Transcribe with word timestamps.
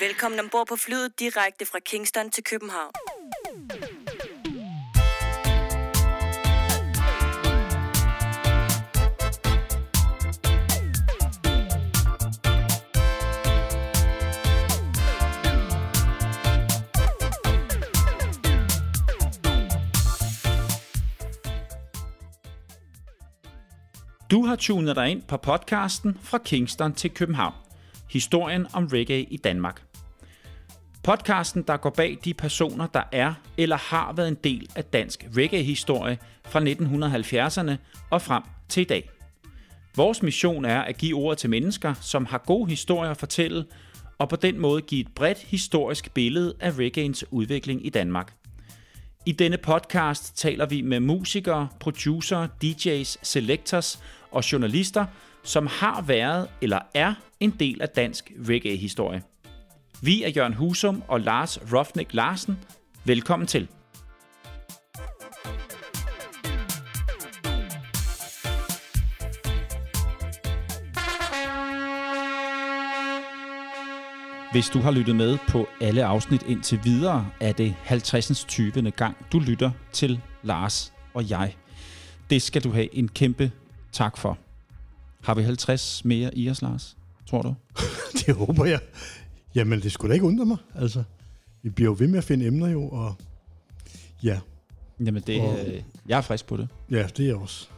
Velkommen 0.00 0.40
ombord 0.40 0.66
på 0.68 0.76
flyet 0.76 1.20
direkte 1.20 1.66
fra 1.66 1.78
Kingston 1.78 2.30
til 2.30 2.44
København. 2.44 2.92
Du 24.30 24.46
har 24.46 24.56
tunet 24.56 24.96
dig 24.96 25.10
ind 25.10 25.22
på 25.22 25.36
podcasten 25.36 26.18
Fra 26.22 26.38
Kingston 26.38 26.94
til 26.94 27.10
København. 27.10 27.54
Historien 28.10 28.66
om 28.72 28.86
reggae 28.86 29.22
i 29.22 29.36
Danmark. 29.36 29.87
Podcasten, 31.08 31.62
der 31.62 31.76
går 31.76 31.90
bag 31.90 32.18
de 32.24 32.34
personer, 32.34 32.86
der 32.86 33.02
er 33.12 33.34
eller 33.56 33.76
har 33.76 34.12
været 34.12 34.28
en 34.28 34.38
del 34.44 34.70
af 34.76 34.84
dansk 34.84 35.26
reggae-historie 35.36 36.18
fra 36.44 36.60
1970'erne 36.60 37.76
og 38.10 38.22
frem 38.22 38.42
til 38.68 38.80
i 38.80 38.84
dag. 38.84 39.10
Vores 39.96 40.22
mission 40.22 40.64
er 40.64 40.80
at 40.80 40.98
give 40.98 41.16
ord 41.16 41.36
til 41.36 41.50
mennesker, 41.50 41.94
som 42.00 42.26
har 42.26 42.38
gode 42.38 42.70
historier 42.70 43.10
at 43.10 43.16
fortælle, 43.16 43.64
og 44.18 44.28
på 44.28 44.36
den 44.36 44.58
måde 44.58 44.82
give 44.82 45.00
et 45.00 45.14
bredt 45.14 45.38
historisk 45.38 46.14
billede 46.14 46.54
af 46.60 46.78
reggaeens 46.78 47.24
udvikling 47.30 47.86
i 47.86 47.90
Danmark. 47.90 48.34
I 49.26 49.32
denne 49.32 49.56
podcast 49.56 50.36
taler 50.36 50.66
vi 50.66 50.80
med 50.80 51.00
musikere, 51.00 51.68
producer, 51.80 52.48
DJ's, 52.64 53.16
selectors 53.22 54.02
og 54.30 54.52
journalister, 54.52 55.06
som 55.44 55.66
har 55.66 56.02
været 56.02 56.48
eller 56.62 56.80
er 56.94 57.14
en 57.40 57.50
del 57.50 57.82
af 57.82 57.88
dansk 57.88 58.32
reggae-historie. 58.48 59.22
Vi 60.02 60.22
er 60.22 60.28
Jørgen 60.28 60.54
Husum 60.54 61.02
og 61.08 61.20
Lars 61.20 61.58
Rofnik 61.72 62.14
Larsen. 62.14 62.58
Velkommen 63.04 63.46
til. 63.46 63.68
Hvis 74.52 74.68
du 74.68 74.78
har 74.78 74.90
lyttet 74.90 75.16
med 75.16 75.38
på 75.48 75.68
alle 75.80 76.04
afsnit 76.04 76.42
indtil 76.42 76.80
videre, 76.84 77.30
er 77.40 77.52
det 77.52 77.74
50. 77.82 78.44
20. 78.44 78.90
gang, 78.90 79.16
du 79.32 79.38
lytter 79.38 79.70
til 79.92 80.20
Lars 80.42 80.92
og 81.14 81.30
jeg. 81.30 81.56
Det 82.30 82.42
skal 82.42 82.64
du 82.64 82.70
have 82.70 82.94
en 82.94 83.08
kæmpe 83.08 83.50
tak 83.92 84.16
for. 84.16 84.38
Har 85.24 85.34
vi 85.34 85.42
50 85.42 86.04
mere 86.04 86.38
i 86.38 86.50
os, 86.50 86.62
Lars? 86.62 86.96
Tror 87.30 87.42
du? 87.42 87.54
det 88.26 88.34
håber 88.34 88.64
jeg. 88.64 88.80
Jamen, 89.58 89.80
det 89.80 89.92
skulle 89.92 90.08
da 90.08 90.14
ikke 90.14 90.26
undre 90.26 90.44
mig. 90.44 90.56
Altså, 90.74 91.02
vi 91.62 91.70
bliver 91.70 91.90
jo 91.90 91.96
ved 91.98 92.08
med 92.08 92.18
at 92.18 92.24
finde 92.24 92.46
emner 92.46 92.68
jo, 92.68 92.88
og 92.88 93.14
ja. 94.22 94.38
Jamen, 95.00 95.22
det, 95.26 95.40
og, 95.40 95.58
øh, 95.66 95.82
jeg 96.08 96.16
er 96.18 96.20
frisk 96.20 96.46
på 96.46 96.56
det. 96.56 96.68
Ja, 96.90 97.06
det 97.16 97.20
er 97.20 97.26
jeg 97.26 97.36
også. 97.36 97.68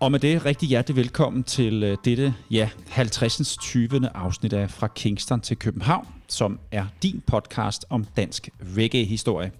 Og 0.00 0.12
med 0.12 0.20
det 0.20 0.44
rigtig 0.44 0.68
hjertelig 0.68 0.96
velkommen 0.96 1.44
til 1.44 1.92
uh, 1.92 1.98
dette, 2.04 2.34
ja, 2.50 2.70
50. 2.88 3.56
20. 3.56 4.08
afsnit 4.14 4.52
af 4.52 4.70
Fra 4.70 4.86
Kingston 4.86 5.40
til 5.40 5.56
København, 5.56 6.06
som 6.28 6.58
er 6.70 6.86
din 7.02 7.22
podcast 7.26 7.84
om 7.90 8.04
dansk 8.16 8.48
reggae-historie. 8.76 9.52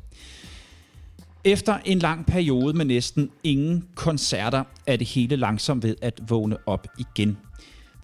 Efter 1.45 1.79
en 1.85 1.99
lang 1.99 2.27
periode 2.27 2.77
med 2.77 2.85
næsten 2.85 3.31
ingen 3.45 3.89
koncerter, 3.95 4.65
er 4.87 4.97
det 4.97 5.07
hele 5.07 5.37
langsomt 5.37 5.83
ved 5.83 5.97
at 6.03 6.21
vågne 6.29 6.57
op 6.69 6.87
igen. 6.99 7.39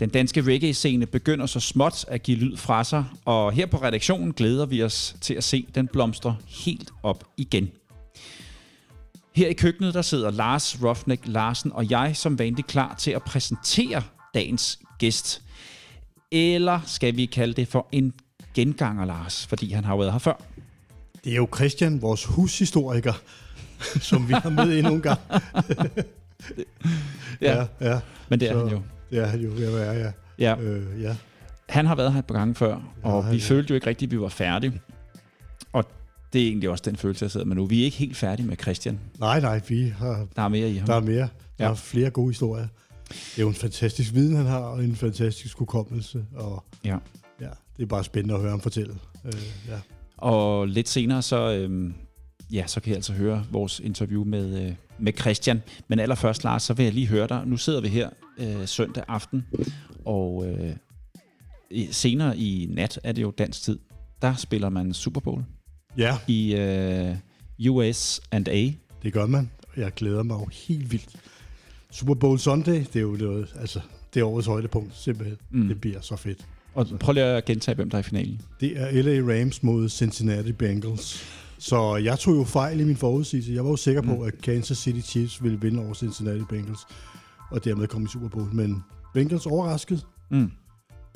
Den 0.00 0.08
danske 0.08 0.42
reggae-scene 0.42 1.06
begynder 1.06 1.46
så 1.46 1.60
småt 1.60 2.04
at 2.08 2.22
give 2.22 2.38
lyd 2.38 2.56
fra 2.56 2.84
sig, 2.84 3.04
og 3.24 3.52
her 3.52 3.66
på 3.66 3.76
redaktionen 3.76 4.32
glæder 4.32 4.66
vi 4.66 4.82
os 4.82 5.16
til 5.20 5.34
at 5.34 5.44
se 5.44 5.66
den 5.74 5.88
blomstre 5.88 6.36
helt 6.46 6.90
op 7.02 7.24
igen. 7.36 7.70
Her 9.34 9.48
i 9.48 9.52
køkkenet 9.52 9.94
der 9.94 10.02
sidder 10.02 10.30
Lars 10.30 10.82
Rofnik 10.84 11.20
Larsen 11.24 11.72
og 11.72 11.90
jeg 11.90 12.16
som 12.16 12.38
vanligt 12.38 12.66
klar 12.66 12.94
til 12.98 13.10
at 13.10 13.22
præsentere 13.22 14.02
dagens 14.34 14.78
gæst. 14.98 15.42
Eller 16.30 16.80
skal 16.86 17.16
vi 17.16 17.26
kalde 17.26 17.54
det 17.54 17.68
for 17.68 17.88
en 17.92 18.12
genganger, 18.54 19.04
Lars, 19.04 19.46
fordi 19.46 19.72
han 19.72 19.84
har 19.84 19.96
været 19.96 20.12
her 20.12 20.18
før. 20.18 20.42
Det 21.24 21.32
er 21.32 21.36
jo 21.36 21.48
Christian, 21.54 22.02
vores 22.02 22.24
hushistoriker, 22.24 23.12
som 24.00 24.28
vi 24.28 24.32
har 24.32 24.50
med 24.50 24.78
endnu 24.78 24.94
en 24.94 25.02
gang. 25.02 25.20
ja. 27.40 27.56
ja, 27.56 27.66
ja. 27.80 28.00
Men 28.28 28.40
det 28.40 28.48
er 28.48 28.52
Så, 28.52 28.58
han 28.58 28.68
jo. 28.68 28.82
Han 29.12 29.40
jo 29.40 29.50
ved 29.50 29.66
at 29.66 29.74
være, 29.74 29.92
ja. 29.92 30.12
Ja. 30.38 30.60
Øh, 30.60 31.02
ja. 31.02 31.16
Han 31.68 31.86
har 31.86 31.94
været 31.94 32.12
her 32.12 32.18
et 32.18 32.26
par 32.26 32.34
gange 32.34 32.54
før, 32.54 32.94
og 33.02 33.24
ja, 33.24 33.30
vi 33.30 33.36
ja. 33.36 33.42
følte 33.42 33.70
jo 33.70 33.74
ikke 33.74 33.86
rigtigt, 33.86 34.08
at 34.08 34.12
vi 34.12 34.20
var 34.20 34.28
færdige. 34.28 34.80
Og 35.72 35.84
det 36.32 36.42
er 36.42 36.46
egentlig 36.46 36.70
også 36.70 36.82
den 36.86 36.96
følelse, 36.96 37.22
jeg 37.22 37.30
sidder 37.30 37.46
med 37.46 37.56
nu. 37.56 37.66
Vi 37.66 37.80
er 37.80 37.84
ikke 37.84 37.96
helt 37.96 38.16
færdige 38.16 38.46
med 38.46 38.56
Christian. 38.56 39.00
Nej, 39.20 39.40
nej, 39.40 39.60
vi 39.68 39.88
har... 39.98 40.26
Der 40.36 40.42
er 40.42 40.48
mere 40.48 40.70
i 40.70 40.76
ham. 40.76 40.86
Der 40.86 40.94
er 40.94 41.00
mere. 41.00 41.28
Der 41.58 41.64
ja. 41.64 41.70
er 41.70 41.74
flere 41.74 42.10
gode 42.10 42.28
historier. 42.28 42.66
Det 43.08 43.38
er 43.38 43.42
jo 43.42 43.48
en 43.48 43.54
fantastisk 43.54 44.14
viden, 44.14 44.36
han 44.36 44.46
har, 44.46 44.58
og 44.58 44.84
en 44.84 44.96
fantastisk 44.96 45.58
hukommelse. 45.58 46.24
Og 46.34 46.64
ja. 46.84 46.98
ja, 47.40 47.48
det 47.76 47.82
er 47.82 47.86
bare 47.86 48.04
spændende 48.04 48.34
at 48.34 48.40
høre 48.40 48.50
ham 48.50 48.60
fortælle. 48.60 48.94
Øh, 49.24 49.32
ja. 49.68 49.78
Og 50.16 50.68
lidt 50.68 50.88
senere, 50.88 51.22
så, 51.22 51.52
øh, 51.52 51.90
ja, 52.52 52.66
så 52.66 52.80
kan 52.80 52.88
jeg 52.88 52.96
altså 52.96 53.12
høre 53.12 53.44
vores 53.50 53.80
interview 53.80 54.24
med, 54.24 54.66
øh, 54.66 54.74
med 54.98 55.12
Christian. 55.20 55.62
Men 55.88 55.98
allerførst, 55.98 56.44
Lars, 56.44 56.62
så 56.62 56.74
vil 56.74 56.84
jeg 56.84 56.94
lige 56.94 57.06
høre 57.06 57.28
dig. 57.28 57.42
Nu 57.46 57.56
sidder 57.56 57.80
vi 57.80 57.88
her 57.88 58.10
øh, 58.38 58.66
søndag 58.66 59.04
aften, 59.08 59.46
og 60.04 60.46
øh, 60.46 60.76
senere 61.90 62.38
i 62.38 62.68
nat 62.70 63.00
er 63.04 63.12
det 63.12 63.22
jo 63.22 63.30
dansk 63.30 63.62
tid. 63.62 63.78
Der 64.22 64.34
spiller 64.34 64.68
man 64.68 64.94
Super 64.94 65.20
Bowl. 65.20 65.44
Ja. 65.98 66.16
I 66.26 66.54
øh, 66.54 67.16
US 67.68 68.20
and 68.30 68.48
A. 68.48 68.70
Det 69.02 69.12
gør 69.12 69.26
man. 69.26 69.50
Jeg 69.76 69.94
glæder 69.94 70.22
mig 70.22 70.34
jo 70.34 70.48
helt 70.68 70.92
vildt. 70.92 71.16
Super 71.90 72.14
Bowl 72.14 72.38
Sunday, 72.38 72.78
det 72.78 72.96
er 72.96 73.00
jo 73.00 73.16
noget, 73.20 73.54
altså, 73.60 73.80
det 74.14 74.20
er 74.20 74.24
årets 74.24 74.46
højdepunkt, 74.46 74.96
simpelthen. 74.96 75.38
Mm. 75.50 75.68
Det 75.68 75.80
bliver 75.80 76.00
så 76.00 76.16
fedt. 76.16 76.46
Og 76.74 76.86
prøv 77.00 77.12
lige 77.12 77.24
at 77.24 77.44
gentage, 77.44 77.74
hvem 77.74 77.90
der 77.90 77.98
er 77.98 78.00
i 78.00 78.02
finalen. 78.02 78.40
Det 78.60 78.80
er 78.80 79.02
LA 79.02 79.32
Rams 79.32 79.62
mod 79.62 79.88
Cincinnati 79.88 80.52
Bengals. 80.52 81.24
Så 81.58 81.96
jeg 81.96 82.18
tog 82.18 82.34
jo 82.34 82.44
fejl 82.44 82.80
i 82.80 82.84
min 82.84 82.96
forudsigelse. 82.96 83.52
Jeg 83.52 83.64
var 83.64 83.70
jo 83.70 83.76
sikker 83.76 84.02
på, 84.02 84.16
mm. 84.16 84.22
at 84.22 84.42
Kansas 84.42 84.78
City 84.78 85.08
Chiefs 85.08 85.42
ville 85.42 85.60
vinde 85.60 85.84
over 85.84 85.94
Cincinnati 85.94 86.44
Bengals, 86.48 86.86
og 87.50 87.64
dermed 87.64 87.86
komme 87.86 88.04
i 88.04 88.08
Super 88.08 88.28
Bowl. 88.28 88.54
Men 88.54 88.84
Bengals 89.14 89.46
overraskede 89.46 90.00
mm. 90.30 90.50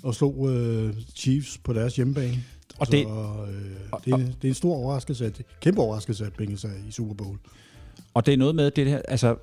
og 0.02 0.14
slog 0.14 0.38
uh, 0.38 0.90
Chiefs 1.16 1.58
på 1.58 1.72
deres 1.72 1.96
hjemmebane. 1.96 2.44
Og 2.78 2.92
det, 2.92 3.04
Så, 3.04 3.46
øh, 3.48 4.00
det, 4.04 4.12
er, 4.12 4.16
det 4.16 4.44
er 4.44 4.48
en 4.48 4.54
stor 4.54 4.74
overraskelse, 4.74 5.26
at, 5.26 5.42
kæmpe 5.60 5.80
overraskelse, 5.80 6.26
at 6.26 6.32
Bengals 6.32 6.64
er 6.64 6.88
i 6.88 6.90
Super 6.90 7.14
Bowl. 7.14 7.38
Og 8.14 8.26
det 8.26 8.34
er 8.34 8.38
noget 8.38 8.54
med 8.54 8.70
det 8.70 8.86
her, 8.86 9.02
altså 9.08 9.36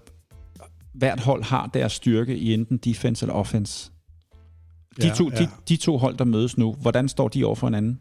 hvert 0.93 1.19
hold 1.19 1.43
har 1.43 1.69
deres 1.73 1.91
styrke 1.91 2.37
i 2.37 2.53
enten 2.53 2.77
defense 2.77 3.25
eller 3.25 3.33
offense. 3.33 3.91
De, 5.01 5.07
ja, 5.07 5.13
to, 5.13 5.29
ja. 5.29 5.37
de, 5.37 5.47
de 5.69 5.77
to 5.77 5.97
hold, 5.97 6.17
der 6.17 6.25
mødes 6.25 6.57
nu, 6.57 6.73
hvordan 6.73 7.09
står 7.09 7.27
de 7.27 7.45
over 7.45 7.55
for 7.55 7.67
hinanden? 7.67 7.99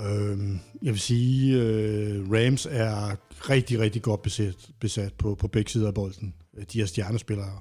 Øhm, 0.00 0.58
jeg 0.82 0.92
vil 0.92 1.00
sige, 1.00 1.62
øh, 1.62 2.30
Rams 2.30 2.66
er 2.70 3.16
rigtig, 3.50 3.78
rigtig 3.78 4.02
godt 4.02 4.22
besat, 4.22 4.70
besat 4.80 5.14
på, 5.14 5.34
på 5.34 5.48
begge 5.48 5.70
sider 5.70 5.88
af 5.88 5.94
bolden. 5.94 6.34
De 6.72 6.78
har 6.78 6.86
stjernespillere 6.86 7.60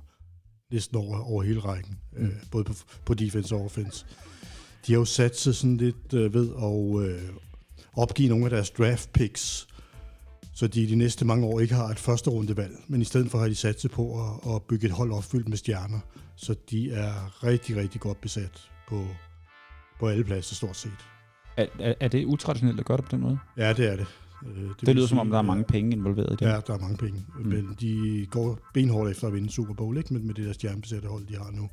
næsten 0.72 0.98
over, 0.98 1.20
over 1.20 1.44
hele 1.44 1.60
rækken, 1.60 2.00
mm. 2.18 2.26
øh, 2.26 2.32
både 2.52 2.64
på, 2.64 2.74
på 3.06 3.14
defense 3.14 3.56
og 3.56 3.66
offense. 3.66 4.06
De 4.88 4.94
har 4.94 5.00
jo 5.00 5.06
sat 5.06 5.38
sig 5.38 5.56
sådan 5.56 5.78
lidt 5.78 6.14
øh, 6.14 6.34
ved 6.34 6.50
at 6.56 7.10
øh, 7.10 7.30
opgive 7.94 8.30
nogle 8.30 8.46
af 8.46 8.50
deres 8.50 8.70
draft 8.70 9.14
picks, 9.14 9.68
så 10.54 10.68
de 10.68 10.88
de 10.88 10.96
næste 10.96 11.26
mange 11.26 11.46
år 11.46 11.60
ikke 11.60 11.74
har 11.74 11.88
et 11.88 12.00
første 12.00 12.30
rundevalg, 12.30 12.76
men 12.88 13.02
i 13.02 13.06
stedet 13.06 13.32
for 13.32 13.40
har 13.40 13.48
de 13.48 13.56
sat 13.56 13.82
sig 13.82 13.92
på 13.92 14.28
at, 14.28 14.56
at 14.56 14.64
bygge 14.64 14.86
et 14.86 14.94
hold 14.94 15.12
opfyldt 15.12 15.50
med 15.50 15.58
stjerner. 15.58 16.00
Så 16.36 16.56
de 16.70 16.92
er 16.92 17.44
rigtig, 17.44 17.78
rigtig 17.78 18.02
godt 18.02 18.22
besat 18.22 18.70
på, 18.88 19.08
på 20.00 20.08
alle 20.08 20.24
pladser 20.24 20.56
stort 20.56 20.78
set. 20.78 20.98
Er, 21.58 21.66
er, 21.80 21.94
er 22.00 22.08
det 22.08 22.26
utraditionelt 22.26 22.80
at 22.80 22.86
gøre 22.86 22.98
det 22.98 23.06
på 23.06 23.12
den 23.12 23.22
måde? 23.22 23.38
Ja, 23.58 23.74
det 23.74 23.92
er 23.92 23.96
det. 23.96 24.06
Øh, 24.46 24.64
det, 24.64 24.86
det 24.86 24.96
lyder 24.96 25.08
som 25.08 25.20
om, 25.20 25.30
der 25.30 25.38
er 25.38 25.42
mange 25.42 25.64
penge 25.64 25.92
involveret 25.92 26.34
i 26.34 26.36
det. 26.36 26.42
Ja, 26.42 26.60
der 26.68 26.74
er 26.74 26.80
mange 26.80 26.98
penge. 26.98 27.26
Mm. 27.40 27.48
Men 27.48 27.78
de 27.80 28.26
går 28.30 28.60
benhårdt 28.74 29.12
efter 29.12 29.28
at 29.28 29.34
vinde 29.34 29.52
Super 29.52 29.74
Bowl, 29.74 29.98
ikke? 29.98 30.14
Med, 30.14 30.22
med 30.22 30.34
det 30.34 30.46
der 30.46 30.54
stjernebesatte 30.54 31.08
hold, 31.08 31.28
de 31.28 31.36
har 31.38 31.52
nu. 31.52 31.70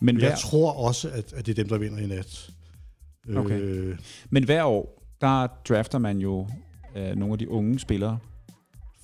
Men 0.00 0.16
hver... 0.16 0.28
Jeg 0.28 0.38
tror 0.38 0.72
også, 0.72 1.10
at, 1.10 1.32
at 1.32 1.46
det 1.46 1.58
er 1.58 1.62
dem, 1.62 1.68
der 1.68 1.78
vinder 1.78 1.98
i 1.98 2.06
nat. 2.06 2.50
Okay. 3.36 3.60
Øh... 3.60 3.98
Men 4.30 4.44
hver 4.44 4.64
år, 4.64 5.02
der 5.20 5.46
drafter 5.68 5.98
man 5.98 6.18
jo 6.18 6.48
øh, 6.96 7.16
nogle 7.16 7.32
af 7.32 7.38
de 7.38 7.50
unge 7.50 7.78
spillere. 7.78 8.18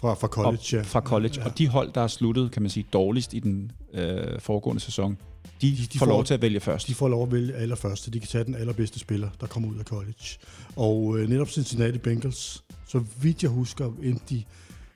Fra, 0.01 0.15
fra 0.15 0.29
college, 0.29 0.63
ja. 0.73 0.83
Fra 0.83 1.01
college. 1.01 1.35
Ja. 1.37 1.45
Og 1.45 1.59
de 1.59 1.69
hold, 1.69 1.93
der 1.93 2.01
er 2.01 2.07
sluttet, 2.07 2.51
kan 2.51 2.63
man 2.63 2.71
sige, 2.71 2.87
dårligst 2.93 3.35
i 3.35 3.39
den 3.39 3.73
øh, 3.95 4.41
foregående 4.41 4.81
sæson, 4.81 5.19
de, 5.63 5.71
de, 5.71 5.77
de 5.93 5.99
får, 5.99 6.07
får 6.07 6.13
lov 6.13 6.25
til 6.25 6.35
at 6.35 6.43
vælge 6.43 6.61
først. 6.61 6.89
De 6.89 6.95
får 6.95 7.09
lov 7.09 7.23
at 7.23 7.33
vælge 7.33 7.55
allerførst, 7.55 8.13
de 8.13 8.21
kan 8.21 8.29
tage 8.29 8.45
den 8.45 8.55
allerbedste 8.55 8.99
spiller, 8.99 9.29
der 9.41 9.47
kommer 9.47 9.69
ud 9.69 9.79
af 9.79 9.85
college. 9.85 10.39
Og 10.77 11.19
øh, 11.19 11.29
netop 11.29 11.49
Cincinnati 11.49 11.99
Bengals, 11.99 12.65
så 12.87 13.05
vidt 13.21 13.43
jeg 13.43 13.51
husker, 13.51 13.93
endte 14.03 14.25
de 14.31 14.43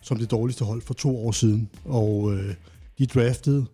som 0.02 0.18
det 0.18 0.30
dårligste 0.30 0.64
hold 0.64 0.82
for 0.82 0.94
to 0.94 1.26
år 1.26 1.32
siden. 1.32 1.68
Og 1.84 2.34
øh, 2.34 2.54
de 2.98 3.06
draftede 3.06 3.66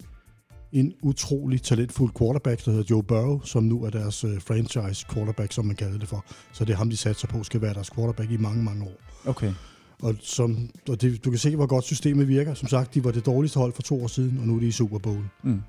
en 0.73 0.95
utrolig 1.03 1.63
talentfuld 1.63 2.13
quarterback, 2.19 2.65
der 2.65 2.71
hedder 2.71 2.87
Joe 2.91 3.03
Burrow, 3.03 3.41
som 3.45 3.65
nu 3.65 3.85
er 3.85 3.91
deres 3.91 4.25
øh, 4.25 4.41
franchise 4.41 5.07
quarterback, 5.13 5.53
som 5.53 5.65
man 5.65 5.77
kalder 5.77 5.99
det 5.99 6.09
for. 6.09 6.25
Så 6.53 6.65
det 6.65 6.73
er 6.73 6.77
ham, 6.77 6.91
de 6.91 6.97
satser 6.97 7.29
på, 7.29 7.43
skal 7.43 7.61
være 7.61 7.75
deres 7.75 7.91
quarterback 7.91 8.31
i 8.31 8.37
mange, 8.37 8.63
mange 8.63 8.85
år. 8.85 9.01
Okay. 9.27 9.53
Og, 10.03 10.15
som, 10.21 10.71
og 10.89 11.01
det, 11.01 11.25
du 11.25 11.31
kan 11.31 11.39
se, 11.39 11.57
hvor 11.57 11.67
godt 11.67 11.85
systemet 11.85 12.29
virker. 12.29 12.55
Som 12.55 12.69
sagt, 12.69 12.95
de 12.95 13.05
var 13.05 13.11
det 13.11 13.27
dårligste 13.27 13.59
hold 13.59 13.73
for 13.73 13.83
to 13.83 14.03
år 14.03 14.07
siden, 14.07 14.39
og 14.39 14.47
nu 14.47 14.57
er 14.57 14.61
de 14.61 14.67
i 14.67 14.73
Super 14.73 14.99
Bowl. 14.99 15.25
Mm. 15.43 15.63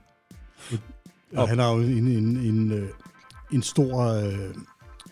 Og 1.34 1.50
han 1.50 1.60
har 1.60 1.74
jo 1.74 1.82
en, 1.82 2.08
en, 2.08 2.38
en, 2.38 2.72
øh, 2.72 2.90
en 3.52 3.62
stor, 3.62 4.04
øh, 4.04 4.54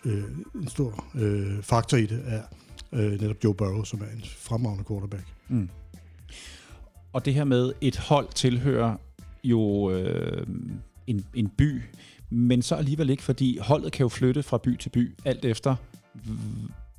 øh, 0.06 0.24
en 0.56 0.68
stor 0.68 1.06
øh, 1.16 1.64
faktor 1.64 1.98
i 1.98 2.06
det, 2.06 2.24
er 2.26 2.42
øh, 2.94 3.22
netop 3.22 3.36
Joe 3.44 3.54
Burrow, 3.54 3.84
som 3.84 4.02
er 4.02 4.16
en 4.16 4.24
fremragende 4.38 4.84
quarterback. 4.88 5.26
Mm. 5.48 5.70
Og 7.14 7.26
det 7.26 7.34
her 7.34 7.44
med, 7.44 7.74
et 7.82 7.98
hold 7.98 8.28
tilhører 8.36 8.96
jo 9.44 9.92
øh, 9.92 10.48
en, 11.08 11.26
en 11.34 11.50
by, 11.58 11.82
men 12.30 12.62
så 12.62 12.76
alligevel 12.76 13.10
ikke, 13.10 13.24
fordi 13.24 13.58
holdet 13.62 13.92
kan 13.92 14.04
jo 14.04 14.10
flytte 14.10 14.44
fra 14.44 14.58
by 14.58 14.78
til 14.78 14.90
by, 14.90 15.16
alt 15.26 15.46
efter, 15.46 15.76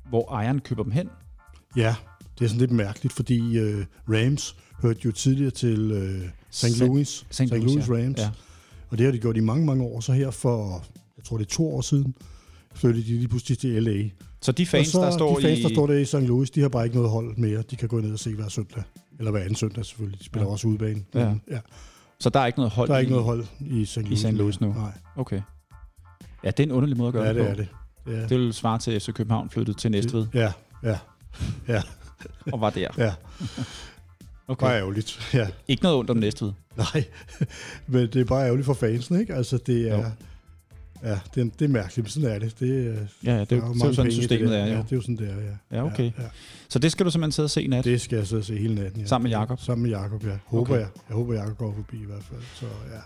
hvor 0.09 0.31
ejeren 0.31 0.59
køber 0.59 0.83
dem 0.83 0.91
hen. 0.91 1.09
Ja, 1.75 1.95
det 2.39 2.45
er 2.45 2.49
sådan 2.49 2.59
lidt 2.59 2.71
mærkeligt, 2.71 3.13
fordi 3.13 3.57
øh, 3.57 3.85
Rams 4.09 4.55
hørte 4.81 4.99
jo 5.05 5.11
tidligere 5.11 5.51
til 5.51 5.91
øh, 5.91 6.29
St. 6.51 6.65
St. 6.65 6.79
Louis, 6.79 7.25
St. 7.31 7.41
Louis, 7.41 7.63
Louis 7.63 7.87
ja. 7.89 7.93
Rams, 7.93 8.19
Ja. 8.19 8.29
og 8.89 8.97
det 8.97 9.05
har 9.05 9.11
de 9.11 9.17
gjort 9.19 9.37
i 9.37 9.39
mange, 9.39 9.65
mange 9.65 9.83
år. 9.83 9.99
Så 9.99 10.13
her 10.13 10.31
for, 10.31 10.83
jeg 11.17 11.23
tror 11.25 11.37
det 11.37 11.45
er 11.45 11.49
to 11.49 11.75
år 11.75 11.81
siden, 11.81 12.15
flyttede 12.75 13.05
de 13.05 13.11
lige 13.11 13.27
pludselig 13.27 13.57
til 13.57 13.83
L.A. 13.83 14.09
Så 14.41 14.51
de 14.51 14.65
fans, 14.65 14.87
og 14.87 14.91
så 14.91 15.01
der 15.01 15.11
står 15.11 15.35
de 15.35 15.41
fans, 15.41 15.59
i... 15.59 15.63
der 15.63 15.69
står 15.69 15.87
der 15.87 15.93
i 15.93 16.05
St. 16.05 16.13
Louis, 16.15 16.49
de 16.49 16.61
har 16.61 16.69
bare 16.69 16.83
ikke 16.85 16.95
noget 16.95 17.11
hold 17.11 17.37
mere. 17.37 17.61
De 17.61 17.75
kan 17.75 17.87
gå 17.87 17.99
ned 17.99 18.13
og 18.13 18.19
se 18.19 18.35
hver 18.35 18.47
søndag. 18.49 18.83
Eller 19.19 19.31
hver 19.31 19.39
anden 19.39 19.55
søndag 19.55 19.85
selvfølgelig. 19.85 20.19
De 20.19 20.25
spiller 20.25 20.45
Ja. 20.47 20.51
også 20.51 20.67
udebane. 20.67 21.01
Ja. 21.15 21.33
ja. 21.51 21.59
Så 22.19 22.29
der 22.29 22.39
er 22.39 22.45
ikke 22.45 22.59
noget 22.59 22.71
hold 22.71 22.87
Der 22.87 22.93
er 22.95 22.99
i... 22.99 23.01
ikke 23.01 23.11
noget 23.11 23.25
hold 23.25 23.45
i 23.59 23.85
St. 23.85 23.97
Louis, 23.97 24.19
St. 24.19 24.25
Louis 24.33 24.61
nu. 24.61 24.73
Nej, 24.73 24.91
Okay. 25.15 25.41
Ja, 26.43 26.51
det 26.51 26.59
er 26.59 26.63
en 26.67 26.71
underlig 26.71 26.97
måde 26.97 27.07
at 27.07 27.13
gøre 27.13 27.23
ja, 27.23 27.33
det 27.33 27.41
på. 27.43 27.47
er 27.49 27.53
det. 27.55 27.67
det, 28.05 28.17
er, 28.23 28.27
Det 28.27 28.39
vil 28.39 28.53
svare 28.53 28.79
til, 28.79 28.91
at 28.91 29.01
FC 29.01 29.13
København 29.13 29.49
flyttede 29.49 29.77
til 29.77 29.91
Næstved 29.91 30.27
Ja, 30.33 30.51
ja, 30.83 30.97
ja, 31.67 31.81
og 32.51 32.61
var 32.61 32.69
der. 32.69 32.87
ja. 32.97 33.13
Okay. 34.49 34.65
Bare 34.65 34.77
ærgerligt. 34.77 35.19
Ja. 35.33 35.47
Ikke 35.67 35.83
noget 35.83 35.97
ondt 35.97 36.09
om 36.09 36.17
Næstved. 36.17 36.51
Nej, 36.77 37.03
men 37.87 38.01
det 38.01 38.15
er 38.15 38.25
bare 38.25 38.43
ærgerligt 38.45 38.65
for 38.65 38.73
fansen, 38.73 39.19
ikke? 39.19 39.33
Altså, 39.35 39.57
det 39.57 39.91
er... 39.91 39.97
Jo. 39.97 40.03
Ja, 41.03 41.19
det 41.35 41.41
er, 41.45 41.49
det 41.59 41.65
er 41.65 41.67
mærkeligt, 41.69 41.97
men 41.97 42.09
sådan 42.09 42.29
er 42.35 42.39
det. 42.39 42.59
det 42.59 42.87
er, 42.87 42.93
Ja, 43.23 43.35
ja, 43.35 43.39
det, 43.39 43.51
er 43.51 43.55
jo 43.55 43.73
det 43.73 43.81
er 43.81 43.87
jo 43.87 43.93
sådan, 43.93 44.11
systemet 44.11 44.57
er. 44.59 44.65
Ja, 44.65 44.71
Jo. 44.73 44.77
det 44.81 44.91
er 44.91 44.95
jo 44.95 45.01
sådan, 45.01 45.15
det 45.17 45.29
er, 45.29 45.35
ja. 45.71 45.77
Ja, 45.77 45.85
okay. 45.85 46.03
Ja, 46.03 46.11
ja. 46.23 46.27
Så 46.69 46.79
det 46.79 46.91
skal 46.91 47.05
du 47.05 47.11
simpelthen 47.11 47.31
sidde 47.31 47.45
og 47.45 47.49
se 47.49 47.63
i 47.63 47.67
nat. 47.67 47.83
Det 47.85 48.01
skal 48.01 48.15
jeg 48.17 48.27
sidde 48.27 48.39
og 48.39 48.45
se 48.45 48.57
hele 48.57 48.75
natten, 48.75 49.01
ja. 49.01 49.07
Sammen 49.07 49.23
med 49.31 49.37
Jakob? 49.37 49.59
Sammen 49.61 49.83
med 49.83 49.91
Jakob, 49.99 50.23
ja. 50.25 50.37
Håber 50.45 50.61
Okay. 50.73 50.79
jeg. 50.79 50.87
Jeg 51.09 51.15
håber, 51.15 51.33
Jakob 51.33 51.57
går 51.57 51.73
forbi 51.75 51.97
i 52.01 52.05
hvert 52.05 52.23
fald. 52.23 52.41
Så 52.55 52.65
ja, 52.65 52.95
det 52.95 53.01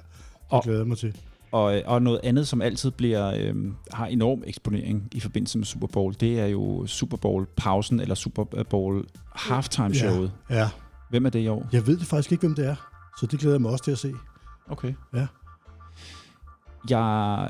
Og- 0.49 0.63
glæder 0.63 0.83
mig 0.85 0.97
til. 0.97 1.15
Og, 1.51 1.81
og 1.85 2.01
noget 2.01 2.19
andet, 2.23 2.47
som 2.47 2.61
altid 2.61 2.91
bliver 2.91 3.33
øhm, 3.37 3.73
har 3.91 4.05
enorm 4.07 4.43
eksponering 4.47 5.09
i 5.11 5.19
forbindelse 5.19 5.57
med 5.57 5.65
Super 5.65 5.87
Bowl, 5.87 6.15
det 6.19 6.39
er 6.39 6.45
jo 6.45 6.85
Super 6.87 7.17
Bowl-pausen 7.17 7.99
eller 7.99 8.15
Super 8.15 8.63
Bowl 8.69 9.05
halftime-showet. 9.35 10.31
Ja, 10.49 10.69
Hvem 11.13 11.25
er 11.25 11.29
det 11.29 11.39
i 11.39 11.47
år? 11.47 11.69
jeg 11.71 11.87
ved 11.87 11.97
det 11.97 12.07
faktisk 12.07 12.31
ikke, 12.31 12.41
hvem 12.41 12.55
det 12.55 12.65
er. 12.67 12.75
Så 13.19 13.25
det 13.25 13.39
glæder 13.39 13.55
jeg 13.55 13.61
mig 13.61 13.71
også 13.71 13.83
til 13.83 13.91
at 13.91 13.97
se. 13.97 14.13
Okay. 14.69 14.93
Ja. 15.13 15.27
Jeg, 16.89 17.49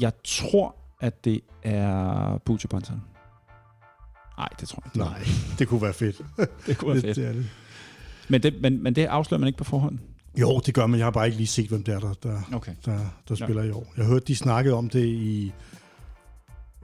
jeg 0.00 0.12
tror, 0.24 0.74
at 1.00 1.24
det 1.24 1.40
er 1.62 2.38
Butcher 2.38 2.68
Banton. 2.68 3.02
Nej, 4.38 4.48
det 4.60 4.68
tror 4.68 4.82
jeg 4.84 4.90
ikke. 4.94 4.98
Nej, 4.98 5.22
det 5.58 5.68
kunne 5.68 5.82
være 5.82 5.92
fedt. 5.92 6.20
det 6.66 6.78
kunne 6.78 6.88
være 6.88 6.96
det, 6.96 7.02
fedt. 7.02 7.16
det 7.16 7.26
er 7.26 7.32
det. 7.32 7.50
Men 8.28 8.42
det, 8.42 8.62
men, 8.62 8.82
men 8.82 8.94
det 8.94 9.04
afslører 9.04 9.38
man 9.38 9.46
ikke 9.46 9.58
på 9.58 9.64
forhånd. 9.64 9.98
Jo, 10.40 10.60
det 10.66 10.74
gør 10.74 10.86
man. 10.86 10.98
Jeg 10.98 11.06
har 11.06 11.10
bare 11.10 11.26
ikke 11.26 11.36
lige 11.36 11.46
set, 11.46 11.68
hvem 11.68 11.82
det 11.82 11.94
er, 11.94 11.98
der, 12.00 12.12
der, 12.22 12.40
Okay. 12.54 12.72
der, 12.84 12.98
der 13.28 13.34
spiller 13.34 13.62
i 13.62 13.70
år. 13.70 13.92
Jeg 13.96 14.06
hørte, 14.06 14.24
de 14.24 14.36
snakkede 14.36 14.74
om 14.74 14.88
det 14.90 15.04
i... 15.06 15.52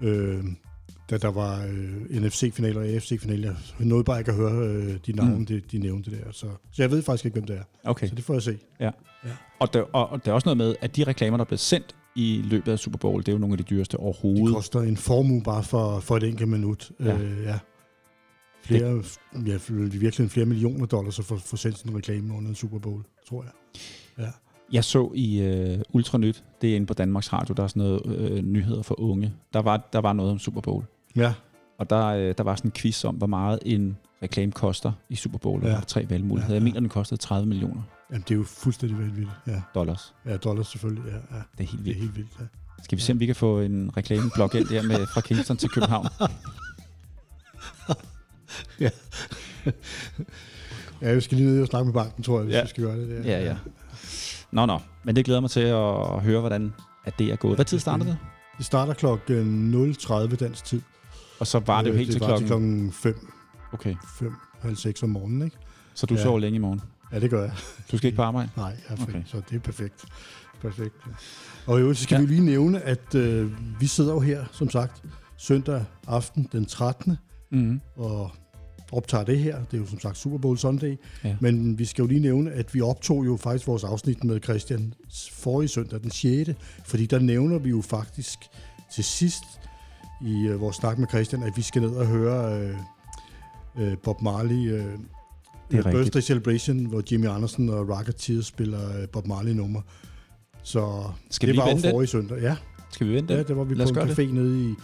Øh, 0.00 0.44
da 1.10 1.18
der 1.18 1.28
var 1.30 1.64
øh, 1.64 2.22
NFC-finaler 2.22 2.80
og 2.80 2.86
AFC-finaler. 2.86 3.54
Jeg 3.78 3.86
nåede 3.86 4.04
bare 4.04 4.18
ikke 4.18 4.30
at 4.30 4.36
høre 4.36 4.66
øh, 4.68 4.98
de 5.06 5.12
navne, 5.12 5.36
Mm. 5.38 5.46
de, 5.46 5.60
de 5.60 5.78
nævnte 5.78 6.10
der. 6.10 6.32
Så, 6.32 6.46
så 6.72 6.82
jeg 6.82 6.90
ved 6.90 7.02
faktisk 7.02 7.24
ikke, 7.24 7.34
hvem 7.34 7.44
det 7.46 7.56
er. 7.56 7.62
Okay. 7.84 8.08
Så 8.08 8.14
det 8.14 8.24
får 8.24 8.34
jeg 8.34 8.42
se. 8.42 8.58
Og 9.60 9.72
der, 9.72 9.82
og, 9.82 10.08
og 10.10 10.24
der 10.24 10.30
er 10.30 10.34
også 10.34 10.46
noget 10.46 10.56
med, 10.56 10.76
at 10.80 10.96
de 10.96 11.04
reklamer, 11.04 11.36
der 11.36 11.44
bliver 11.44 11.58
sendt 11.58 11.96
i 12.16 12.40
løbet 12.44 12.72
af 12.72 12.78
Super 12.78 12.98
Bowl, 12.98 13.20
det 13.22 13.28
er 13.28 13.32
jo 13.32 13.38
nogle 13.38 13.52
af 13.52 13.58
de 13.58 13.64
dyreste 13.64 13.96
Det 13.96 14.04
overhovedet. 14.04 14.54
koster 14.54 14.80
en 14.80 14.96
formue 14.96 15.42
bare 15.42 15.62
for, 15.62 16.00
for 16.00 16.16
et 16.16 16.22
enkelt 16.22 16.48
minut. 16.48 16.90
Ja. 17.00 17.18
Øh, 17.18 17.42
ja. 17.44 17.58
Flere, 18.62 19.02
ja, 19.46 19.58
virkelig 19.98 20.30
flere 20.30 20.46
millioner 20.46 20.86
dollars 20.86 21.18
at 21.18 21.24
få, 21.24 21.36
få 21.38 21.56
sendt 21.56 21.78
sådan 21.78 21.92
en 21.92 21.96
reklame 21.98 22.34
under 22.34 22.48
en 22.48 22.54
Super 22.54 22.78
Bowl, 22.78 23.02
tror 23.28 23.42
jeg. 23.42 23.52
Jeg 24.72 24.84
så 24.84 25.12
i 25.14 25.40
øh, 25.40 25.78
Ultranyt, 25.92 26.44
det 26.62 26.70
er 26.72 26.76
inde 26.76 26.86
på 26.86 26.94
Danmarks 26.94 27.32
Radio, 27.32 27.54
der 27.54 27.62
er 27.62 27.66
sådan 27.66 27.82
noget 27.82 28.06
øh, 28.06 28.42
nyheder 28.42 28.82
for 28.82 29.00
unge. 29.00 29.32
Der 29.52 29.62
var, 29.62 29.88
der 29.92 29.98
var 29.98 30.12
noget 30.12 30.32
om 30.32 30.38
Super 30.38 30.60
Bowl. 30.60 30.84
Ja, 31.16 31.34
Og 31.78 31.90
der, 31.90 32.06
øh, 32.06 32.34
der 32.38 32.42
var 32.44 32.54
sådan 32.56 32.68
en 32.68 32.72
quiz 32.72 33.04
om, 33.04 33.14
hvor 33.14 33.26
meget 33.26 33.58
en 33.66 33.96
reklame 34.22 34.52
koster 34.52 34.92
i 35.08 35.16
Super 35.16 35.38
Bowl. 35.38 35.62
Og 35.62 35.68
Ja. 35.68 35.80
tre 35.86 36.06
valgmuligheder. 36.10 36.54
Ja, 36.54 36.54
Jeg 36.54 36.60
ja. 36.60 36.64
mener, 36.64 36.80
den 36.80 36.88
kostede 36.88 37.20
30 37.20 37.48
millioner 37.48 37.82
Jamen, 38.10 38.22
det 38.28 38.30
er 38.30 38.38
jo 38.38 38.44
fuldstændig 38.44 38.98
vanvittigt. 38.98 39.30
Ja, 39.46 39.62
dollars. 39.74 40.14
ja 40.26 40.36
dollars 40.36 40.66
selvfølgelig. 40.66 41.04
Ja, 41.06 41.36
ja. 41.36 41.42
Det 41.58 41.64
er 41.64 41.68
helt 41.70 41.72
Det 41.72 41.78
er 41.78 41.82
vildt. 41.84 41.98
helt 42.00 42.16
vildt, 42.16 42.30
ja. 42.40 42.44
Skal 42.82 42.98
vi 42.98 43.02
se, 43.02 43.12
om 43.12 43.20
vi 43.20 43.26
kan 43.26 43.34
få 43.36 43.60
en 43.60 43.90
reklameblok 43.96 44.54
ind 44.54 44.66
der 44.66 44.82
med, 44.82 45.06
fra 45.14 45.20
Kingston 45.20 45.56
til 45.56 45.68
København? 45.68 46.06
Ja, 51.02 51.14
vi 51.14 51.20
skal 51.20 51.36
lige 51.38 51.50
ned 51.50 51.60
og 51.62 51.66
snakke 51.66 51.84
med 51.84 51.94
banken, 51.94 52.22
tror 52.22 52.36
jeg, 52.36 52.44
hvis 52.44 52.54
Ja. 52.54 52.62
vi 52.62 52.68
skal 52.68 52.84
gøre 52.84 52.96
det. 53.00 53.08
Der. 53.08 53.30
Ja, 53.30 53.44
ja. 53.44 53.56
Nå, 54.52 54.66
nå. 54.66 54.78
Men 55.04 55.16
det 55.16 55.24
glæder 55.24 55.40
mig 55.40 55.50
til 55.50 55.60
at 55.60 56.22
høre, 56.22 56.40
hvordan 56.40 56.74
at 57.04 57.18
det 57.18 57.32
er 57.32 57.36
gået. 57.36 57.54
Hvad 57.54 57.64
tid 57.64 57.78
starter 57.78 58.04
det? 58.04 58.18
Det 58.58 58.66
starter 58.66 58.94
klokken 58.94 59.74
0.30 59.92 60.36
dansk 60.36 60.64
tid. 60.64 60.82
Og 61.40 61.46
så 61.46 61.58
var 61.58 61.82
det 61.82 61.88
jo 61.88 61.92
Øh, 61.92 61.98
helt 61.98 62.10
til 62.10 62.20
var 62.20 62.26
klokken... 62.26 62.40
til 62.46 62.48
klokken 62.48 62.92
5, 62.92 63.28
Okay, 63.72 63.94
5, 64.18 64.34
halv 64.60 64.76
6 64.76 65.02
om 65.02 65.08
morgenen, 65.10 65.42
ikke? 65.42 65.56
så 65.94 66.06
du 66.06 66.14
Ja. 66.14 66.22
sover 66.22 66.38
længe 66.38 66.56
i 66.56 66.58
morgen. 66.58 66.80
Ja, 67.12 67.20
det 67.20 67.30
gør 67.30 67.42
jeg. 67.42 67.52
Du 67.92 67.96
skal 67.96 68.06
ikke 68.06 68.16
på 68.16 68.22
arbejde? 68.22 68.48
Nej, 68.56 68.66
jeg 68.88 68.92
er 68.92 68.96
fri, 68.96 69.02
Okay. 69.12 69.22
så 69.26 69.40
det 69.50 69.56
er 69.56 69.60
perfekt. 69.60 70.04
Perfekt. 70.60 70.94
Og 71.66 71.80
øvrigt, 71.80 71.98
så 71.98 72.04
skal 72.04 72.14
ja. 72.16 72.20
vi 72.20 72.26
lige 72.26 72.44
nævne, 72.44 72.80
at 72.80 73.14
øh, 73.14 73.50
vi 73.80 73.86
sidder 73.86 74.12
jo 74.12 74.20
her, 74.20 74.44
som 74.52 74.70
sagt, 74.70 75.02
søndag 75.36 75.84
aften 76.08 76.48
den 76.52 76.66
13. 76.66 77.16
Mm-hmm. 77.52 77.80
og 77.96 78.30
optager 78.92 79.24
det 79.24 79.38
her. 79.38 79.56
Det 79.64 79.74
er 79.76 79.78
jo 79.78 79.86
som 79.86 80.00
sagt 80.00 80.18
Super 80.18 80.38
Bowl 80.38 80.58
Sunday. 80.58 80.96
Ja. 81.24 81.36
Men 81.40 81.78
vi 81.78 81.84
skal 81.84 82.02
jo 82.02 82.08
lige 82.08 82.20
nævne, 82.20 82.52
at 82.52 82.74
vi 82.74 82.80
optog 82.80 83.26
jo 83.26 83.36
faktisk 83.36 83.66
vores 83.66 83.84
afsnit 83.84 84.24
med 84.24 84.40
Christian 84.42 84.94
forrige 85.32 85.68
søndag, 85.68 86.00
den 86.00 86.10
6. 86.10 86.50
Fordi 86.84 87.06
der 87.06 87.18
nævner 87.18 87.58
vi 87.58 87.70
jo 87.70 87.80
faktisk 87.80 88.38
til 88.94 89.04
sidst 89.04 89.44
i 90.26 90.46
øh, 90.46 90.60
vores 90.60 90.76
snak 90.76 90.98
med 90.98 91.08
Christian, 91.08 91.42
at 91.42 91.52
vi 91.56 91.62
skal 91.62 91.82
ned 91.82 91.90
og 91.90 92.06
høre 92.06 92.60
øh, 92.60 92.76
øh, 93.78 93.96
Bob 94.04 94.22
Marley 94.22 94.72
øh, 94.72 94.78
Det 94.78 94.78
er 94.78 94.84
øh, 94.84 94.92
rigtigt. 95.76 95.92
Birthday 95.94 96.20
Celebration, 96.20 96.86
hvor 96.86 97.02
Jimmy 97.12 97.28
Andersen 97.28 97.68
og 97.68 97.88
Rocketeer 97.88 98.42
spiller 98.42 99.00
øh, 99.00 99.08
Bob 99.08 99.26
Marley-nummer. 99.26 99.80
Så 100.62 101.04
Skal 101.30 101.46
det 101.48 101.52
vi 101.54 101.58
var 101.58 101.68
jo 101.68 101.76
den? 101.76 101.90
forrige 101.90 102.08
søndag. 102.08 102.38
Ja, 102.42 102.56
Skal 102.92 103.06
vi 103.06 103.12
vente 103.14 103.32
ja, 103.34 103.38
det? 103.38 103.48
det 103.48 103.56
var 103.56 103.64
vi 103.64 103.74
Lad 103.74 103.94
på 103.94 104.00
en 104.00 104.08
café 104.08 104.32
nede 104.32 104.70
i, 104.70 104.74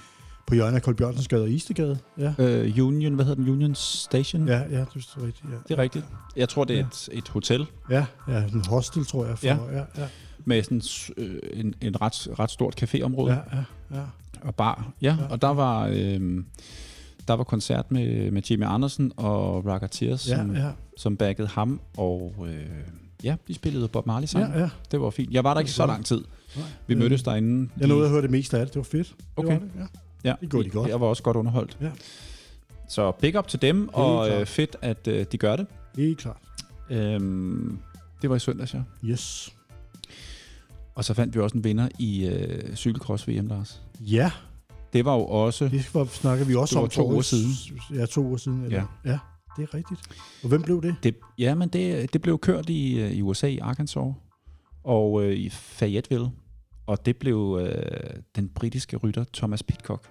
på 0.49 0.55
hjørnet 0.55 0.77
af 0.77 0.83
Koldbjørnsensgade 0.83 1.43
og 1.43 1.51
Istegade. 1.51 1.99
Ja, 2.19 2.33
Øh, 2.39 2.87
Union, 2.87 3.15
hvad 3.15 3.25
hedder 3.25 3.43
den? 3.43 3.49
Union 3.53 3.75
Station? 3.75 4.49
ja, 4.49 4.59
ja 4.59 4.63
det 4.63 4.71
er 4.77 5.23
rigtigt. 5.23 5.45
Ja. 5.51 5.57
Det 5.69 5.75
er 5.75 5.79
rigtigt. 5.79 6.05
Jeg 6.37 6.49
tror, 6.49 6.65
det 6.65 6.75
er 6.75 6.79
Ja. 6.81 6.87
et, 6.87 7.09
et 7.13 7.29
hotel 7.29 7.67
Ja, 7.91 8.07
ja, 8.29 8.45
en 8.45 8.65
hostel, 8.69 9.05
tror 9.07 9.27
jeg. 9.27 9.39
For, 9.39 9.47
Ja. 9.47 9.57
ja, 9.73 9.79
ja, 9.99 10.07
med 10.45 10.63
sådan 10.63 10.83
øh, 11.17 11.39
en, 11.53 11.75
en 11.81 12.01
ret, 12.01 12.29
ret 12.39 12.51
stort 12.51 12.83
caféområde 12.83 13.31
ja, 13.33 13.39
ja, 13.57 13.65
ja. 13.99 14.03
og 14.43 14.55
bar. 14.55 14.93
Ja, 15.03 15.17
Ja. 15.21 15.27
og 15.31 15.43
der 15.43 15.49
var, 15.49 15.87
øh, 15.87 16.45
der 17.29 17.35
var 17.35 17.45
koncert 17.45 17.91
med, 17.91 18.31
med 18.31 18.43
Jimmy 18.51 18.65
Andersen 18.65 19.13
og 19.17 19.67
Rocketeers, 19.67 20.29
ja, 20.29 20.37
som, 20.37 20.55
ja, 20.57 20.71
som 20.97 21.17
backede 21.17 21.49
ham. 21.49 21.81
Og 21.97 22.47
øh, 22.49 22.65
ja, 23.25 23.37
de 23.49 23.55
spillede 23.55 23.89
Bob 23.89 24.07
Marley 24.07 24.27
sammen. 24.27 24.51
ja, 24.53 24.61
ja. 24.61 24.69
Det 24.91 25.01
var 25.01 25.11
fint. 25.11 25.31
Jeg 25.33 25.45
var 25.45 25.55
der 25.55 25.61
ikke 25.61 25.73
så 25.73 25.87
lang 25.87 26.05
tid. 26.07 26.25
Nej. 26.57 26.65
Vi 26.87 26.95
Øh, 26.95 27.01
mødtes 27.01 27.23
derinde. 27.23 27.71
Jeg 27.81 27.89
nåede 27.89 28.05
at 28.05 28.11
høre 28.11 28.23
det 28.23 28.31
meste 28.31 28.59
af 28.59 28.67
det. 28.67 28.75
Det 28.75 28.79
var 28.81 28.85
fedt. 28.85 29.15
Okay. 29.37 29.51
Det 29.53 29.61
var 29.61 29.67
det, 29.67 29.71
ja. 29.81 29.87
Ja, 30.25 30.35
Det 30.41 30.51
gjorde 30.51 30.65
de 30.65 30.71
godt. 30.71 30.89
Jeg 30.91 31.01
var 31.01 31.07
også 31.07 31.23
godt 31.23 31.37
underholdt. 31.37 31.79
Ja. 31.81 31.91
Så 32.89 33.11
big 33.11 33.39
up 33.39 33.49
til 33.49 33.63
dem, 33.63 33.89
og 33.93 34.27
klart. 34.27 34.41
øh, 34.41 34.47
fedt, 34.47 34.77
at 34.83 35.09
øh, 35.09 35.27
de 35.33 35.39
gør 35.39 35.57
det. 35.57 35.67
Helt 35.97 36.19
klart. 36.19 36.37
Øhm, 36.91 37.79
det 38.23 38.31
var 38.31 38.37
i 38.37 38.39
søndags, 38.39 38.75
ja. 38.75 38.81
Yes. 39.05 39.55
Og 40.95 41.05
så 41.05 41.15
fandt 41.15 41.35
vi 41.35 41.41
også 41.41 41.57
en 41.59 41.65
vinder 41.65 41.89
i 41.99 42.27
øh, 42.27 42.75
cykelcross 42.77 43.29
VM, 43.29 43.47
Lars. 43.47 43.83
Ja, 44.01 44.31
Det 44.93 45.05
var 45.05 45.15
jo 45.15 45.21
også... 45.27 45.69
det 45.69 45.95
var, 45.95 46.05
snakker 46.05 46.45
vi 46.45 46.55
også 46.55 46.79
om 46.79 46.89
to 46.89 47.11
uger 47.13 47.23
siden. 47.23 47.51
Ja, 47.95 48.07
to 48.07 48.21
uger 48.23 48.37
siden. 48.37 48.65
Eller? 48.65 48.87
Ja. 49.05 49.11
ja, 49.11 49.19
det 49.57 49.63
er 49.63 49.75
rigtigt. 49.75 50.01
Og 50.43 50.49
hvem 50.49 50.63
blev 50.63 50.83
det? 50.83 50.97
Det, 51.03 51.15
ja, 51.39 51.55
men 51.55 51.69
det, 51.69 52.13
det 52.13 52.23
blev 52.23 52.39
kørt 52.39 52.69
i, 52.69 53.01
øh, 53.01 53.13
i 53.13 53.23
USA, 53.23 53.47
i 53.47 53.59
Arkansas, 53.59 54.05
og 54.85 55.23
øh, 55.25 55.33
i 55.37 55.51
Fayetteville. 55.51 56.31
Og 56.89 57.07
det 57.07 57.17
blev 57.17 57.59
øh, 57.63 58.11
den 58.37 58.49
britiske 58.49 58.97
rytter 58.97 59.25
Thomas 59.35 59.63
Pitcock. 59.63 60.09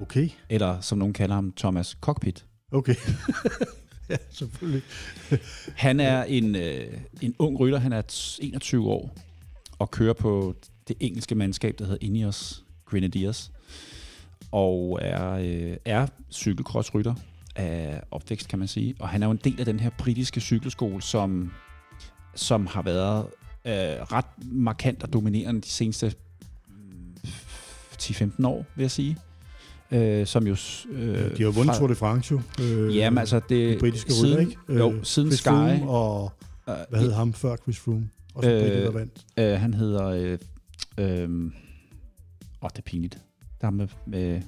Okay, 0.00 0.28
Eller 0.48 0.80
som 0.80 0.98
nogen 0.98 1.14
kalder 1.14 1.34
ham, 1.34 1.52
Thomas 1.56 1.96
Cockpit. 2.00 2.46
okay. 2.72 2.94
ja, 4.10 4.16
selvfølgelig. 4.30 4.82
Han 5.76 6.00
er 6.00 6.24
en, 6.24 6.56
øh, 6.56 7.00
en 7.20 7.34
ung 7.38 7.60
rytter, 7.60 7.78
han 7.78 7.92
er 7.92 8.02
t- 8.12 8.38
21 8.40 8.88
år, 8.88 9.14
og 9.78 9.90
kører 9.90 10.12
på 10.12 10.54
det 10.88 10.96
engelske 11.00 11.34
mandskab, 11.34 11.74
der 11.78 11.84
hedder 11.84 11.98
Ineos 12.06 12.64
Grenadiers, 12.84 13.52
og 14.52 14.98
er, 15.02 15.30
øh, 15.30 15.76
er 15.84 16.06
cykelcrossrytter 16.30 17.14
af 17.56 18.02
opvækst, 18.10 18.48
kan 18.48 18.58
man 18.58 18.68
sige. 18.68 18.94
Og 19.00 19.08
han 19.08 19.22
er 19.22 19.26
jo 19.26 19.30
en 19.32 19.40
del 19.44 19.60
af 19.60 19.64
den 19.66 19.80
her 19.80 19.90
britiske 19.98 20.40
cykelskole, 20.40 21.02
som, 21.02 21.52
som 22.34 22.66
har 22.66 22.82
været 22.82 23.26
øh, 23.64 23.72
ret 23.72 24.24
markant 24.52 25.02
og 25.02 25.12
dominerende 25.12 25.60
de 25.60 25.68
seneste 25.68 26.14
mm, 26.68 27.30
10-15 28.02 28.46
år, 28.46 28.66
vil 28.76 28.82
jeg 28.82 28.90
sige. 28.90 29.16
Øh, 29.90 30.26
som 30.26 30.46
jo... 30.46 30.56
Øh, 30.90 31.08
Øh, 31.08 31.36
de 31.36 31.42
har 31.42 31.50
vundet 31.50 31.76
Tour 31.76 31.88
de 31.88 31.94
France 31.94 32.32
jo. 32.32 32.40
Øh, 32.60 32.96
Jamen 32.96 33.18
altså, 33.18 33.40
det... 33.48 33.74
de 33.74 33.78
britiske 33.80 34.12
siden, 34.12 34.38
rytter, 34.38 34.40
ikke? 34.40 34.78
Jo, 34.78 34.92
Øh, 34.92 35.04
siden 35.04 35.28
Chris 35.28 35.38
Sky... 35.38 35.48
Froome 35.48 35.90
og, 35.90 36.32
øh, 36.68 36.74
hvad 36.90 37.00
hed 37.00 37.12
ham 37.12 37.32
før 37.32 37.56
Chris 37.56 37.78
Froome? 37.78 38.10
Også 38.34 38.50
Øh, 38.50 38.82
der 38.82 38.90
vandt. 38.90 39.12
Øh, 39.36 39.60
han 39.60 39.74
hedder... 39.74 40.06
Øh, 40.06 40.38
øh, 40.98 41.28
åh, 42.62 42.70
det 42.70 42.78
er 42.78 42.82
pinligt. 42.84 43.18
Der 43.60 43.66
er 43.66 43.70
med... 43.70 43.88
med 44.06 44.42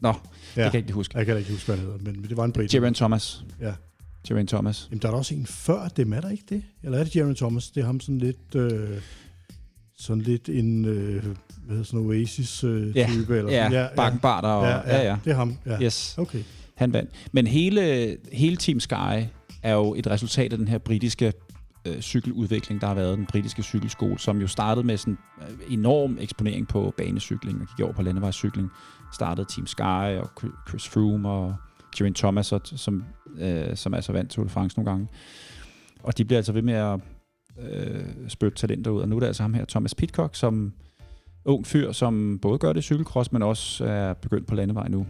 Nå, 0.00 0.08
ja. 0.08 0.14
Ja, 0.56 0.62
jeg 0.62 0.70
kan 0.70 0.78
ikke 0.78 0.88
lige 0.88 0.94
huske. 0.94 1.18
jeg 1.18 1.26
kan 1.26 1.38
ikke 1.38 1.50
huske, 1.50 1.66
hvad 1.66 1.76
han 1.76 1.86
hedder, 1.86 2.12
men, 2.12 2.24
det 2.28 2.36
var 2.36 2.44
en 2.44 2.52
brit. 2.52 2.70
Geraint 2.70 2.96
Thomas. 2.96 3.44
Ja. 3.60 3.72
Geraint 4.28 4.48
Thomas. 4.50 4.88
Jamen, 4.90 5.02
der 5.02 5.08
er 5.08 5.12
der 5.12 5.18
også 5.18 5.34
en 5.34 5.46
før 5.46 5.88
dem, 5.88 6.12
er 6.12 6.20
der 6.20 6.28
ikke 6.30 6.44
det? 6.48 6.62
Eller 6.82 6.98
er 6.98 7.04
det 7.04 7.16
Jeremy 7.16 7.34
Thomas? 7.34 7.70
Det 7.70 7.80
er 7.80 7.86
ham 7.86 8.00
sådan 8.00 8.18
lidt... 8.18 8.54
Øh, 8.54 8.88
sådan 10.00 10.22
lidt 10.22 10.48
en, 10.48 10.84
øh, 10.84 11.22
hvad 11.22 11.32
hedder 11.68 11.82
sådan 11.82 12.06
Oasis-type. 12.06 12.92
Ja, 12.94 13.08
eller 13.28 13.50
Ja, 13.52 13.72
ja 13.72 13.86
Bakkenbarter 13.96 14.48
og... 14.48 14.64
ja, 14.66 14.96
Ja, 14.96 15.02
ja. 15.08 15.16
Det 15.24 15.30
er 15.30 15.34
ham, 15.36 15.56
ja. 15.66 15.82
Yes, 15.82 16.14
Okay. 16.18 16.42
han 16.74 16.92
vandt. 16.92 17.10
Men 17.32 17.46
hele, 17.46 18.16
hele 18.32 18.56
Team 18.56 18.80
Sky 18.80 19.24
er 19.62 19.72
jo 19.74 19.94
et 19.94 20.06
resultat 20.06 20.52
af 20.52 20.58
den 20.58 20.68
her 20.68 20.78
britiske 20.78 21.32
øh, 21.84 22.00
cykeludvikling, 22.00 22.80
der 22.80 22.86
har 22.86 22.94
været 22.94 23.18
den 23.18 23.26
britiske 23.26 23.62
cykelskole, 23.62 24.18
som 24.18 24.40
jo 24.40 24.46
startede 24.46 24.86
med 24.86 24.96
sådan 24.96 25.18
øh, 25.42 25.72
enorm 25.72 26.18
eksponering 26.20 26.68
på 26.68 26.94
banecykling 26.96 27.60
og 27.60 27.66
gik 27.76 27.84
over 27.84 27.92
på 27.94 28.02
landevejscykling. 28.02 28.70
Startede 29.12 29.46
Team 29.54 29.66
Sky 29.66 30.18
og 30.22 30.30
Chris 30.68 30.88
Froome 30.88 31.28
og 31.28 31.54
Geraint 31.96 32.16
Thomas, 32.16 32.52
som, 32.64 33.04
øh, 33.38 33.76
som 33.76 33.94
altså 33.94 34.12
vandt 34.12 34.30
Tour 34.30 34.44
de 34.44 34.50
France 34.50 34.78
nogle 34.78 34.90
gange. 34.90 35.08
Og 36.02 36.18
de 36.18 36.24
bliver 36.24 36.38
altså 36.38 36.52
ved 36.52 36.62
med 36.62 36.74
at 36.74 37.00
øh, 37.70 38.04
spytte 38.28 38.58
talenter 38.58 38.90
ud. 38.90 39.00
Og 39.00 39.08
nu 39.08 39.16
er 39.16 39.20
det 39.20 39.26
altså 39.26 39.42
ham 39.42 39.54
her, 39.54 39.64
Thomas 39.64 39.94
Pitcock, 39.94 40.36
som 40.36 40.72
ung 41.44 41.66
fyr, 41.66 41.92
som 41.92 42.38
både 42.42 42.58
gør 42.58 42.72
det 42.72 42.80
i 42.80 42.82
cykelcross, 42.82 43.32
men 43.32 43.42
også 43.42 43.84
er 43.84 44.12
begyndt 44.12 44.46
på 44.46 44.54
landevej 44.54 44.88
nu 44.88 45.06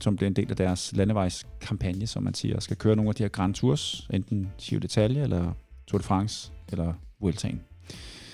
som 0.00 0.16
bliver 0.16 0.26
en 0.30 0.36
del 0.36 0.50
af 0.50 0.56
deres 0.56 0.92
landevejskampagne, 0.96 2.06
som 2.06 2.22
man 2.22 2.34
siger, 2.34 2.60
skal 2.60 2.76
køre 2.76 2.96
nogle 2.96 3.08
af 3.08 3.14
de 3.14 3.22
her 3.22 3.28
Grand 3.28 3.54
Tours, 3.54 4.08
enten 4.12 4.48
Giro 4.60 4.80
d'Italia, 4.84 5.18
eller 5.18 5.52
Tour 5.86 5.98
de 5.98 6.04
France, 6.04 6.52
eller 6.72 6.92
Vueltaen. 7.20 7.60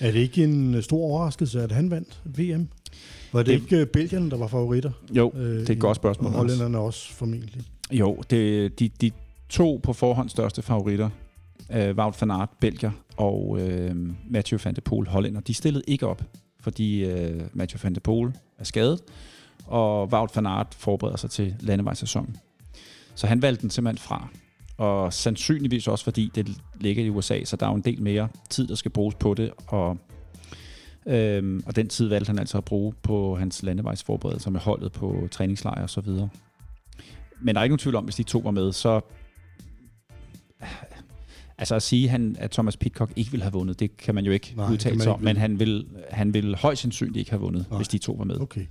Er 0.00 0.12
det 0.12 0.18
ikke 0.18 0.44
en 0.44 0.74
øh, 0.74 0.82
stor 0.82 0.98
overraskelse, 1.02 1.62
at 1.62 1.72
han 1.72 1.90
vandt 1.90 2.22
VM? 2.24 2.68
Var 3.32 3.40
det, 3.42 3.46
Det- 3.46 3.52
ikke 3.52 3.76
øh, 3.80 3.86
Belgien, 3.86 4.30
der 4.30 4.36
var 4.36 4.46
favoritter? 4.46 4.90
Jo, 5.12 5.32
Øh, 5.36 5.40
det 5.60 5.68
er 5.70 5.72
et 5.74 5.80
godt 5.80 5.96
spørgsmål 5.96 6.26
Og 6.34 6.40
også. 6.40 6.56
hollænderne 6.56 6.78
også 6.84 7.12
formentlig. 7.14 7.62
Jo, 7.92 8.22
det, 8.30 8.78
de, 8.78 8.88
de 8.88 9.10
to 9.48 9.80
på 9.82 9.92
forhånd 9.92 10.28
største 10.28 10.62
favoritter, 10.62 11.10
øh, 11.72 11.96
Wout 11.96 12.20
van 12.20 12.30
Aert, 12.30 12.50
Belgier, 12.60 12.90
og 13.16 13.58
øh, 13.60 13.96
Mathieu 14.30 14.58
van 14.64 14.74
der 14.74 14.80
Poel, 14.80 15.08
hollænder, 15.08 15.40
de 15.40 15.54
stillede 15.54 15.84
ikke 15.86 16.06
op, 16.06 16.22
fordi 16.60 17.04
øh, 17.04 17.42
Mathieu 17.52 17.80
van 17.82 17.94
der 17.94 18.00
Poel 18.00 18.32
er 18.58 18.64
skadet, 18.64 19.00
og 19.66 20.08
Wout 20.12 20.36
van 20.36 20.46
Aert 20.46 20.74
forbereder 20.74 21.16
sig 21.16 21.30
til 21.30 21.54
landevejssæsonen. 21.60 22.36
Så 23.14 23.26
han 23.26 23.42
valgte 23.42 23.62
den 23.62 23.70
simpelthen 23.70 23.98
fra. 23.98 24.28
Og 24.76 25.12
sandsynligvis 25.12 25.88
også 25.88 26.04
fordi 26.04 26.30
det 26.34 26.48
ligger 26.80 27.04
i 27.04 27.08
USA, 27.08 27.44
så 27.44 27.56
der 27.56 27.66
er 27.66 27.70
jo 27.70 27.76
en 27.76 27.82
del 27.82 28.02
mere 28.02 28.28
tid, 28.50 28.68
der 28.68 28.74
skal 28.74 28.90
bruges 28.90 29.14
på 29.14 29.34
det, 29.34 29.52
og 29.66 29.98
Øhm, 31.08 31.62
og 31.66 31.76
den 31.76 31.88
tid 31.88 32.08
valgte 32.08 32.28
han 32.28 32.38
altså 32.38 32.58
at 32.58 32.64
bruge 32.64 32.92
på 33.02 33.36
hans 33.36 33.62
landevejsforberedelser 33.62 34.50
med 34.50 34.60
holdet 34.60 34.92
på 34.92 35.28
træningslejre 35.30 35.82
og 35.82 35.90
så 35.90 36.00
videre. 36.00 36.28
Men 37.40 37.54
der 37.54 37.60
er 37.60 37.64
ikke 37.64 37.72
nogen 37.72 37.78
tvivl 37.78 37.96
om, 37.96 38.04
hvis 38.04 38.16
de 38.16 38.22
to 38.22 38.38
var 38.38 38.50
med, 38.50 38.72
så... 38.72 39.00
Altså 41.60 41.74
at 41.74 41.82
sige, 41.82 42.08
han, 42.08 42.36
at 42.38 42.50
Thomas 42.50 42.76
Pitcock 42.76 43.12
ikke 43.16 43.30
ville 43.30 43.42
have 43.44 43.52
vundet, 43.52 43.80
det 43.80 43.96
kan 43.96 44.14
man 44.14 44.24
jo 44.24 44.32
ikke 44.32 44.54
Nej, 44.56 44.72
udtale 44.72 45.00
sig 45.02 45.12
om, 45.12 45.20
men 45.20 45.36
han 45.36 45.58
vil, 45.60 45.86
han 46.10 46.34
vil 46.34 46.56
højst 46.56 46.82
sandsynligt 46.82 47.16
ikke 47.16 47.30
have 47.30 47.40
vundet, 47.40 47.66
Nej. 47.70 47.76
hvis 47.76 47.88
de 47.88 47.98
to 47.98 48.12
var 48.12 48.24
med. 48.24 48.40
Okay. 48.40 48.66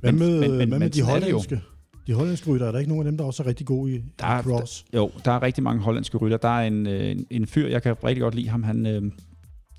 Hvad 0.00 0.12
Men- 0.12 0.18
med, 0.18 0.40
men- 0.40 0.40
men- 0.50 0.56
hvad 0.56 0.66
med 0.66 0.78
men 0.78 0.90
de 0.90 1.02
hollandske? 1.02 1.60
De 2.06 2.12
hollandske 2.14 2.50
rytter, 2.50 2.66
er 2.66 2.72
der 2.72 2.78
ikke 2.78 2.88
nogen 2.88 3.06
af 3.06 3.10
dem, 3.12 3.18
der 3.18 3.24
også 3.24 3.42
er 3.42 3.46
rigtig 3.46 3.66
gode 3.66 3.94
i, 3.96 4.02
Der 4.18 4.26
er- 4.26 4.42
cross? 4.42 4.84
Jo, 4.94 5.10
der 5.24 5.32
er 5.32 5.42
rigtig 5.42 5.64
mange 5.64 5.82
hollandske 5.82 6.18
rytter. 6.18 6.36
Der 6.36 6.48
er 6.48 6.66
en, 6.66 6.86
øh, 6.86 7.10
en, 7.10 7.26
en 7.30 7.46
fyr, 7.46 7.68
jeg 7.68 7.82
kan 7.82 7.96
rigtig 8.04 8.20
godt 8.22 8.34
lide 8.34 8.48
ham. 8.48 8.62
Han, 8.62 8.86
øh, 8.86 9.02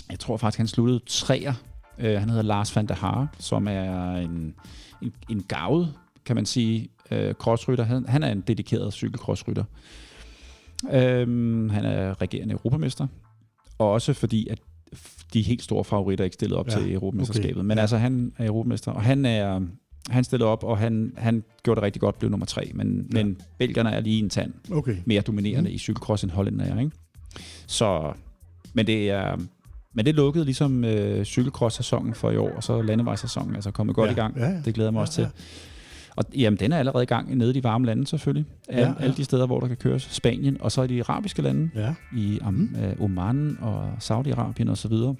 jeg 0.09 0.19
tror 0.19 0.37
faktisk, 0.37 0.57
han 0.57 0.67
sluttede 0.67 0.99
træer. 1.07 1.53
Øh, 1.99 2.19
han 2.19 2.29
hedder 2.29 2.43
Lars 2.43 2.75
van 2.75 2.87
der 2.87 2.95
Haar, 2.95 3.35
som 3.39 3.67
er 3.67 4.11
en, 4.15 4.53
en, 5.01 5.13
en 5.29 5.43
gavet, 5.47 5.93
kan 6.25 6.35
man 6.35 6.45
sige, 6.45 6.89
øh, 7.11 7.33
crossrytter. 7.33 7.83
Han, 7.83 8.05
han 8.07 8.23
er 8.23 8.31
en 8.31 8.41
dedikeret 8.41 8.93
cykelcrossrytter. 8.93 9.63
Øhm, 10.91 11.69
han 11.69 11.85
er 11.85 12.21
regerende 12.21 12.53
europamester. 12.53 13.07
Og 13.77 13.91
også 13.91 14.13
fordi, 14.13 14.47
at 14.47 14.59
de 15.33 15.41
helt 15.41 15.61
store 15.63 15.83
favoritter 15.83 16.23
ikke 16.23 16.33
stillede 16.33 16.59
op 16.59 16.67
Ja, 16.67 16.71
til 16.71 16.93
europamesterskabet. 16.93 17.57
okay. 17.57 17.65
Men 17.67 17.77
Ja. 17.77 17.81
altså, 17.81 17.97
han 17.97 18.33
er 18.37 18.45
europamester, 18.47 18.91
og 18.91 19.01
han 19.01 19.25
er... 19.25 19.61
Han 20.09 20.23
stillede 20.23 20.49
op, 20.49 20.63
og 20.63 20.77
han, 20.77 21.13
han 21.17 21.43
gjorde 21.63 21.75
det 21.79 21.83
rigtig 21.85 21.99
godt, 22.01 22.19
blev 22.19 22.31
nummer 22.31 22.45
tre. 22.45 22.71
Men, 22.73 23.07
Ja. 23.13 23.23
men 23.23 23.37
belgierne 23.57 23.91
er 23.91 23.99
lige 23.99 24.23
en 24.23 24.29
tand 24.29 24.53
Okay. 24.71 24.95
mere 25.05 25.21
dominerende 25.21 25.69
mm. 25.69 25.75
i 25.75 25.77
cykelcross 25.77 26.23
end 26.23 26.31
hollænder 26.31 26.65
er, 26.65 26.79
ikke? 26.79 26.91
Så, 27.67 28.13
men 28.73 28.87
det 28.87 29.09
er, 29.09 29.37
men 29.93 30.05
det 30.05 30.15
lukkede 30.15 30.45
ligesom 30.45 30.83
øh, 30.85 31.23
cykelcross-sæsonen 31.25 32.13
for 32.13 32.31
i 32.31 32.37
år, 32.37 32.51
og 32.55 32.63
så 32.63 32.81
landevejssæsonen 32.81 33.55
altså 33.55 33.71
kommet 33.71 33.95
godt 33.95 34.07
ja. 34.07 34.11
i 34.11 34.15
gang. 34.15 34.37
Ja, 34.37 34.49
ja. 34.49 34.61
Det 34.65 34.73
glæder 34.73 34.87
jeg 34.87 34.93
mig 34.93 34.99
Ja, 34.99 35.05
også 35.05 35.21
ja. 35.21 35.27
Og 36.15 36.23
jamen, 36.37 36.59
den 36.59 36.71
er 36.71 36.77
allerede 36.79 37.03
i 37.03 37.07
gang 37.07 37.37
nede 37.37 37.49
i 37.49 37.53
de 37.53 37.63
varme 37.63 37.85
lande 37.85 38.07
selvfølgelig. 38.07 38.45
Alle, 38.69 38.81
Ja, 38.81 38.85
ja, 38.87 38.91
ja. 38.91 38.95
ja. 38.99 39.03
alle 39.03 39.17
de 39.17 39.23
steder, 39.23 39.45
hvor 39.45 39.59
der 39.59 39.67
kan 39.67 39.77
køres. 39.77 40.07
Spanien, 40.11 40.57
og 40.61 40.71
så 40.71 40.81
i 40.81 40.87
de 40.87 40.99
arabiske 41.03 41.41
lande, 41.41 41.69
Ja, 41.75 41.93
i 42.17 42.39
um, 42.47 42.53
mm. 42.53 42.75
Oman 43.03 43.57
og 43.61 43.93
Saudi-Arabien 43.93 44.69
og 44.69 44.77
så 44.77 44.87
videre. 44.87 45.15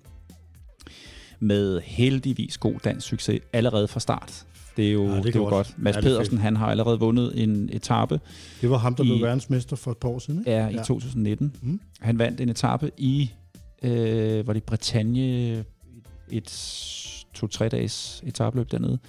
Med 1.40 1.82
heldigvis 1.84 2.58
god 2.58 2.74
dansk 2.84 3.08
succes 3.08 3.40
allerede 3.54 3.88
fra 3.88 4.00
start. 4.00 4.46
Det 4.78 4.88
er 4.88 4.92
jo, 4.92 5.04
Ja, 5.06 5.10
det 5.12 5.18
er 5.18 5.22
det 5.22 5.36
er 5.36 5.40
godt. 5.40 5.50
godt. 5.52 5.74
Mads 5.78 5.94
Ja, 5.96 6.00
er 6.00 6.04
Pedersen, 6.04 6.38
han 6.38 6.56
har 6.56 6.68
allerede 6.68 7.00
vundet 7.00 7.44
en 7.44 7.70
etape 7.74 8.20
det 8.62 8.70
var 8.70 8.78
ham, 8.78 8.96
der 8.96 9.04
I- 9.04 9.08
blev 9.08 9.22
verdensmester 9.22 9.76
for 9.76 9.92
et 9.92 9.98
par 9.98 10.10
år 10.10 10.20
siden, 10.20 10.40
ikke? 10.40 10.52
er 10.52 10.70
i 10.70 10.74
Ja. 10.76 10.84
2019. 10.84 11.56
Mm. 11.62 11.80
Han 12.00 12.20
vandt 12.20 12.42
en 12.42 12.50
etape 12.50 12.92
i, 12.98 13.32
øh, 13.84 14.48
var 14.48 14.54
det 14.54 14.64
Bretagne, 14.64 15.64
et 16.32 16.50
to-tre 17.34 17.70
dages 17.70 18.24
etabløb 18.26 18.72
dernede. 18.72 19.00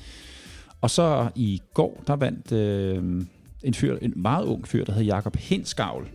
Og 0.85 0.91
så 0.91 1.31
i 1.35 1.63
går, 1.75 2.03
der 2.07 2.17
vandt 2.17 2.53
øh, 2.53 3.25
en 3.63 3.75
fyr, 3.75 3.99
en 4.03 4.13
meget 4.17 4.45
ung 4.45 4.69
fyr, 4.69 4.85
der 4.85 4.93
hed 4.93 5.03
Jakob 5.03 5.37
Hinskavl. 5.37 6.09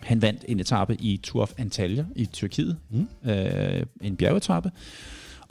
Han 0.00 0.22
vandt 0.22 0.44
en 0.48 0.60
etape 0.60 0.94
i 0.94 1.16
Tour 1.16 1.42
of 1.42 1.52
Antalya 1.58 2.04
i 2.16 2.26
Tyrkiet, 2.26 2.78
Mm. 2.90 3.08
øh, 3.30 3.86
en 4.00 4.16
bjergetappe. 4.16 4.70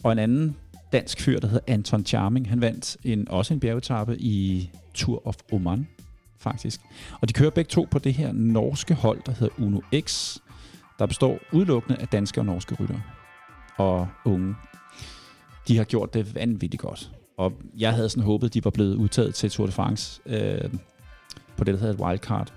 Og 0.04 0.12
en 0.12 0.20
anden 0.20 0.56
dansk 0.92 1.22
fyr, 1.22 1.40
der 1.40 1.48
hedder 1.48 1.74
Anton 1.74 2.06
Charming, 2.06 2.50
han 2.50 2.62
vandt 2.62 2.98
en, 3.04 3.30
også 3.30 3.54
en 3.54 3.60
bjergetappe 3.60 4.18
i 4.20 4.70
Tour 4.94 5.28
of 5.28 5.36
Oman, 5.52 5.88
faktisk. 6.40 6.82
Og 7.22 7.28
de 7.28 7.34
kører 7.34 7.50
begge 7.50 7.70
to 7.70 7.88
på 7.92 8.00
det 8.00 8.14
her 8.14 8.32
norske 8.32 8.94
hold, 8.94 9.22
der 9.26 9.32
hedder 9.32 9.62
Uno 9.64 9.80
X, 10.00 10.38
der 11.00 11.06
består 11.06 11.40
udelukkende 11.52 12.00
af 12.02 12.08
danske 12.08 12.42
og 12.42 12.46
norske 12.46 12.76
ryttere 12.80 13.02
og 13.78 14.08
unge. 14.26 14.56
De 15.68 15.78
har 15.78 15.84
gjort 15.84 16.14
det 16.14 16.36
vanvittigt 16.36 16.82
godt. 16.82 17.12
Og 17.38 17.54
jeg 17.78 17.94
havde 17.94 18.10
sådan 18.10 18.24
håbet, 18.24 18.54
de 18.54 18.66
var 18.66 18.72
blevet 18.72 18.96
udtaget 18.96 19.36
til 19.36 19.50
Tour 19.52 19.66
de 19.66 19.72
France 19.72 20.22
øh, 20.26 20.62
på 21.58 21.64
det, 21.64 21.74
der 21.74 21.80
hedder 21.80 21.94
et 21.94 22.00
wildcard. 22.00 22.54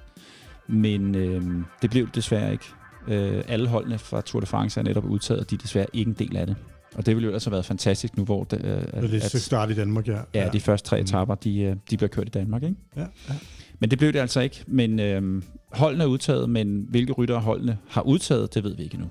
Men 0.68 1.14
øh, 1.14 1.42
det 1.82 1.90
blev 1.90 2.06
det 2.06 2.14
desværre 2.14 2.52
ikke. 2.52 2.64
Øh, 3.08 3.44
alle 3.49 3.68
holdene 3.68 3.99
fra 3.99 4.20
Tour 4.20 4.40
de 4.40 4.46
France 4.46 4.80
er 4.80 4.84
netop 4.84 5.04
udtaget, 5.04 5.40
og 5.40 5.50
de 5.50 5.54
er 5.54 5.58
desværre 5.58 5.87
ikke 5.92 6.08
en 6.08 6.14
del 6.14 6.37
af 6.37 6.46
det. 6.46 6.56
Og 6.94 7.06
det 7.06 7.16
ville 7.16 7.25
jo 7.25 7.28
ellers 7.30 7.44
have 7.44 7.52
været 7.52 7.64
fantastisk 7.64 8.16
nu, 8.16 8.25
hvor 8.25 8.44
det, 8.44 8.64
øh, 8.64 8.82
Og 8.92 9.02
det 9.02 9.22
starte 9.42 9.72
i 9.72 9.76
Danmark, 9.76 10.08
ja. 10.08 10.18
ja, 10.34 10.49
de 10.52 10.60
første 10.60 10.88
tre 10.88 10.96
Mm. 10.96 11.02
etaper, 11.02 11.34
de, 11.34 11.60
øh, 11.60 11.76
de 11.90 11.96
bliver 11.96 12.08
kørt 12.08 12.26
i 12.26 12.30
Danmark. 12.30 12.62
Ikke? 12.62 12.76
Ja, 12.96 13.00
ja. 13.28 13.34
Men 13.78 13.90
det 13.90 13.99
blev 13.99 14.12
det 14.12 14.18
altså 14.18 14.40
ikke. 14.40 14.64
Men 14.66 15.00
øh, 15.00 15.42
holdene 15.72 16.04
er 16.04 16.08
udtaget, 16.08 16.50
men 16.50 16.87
hvilke 16.88 17.12
ryttere 17.12 17.40
holdene 17.40 17.78
har 17.88 18.02
udtaget, 18.02 18.54
det 18.54 18.64
ved 18.64 18.76
vi 18.76 18.82
ikke 18.82 18.94
endnu. 18.94 19.08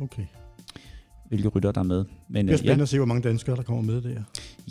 Okay. 0.00 0.22
Hvilke 1.32 1.48
ryttere 1.48 1.72
der 1.72 1.80
er 1.80 1.84
med. 1.84 2.04
Men 2.28 2.46
Det 2.46 2.52
er 2.52 2.54
øh, 2.54 2.58
spændende 2.58 2.76
ja, 2.80 2.82
at 2.82 2.88
se, 2.88 2.96
hvor 2.96 3.06
mange 3.06 3.22
danskere, 3.28 3.56
der 3.56 3.62
kommer 3.62 3.82
med 3.82 4.02
der. 4.02 4.22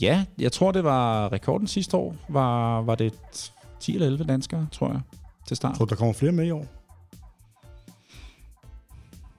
ja, 0.02 0.26
jeg 0.40 0.52
tror, 0.52 0.72
det 0.72 0.84
var 0.84 1.32
rekorden 1.34 1.68
sidste 1.68 1.98
år. 1.98 2.16
Var, 2.30 2.82
var 2.82 2.96
det 2.96 3.14
10 3.80 3.94
eller 3.94 4.08
11 4.08 4.24
danskere, 4.24 4.68
tror 4.72 4.92
jeg, 4.92 5.02
til 5.48 5.58
start. 5.58 5.70
Jeg 5.72 5.78
tror, 5.78 5.86
der 5.86 5.96
kommer 5.96 6.14
flere 6.14 6.32
med 6.32 6.46
i 6.46 6.52
år. 6.52 6.66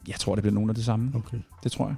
Jeg 0.08 0.14
tror, 0.16 0.34
det 0.34 0.42
bliver 0.42 0.54
nogen 0.54 0.68
af 0.70 0.74
det 0.74 0.84
samme. 0.84 1.12
Okay. 1.14 1.38
Det 1.64 1.72
tror 1.72 1.86
jeg. 1.88 1.96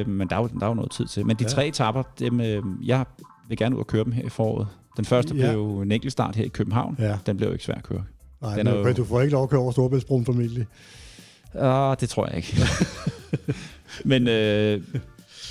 Øh, 0.00 0.08
men 0.08 0.28
der 0.28 0.36
er, 0.36 0.40
jo, 0.40 0.46
der 0.60 0.64
er 0.66 0.68
jo 0.68 0.74
noget 0.74 0.90
tid 0.90 1.06
til. 1.06 1.26
Men 1.26 1.36
de 1.36 1.44
Ja. 1.44 1.48
tre 1.48 1.66
etapper, 1.68 2.02
dem, 2.18 2.40
øh, 2.40 2.62
jeg 2.84 3.04
vil 3.48 3.58
gerne 3.58 3.74
ud 3.76 3.80
og 3.80 3.86
køre 3.86 4.04
dem 4.04 4.12
her 4.12 4.22
i 4.24 4.28
foråret. 4.28 4.68
Den 4.96 5.04
første 5.04 5.34
Ja. 5.36 5.40
blev 5.40 5.52
jo 5.60 5.80
en 5.80 5.92
enkelt 5.92 6.12
start 6.12 6.36
her 6.36 6.44
i 6.44 6.48
København. 6.48 6.96
Ja, 6.98 7.18
Den 7.26 7.36
blev 7.36 7.48
jo 7.48 7.52
ikke 7.52 7.64
svær 7.64 7.74
at 7.74 7.82
køre. 7.82 8.04
Nej, 8.40 8.54
Den 8.56 8.64
men, 8.66 8.74
er 8.74 8.78
jo- 8.88 8.92
du 8.92 9.04
får 9.04 9.20
ikke 9.20 9.32
lov 9.32 9.42
at 9.42 9.50
køre 9.50 9.60
over 9.60 9.72
Storebæltsbroen 9.72 10.24
familie. 10.26 10.66
Ah, 11.54 11.96
det 12.00 12.08
tror 12.08 12.26
jeg 12.26 12.36
ikke. 12.36 12.56
men 14.04 14.28
øh, 14.28 14.82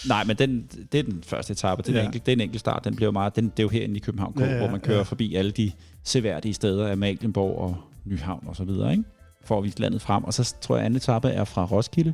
nej, 0.08 0.24
men 0.24 0.36
den, 0.38 0.64
det 0.92 1.00
er 1.00 1.04
den 1.04 1.24
første 1.26 1.52
etape. 1.52 1.82
Det 1.82 1.90
er, 1.90 1.94
Ja. 1.94 2.00
ja. 2.00 2.06
enkelt, 2.06 2.26
det 2.26 2.32
er 2.32 2.36
en 2.36 2.42
enkelt 2.42 2.60
start. 2.60 2.86
Den 2.86 2.96
bliver 2.96 3.12
meget, 3.12 3.36
den, 3.36 3.46
det 3.46 3.60
er 3.60 3.64
jo 3.64 3.70
herinde 3.70 3.96
i 3.96 4.00
København, 4.00 4.34
Ja, 4.40 4.52
ja, 4.52 4.58
hvor 4.58 4.68
man 4.70 4.80
kører 4.80 4.98
ja. 4.98 5.04
forbi 5.04 5.36
alle 5.36 5.52
de 5.52 5.72
seværdige 6.04 6.54
steder 6.54 6.88
af 6.88 6.98
Malienborg 6.98 7.58
og 7.58 7.78
Nyhavn 8.06 8.44
og 8.48 8.56
så 8.56 8.64
videre, 8.64 8.92
ikke? 8.92 9.04
for 9.46 9.58
at 9.58 9.64
vise 9.64 9.80
landet 9.80 10.02
frem. 10.02 10.24
Og 10.24 10.34
så 10.34 10.56
tror 10.62 10.76
jeg, 10.76 10.86
anden 10.86 10.98
etape 10.98 11.28
er 11.30 11.44
fra 11.44 11.66
Roskilde, 11.66 12.14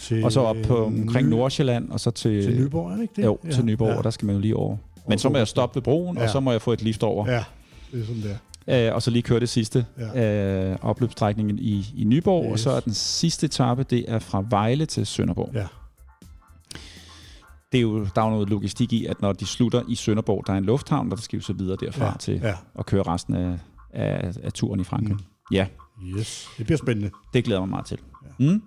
Til, 0.00 0.24
og 0.24 0.32
så 0.32 0.40
op 0.40 0.56
på 0.64 0.84
omkring 0.86 1.26
Ny- 1.28 1.30
Nordsjælland, 1.30 1.90
og 1.90 2.00
så 2.00 2.10
til, 2.10 2.42
Til 2.44 2.60
Nyborg, 2.60 2.90
er 2.90 2.94
det 2.94 3.02
ikke 3.02 3.14
det? 3.16 3.24
jo, 3.24 3.38
til 3.52 3.64
Nyborg, 3.64 3.94
ja. 3.96 4.02
der 4.02 4.10
skal 4.10 4.26
man 4.26 4.34
jo 4.34 4.40
lige 4.40 4.56
over. 4.56 4.76
Men 5.08 5.18
så 5.18 5.28
må 5.28 5.36
jeg 5.38 5.48
stoppe 5.48 5.76
ved 5.76 5.82
broen. 5.82 6.16
Ja. 6.16 6.22
og 6.22 6.30
så 6.30 6.40
må 6.40 6.50
jeg 6.52 6.62
få 6.62 6.72
et 6.72 6.82
lift 6.82 7.02
over. 7.02 7.30
Ja, 7.30 7.44
det 7.92 8.00
er 8.02 8.06
sådan 8.06 8.22
der. 8.22 8.36
Øh, 8.70 8.94
og 8.94 9.02
så 9.02 9.10
lige 9.10 9.22
køre 9.22 9.40
det 9.40 9.48
sidste 9.48 9.86
ja. 9.98 10.70
øh, 10.72 10.76
opløbsstrækningen 10.82 11.58
i, 11.58 11.86
i 11.96 12.04
Nyborg, 12.04 12.44
yes. 12.44 12.52
og 12.52 12.58
så 12.58 12.70
er 12.70 12.80
den 12.80 12.94
sidste 12.94 13.46
etape, 13.46 13.82
det 13.82 14.04
er 14.08 14.18
fra 14.18 14.44
Vejle 14.50 14.86
til 14.86 15.06
Sønderborg. 15.06 15.50
Ja. 15.54 15.66
Det 17.72 17.78
er 17.78 17.82
jo, 17.82 18.04
der 18.14 18.20
er 18.22 18.24
jo 18.24 18.30
noget 18.30 18.48
logistik 18.50 18.92
i, 18.92 19.06
at 19.06 19.22
når 19.22 19.32
de 19.32 19.46
slutter 19.46 19.82
i 19.88 19.94
Sønderborg, 19.94 20.44
der 20.46 20.52
er 20.52 20.56
en 20.58 20.64
lufthavn, 20.64 21.10
der 21.10 21.16
skal 21.16 21.36
jo 21.36 21.42
så 21.42 21.52
videre 21.52 21.76
derfra 21.80 22.04
ja. 22.06 22.12
til 22.20 22.34
Ja. 22.42 22.54
at 22.78 22.86
køre 22.86 23.02
resten 23.02 23.34
af, 23.34 23.58
af, 23.92 24.32
af 24.42 24.52
turen 24.52 24.80
i 24.80 24.84
Frankrig. 24.84 25.12
Mm. 25.14 25.20
Ja, 25.52 25.66
Yes, 26.18 26.48
det 26.58 26.66
bliver 26.66 26.78
spændende. 26.78 27.10
det 27.34 27.44
glæder 27.44 27.60
mig 27.60 27.68
meget 27.68 27.86
til. 27.86 27.98
Mm? 28.38 28.62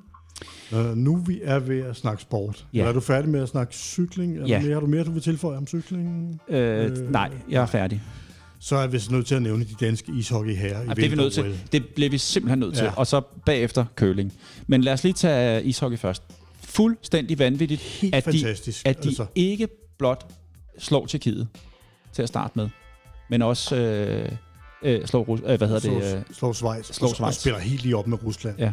Uh, 0.74 0.98
nu 0.98 1.16
vi 1.16 1.40
er 1.44 1.60
ved 1.60 1.80
at 1.82 1.96
snakke 1.96 2.22
sport. 2.22 2.66
Ja. 2.74 2.80
Ja. 2.80 2.86
Er 2.90 2.94
du 2.94 3.00
færdig 3.00 3.30
med 3.30 3.40
at 3.42 3.50
snakke 3.50 3.74
cykling? 3.76 4.38
Er 4.38 4.42
Ja. 4.42 4.48
ja. 4.48 4.62
mere, 4.62 4.74
har 4.74 4.80
du 4.80 4.88
mere, 4.88 5.04
du 5.04 5.12
vil 5.12 5.22
tilføje 5.22 5.58
om 5.58 5.68
cykling? 5.68 6.42
Øh, 6.50 6.86
Øh, 6.92 7.12
nej, 7.12 7.32
jeg 7.50 7.62
er 7.62 7.66
færdig. 7.66 8.02
Så 8.66 8.76
er 8.76 8.88
vi 8.88 9.00
så 9.00 9.12
nødt 9.12 9.26
til 9.26 9.36
at 9.36 9.42
nævne 9.42 9.64
de 9.66 9.76
danske 9.86 10.12
ishockey 10.18 10.56
her 10.56 10.82
i 10.82 10.86
Ja, 10.88 10.94
det 10.94 11.06
er 11.06 11.10
vi 11.10 11.16
nødt 11.16 11.34
til. 11.34 11.60
Det 11.72 11.86
bliver 11.96 12.10
vi 12.10 12.18
simpelthen 12.18 12.60
nødt 12.60 12.76
til. 12.76 12.84
Ja. 12.84 12.92
Og 12.96 13.08
så 13.08 13.22
bagefter 13.46 13.86
curling. 13.96 14.34
Men 14.68 14.82
lad 14.82 14.94
os 14.94 15.04
lige 15.04 15.14
tage 15.14 15.64
ishockey 15.64 15.98
først. 15.98 16.24
Fuldstændig 16.64 17.40
vanvittigt, 17.40 17.82
Helt 17.82 18.16
at 18.16 18.26
de, 18.26 18.32
fantastisk. 18.32 18.88
at 18.88 19.04
de 19.04 19.08
altså, 19.08 19.26
ikke 19.36 19.68
blot 19.98 20.32
slår 20.78 21.06
Tjekkiet 21.06 21.48
til 22.14 22.22
at 22.22 22.28
starte 22.28 22.52
med, 22.56 22.70
men 23.30 23.42
også 23.42 23.76
øh, 23.76 24.32
øh, 24.84 25.08
slår, 25.08 25.24
Rus- 25.24 25.42
øh, 25.52 25.58
hvad 25.58 25.68
hedder 25.68 25.74
det? 25.74 25.82
slår, 26.10 26.18
Øh, 26.18 26.24
slår 26.34 26.54
Schweiz, 26.54 26.86
slår 26.86 27.08
og, 27.08 27.10
og 27.10 27.16
Schweiz. 27.16 27.36
spiller 27.36 27.60
helt 27.60 27.82
lige 27.84 27.98
op 27.98 28.08
med 28.08 28.24
Rusland. 28.24 28.56
Ja. 28.60 28.72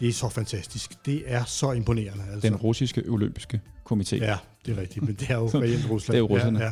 Det 0.00 0.08
er 0.08 0.12
så 0.12 0.28
fantastisk. 0.28 1.06
Det 1.06 1.22
er 1.26 1.44
så 1.44 1.72
imponerende. 1.72 2.24
Altså. 2.32 2.48
den 2.48 2.56
russiske 2.56 3.02
olympiske 3.08 3.60
komité. 3.92 4.16
Ja, 4.16 4.36
det 4.66 4.76
er 4.78 4.80
rigtigt, 4.80 5.04
men 5.04 5.14
det 5.14 5.30
er 5.30 5.34
jo 5.34 5.46
reelt 5.54 5.86
Rusland. 5.90 6.12
Det 6.12 6.14
er 6.14 6.18
jo 6.18 6.26
russerne. 6.26 6.58
Ja, 6.58 6.64
ja. 6.64 6.70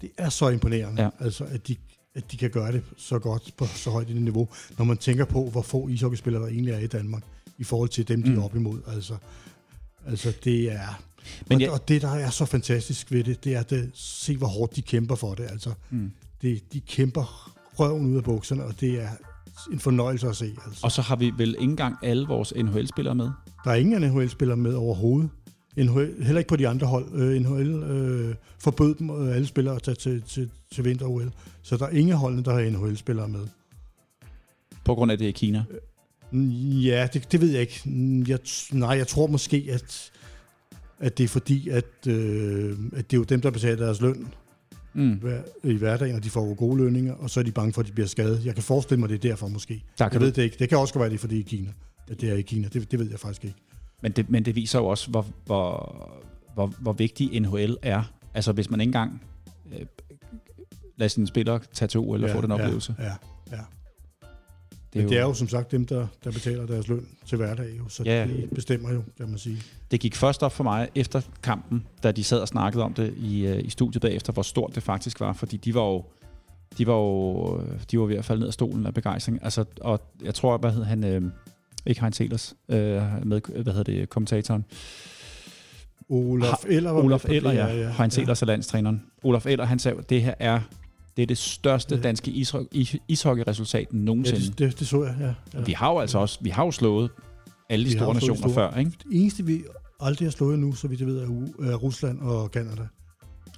Det 0.00 0.10
er 0.18 0.28
så 0.28 0.48
imponerende, 0.48 1.02
Ja. 1.02 1.08
altså, 1.20 1.44
at, 1.44 1.68
de, 1.68 1.76
at 2.14 2.32
de 2.32 2.36
kan 2.36 2.50
gøre 2.50 2.72
det 2.72 2.82
så 2.96 3.18
godt 3.18 3.50
på 3.56 3.66
så 3.66 3.90
højt 3.90 4.10
et 4.10 4.22
niveau, 4.22 4.48
når 4.78 4.84
man 4.84 4.96
tænker 4.96 5.24
på, 5.24 5.50
hvor 5.50 5.62
få 5.62 5.88
ishockeyspillere 5.88 6.42
der 6.42 6.48
egentlig 6.48 6.74
er 6.74 6.78
i 6.78 6.86
Danmark, 6.86 7.22
i 7.58 7.64
forhold 7.64 7.88
til 7.88 8.08
dem, 8.08 8.22
de 8.22 8.30
Mm. 8.30 8.38
er 8.38 8.44
op 8.44 8.56
imod. 8.56 8.78
Altså, 8.94 9.16
altså 10.06 10.32
det 10.44 10.72
er... 10.72 11.02
Men 11.48 11.56
og, 11.56 11.62
jeg- 11.62 11.70
og 11.70 11.88
det, 11.88 12.02
der 12.02 12.08
er 12.10 12.30
så 12.30 12.44
fantastisk 12.44 13.12
ved 13.12 13.24
det, 13.24 13.44
det 13.44 13.54
er 13.54 13.60
at 13.60 13.70
det, 13.70 13.90
se, 13.94 14.36
hvor 14.36 14.46
hårdt 14.46 14.76
de 14.76 14.82
kæmper 14.82 15.14
for 15.14 15.34
det. 15.34 15.44
Altså, 15.50 15.72
Mm. 15.90 16.10
det, 16.42 16.72
de 16.72 16.80
kæmper 16.80 17.52
røven 17.80 18.06
ud 18.06 18.16
af 18.16 18.24
bukserne, 18.24 18.64
og 18.64 18.80
det 18.80 19.02
er 19.02 19.08
en 19.72 19.78
fornøjelse 19.78 20.28
at 20.28 20.36
se. 20.36 20.54
Altså. 20.66 20.80
Og 20.82 20.92
så 20.92 21.02
har 21.02 21.16
vi 21.16 21.30
vel 21.36 21.48
ikke 21.48 21.62
engang 21.62 21.96
alle 22.02 22.26
vores 22.26 22.52
NHL-spillere 22.56 23.14
med. 23.14 23.30
Der 23.64 23.70
er 23.70 23.74
ingen 23.74 24.02
NHL-spillere 24.02 24.56
med 24.56 24.74
overhovedet. 24.74 25.30
NHL, 25.76 26.22
heller 26.24 26.38
ikke 26.38 26.48
på 26.48 26.56
de 26.56 26.68
andre 26.68 26.86
hold. 26.86 27.06
Øh, 27.14 27.40
NHL 27.40 27.82
øh, 27.82 28.34
forbød 28.58 28.94
dem 28.94 29.10
øh, 29.10 29.34
alle 29.34 29.46
spillere 29.46 29.74
at 29.76 29.82
tage 29.82 29.94
til, 29.94 30.22
til, 30.22 30.50
til 30.74 30.84
vinter-OL. 30.84 31.32
Så 31.62 31.76
der 31.76 31.86
er 31.86 31.90
ingen 31.90 32.16
holdene, 32.16 32.42
der 32.44 32.52
har 32.54 32.70
NHL-spillere 32.70 33.28
med. 33.28 33.46
På 34.84 34.94
grund 34.94 35.12
af 35.12 35.18
det 35.18 35.24
i 35.26 35.30
Kina. 35.30 35.64
Mm, 36.30 36.50
Ja, 36.70 37.08
det, 37.12 37.32
det 37.32 37.40
ved 37.40 37.50
jeg 37.50 37.60
ikke. 37.60 37.80
Mm, 37.84 38.22
Jeg, 38.22 38.38
nej, 38.72 38.90
jeg 38.96 39.06
tror 39.06 39.26
måske, 39.26 39.68
at, 39.70 40.10
at 40.98 41.18
det 41.18 41.24
er 41.24 41.28
fordi, 41.28 41.68
at, 41.68 42.06
øh, 42.08 42.76
at 42.96 43.10
det 43.10 43.16
er 43.16 43.20
jo 43.20 43.24
dem, 43.24 43.40
der 43.40 43.50
betaler 43.50 43.84
deres 43.84 44.00
løn 44.00 44.28
Mm. 44.94 45.12
hver, 45.14 45.42
i 45.64 45.74
hverdagen, 45.74 46.16
og 46.16 46.24
de 46.24 46.30
får 46.30 46.46
jo 46.48 46.54
gode 46.58 46.76
lønninger, 46.82 47.14
og 47.14 47.30
så 47.30 47.40
er 47.40 47.44
de 47.44 47.52
bange 47.52 47.72
for, 47.72 47.80
at 47.80 47.86
de 47.86 47.92
bliver 47.92 48.06
skadet. 48.06 48.44
Jeg 48.44 48.54
kan 48.54 48.62
forestille 48.62 49.00
mig, 49.00 49.08
det 49.08 49.14
er 49.14 49.28
derfor 49.28 49.48
måske. 49.48 49.82
Der 49.98 50.08
Jeg 50.12 50.20
ved 50.20 50.32
det 50.32 50.42
ikke. 50.42 50.56
Det 50.58 50.68
kan 50.68 50.78
også 50.78 50.98
være, 50.98 51.08
det 51.08 51.14
er 51.14 51.18
fordi 51.18 51.38
i 51.38 51.42
Kina. 51.42 51.68
At 52.10 52.20
det 52.20 52.30
er 52.30 52.34
i 52.34 52.42
Kina. 52.42 52.68
Det, 52.72 52.90
det 52.90 52.98
ved 52.98 53.10
jeg 53.10 53.18
faktisk 53.20 53.44
ikke. 53.44 53.56
Men, 54.00 54.12
det, 54.12 54.30
men 54.30 54.44
det 54.44 54.56
viser 54.56 54.78
jo 54.78 54.86
også, 54.86 55.10
hvor, 55.10 55.26
hvor, 55.46 56.22
hvor, 56.54 56.66
hvor 56.66 56.92
vigtig 56.92 57.40
NHL 57.40 57.76
er. 57.82 58.02
Altså 58.34 58.52
hvis 58.52 58.70
man 58.70 58.80
ikke 58.80 58.88
engang 58.88 59.22
øh, 59.72 59.86
lader 60.96 61.08
sine 61.08 61.26
spillere 61.26 61.60
tage 61.72 61.88
til 61.88 62.00
OL 62.00 62.24
og 62.24 62.30
få 62.30 62.40
den 62.40 62.50
oplevelse. 62.52 62.94
Ja, 62.98 63.04
ja, 63.04 63.10
ja. 63.50 63.56
Det 64.92 64.98
er, 64.98 65.02
Men 65.02 65.02
jo, 65.02 65.08
det 65.08 65.18
er 65.18 65.22
jo 65.22 65.34
som 65.34 65.48
sagt 65.48 65.70
dem, 65.70 65.86
der, 65.86 66.06
der 66.24 66.30
betaler 66.30 66.66
deres 66.66 66.88
løn 66.88 67.06
til 67.26 67.36
hverdag, 67.36 67.78
jo, 67.78 67.88
så 67.88 68.02
Ja. 68.06 68.20
ja. 68.20 68.26
de 68.26 68.48
bestemmer 68.54 68.92
jo, 68.92 69.02
kan 69.16 69.28
man 69.28 69.38
sige. 69.38 69.62
det 69.90 70.00
gik 70.00 70.14
først 70.16 70.42
op 70.42 70.52
for 70.52 70.64
mig 70.64 70.88
efter 70.94 71.20
kampen, 71.42 71.86
da 72.02 72.12
de 72.12 72.24
sad 72.24 72.40
og 72.40 72.48
snakkede 72.48 72.84
om 72.84 72.94
det 72.94 73.14
i, 73.16 73.46
øh, 73.46 73.64
i 73.64 73.70
studiet 73.70 74.02
bagefter, 74.02 74.32
hvor 74.32 74.42
stort 74.42 74.74
det 74.74 74.82
faktisk 74.82 75.20
var, 75.20 75.32
fordi 75.32 75.56
de 75.56 75.74
var 75.74 75.84
jo 75.84 76.04
de 76.78 76.86
var 76.86 76.94
jo 76.94 77.60
øh, 77.60 77.80
de 77.90 77.98
var 77.98 78.04
ved 78.06 78.16
at 78.16 78.24
falde 78.24 78.40
ned 78.40 78.46
af 78.46 78.52
stolen 78.52 78.86
af 78.86 78.94
begejstring. 78.94 79.38
Altså, 79.42 79.64
og 79.80 80.00
jeg 80.22 80.34
tror, 80.34 80.58
hvad 80.58 80.72
hed 80.72 80.84
han, 80.84 81.04
øh, 81.04 81.22
ikke 81.86 82.00
Heinz 82.00 82.20
Ehlers, 82.20 82.54
øh, 82.68 82.76
med, 83.26 83.62
hvad 83.62 83.72
hedder 83.72 83.82
det, 83.82 84.08
kommentatoren, 84.08 84.64
Olaf 86.08 86.64
Eller 86.68 86.90
var 86.90 87.02
Olaf 87.02 87.24
Eller, 87.28 87.52
ja. 87.52 87.66
ja. 87.66 87.90
Heinz 87.90 88.16
ja. 88.16 88.22
Ehlers 88.22 88.42
er 88.42 88.46
landstræneren. 88.46 89.02
Olaf 89.22 89.46
Eller, 89.46 89.64
han 89.64 89.78
sagde, 89.78 89.98
det 90.08 90.22
her 90.22 90.34
er 90.38 90.60
det, 91.16 91.22
er 91.22 91.26
det 91.26 91.38
største 91.38 91.94
Ja. 91.94 92.00
danske 92.00 92.30
isho- 92.30 92.66
is- 92.72 92.96
ishockeyresultat 93.08 93.86
Ja, 93.92 93.96
nogensinde. 93.98 94.40
det, 94.46 94.58
det, 94.58 94.78
det, 94.78 94.88
så 94.88 95.04
jeg, 95.04 95.14
ja. 95.20 95.34
ja. 95.58 95.64
Vi 95.64 95.72
har 95.72 95.90
jo 95.92 95.98
altså 95.98 96.18
også, 96.18 96.38
vi 96.42 96.50
har 96.50 96.64
jo 96.64 96.70
slået 96.70 97.10
alle 97.68 97.84
de 97.84 97.90
Vi 97.90 97.96
store 97.98 98.14
nationer 98.14 98.36
store. 98.36 98.54
før, 98.54 98.76
ikke? 98.78 98.90
Det 98.90 99.06
eneste, 99.10 99.44
vi 99.46 99.62
aldrig 100.00 100.26
har 100.26 100.30
slået 100.30 100.58
nu, 100.58 100.72
så 100.74 100.88
vidt 100.88 101.00
jeg 101.00 101.08
ved, 101.08 101.18
er, 101.20 101.74
Rusland 101.74 102.20
og 102.20 102.50
Kanada. 102.50 102.82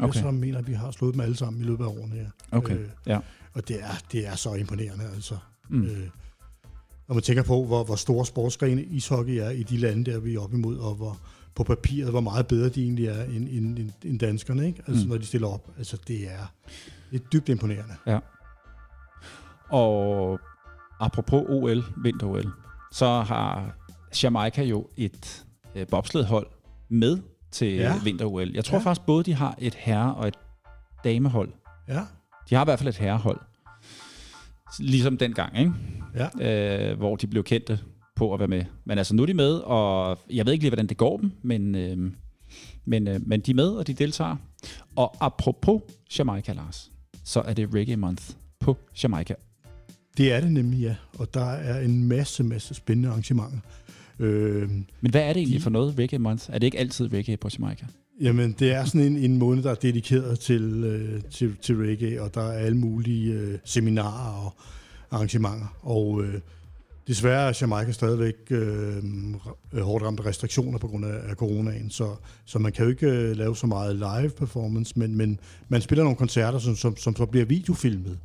Okay. 0.00 0.14
Jeg 0.14 0.22
så 0.22 0.30
mener, 0.30 0.58
at 0.58 0.68
vi 0.68 0.72
har 0.72 0.90
slået 0.90 1.14
dem 1.14 1.20
alle 1.20 1.36
sammen 1.36 1.62
i 1.62 1.64
løbet 1.66 1.84
af 1.84 1.88
årene 1.88 2.14
her. 2.14 2.26
Okay, 2.52 2.74
Øh, 2.76 2.86
ja. 3.06 3.18
Og 3.54 3.68
det 3.68 3.76
er, 3.80 4.00
det 4.12 4.26
er 4.26 4.34
så 4.36 4.54
imponerende, 4.54 5.04
altså. 5.14 5.34
Mm. 5.70 5.82
Øh, 5.84 6.08
når 7.08 7.14
man 7.14 7.22
tænker 7.22 7.42
på, 7.42 7.64
hvor, 7.64 7.84
hvor 7.84 7.96
store 7.96 8.26
sportsgrene 8.26 8.82
ishockey 8.82 9.32
er 9.32 9.50
i 9.50 9.62
de 9.62 9.76
lande, 9.76 10.10
der 10.10 10.18
vi 10.18 10.34
er 10.34 10.40
op 10.40 10.52
imod, 10.52 10.76
og 10.78 10.94
hvor 10.94 11.18
på 11.54 11.64
papiret, 11.64 12.10
hvor 12.10 12.20
meget 12.20 12.46
bedre 12.46 12.68
de 12.68 12.82
egentlig 12.82 13.06
er 13.06 13.24
end, 13.24 13.48
end, 13.50 13.78
end, 13.78 13.90
end 14.04 14.18
danskerne, 14.18 14.66
ikke? 14.66 14.82
Altså, 14.86 15.04
Mm. 15.04 15.10
når 15.10 15.18
de 15.18 15.26
stiller 15.26 15.48
op. 15.48 15.68
Altså, 15.78 15.96
det 16.08 16.24
er, 16.32 16.52
det 17.10 17.20
er 17.20 17.24
dybt 17.32 17.48
imponerende. 17.48 17.94
Og 19.70 20.38
apropos 21.00 21.42
OL, 21.48 21.84
vinter-OL, 22.02 22.50
så 22.92 23.06
har 23.20 23.76
Jamaica 24.22 24.62
jo 24.62 24.86
et 24.96 25.44
øh, 25.74 25.86
bobsledhold 25.86 26.46
med 26.88 27.18
til 27.50 27.68
ja. 27.74 27.82
Ja. 27.82 27.98
vinter-OL. 28.04 28.50
Jeg 28.54 28.64
tror 28.64 28.76
ja. 28.76 28.80
Ja. 28.80 28.84
faktisk 28.88 29.06
både, 29.06 29.24
de 29.24 29.34
har 29.34 29.54
et 29.58 29.74
herre- 29.74 30.14
og 30.14 30.28
et 30.28 30.38
damehold. 31.04 31.52
Ja, 31.88 32.00
De 32.50 32.54
har 32.54 32.64
i 32.64 32.66
hvert 32.66 32.78
fald 32.78 32.88
et 32.88 32.96
herrehold. 32.96 33.40
Ligesom 34.80 35.16
dengang, 35.18 35.58
ikke? 35.58 35.72
ja. 36.40 36.90
Øh, 36.90 36.98
hvor 36.98 37.16
de 37.16 37.26
blev 37.26 37.44
kendte 37.44 37.78
på 38.16 38.34
at 38.34 38.38
være 38.40 38.48
med. 38.48 38.64
Men 38.84 38.98
altså, 38.98 39.14
nu 39.14 39.22
er 39.22 39.26
de 39.26 39.34
med, 39.34 39.52
og 39.54 40.18
jeg 40.30 40.46
ved 40.46 40.52
ikke 40.52 40.62
lige, 40.62 40.70
hvordan 40.70 40.86
det 40.86 40.96
går 40.96 41.16
dem, 41.16 41.32
men, 41.42 41.74
øh, 41.74 42.10
men, 42.84 43.08
øh, 43.08 43.20
men 43.26 43.40
de 43.40 43.50
er 43.50 43.54
med, 43.54 43.68
og 43.68 43.86
de 43.86 43.92
deltager. 43.94 44.36
Og 44.96 45.14
apropos 45.20 45.82
Jamaica, 46.18 46.52
Lars, 46.52 46.92
så 47.24 47.40
er 47.40 47.54
det 47.54 47.74
Reggae 47.74 47.96
Month 47.96 48.22
på 48.60 48.76
Jamaica. 49.02 49.34
Det 50.16 50.32
er 50.32 50.40
det 50.40 50.52
nemlig, 50.52 50.80
ja. 50.80 50.94
Og 51.18 51.34
der 51.34 51.44
er 51.50 51.80
en 51.80 52.04
masse, 52.08 52.42
masse 52.44 52.74
spændende 52.74 53.08
arrangementer. 53.08 53.58
Øh, 54.18 54.70
Men 55.00 55.10
hvad 55.10 55.22
er 55.22 55.32
det 55.32 55.36
egentlig 55.40 55.58
De- 55.58 55.62
for 55.62 55.70
noget, 55.70 55.98
Reggae 55.98 56.18
Month? 56.18 56.50
Er 56.52 56.58
det 56.58 56.66
ikke 56.66 56.78
altid 56.78 57.12
reggae 57.12 57.36
på 57.36 57.48
Jamaica? 57.58 57.86
Jamen, 58.20 58.56
det 58.58 58.72
er 58.72 58.84
sådan 58.84 59.00
en, 59.00 59.16
en 59.16 59.38
måned, 59.38 59.62
der 59.62 59.70
er 59.70 59.74
dedikeret 59.74 60.38
til, 60.40 60.84
øh, 60.84 61.22
til, 61.30 61.56
til 61.62 61.76
reggae, 61.76 62.22
og 62.22 62.34
der 62.34 62.40
er 62.40 62.58
alle 62.58 62.76
mulige 62.76 63.32
øh, 63.32 63.58
seminarer 63.64 64.44
og 64.44 64.54
arrangementer. 65.10 65.76
Og 65.82 66.22
øh, 66.22 66.40
desværre 67.06 67.48
er 67.48 67.58
Jamaica 67.60 67.92
stadigvæk 67.92 68.34
øh, 68.50 69.02
hårdt 69.82 70.04
ramt 70.04 70.20
af 70.20 70.26
restriktioner 70.26 70.78
på 70.78 70.88
grund 70.88 71.04
af, 71.04 71.30
af 71.30 71.34
coronaen, 71.34 71.90
så, 71.90 72.14
så 72.44 72.58
man 72.58 72.72
kan 72.72 72.84
jo 72.84 72.90
ikke 72.90 73.06
øh, 73.06 73.36
lave 73.36 73.56
så 73.56 73.66
meget 73.66 73.96
live 73.96 74.30
performance, 74.30 74.98
men, 74.98 75.16
men 75.16 75.40
man 75.68 75.80
spiller 75.80 76.04
nogle 76.04 76.16
koncerter, 76.16 76.58
som, 76.58 76.76
som, 76.76 76.96
som 76.96 77.16
så 77.16 77.26
bliver 77.26 77.46
videofilmet. 77.46 78.18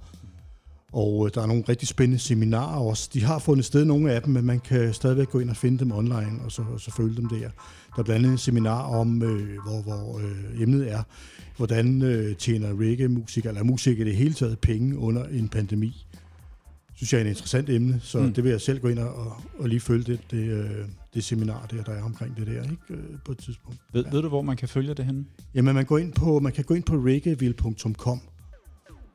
Og 0.94 1.26
øh, 1.26 1.32
der 1.36 1.42
er 1.42 1.46
nogle 1.46 1.64
rigtig 1.70 1.88
spændende 1.88 2.20
seminarer 2.20 2.80
også. 2.80 3.10
De 3.14 3.24
har 3.24 3.40
fundet 3.40 3.66
sted, 3.66 3.86
nogle 3.86 4.12
af 4.12 4.22
dem, 4.22 4.34
men 4.34 4.46
man 4.46 4.60
kan 4.60 4.94
stadigvæk 4.94 5.30
gå 5.30 5.40
ind 5.40 5.50
og 5.50 5.56
finde 5.58 5.80
dem 5.80 5.92
online, 5.92 6.40
og 6.46 6.52
så, 6.52 6.62
og 6.74 6.80
så 6.82 6.92
følge 6.92 7.16
dem 7.16 7.30
der. 7.30 7.38
Der 7.96 8.00
er 8.00 8.04
blandt 8.04 8.26
andet 8.26 8.34
et 8.34 8.40
seminar 8.40 8.82
om, 8.82 9.24
øh, 9.24 9.58
hvor, 9.66 9.82
hvor 9.82 10.20
øh, 10.20 10.62
emnet 10.62 10.92
er, 10.92 11.04
hvordan 11.58 12.02
øh, 12.02 12.36
tjener 12.36 12.70
reggae-musikere, 12.80 13.52
eller 13.52 13.64
musikere 13.64 14.08
i 14.08 14.10
det 14.10 14.18
hele 14.18 14.34
taget, 14.34 14.60
penge 14.60 14.98
under 14.98 15.24
en 15.26 15.50
pandemi. 15.50 16.06
Synes 16.96 17.14
jeg 17.14 17.20
er 17.22 17.26
et 17.26 17.30
interessant 17.30 17.70
emne, 17.70 18.00
så 18.04 18.20
Mm. 18.20 18.34
det 18.34 18.44
vil 18.44 18.50
jeg 18.50 18.62
selv 18.62 18.80
gå 18.82 18.88
ind 18.88 19.00
og, 19.00 19.14
og, 19.16 19.42
og 19.60 19.70
lige 19.70 19.80
følge 19.80 20.04
det, 20.04 20.20
det, 20.32 20.38
øh, 20.50 20.70
det 21.14 21.24
seminar 21.24 21.66
der, 21.72 21.84
der 21.84 21.92
er 21.92 22.04
omkring 22.04 22.38
det 22.38 22.48
der, 22.48 22.64
ikke? 22.64 22.76
Øh, 22.90 23.00
på 23.26 23.32
et 23.32 23.38
tidspunkt. 23.38 23.80
Ved, 23.94 24.04
Ja. 24.06 24.12
ved 24.12 24.22
du, 24.22 24.28
hvor 24.30 24.42
man 24.42 24.58
kan 24.58 24.68
følge 24.68 24.94
det 24.94 25.06
henne? 25.06 25.26
Jamen, 25.56 25.76
man, 25.76 25.86
går 25.86 25.98
ind 25.98 26.14
på, 26.14 26.40
man 26.40 26.52
kan 26.52 26.64
gå 26.64 26.74
ind 26.74 26.84
på 26.84 26.96
reggaeville.com, 26.96 28.22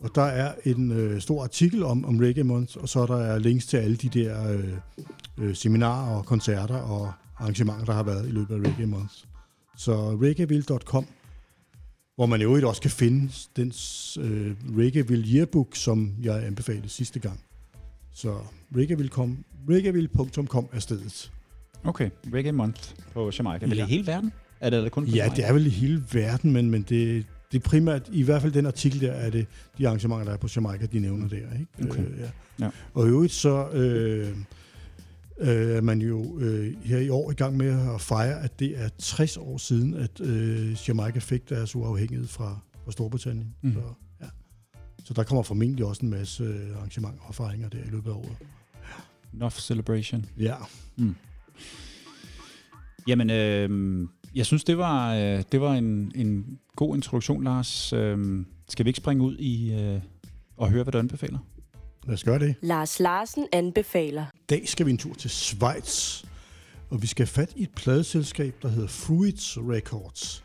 Og 0.03 0.15
der 0.15 0.23
er 0.23 0.55
en 0.65 0.93
øh, 0.93 1.21
stor 1.21 1.43
artikel 1.43 1.83
om, 1.83 2.05
om 2.05 2.19
Reggae 2.19 2.45
Month, 2.45 2.77
og 2.77 2.89
så 2.89 3.01
er 3.01 3.07
der 3.07 3.39
links 3.39 3.67
til 3.67 3.77
alle 3.77 3.97
de 3.97 4.09
der 4.09 4.53
øh, 4.53 4.73
øh, 5.39 5.55
seminarer 5.55 6.17
og 6.17 6.27
koncerter 6.27 6.75
og 6.77 7.13
arrangementer, 7.39 7.85
der 7.85 7.93
har 7.93 8.03
været 8.03 8.29
i 8.29 8.31
løbet 8.31 8.55
af 8.55 8.59
Reggae 8.71 8.87
Month. 8.87 9.15
Så 9.77 10.17
reggaeville.com, 10.23 11.07
hvor 12.17 12.27
man 12.27 12.41
jo 12.41 12.69
også 12.69 12.83
kan 12.83 12.91
finde 12.91 13.33
den 13.57 13.73
øh, 14.21 14.57
Reggaeville 14.79 15.25
Yearbook, 15.27 15.69
som 15.77 16.15
jeg 16.23 16.47
anbefalede 16.47 16.89
sidste 16.89 17.19
gang. 17.21 17.41
Så 18.15 18.35
reggaeville.com 18.77 19.45
reggaeville.com 19.71 20.69
er 20.73 20.79
stedet. 20.79 21.33
Okay, 21.85 22.11
Reggae 22.35 22.53
Month 22.53 22.81
på 23.15 23.31
Jamaica. 23.39 23.67
Ja. 23.67 23.87
i 23.87 23.89
hele 23.89 24.07
verden? 24.07 24.33
Er 24.61 24.71
det, 24.71 24.79
er 24.79 24.83
det 24.83 24.93
kun 24.93 25.05
på 25.05 25.11
Ja, 25.11 25.17
Jamaica? 25.17 25.37
det 25.37 25.49
er 25.49 25.53
vel 25.53 25.67
i 25.67 25.71
hele 25.71 26.05
verden, 26.13 26.53
men, 26.53 26.71
men 26.71 26.83
det, 26.83 27.27
det 27.53 27.65
er 27.65 27.69
primært, 27.69 28.09
i 28.13 28.23
hvert 28.23 28.43
fald 28.43 28.53
den 28.53 28.67
artikel 28.67 29.01
der, 29.01 29.13
er 29.13 29.31
det 29.31 29.47
de 29.79 29.87
arrangementer, 29.87 30.25
der 30.25 30.33
er 30.33 30.37
på 30.37 30.49
Jamaica, 30.57 30.87
de 30.87 30.99
nævner 30.99 31.29
der. 31.29 31.37
Ikke? 31.37 31.91
Okay. 31.91 32.05
Øh, 32.05 32.19
ja. 32.19 32.31
Ja. 32.61 32.71
Og 32.95 33.07
i 33.07 33.09
øvrigt 33.09 33.33
så 33.33 33.69
øh, 33.71 34.37
øh, 35.39 35.77
er 35.77 35.81
man 35.81 36.01
jo 36.01 36.39
øh, 36.39 36.75
her 36.85 36.99
i 36.99 37.09
år 37.09 37.31
i 37.31 37.35
gang 37.35 37.57
med 37.57 37.95
at 37.95 38.01
fejre, 38.01 38.43
at 38.43 38.59
det 38.61 38.79
er 38.79 38.89
60 38.99 39.37
år 39.37 39.59
siden, 39.59 39.95
at 39.95 40.21
øh, 40.21 40.77
Jamaica 40.89 41.19
fik 41.19 41.49
deres 41.49 41.77
uafhængighed 41.77 42.27
fra, 42.27 42.59
fra 42.85 42.93
Storbritannien. 42.93 43.55
Mm. 43.63 43.73
Så, 43.73 43.81
ja. 44.21 44.27
så 45.05 45.15
der 45.15 45.23
kommer 45.23 45.43
formentlig 45.43 45.85
også 45.85 46.03
en 46.03 46.11
masse 46.11 46.45
øh, 46.45 46.77
arrangementer 46.77 47.23
og 47.23 47.35
fejringer 47.35 47.69
der 47.69 47.79
i 47.79 47.91
løbet 47.91 48.11
af 48.11 48.15
året. 48.15 48.37
Enough 49.35 49.55
Celebration. 49.55 50.27
Ja, 50.39 50.55
Jamen, 53.09 53.31
øh, 53.31 54.09
jeg 54.35 54.47
synes, 54.47 54.65
det 54.65 54.79
var, 54.79 55.15
øh, 55.15 55.43
det 55.53 55.61
var 55.61 55.75
en, 55.75 56.13
en 56.15 56.59
god 56.77 56.97
introduktion, 56.97 57.45
Lars. 57.45 57.93
Øh, 57.93 58.45
skal 58.69 58.85
vi 58.85 58.89
ikke 58.89 58.97
springe 58.97 59.25
ud 59.25 59.37
i 59.37 59.73
øh, 59.73 60.01
og 60.57 60.71
høre, 60.71 60.83
hvad 60.83 60.93
du 60.93 60.99
anbefaler? 60.99 61.39
lad 62.07 62.15
os 62.15 62.25
gøre 62.25 62.39
det. 62.39 62.55
Lars 62.61 63.01
Larsen 63.01 63.47
anbefaler. 63.53 64.25
I 64.35 64.45
dag 64.51 64.69
skal 64.69 64.87
vi 64.87 64.91
en 64.91 64.99
tur 64.99 65.15
til 65.15 65.31
Schweiz, 65.31 66.25
og 66.91 67.03
vi 67.03 67.07
skal 67.07 67.27
have 67.27 67.33
fat 67.33 67.53
i 67.57 67.63
et 67.63 67.71
pladeselskab, 67.77 68.55
der 68.63 68.69
hedder 68.69 68.89
Fruits 68.89 69.59
Records, 69.59 70.45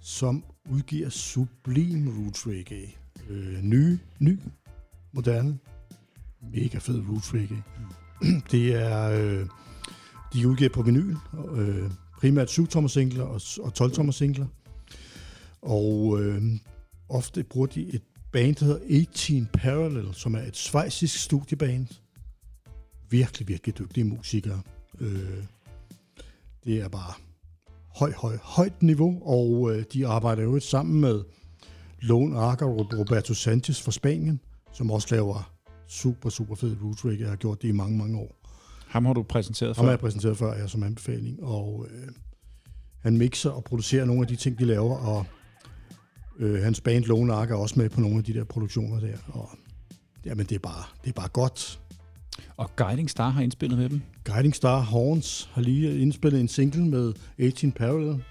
som 0.00 0.44
udgiver 0.70 1.08
Sublime 1.08 2.10
Roots 2.10 2.46
Reggae. 2.46 2.88
Øh, 3.30 3.62
ny, 3.62 3.98
ny, 4.18 4.40
moderne, 5.12 5.58
mega 6.52 6.78
fed 6.78 7.02
Roots 7.08 7.34
Reggae. 7.34 7.62
Det 8.50 8.74
er, 8.74 9.02
øh, 9.02 9.46
de 10.32 10.48
udgiver 10.48 10.70
på 10.70 10.82
vinyl, 10.82 11.16
øh, 11.54 11.90
primært 12.24 12.50
7-tommer 12.50 12.88
singler 12.88 13.24
og, 13.24 13.40
og 13.60 13.72
12-tommer 13.80 14.12
singler. 14.12 14.46
Og 15.62 16.20
øh, 16.20 16.42
ofte 17.08 17.44
bruger 17.44 17.66
de 17.66 17.94
et 17.94 18.02
band, 18.32 18.54
der 18.54 18.64
hedder 18.64 19.00
18 19.00 19.48
Parallel, 19.52 20.14
som 20.14 20.34
er 20.34 20.40
et 20.40 20.56
svejsisk 20.56 21.18
studieband, 21.18 21.86
virkelig, 23.10 23.48
virkelig 23.48 23.78
dygtige 23.78 24.04
musikere. 24.04 24.60
Øh, 25.00 25.44
det 26.64 26.80
er 26.80 26.88
bare 26.88 27.12
høj, 27.96 28.12
høj, 28.12 28.36
højt 28.42 28.82
niveau, 28.82 29.22
og 29.22 29.74
øh, 29.74 29.84
de 29.92 30.06
arbejder 30.06 30.42
jo 30.42 30.60
sammen 30.60 31.00
med 31.00 31.22
Lone 32.00 32.38
Arker 32.38 32.66
og 32.66 32.98
Roberto 32.98 33.34
Sanchez 33.34 33.82
fra 33.82 33.92
Spanien, 33.92 34.40
som 34.72 34.90
også 34.90 35.08
laver 35.10 35.52
super, 35.86 36.30
super 36.30 36.54
fed 36.54 36.76
roots 36.82 37.04
reggae, 37.04 37.26
og 37.26 37.30
har 37.30 37.36
gjort 37.36 37.62
det 37.62 37.68
i 37.68 37.72
mange, 37.72 37.98
mange 37.98 38.18
år. 38.18 38.43
Ham 38.94 39.04
har 39.04 39.12
du 39.12 39.22
præsenteret 39.22 39.76
Ham 39.76 39.84
har 39.84 39.88
før. 39.88 39.92
jeg 39.92 40.00
præsenteret 40.00 40.36
før 40.36 40.54
ja, 40.54 40.66
som 40.66 40.82
anbefaling, 40.82 41.42
og 41.42 41.86
øh, 41.90 42.08
han 43.00 43.16
mixer 43.16 43.50
og 43.50 43.64
producerer 43.64 44.04
nogle 44.04 44.22
af 44.22 44.28
de 44.28 44.36
ting, 44.36 44.58
de 44.58 44.64
laver, 44.64 44.96
og 44.96 45.26
øh, 46.38 46.62
hans 46.62 46.80
band 46.80 47.04
Lone 47.04 47.32
Ark 47.32 47.50
er 47.50 47.54
også 47.54 47.78
med 47.78 47.88
på 47.88 48.00
nogle 48.00 48.18
af 48.18 48.24
de 48.24 48.34
der 48.34 48.44
produktioner 48.44 49.00
der, 49.00 49.16
og 49.26 49.48
jamen, 50.26 50.46
det 50.46 50.54
er 50.54 50.58
bare, 50.58 50.84
det 51.04 51.08
er 51.08 51.12
bare 51.12 51.28
godt. 51.28 51.80
Og 52.56 52.76
Guiding 52.76 53.10
Star 53.10 53.28
har 53.28 53.42
indspillet 53.42 53.78
med 53.78 53.88
dem. 53.88 54.02
Guiding 54.24 54.54
Star 54.54 54.80
Horns 54.80 55.50
har 55.52 55.62
lige 55.62 55.98
indspillet 55.98 56.40
en 56.40 56.48
single 56.48 56.84
med 56.84 57.12
18 57.38 57.72
Parallel, 57.72 58.24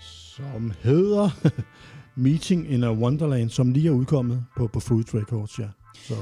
som 0.00 0.72
hedder 0.80 1.30
Meeting 2.14 2.70
in 2.70 2.84
a 2.84 2.92
Wonderland, 2.92 3.50
som 3.50 3.72
lige 3.72 3.88
er 3.88 3.92
udkommet 3.92 4.44
på, 4.56 4.66
på 4.66 4.80
Fruit 4.80 5.14
Records, 5.14 5.58
ja. 5.58 5.68
Så, 5.94 6.14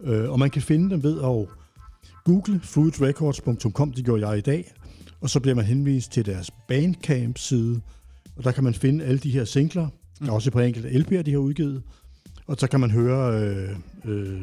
øh, 0.00 0.30
og 0.30 0.38
man 0.38 0.50
kan 0.50 0.62
finde 0.62 0.90
dem 0.90 1.02
ved 1.02 1.18
at 1.18 1.63
google 2.24 2.60
fruitrecords.com, 2.62 3.92
det 3.92 4.04
gjorde 4.04 4.28
jeg 4.28 4.38
i 4.38 4.40
dag, 4.40 4.72
og 5.20 5.30
så 5.30 5.40
bliver 5.40 5.54
man 5.54 5.64
henvist 5.64 6.12
til 6.12 6.26
deres 6.26 6.50
Bandcamp-side, 6.68 7.80
og 8.36 8.44
der 8.44 8.52
kan 8.52 8.64
man 8.64 8.74
finde 8.74 9.04
alle 9.04 9.18
de 9.18 9.30
her 9.30 9.44
singler, 9.44 9.88
der 10.20 10.26
er 10.26 10.30
også 10.32 10.50
på 10.50 10.60
enkelte 10.60 10.88
LP'er, 10.88 11.22
de 11.22 11.30
har 11.30 11.38
udgivet, 11.38 11.82
og 12.46 12.56
så 12.58 12.66
kan 12.66 12.80
man 12.80 12.90
høre 12.90 13.40
øh, 13.44 13.76
øh, 14.04 14.40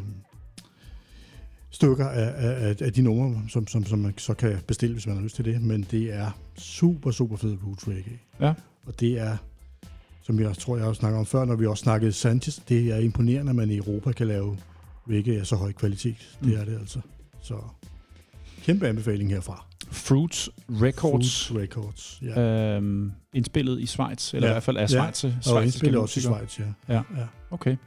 stykker 1.70 2.08
af, 2.08 2.34
af, 2.36 2.76
af- 2.82 2.94
de 2.94 3.02
numre, 3.02 3.42
som, 3.50 3.68
som, 3.68 3.86
som 3.86 4.00
man 4.00 4.14
så 4.18 4.34
kan 4.34 4.58
bestille, 4.68 4.94
hvis 4.94 5.08
man 5.08 5.16
har 5.16 5.24
lyst 5.24 5.36
til 5.36 5.46
det. 5.46 5.62
Men 5.62 5.86
det 5.92 6.14
er 6.14 6.32
super, 6.58 7.12
super 7.12 7.38
fed 7.38 7.58
roots 7.68 7.88
reggae. 7.88 8.20
Ja. 8.42 8.54
Og 8.86 9.00
det 9.00 9.20
er, 9.20 9.38
som 10.24 10.40
jeg 10.40 10.56
tror, 10.58 10.78
jeg 10.78 10.86
har 10.86 10.94
snakket 10.94 11.20
om 11.20 11.26
før, 11.26 11.46
når 11.46 11.56
vi 11.56 11.66
også 11.66 11.82
snakkede 11.82 12.12
Sanchez, 12.12 12.60
det 12.70 12.92
er 12.92 12.98
imponerende, 12.98 13.50
at 13.50 13.56
man 13.56 13.70
i 13.70 13.78
Europa 13.78 14.12
kan 14.12 14.28
lave 14.28 14.58
reggae 15.10 15.40
af 15.40 15.48
så 15.48 15.56
høj 15.56 15.72
kvalitet. 15.72 16.38
Det 16.44 16.48
Mm. 16.54 16.54
er 16.60 16.66
det 16.66 16.80
altså. 16.80 17.00
Så 17.42 17.56
kæmpe 18.64 18.88
anbefaling 18.88 19.30
herfra. 19.32 19.66
Fruits 19.92 20.50
Records. 20.70 21.48
Fruits 21.48 21.52
Records, 21.56 22.20
ja. 22.22 22.42
Øhm, 22.76 23.12
indspillet 23.34 23.80
i 23.80 23.86
Schweiz, 23.86 24.34
eller 24.34 24.48
Ja. 24.48 24.52
i 24.52 24.54
hvert 24.54 24.64
fald 24.64 24.78
af 24.78 24.82
Ja. 24.92 25.12
Schweiz. 25.12 25.48
og 25.48 25.64
indspillet 25.64 26.02
også 26.02 26.20
i 26.20 26.22
Schweiz, 26.24 26.60
ja. 26.60 26.64
Ja. 26.88 26.94
ja. 27.18 27.26
Okay. 27.52 27.78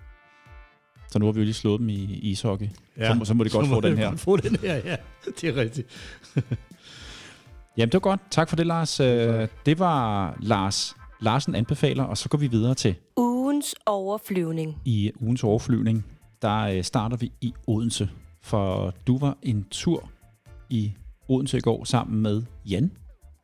Så 1.11 1.19
nu 1.19 1.25
har 1.25 1.33
vi 1.33 1.41
jo 1.41 1.45
lige 1.45 1.55
slået 1.55 1.81
dem 1.81 1.89
i 1.89 1.95
ishockey. 2.05 2.69
ja. 2.99 3.09
Så, 3.09 3.15
må- 3.15 3.25
så 3.25 3.35
må 3.35 3.45
de 3.45 3.51
godt 3.51 3.67
Så 3.67 3.69
få 3.71 3.75
må 3.75 3.81
den 3.81 3.93
de 3.93 3.97
her. 3.97 4.09
godt 4.09 4.21
få 4.21 4.37
den 4.37 4.57
her, 4.57 4.75
ja. 4.75 4.97
Det 5.41 5.49
er 5.49 5.57
rigtigt. 5.57 5.89
Jamen, 7.77 7.89
det 7.89 7.95
var 7.95 7.99
godt. 8.01 8.21
Tak 8.31 8.49
for 8.49 8.57
det, 8.57 8.67
Lars. 8.67 9.01
Øh, 9.01 9.49
det 9.67 9.79
var 9.79 10.37
Lars 10.41 10.97
Larsen 11.21 11.55
anbefaler, 11.55 12.05
og 12.05 12.19
så 12.19 12.29
går 12.29 12.39
vi 12.39 12.47
videre 12.47 12.75
til 12.75 12.95
Ugens 13.17 13.75
overflyvning. 13.87 14.77
i 14.85 15.13
ugens 15.21 15.45
overflyvning. 15.45 16.07
Der 16.43 16.59
øh, 16.61 16.85
starter 16.85 17.17
vi 17.17 17.33
i 17.41 17.55
Odense, 17.67 18.09
for 18.45 18.95
du 19.07 19.19
var 19.19 19.37
en 19.43 19.67
tur 19.71 20.11
i 20.71 20.93
Odense 21.29 21.57
i 21.57 21.61
går 21.61 21.85
sammen 21.85 22.23
med 22.23 22.43
Jan. 22.67 22.91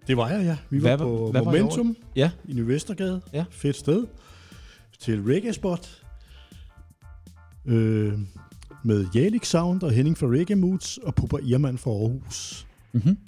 Det 0.07 0.17
var 0.17 0.29
jeg, 0.31 0.45
ja. 0.45 0.57
Vi 0.71 0.79
Hvad 0.79 0.97
var 0.97 1.05
var- 1.05 1.17
på 1.19 1.31
hvad 1.31 1.41
var 1.45 1.53
Momentum 1.53 1.97
Ja. 2.17 2.31
i 2.49 2.53
Ny 2.53 2.61
Vestergade. 2.61 3.21
Ja. 3.33 3.45
Fedt 3.51 3.77
sted. 3.77 4.07
Til 4.99 5.23
Reggae 5.23 5.53
Spot. 5.53 6.03
Øh, 7.67 8.19
med 8.85 9.07
Jalik 9.15 9.45
Sound 9.45 9.83
og 9.83 9.91
Henning 9.93 10.19
fra 10.19 10.27
Reggae 10.27 10.57
Moods 10.57 10.99
og 10.99 11.15
Pupper 11.15 11.39
Irman 11.39 11.79
fra 11.79 11.91
Aarhus. 11.91 12.67
Mm-hmm. 12.93 13.19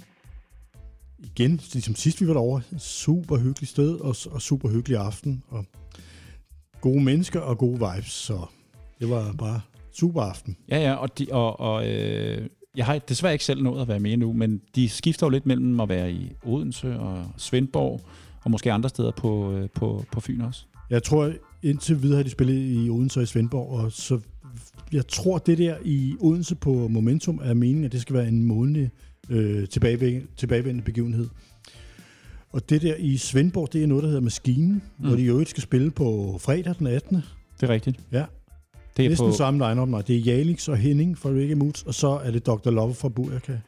Igen, 1.18 1.60
ligesom 1.72 1.94
sidst 1.94 2.20
vi 2.20 2.26
var 2.26 2.32
derovre, 2.32 2.62
super 2.78 3.36
hyggeligt 3.38 3.70
sted 3.70 3.94
og, 4.00 4.16
og 4.30 4.42
super 4.42 4.68
hyggelig 4.68 4.98
aften. 4.98 5.42
Og 5.48 5.64
gode 6.80 7.02
mennesker 7.02 7.40
og 7.40 7.58
gode 7.58 7.72
vibes, 7.94 8.12
så 8.12 8.46
det 9.00 9.10
var 9.10 9.32
bare 9.32 9.60
super 9.92 10.22
aften. 10.22 10.56
Ja, 10.68 10.78
ja, 10.80 10.94
og, 10.94 11.18
de, 11.18 11.26
og, 11.30 11.60
og 11.60 11.88
øh, 11.88 12.48
jeg 12.76 12.86
har 12.86 12.98
desværre 12.98 13.32
ikke 13.32 13.44
selv 13.44 13.62
nået 13.62 13.82
at 13.82 13.88
være 13.88 14.00
med 14.00 14.16
nu, 14.16 14.32
men 14.32 14.60
de 14.74 14.88
skifter 14.88 15.26
jo 15.26 15.30
lidt 15.30 15.46
mellem 15.46 15.80
at 15.80 15.88
være 15.88 16.12
i 16.12 16.32
Odense 16.44 16.98
og 16.98 17.26
Svendborg, 17.36 18.00
og 18.42 18.50
måske 18.50 18.72
andre 18.72 18.88
steder 18.88 19.10
på, 19.10 19.52
øh, 19.52 19.68
på, 19.74 20.04
på 20.12 20.20
Fyn 20.20 20.40
også. 20.40 20.64
Jeg 20.90 21.02
tror, 21.02 21.32
indtil 21.62 22.02
videre 22.02 22.16
har 22.16 22.22
de 22.22 22.30
spillet 22.30 22.84
i 22.84 22.90
Odense 22.90 23.20
og 23.20 23.22
i 23.22 23.26
Svendborg, 23.26 23.68
og 23.68 23.92
så 23.92 24.20
jeg 24.92 25.06
tror, 25.06 25.38
det 25.38 25.58
der 25.58 25.76
i 25.84 26.16
Odense 26.20 26.54
på 26.54 26.88
Momentum 26.88 27.40
er 27.42 27.54
meningen, 27.54 27.84
at 27.84 27.92
det 27.92 28.00
skal 28.00 28.16
være 28.16 28.28
en 28.28 28.44
månedlig 28.44 28.90
øh, 29.30 29.68
tilbagevendende, 30.36 30.82
begivenhed. 30.82 31.28
Og 32.52 32.70
det 32.70 32.82
der 32.82 32.94
i 32.94 33.16
Svendborg, 33.16 33.72
det 33.72 33.82
er 33.82 33.86
noget, 33.86 34.02
der 34.02 34.08
hedder 34.08 34.22
Maskinen, 34.22 34.82
mm. 34.98 35.06
hvor 35.06 35.16
de 35.16 35.22
jo 35.22 35.44
skal 35.44 35.62
spille 35.62 35.90
på 35.90 36.38
fredag 36.40 36.74
den 36.78 36.86
18. 36.86 37.16
Det 37.60 37.68
er 37.68 37.68
rigtigt. 37.68 38.00
Ja. 38.12 38.24
Det 38.96 39.04
er 39.04 39.08
Næsten 39.08 39.28
på, 39.30 39.32
samme 39.36 39.68
line-up. 39.68 39.88
Nej, 39.88 40.02
det 40.02 40.16
er 40.16 40.20
Jalix 40.20 40.68
og 40.68 40.76
Henning 40.76 41.18
fra 41.18 41.28
Reggae 41.30 41.54
Moods, 41.54 41.82
og 41.82 41.94
så 41.94 42.08
er 42.24 42.30
det 42.30 42.46
Dr. 42.46 42.70
Love 42.70 42.94
fra 42.94 43.08
Burka. 43.08 43.58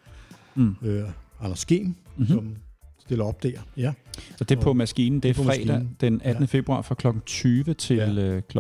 mm, 0.55 0.77
Øh, 0.83 1.03
Anders 1.41 1.59
Skem, 1.59 1.85
mm-hmm. 1.87 1.95
mm. 2.19 2.27
som 2.29 2.55
stiller 2.99 3.25
op 3.25 3.43
der. 3.43 3.51
Ja. 3.77 3.93
og 4.41 4.49
det 4.49 4.57
er 4.59 4.61
på 4.63 4.69
og- 4.71 4.77
maskinen. 4.77 5.21
Det 5.21 5.29
er 5.29 5.33
det 5.33 5.41
er 5.41 5.45
fredag 5.45 5.67
maskinen. 5.67 5.97
den 6.01 6.21
18. 6.25 6.43
Ja. 6.43 6.47
februar 6.47 6.83
fra 6.83 6.95
kl. 6.95 7.07
20 7.27 7.75
til 7.75 7.97
Ja. 7.97 8.13
øh, 8.13 8.43
kl. 8.49 8.59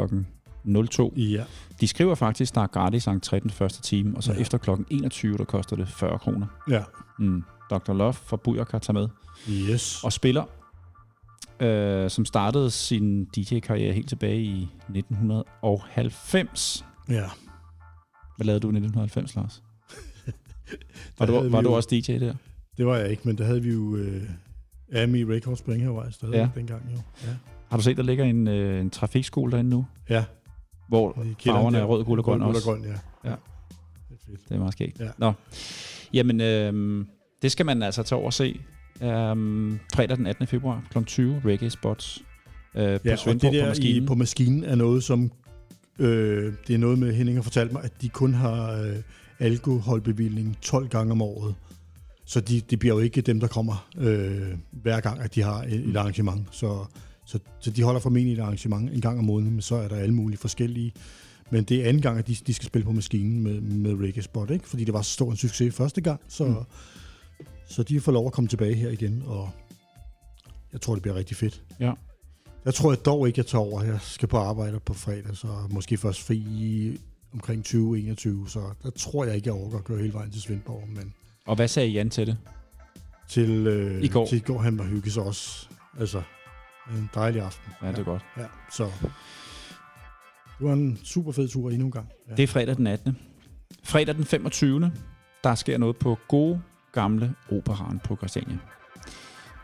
02. 0.90 1.12
ja. 1.16 1.44
De 1.80 1.86
skriver 1.86 2.14
faktisk, 2.14 2.54
der 2.54 2.60
er 2.60 2.66
gratis 2.66 3.08
entré 3.08 3.38
den 3.38 3.50
første 3.50 3.82
time, 3.82 4.16
og 4.16 4.22
så 4.22 4.32
Ja. 4.32 4.38
efter 4.40 4.58
kl. 4.58 4.70
21, 4.90 5.36
der 5.38 5.44
koster 5.44 5.76
det 5.76 5.88
40 5.88 6.18
kroner. 6.18 6.46
Ja. 6.70 6.82
Mm. 7.18 7.42
Dr. 7.70 7.92
Love 7.92 8.12
fra 8.12 8.36
Bujaka 8.36 8.78
tager 8.78 8.92
med. 8.92 9.08
Yes. 9.50 10.04
og 10.04 10.12
spiller, 10.12 10.44
øh, 11.60 12.10
som 12.10 12.24
startede 12.24 12.70
sin 12.70 13.24
DJ-karriere 13.24 13.92
helt 13.92 14.08
tilbage 14.08 14.42
i 14.42 14.62
1990. 14.62 16.84
Ja. 17.08 17.24
Hvad 18.36 18.46
lavede 18.46 18.60
du 18.60 18.66
i 18.66 18.70
1990, 18.70 19.34
Lars? 19.34 19.62
Var, 21.18 21.26
Der 21.26 21.32
du, 21.32 21.38
havde 21.38 21.52
var 21.52 21.60
du 21.60 21.68
jo- 21.68 21.74
også 21.76 21.88
DJ 21.92 22.18
der? 22.18 22.34
Det 22.76 22.86
var 22.86 22.96
jeg 22.96 23.10
ikke, 23.10 23.22
men 23.24 23.38
der 23.38 23.44
havde 23.44 23.62
vi 23.62 23.72
jo 23.72 23.96
øh, 23.96 24.22
Ami 24.92 25.24
Records 25.24 25.62
på 25.62 25.72
Ingehavvej 25.72 26.10
stadig 26.10 26.34
Ja. 26.34 26.40
ja. 26.40 26.48
dengang 26.54 26.82
jo. 26.92 26.96
Ja. 27.26 27.34
Har 27.70 27.76
du 27.76 27.82
set, 27.82 27.96
der 27.96 28.02
ligger 28.02 28.24
en, 28.24 28.48
øh, 28.48 28.80
en 28.80 28.90
trafikskole 28.90 29.52
derinde 29.52 29.70
nu? 29.70 29.86
ja. 30.10 30.24
Hvor 30.88 31.12
farverne 31.44 31.76
der. 31.76 31.82
er 31.82 31.86
rød, 31.86 32.04
guld 32.04 32.18
og 32.18 32.24
grøn 32.24 32.44
Rød, 32.44 32.54
også. 32.54 32.70
og 32.70 32.76
grøn, 32.78 32.88
ja. 32.90 32.98
Ja. 33.30 33.36
Det 34.08 34.10
er 34.10 34.14
fedt. 34.26 34.48
Det 34.48 34.54
er 34.54 34.58
meget 34.58 34.72
skægt. 34.72 35.00
Ja. 35.00 35.08
Nå. 35.18 35.32
Jamen, 36.12 36.40
øhm, 36.40 37.08
det 37.42 37.52
skal 37.52 37.66
man 37.66 37.82
altså 37.82 38.02
tage 38.02 38.16
over 38.18 38.26
og 38.26 38.32
se. 38.32 38.60
Øhm, 39.02 39.78
fredag 39.94 40.16
den 40.16 40.26
18. 40.26 40.46
februar 40.46 40.82
kl. 40.90 40.98
20, 41.04 41.42
Reggae 41.44 41.70
Spots 41.70 42.22
øh, 42.74 42.82
på 43.00 43.02
Ja, 43.04 43.12
og 43.12 43.18
Svendborg 43.18 43.52
det 43.52 43.60
på 43.60 43.64
der 43.64 43.68
maskinen. 43.68 44.02
i, 44.02 44.06
på 44.06 44.14
maskinen 44.14 44.64
er 44.64 44.74
noget, 44.74 45.04
som... 45.04 45.32
Øh, 45.98 46.52
det 46.66 46.74
er 46.74 46.78
noget 46.78 46.98
med, 46.98 47.12
Henning 47.14 47.38
har 47.38 47.42
fortalt 47.42 47.72
mig, 47.72 47.84
at 47.84 48.02
de 48.02 48.08
kun 48.08 48.34
har 48.34 48.72
øh, 48.82 48.96
alkoholbevilling 49.38 50.56
12 50.62 50.88
gange 50.88 51.12
om 51.12 51.22
året. 51.22 51.54
Så 52.26 52.40
de, 52.40 52.60
det 52.60 52.78
bliver 52.78 52.94
jo 52.94 53.00
ikke 53.00 53.20
dem, 53.20 53.40
der 53.40 53.46
kommer 53.46 53.88
øh, 53.98 54.40
hver 54.70 55.00
gang, 55.00 55.20
at 55.20 55.34
de 55.34 55.42
har 55.42 55.62
et, 55.62 55.72
et 55.88 55.96
arrangement. 55.96 56.46
Så, 56.50 56.84
så, 57.26 57.38
så 57.60 57.70
de 57.70 57.82
holder 57.82 58.00
formentlig 58.00 58.38
et 58.38 58.40
arrangement 58.42 58.90
en 58.94 59.00
gang 59.00 59.18
om 59.18 59.24
måneden, 59.24 59.52
men 59.52 59.62
så 59.62 59.74
er 59.76 59.88
der 59.88 59.96
alle 59.96 60.14
mulige 60.14 60.38
forskellige. 60.38 60.92
Men 61.50 61.64
det 61.64 61.84
er 61.84 61.88
anden 61.88 62.02
gang, 62.02 62.18
at 62.18 62.26
de, 62.28 62.34
de 62.46 62.54
skal 62.54 62.66
spille 62.66 62.84
på 62.84 62.92
maskinen 62.92 63.42
med, 63.42 63.60
med 63.60 64.06
Reggae 64.06 64.22
Spot, 64.22 64.50
ikke? 64.50 64.68
fordi 64.68 64.84
det 64.84 64.94
var 64.94 65.02
så 65.02 65.10
stor 65.12 65.30
en 65.30 65.36
succes 65.36 65.74
første 65.74 66.00
gang. 66.00 66.20
Så, 66.28 66.44
Mm. 66.44 66.54
Så 67.68 67.82
de 67.82 68.00
får 68.00 68.12
lov 68.12 68.26
at 68.26 68.32
komme 68.32 68.48
tilbage 68.48 68.74
her 68.74 68.90
igen, 68.90 69.22
og 69.26 69.50
jeg 70.72 70.80
tror, 70.80 70.94
det 70.94 71.02
bliver 71.02 71.14
rigtig 71.16 71.36
fedt. 71.36 71.62
Ja. 71.80 71.92
Jeg 72.64 72.74
tror 72.74 72.92
jeg 72.92 73.04
dog 73.04 73.26
ikke, 73.26 73.38
jeg 73.38 73.46
tager 73.46 73.62
over. 73.64 73.82
Jeg 73.82 73.98
skal 74.00 74.28
på 74.28 74.38
arbejde 74.38 74.80
på 74.80 74.94
fredag, 74.94 75.36
så 75.36 75.46
måske 75.70 75.96
først 75.96 76.22
fri 76.22 77.00
omkring 77.32 77.64
2021, 77.64 78.48
så 78.48 78.60
der 78.82 78.90
tror 78.90 79.24
jeg 79.24 79.34
ikke, 79.36 79.46
jeg 79.48 79.54
overgår 79.54 79.78
at 79.78 79.84
køre 79.84 79.98
hele 79.98 80.12
vejen 80.12 80.30
til 80.30 80.42
Svendborg, 80.42 80.88
men 80.88 81.14
Og 81.46 81.56
hvad 81.56 81.68
sagde 81.68 81.88
Jan 81.88 82.10
til 82.10 82.26
det? 82.26 82.36
til, 83.28 83.66
øh, 83.66 84.02
I 84.04 84.08
går. 84.08 84.26
til 84.26 84.36
i 84.36 84.40
går 84.40 84.58
han 84.58 84.78
var 84.78 84.84
hygge 84.84 85.10
sig 85.10 85.22
også. 85.22 85.68
Altså, 86.00 86.22
en 86.90 87.10
dejlig 87.14 87.42
aften. 87.42 87.72
Ja, 87.82 87.88
det 87.88 87.98
er 87.98 88.04
godt. 88.04 88.22
Ja, 88.36 88.46
så 88.72 88.84
det 90.58 90.66
var 90.66 90.72
en 90.72 90.98
super 91.04 91.32
fed 91.32 91.48
tur 91.48 91.70
endnu 91.70 91.86
en 91.86 91.92
gang. 91.92 92.08
Ja. 92.28 92.34
Det 92.34 92.42
er 92.42 92.46
fredag 92.46 92.76
den 92.76 92.86
18. 92.86 93.18
Fredag 93.84 94.14
den 94.14 94.24
25. 94.24 94.92
Der 95.44 95.54
sker 95.54 95.78
noget 95.78 95.96
på 95.96 96.18
gode 96.28 96.62
gamle 96.94 97.34
operaren 97.52 98.00
på 98.04 98.16
Christiania. 98.16 98.56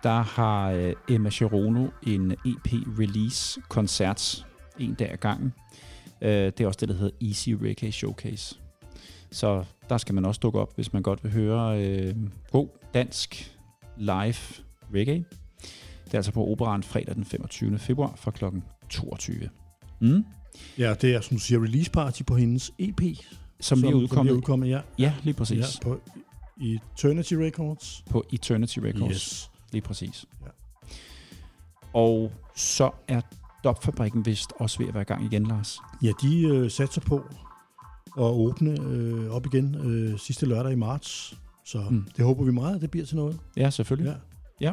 Der 0.03 0.23
har 0.23 0.71
øh, 0.71 0.93
Emma 1.09 1.31
Cherono 1.31 1.87
en 2.07 2.33
EP-release-koncert 2.33 4.47
en 4.79 4.95
dag 4.95 5.13
ad 5.13 5.17
gangen. 5.17 5.53
Øh, 6.23 6.31
det 6.31 6.61
er 6.61 6.67
også 6.67 6.79
det, 6.81 6.89
der 6.89 6.95
hedder 6.95 7.27
Easy 7.29 7.49
Reggae 7.49 7.93
Showcase. 7.93 8.57
Så 9.31 9.65
der 9.89 9.99
skal 9.99 10.15
man 10.15 10.25
også 10.25 10.39
dukke 10.43 10.59
op, 10.61 10.75
hvis 10.75 10.93
man 10.93 11.03
godt 11.03 11.25
vil 11.25 11.33
høre 11.33 11.85
øh, 11.85 12.15
god 12.53 12.69
dansk 12.95 13.57
live 13.97 14.35
reggae. 14.95 15.25
Det 16.05 16.15
er 16.15 16.19
altså 16.19 16.33
på 16.33 16.47
operaren 16.47 16.83
fredag 16.83 17.15
den 17.15 17.25
25. 17.25 17.79
februar 17.79 18.13
fra 18.17 18.31
kl. 18.31 18.45
22. 18.91 19.49
Mm. 20.01 20.25
ja, 20.79 20.95
det 20.95 21.15
er, 21.15 21.21
som 21.21 21.37
du 21.37 21.41
siger, 21.41 21.63
release 21.65 21.91
party 21.91 22.23
på 22.23 22.37
hendes 22.37 22.73
EP. 22.79 23.01
Som, 23.01 23.03
lige 23.03 23.09
er 23.09 23.15
Som 23.61 23.79
lige 23.79 23.97
udkommet. 23.97 24.33
er 24.33 24.37
udkommet, 24.37 24.69
ja. 24.69 24.81
Ja, 24.99 25.15
lige 25.23 25.35
præcis. 25.35 25.59
Ja. 25.59 25.65
på 25.83 26.01
Eternity 26.61 27.35
Records. 27.35 28.05
På 28.11 28.25
Eternity 28.33 28.79
Records. 28.79 29.11
Yes. 29.13 29.51
Lige 29.73 29.83
præcis. 29.83 30.25
Ja. 30.43 30.47
Og 31.93 32.33
så 32.57 32.91
er 33.09 33.21
Dopfabrikken 33.65 34.27
vist 34.27 34.53
også 34.59 34.79
ved 34.79 34.89
at 34.89 34.95
være 34.95 35.03
i 35.03 35.05
gang 35.05 35.25
igen, 35.25 35.47
Lars. 35.47 35.79
Ja, 36.03 36.13
de 36.23 36.43
øh, 36.47 36.71
satser 36.71 37.01
på 37.01 37.17
at 38.19 38.23
åbne 38.25 38.81
øh, 38.81 39.31
op 39.31 39.47
igen 39.47 39.75
øh, 39.75 40.19
sidste 40.19 40.47
lørdag 40.47 40.73
i 40.73 40.77
marts. 40.77 41.39
Så 41.65 41.79
Mm. 41.91 42.05
det 42.17 42.25
håber 42.25 42.45
vi 42.45 42.53
meget, 42.53 42.75
at 42.75 42.81
det 42.81 42.91
bliver 42.91 43.07
til 43.07 43.17
noget. 43.17 43.39
Ja, 43.57 43.71
selvfølgelig. 43.71 44.17
Ja. 44.61 44.73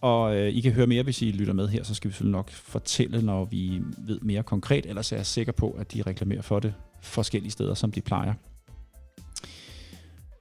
Og 0.00 0.36
øh, 0.36 0.48
I 0.48 0.60
kan 0.60 0.72
høre 0.72 0.86
mere, 0.86 1.02
hvis 1.02 1.22
I 1.22 1.30
lytter 1.30 1.52
med 1.52 1.68
her, 1.68 1.82
så 1.82 1.94
skal 1.94 2.08
vi 2.08 2.12
selvfølgelig 2.12 2.32
nok 2.38 2.50
fortælle, 2.50 3.22
når 3.22 3.44
vi 3.44 3.82
ved 3.98 4.20
mere 4.20 4.42
konkret. 4.42 4.86
Ellers 4.86 5.12
er 5.12 5.16
jeg 5.16 5.26
sikker 5.26 5.52
på, 5.52 5.70
at 5.70 5.92
de 5.92 6.02
reklamerer 6.02 6.42
for 6.42 6.60
det 6.60 6.74
forskellige 7.02 7.50
steder, 7.52 7.74
som 7.74 7.92
de 7.92 8.00
plejer. 8.00 8.34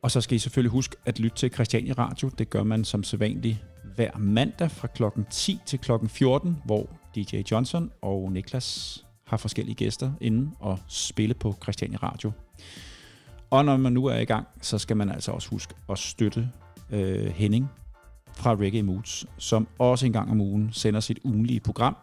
Og 0.05 0.11
så 0.11 0.21
skal 0.21 0.35
I 0.35 0.39
selvfølgelig 0.39 0.71
huske 0.71 0.95
at 1.05 1.19
lytte 1.19 1.37
til 1.37 1.53
Christiania 1.53 1.93
Radio. 1.93 2.29
Det 2.37 2.49
gør 2.49 2.63
man 2.63 2.85
som 2.85 3.03
sædvanligt 3.03 3.57
hver 3.95 4.17
mandag 4.17 4.71
fra 4.71 4.87
klokken 4.87 5.25
10 5.29 5.59
til 5.65 5.79
klokken 5.79 6.09
14, 6.09 6.57
hvor 6.65 6.89
DJ 7.15 7.41
Johnson 7.51 7.91
og 8.01 8.31
Niklas 8.31 9.05
har 9.23 9.37
forskellige 9.37 9.75
gæster 9.75 10.11
inde 10.21 10.51
og 10.59 10.79
spille 10.87 11.33
på 11.33 11.55
Christiania 11.63 11.97
Radio. 11.97 12.31
Og 13.49 13.65
når 13.65 13.77
man 13.77 13.93
nu 13.93 14.05
er 14.05 14.17
i 14.17 14.25
gang, 14.25 14.47
så 14.61 14.77
skal 14.77 14.97
man 14.97 15.09
altså 15.09 15.31
også 15.31 15.49
huske 15.49 15.73
at 15.89 15.99
støtte 15.99 16.49
øh, 16.91 17.25
Henning 17.25 17.69
fra 18.33 18.55
Reggae 18.55 18.83
Moods, 18.83 19.25
som 19.37 19.67
også 19.79 20.05
en 20.05 20.13
gang 20.13 20.31
om 20.31 20.41
ugen 20.41 20.69
sender 20.73 20.99
sit 20.99 21.19
ugenlige 21.23 21.59
program, 21.59 21.95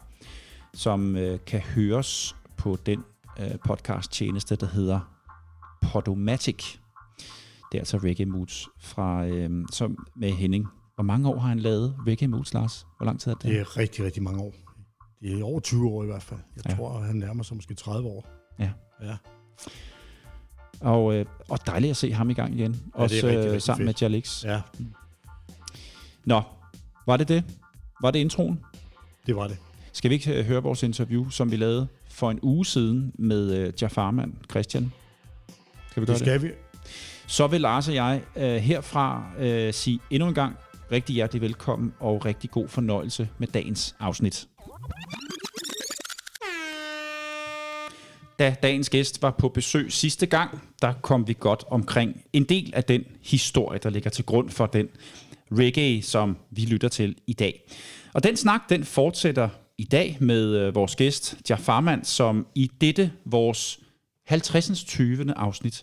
som 0.74 1.16
øh, 1.16 1.38
kan 1.46 1.60
høres 1.60 2.36
på 2.56 2.78
den 2.86 3.04
øh, 3.40 3.58
podcast-tjeneste, 3.64 4.56
der 4.56 4.66
hedder 4.66 5.00
Podomatic. 5.82 6.81
Det 7.72 7.78
er 7.78 7.80
altså 7.80 7.96
Reggae 7.96 8.26
Moods 8.26 8.68
fra, 8.80 9.26
øh, 9.26 9.50
som 9.72 10.06
med 10.16 10.30
Henning. 10.30 10.66
Hvor 10.94 11.04
mange 11.04 11.28
år 11.28 11.38
har 11.38 11.48
han 11.48 11.58
lavet 11.58 11.94
Reggae 12.06 12.28
Moods, 12.28 12.54
Lars? 12.54 12.86
Hvor 12.96 13.06
lang 13.06 13.20
tid 13.20 13.30
er 13.32 13.36
det? 13.36 13.44
Det 13.50 13.60
er 13.60 13.76
rigtig, 13.76 14.04
rigtig 14.04 14.22
mange 14.22 14.40
år. 14.42 14.54
Det 15.22 15.40
er 15.40 15.44
over 15.44 15.60
20 15.60 15.88
år 15.90 16.02
i 16.02 16.06
hvert 16.06 16.22
fald. 16.22 16.40
Jeg 16.56 16.64
Ja. 16.70 16.76
tror, 16.76 16.98
han 17.00 17.16
nærmer 17.16 17.42
sig 17.42 17.56
måske 17.56 17.74
30 17.74 18.08
år. 18.08 18.26
Ja. 18.58 18.70
Ja. 19.02 19.16
Og, 20.80 21.14
øh, 21.14 21.26
og 21.48 21.58
dejligt 21.66 21.90
at 21.90 21.96
se 21.96 22.12
ham 22.12 22.30
i 22.30 22.34
gang 22.34 22.54
igen. 22.54 22.72
Ja, 22.72 22.78
det 22.78 22.82
er 22.94 22.98
Også 23.02 23.14
rigtig, 23.14 23.28
øh, 23.36 23.44
rigtig 23.44 23.62
sammen 23.62 23.86
fedt. 23.88 24.00
med 24.02 24.08
Jalix. 24.10 24.44
ja, 24.44 24.60
Nå, 26.24 26.42
var 27.06 27.16
det 27.16 27.28
det? 27.28 27.44
Var 28.00 28.10
det 28.10 28.18
introen? 28.18 28.60
det 29.26 29.36
var 29.36 29.48
det. 29.48 29.58
Skal 29.92 30.10
vi 30.10 30.14
ikke 30.14 30.38
øh, 30.38 30.44
høre 30.44 30.62
vores 30.62 30.82
interview, 30.82 31.28
som 31.28 31.50
vi 31.50 31.56
lavede 31.56 31.88
for 32.10 32.30
en 32.30 32.38
uge 32.42 32.66
siden 32.66 33.12
med 33.18 33.54
øh, 33.56 33.72
Jafarman 33.82 34.38
Christian? 34.50 34.92
Skal 35.90 36.00
vi 36.00 36.06
gøre 36.06 36.16
Det 36.16 36.20
det? 36.26 36.28
skal 36.28 36.42
vi. 36.42 36.48
Så 37.32 37.46
vil 37.46 37.60
Lars 37.60 37.88
og 37.88 37.94
jeg 37.94 38.22
øh, 38.36 38.54
herfra 38.54 39.24
øh, 39.38 39.74
sige 39.74 40.00
endnu 40.10 40.28
en 40.28 40.34
gang 40.34 40.56
rigtig 40.92 41.14
hjertelig 41.14 41.42
velkommen 41.42 41.94
og 42.00 42.24
rigtig 42.24 42.50
god 42.50 42.68
fornøjelse 42.68 43.28
med 43.38 43.48
dagens 43.48 43.96
afsnit. 44.00 44.48
Da 48.38 48.54
dagens 48.62 48.90
gæst 48.90 49.22
var 49.22 49.30
på 49.30 49.48
besøg 49.48 49.92
sidste 49.92 50.26
gang, 50.26 50.62
der 50.82 50.92
kom 51.02 51.28
vi 51.28 51.36
godt 51.40 51.64
omkring 51.70 52.22
en 52.32 52.44
del 52.44 52.72
af 52.74 52.84
den 52.84 53.04
historie, 53.22 53.78
der 53.82 53.90
ligger 53.90 54.10
til 54.10 54.24
grund 54.24 54.50
for 54.50 54.66
den 54.66 54.88
reggae, 55.52 56.02
som 56.02 56.36
vi 56.50 56.64
lytter 56.64 56.88
til 56.88 57.16
i 57.26 57.32
dag. 57.32 57.62
Og 58.14 58.24
den 58.24 58.36
snak, 58.36 58.60
den 58.68 58.84
fortsætter 58.84 59.48
i 59.78 59.84
dag 59.84 60.16
med 60.20 60.56
øh, 60.56 60.74
vores 60.74 60.96
gæst, 60.96 61.36
Jafarman, 61.50 62.04
som 62.04 62.46
i 62.54 62.70
dette 62.80 63.12
vores 63.24 63.80
50. 64.26 64.84
20. 64.84 65.38
afsnit 65.38 65.82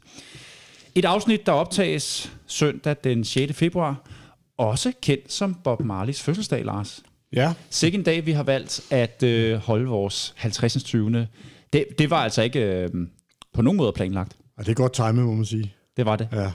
et 0.95 1.05
afsnit, 1.05 1.45
der 1.45 1.51
optages 1.51 2.31
søndag 2.47 2.95
den 3.03 3.23
6. 3.23 3.53
februar, 3.57 4.09
også 4.57 4.91
kendt 5.01 5.33
som 5.33 5.53
Bob 5.63 5.83
Marleys 5.83 6.21
fødselsdag, 6.21 6.65
Lars. 6.65 7.03
Ja, 7.33 7.53
Sikke 7.69 7.97
en 7.97 8.03
dag, 8.03 8.25
vi 8.25 8.31
har 8.31 8.43
valgt 8.43 8.81
at 8.91 9.23
øh, 9.23 9.57
holde 9.57 9.85
vores 9.85 10.33
50. 10.37 10.83
20. 10.83 11.27
Det, 11.73 11.85
det 11.99 12.09
var 12.09 12.17
altså 12.17 12.41
ikke 12.41 12.59
øh, 12.59 12.89
på 13.53 13.61
nogen 13.61 13.77
måde 13.77 13.91
planlagt. 13.91 14.37
og 14.57 14.65
det 14.65 14.71
er 14.71 14.75
godt 14.75 14.93
timet, 14.93 15.15
må 15.15 15.33
man 15.33 15.45
sige. 15.45 15.73
Det 15.97 16.05
var 16.05 16.15
det. 16.15 16.27
Ja. 16.33 16.51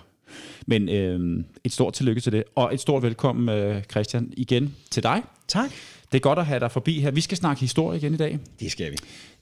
Men 0.67 0.89
øh, 0.89 1.45
et 1.65 1.73
stort 1.73 1.93
tillykke 1.93 2.21
til 2.21 2.33
det. 2.33 2.45
Og 2.55 2.75
et 2.75 2.81
stort 2.81 3.03
velkommen, 3.03 3.49
øh, 3.49 3.83
Christian, 3.83 4.33
igen 4.37 4.77
til 4.91 5.03
dig. 5.03 5.23
Tak. 5.49 5.71
Det 6.13 6.19
er 6.19 6.23
godt 6.23 6.39
at 6.39 6.47
have 6.47 6.61
dig 6.61 6.71
forbi 6.71 7.01
her. 7.01 7.11
Vi 7.11 7.21
skal 7.21 7.37
snakke 7.37 7.61
historie 7.61 7.99
igen 7.99 8.15
i 8.15 8.17
dag. 8.17 8.39
Det 8.61 8.71
skal 8.73 8.93
vi. 8.93 8.97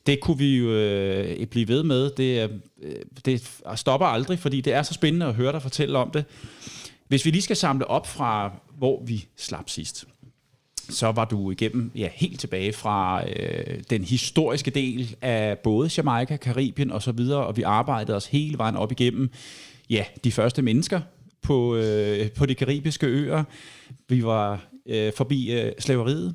Det 0.06 0.20
kunne 0.20 0.38
vi 0.38 0.56
jo 0.56 0.70
øh, 0.70 1.46
blive 1.46 1.68
ved 1.68 1.82
med. 1.82 2.10
Det, 2.10 2.50
øh, 2.82 2.94
det 3.24 3.60
stopper 3.74 4.06
aldrig, 4.06 4.38
fordi 4.38 4.60
det 4.60 4.72
er 4.72 4.82
så 4.82 4.94
spændende 4.94 5.26
at 5.26 5.34
høre 5.34 5.52
dig 5.52 5.62
fortælle 5.62 5.98
om 5.98 6.10
det. 6.10 6.24
Hvis 7.08 7.24
vi 7.24 7.30
lige 7.30 7.42
skal 7.42 7.56
samle 7.56 7.86
op 7.86 8.06
fra, 8.06 8.52
hvor 8.78 9.02
vi 9.04 9.26
slap 9.36 9.70
sidst, 9.70 10.06
så 10.88 11.12
var 11.12 11.24
du 11.24 11.50
igennem 11.50 11.90
ja, 11.94 12.08
helt 12.14 12.40
tilbage 12.40 12.72
fra 12.72 13.28
øh, 13.28 13.82
den 13.90 14.04
historiske 14.04 14.70
del 14.70 15.16
af 15.20 15.58
både 15.58 15.90
Jamaica, 15.96 16.36
Karibien 16.36 16.90
og 16.90 17.02
så 17.02 17.12
videre, 17.12 17.46
og 17.46 17.56
vi 17.56 17.62
arbejdede 17.62 18.16
os 18.16 18.26
hele 18.26 18.58
vejen 18.58 18.76
op 18.76 18.92
igennem 18.92 19.30
ja, 19.90 20.04
de 20.24 20.32
første 20.32 20.62
mennesker 20.62 21.00
på, 21.42 21.76
øh, 21.76 22.30
på 22.30 22.46
de 22.46 22.54
karibiske 22.54 23.06
øer. 23.06 23.44
Vi 24.08 24.24
var 24.24 24.60
øh, 24.86 25.12
forbi 25.16 25.52
øh, 25.52 25.72
slaveriet, 25.78 26.34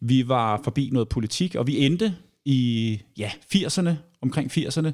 vi 0.00 0.28
var 0.28 0.60
forbi 0.64 0.90
noget 0.92 1.08
politik, 1.08 1.54
og 1.54 1.66
vi 1.66 1.86
endte 1.86 2.14
i 2.46 3.00
ja, 3.18 3.30
80'erne, 3.54 3.90
omkring 4.22 4.52
80'erne, 4.52 4.90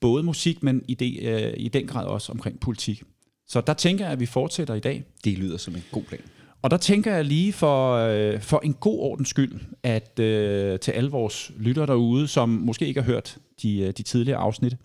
både 0.00 0.22
musik, 0.22 0.62
men 0.62 0.82
i, 0.88 0.94
det, 0.94 1.18
øh, 1.22 1.54
i 1.56 1.68
den 1.68 1.86
grad 1.86 2.06
også 2.06 2.32
omkring 2.32 2.60
politik. 2.60 3.02
Så 3.46 3.60
der 3.60 3.74
tænker 3.74 4.04
jeg, 4.04 4.12
at 4.12 4.20
vi 4.20 4.26
fortsætter 4.26 4.74
i 4.74 4.80
dag. 4.80 5.04
Det 5.24 5.38
lyder 5.38 5.56
som 5.56 5.74
en 5.74 5.84
god 5.92 6.02
plan. 6.02 6.20
Og 6.62 6.70
der 6.70 6.76
tænker 6.76 7.14
jeg 7.14 7.24
lige 7.24 7.52
for, 7.52 7.94
øh, 7.94 8.40
for 8.40 8.60
en 8.64 8.74
god 8.74 9.00
ordens 9.00 9.28
skyld, 9.28 9.60
at 9.82 10.18
øh, 10.18 10.78
til 10.80 10.92
alle 10.92 11.10
vores 11.10 11.52
lyttere 11.56 11.86
derude, 11.86 12.28
som 12.28 12.48
måske 12.48 12.86
ikke 12.86 13.00
har 13.00 13.06
hørt 13.06 13.38
de, 13.62 13.78
øh, 13.78 13.92
de 13.92 14.02
tidligere 14.02 14.38
afsnit, 14.38 14.76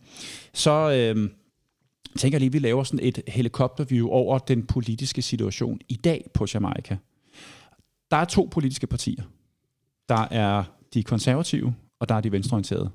så 0.53 0.71
øh, 0.71 1.29
tænker 2.17 2.35
jeg 2.35 2.39
lige, 2.39 2.49
at 2.49 2.53
vi 2.53 2.59
laver 2.59 2.83
sådan 2.83 3.05
et 3.05 3.21
helikopterview 3.27 4.09
over 4.09 4.37
den 4.37 4.65
politiske 4.65 5.21
situation 5.21 5.79
i 5.89 5.95
dag 5.95 6.29
på 6.33 6.45
Jamaica. 6.53 6.97
Der 8.11 8.17
er 8.17 8.25
to 8.25 8.49
politiske 8.51 8.87
partier. 8.87 9.23
Der 10.09 10.27
er 10.31 10.63
de 10.93 11.03
konservative, 11.03 11.73
og 11.99 12.09
der 12.09 12.15
er 12.15 12.21
de 12.21 12.31
venstreorienterede. 12.31 12.89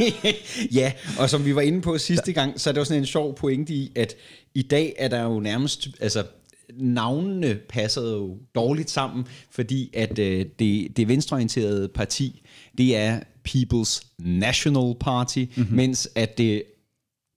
ja, 0.80 0.92
og 1.18 1.30
som 1.30 1.44
vi 1.44 1.54
var 1.54 1.60
inde 1.60 1.80
på 1.80 1.98
sidste 1.98 2.32
gang, 2.32 2.60
så 2.60 2.70
er 2.70 2.72
det 2.72 2.78
jo 2.78 2.84
sådan 2.84 3.02
en 3.02 3.06
sjov 3.06 3.36
pointe 3.36 3.74
i, 3.74 3.92
at 3.94 4.14
i 4.54 4.62
dag 4.62 4.94
er 4.98 5.08
der 5.08 5.22
jo 5.22 5.40
nærmest, 5.40 5.88
altså 6.00 6.24
navnene 6.74 7.54
passer 7.68 8.02
jo 8.02 8.38
dårligt 8.54 8.90
sammen, 8.90 9.26
fordi 9.50 9.90
at 9.94 10.18
øh, 10.18 10.46
det, 10.58 10.96
det 10.96 11.08
venstreorienterede 11.08 11.88
parti, 11.88 12.42
det 12.78 12.96
er 12.96 13.20
People's 13.48 14.06
National 14.18 14.94
Party, 15.00 15.44
mm-hmm. 15.56 15.76
mens 15.76 16.08
at 16.14 16.38
det 16.38 16.62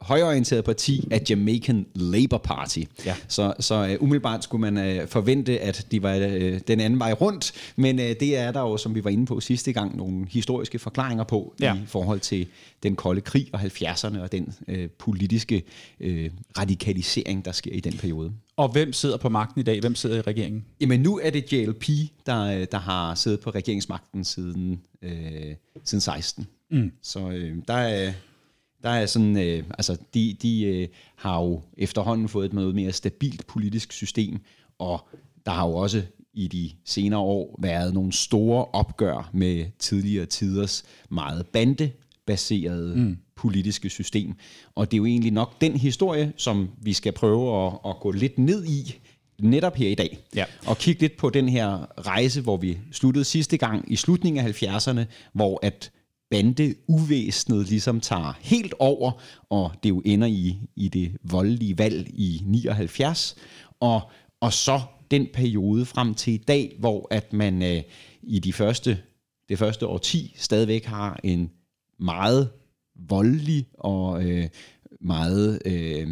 højorienteret 0.01 0.63
parti 0.63 1.07
er 1.11 1.19
Jamaican 1.29 1.85
Labour 1.95 2.37
Party. 2.37 2.79
Ja. 3.05 3.15
Så, 3.27 3.53
så 3.59 3.83
uh, 3.83 4.03
umiddelbart 4.03 4.43
skulle 4.43 4.71
man 4.71 4.99
uh, 5.01 5.07
forvente, 5.07 5.59
at 5.59 5.87
de 5.91 6.03
var 6.03 6.15
uh, 6.15 6.57
den 6.67 6.79
anden 6.79 6.99
vej 6.99 7.13
rundt, 7.13 7.51
men 7.75 7.99
uh, 7.99 8.05
det 8.05 8.37
er 8.37 8.51
der 8.51 8.59
jo, 8.59 8.77
som 8.77 8.95
vi 8.95 9.03
var 9.03 9.09
inde 9.09 9.25
på 9.25 9.39
sidste 9.39 9.73
gang, 9.73 9.97
nogle 9.97 10.27
historiske 10.29 10.79
forklaringer 10.79 11.23
på 11.23 11.53
ja. 11.59 11.75
i 11.75 11.85
forhold 11.85 12.19
til 12.19 12.47
den 12.83 12.95
kolde 12.95 13.21
krig 13.21 13.47
og 13.53 13.61
70'erne 13.61 14.19
og 14.19 14.31
den 14.31 14.53
uh, 14.67 14.75
politiske 14.97 15.63
uh, 15.99 16.07
radikalisering, 16.57 17.45
der 17.45 17.51
sker 17.51 17.71
i 17.71 17.79
den 17.79 17.93
periode. 17.93 18.31
Og 18.57 18.69
hvem 18.69 18.93
sidder 18.93 19.17
på 19.17 19.29
magten 19.29 19.61
i 19.61 19.63
dag? 19.63 19.79
Hvem 19.79 19.95
sidder 19.95 20.17
i 20.17 20.21
regeringen? 20.21 20.65
Jamen 20.81 20.99
nu 20.99 21.19
er 21.23 21.29
det 21.29 21.53
JLP, 21.53 21.85
der, 22.25 22.65
der 22.65 22.79
har 22.79 23.15
siddet 23.15 23.39
på 23.39 23.49
regeringsmagten 23.49 24.23
siden, 24.23 24.81
uh, 25.03 25.09
siden 25.83 26.01
16. 26.01 26.47
Mm. 26.71 26.91
Så 27.01 27.19
uh, 27.19 27.33
der 27.67 27.73
er 27.73 28.11
der 28.83 28.89
er 28.89 29.05
sådan, 29.05 29.37
øh, 29.37 29.63
altså 29.69 29.97
de, 30.13 30.37
de 30.41 30.63
øh, 30.63 30.87
har 31.15 31.41
jo 31.41 31.61
efterhånden 31.77 32.29
fået 32.29 32.45
et 32.45 32.53
noget 32.53 32.75
mere 32.75 32.91
stabilt 32.91 33.47
politisk 33.47 33.91
system, 33.91 34.39
og 34.79 35.07
der 35.45 35.51
har 35.51 35.67
jo 35.67 35.75
også 35.75 36.03
i 36.33 36.47
de 36.47 36.71
senere 36.85 37.19
år 37.19 37.59
været 37.61 37.93
nogle 37.93 38.13
store 38.13 38.65
opgør 38.65 39.29
med 39.33 39.65
tidligere 39.79 40.25
tiders 40.25 40.83
meget 41.09 41.47
bandebaserede 41.47 42.95
mm. 42.95 43.17
politiske 43.35 43.89
system. 43.89 44.33
Og 44.75 44.91
det 44.91 44.97
er 44.97 44.99
jo 44.99 45.05
egentlig 45.05 45.31
nok 45.31 45.61
den 45.61 45.75
historie, 45.75 46.33
som 46.37 46.69
vi 46.81 46.93
skal 46.93 47.11
prøve 47.11 47.65
at, 47.65 47.73
at 47.85 47.95
gå 47.99 48.11
lidt 48.11 48.37
ned 48.37 48.65
i, 48.65 48.99
netop 49.41 49.75
her 49.75 49.89
i 49.89 49.95
dag. 49.95 50.19
Ja. 50.35 50.45
Og 50.65 50.77
kigge 50.77 51.01
lidt 51.01 51.17
på 51.17 51.29
den 51.29 51.49
her 51.49 51.85
rejse, 52.07 52.41
hvor 52.41 52.57
vi 52.57 52.77
sluttede 52.91 53.25
sidste 53.25 53.57
gang 53.57 53.91
i 53.91 53.95
slutningen 53.95 54.45
af 54.45 54.63
70'erne, 54.63 55.01
hvor 55.33 55.59
at 55.61 55.91
bandeuvæsenet 56.29 57.69
ligesom 57.69 58.01
tager 58.01 58.33
helt 58.39 58.73
over, 58.79 59.11
og 59.49 59.71
det 59.83 59.89
jo 59.89 60.01
ender 60.05 60.27
i, 60.27 60.59
i 60.75 60.87
det 60.87 61.17
voldelige 61.23 61.77
valg 61.77 62.07
i 62.09 62.41
79, 62.45 63.35
og, 63.79 64.01
og 64.41 64.53
så 64.53 64.81
den 65.11 65.27
periode 65.33 65.85
frem 65.85 66.13
til 66.13 66.33
i 66.33 66.37
dag, 66.37 66.75
hvor 66.79 67.07
at 67.11 67.33
man 67.33 67.63
øh, 67.63 67.83
i 68.21 68.39
de 68.39 68.53
første, 68.53 68.99
det 69.49 69.59
første 69.59 69.87
årti 69.87 70.33
stadigvæk 70.37 70.85
har 70.85 71.19
en 71.23 71.51
meget 71.99 72.49
voldelig 72.95 73.67
og 73.73 74.23
øh, 74.23 74.47
meget 75.01 75.59
øh, 75.65 76.09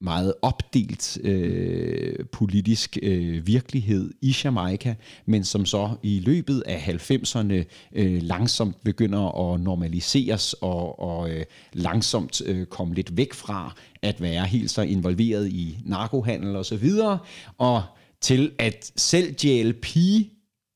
meget 0.00 0.34
opdelt 0.42 1.18
øh, 1.24 2.26
politisk 2.32 2.98
øh, 3.02 3.46
virkelighed 3.46 4.10
i 4.22 4.34
Jamaica, 4.44 4.94
men 5.26 5.44
som 5.44 5.66
så 5.66 5.90
i 6.02 6.20
løbet 6.20 6.62
af 6.66 6.76
90'erne 6.76 7.64
øh, 7.92 8.22
langsomt 8.22 8.76
begynder 8.84 9.52
at 9.52 9.60
normaliseres 9.60 10.54
og, 10.60 11.00
og 11.00 11.30
øh, 11.30 11.44
langsomt 11.72 12.42
øh, 12.46 12.66
komme 12.66 12.94
lidt 12.94 13.16
væk 13.16 13.34
fra 13.34 13.74
at 14.02 14.20
være 14.20 14.44
helt 14.44 14.70
så 14.70 14.82
involveret 14.82 15.48
i 15.48 15.78
narkohandel 15.84 16.56
og 16.56 16.64
så 16.64 16.76
videre, 16.76 17.18
og 17.58 17.82
til 18.20 18.52
at 18.58 18.92
selv 18.96 19.34
JLP 19.44 19.86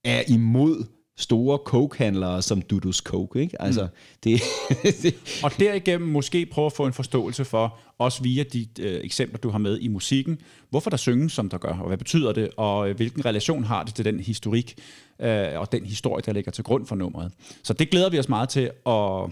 er 0.04 0.22
imod 0.28 0.85
store 1.16 1.59
coke-handlere 1.64 2.42
som 2.42 2.62
Dudus 2.62 2.96
Coke. 2.96 3.40
Ikke? 3.40 3.62
Altså, 3.62 3.83
mm. 3.83 3.88
det, 4.25 4.42
det. 5.03 5.40
Og 5.44 5.51
derigennem 5.59 6.09
måske 6.09 6.46
prøve 6.46 6.66
at 6.66 6.72
få 6.72 6.87
en 6.87 6.92
forståelse 6.92 7.44
for, 7.44 7.79
også 7.98 8.22
via 8.22 8.42
de 8.42 8.66
øh, 8.81 9.01
eksempler, 9.05 9.38
du 9.38 9.51
har 9.51 9.59
med 9.59 9.79
i 9.79 9.88
musikken, 9.88 10.38
hvorfor 10.70 10.90
der 10.90 10.96
synges, 10.96 11.33
som 11.33 11.48
der 11.48 11.59
gør, 11.59 11.72
og 11.72 11.87
hvad 11.87 11.98
betyder 11.98 12.33
det, 12.33 12.51
og 12.57 12.88
øh, 12.88 12.96
hvilken 12.96 13.25
relation 13.25 13.64
har 13.64 13.83
det 13.83 13.94
til 13.94 14.05
den 14.05 14.20
historik 14.20 14.75
øh, 15.20 15.61
og 15.61 15.72
den 15.72 15.85
historie, 15.85 16.22
der 16.27 16.33
ligger 16.33 16.53
til 16.53 16.64
grund 16.64 16.87
for 16.87 16.96
nummeret. 16.96 17.33
Så 17.62 17.72
det 17.72 17.90
glæder 17.90 18.11
vi 18.11 18.18
os 18.18 18.29
meget 18.29 18.48
til 18.48 18.70
at, 18.87 19.25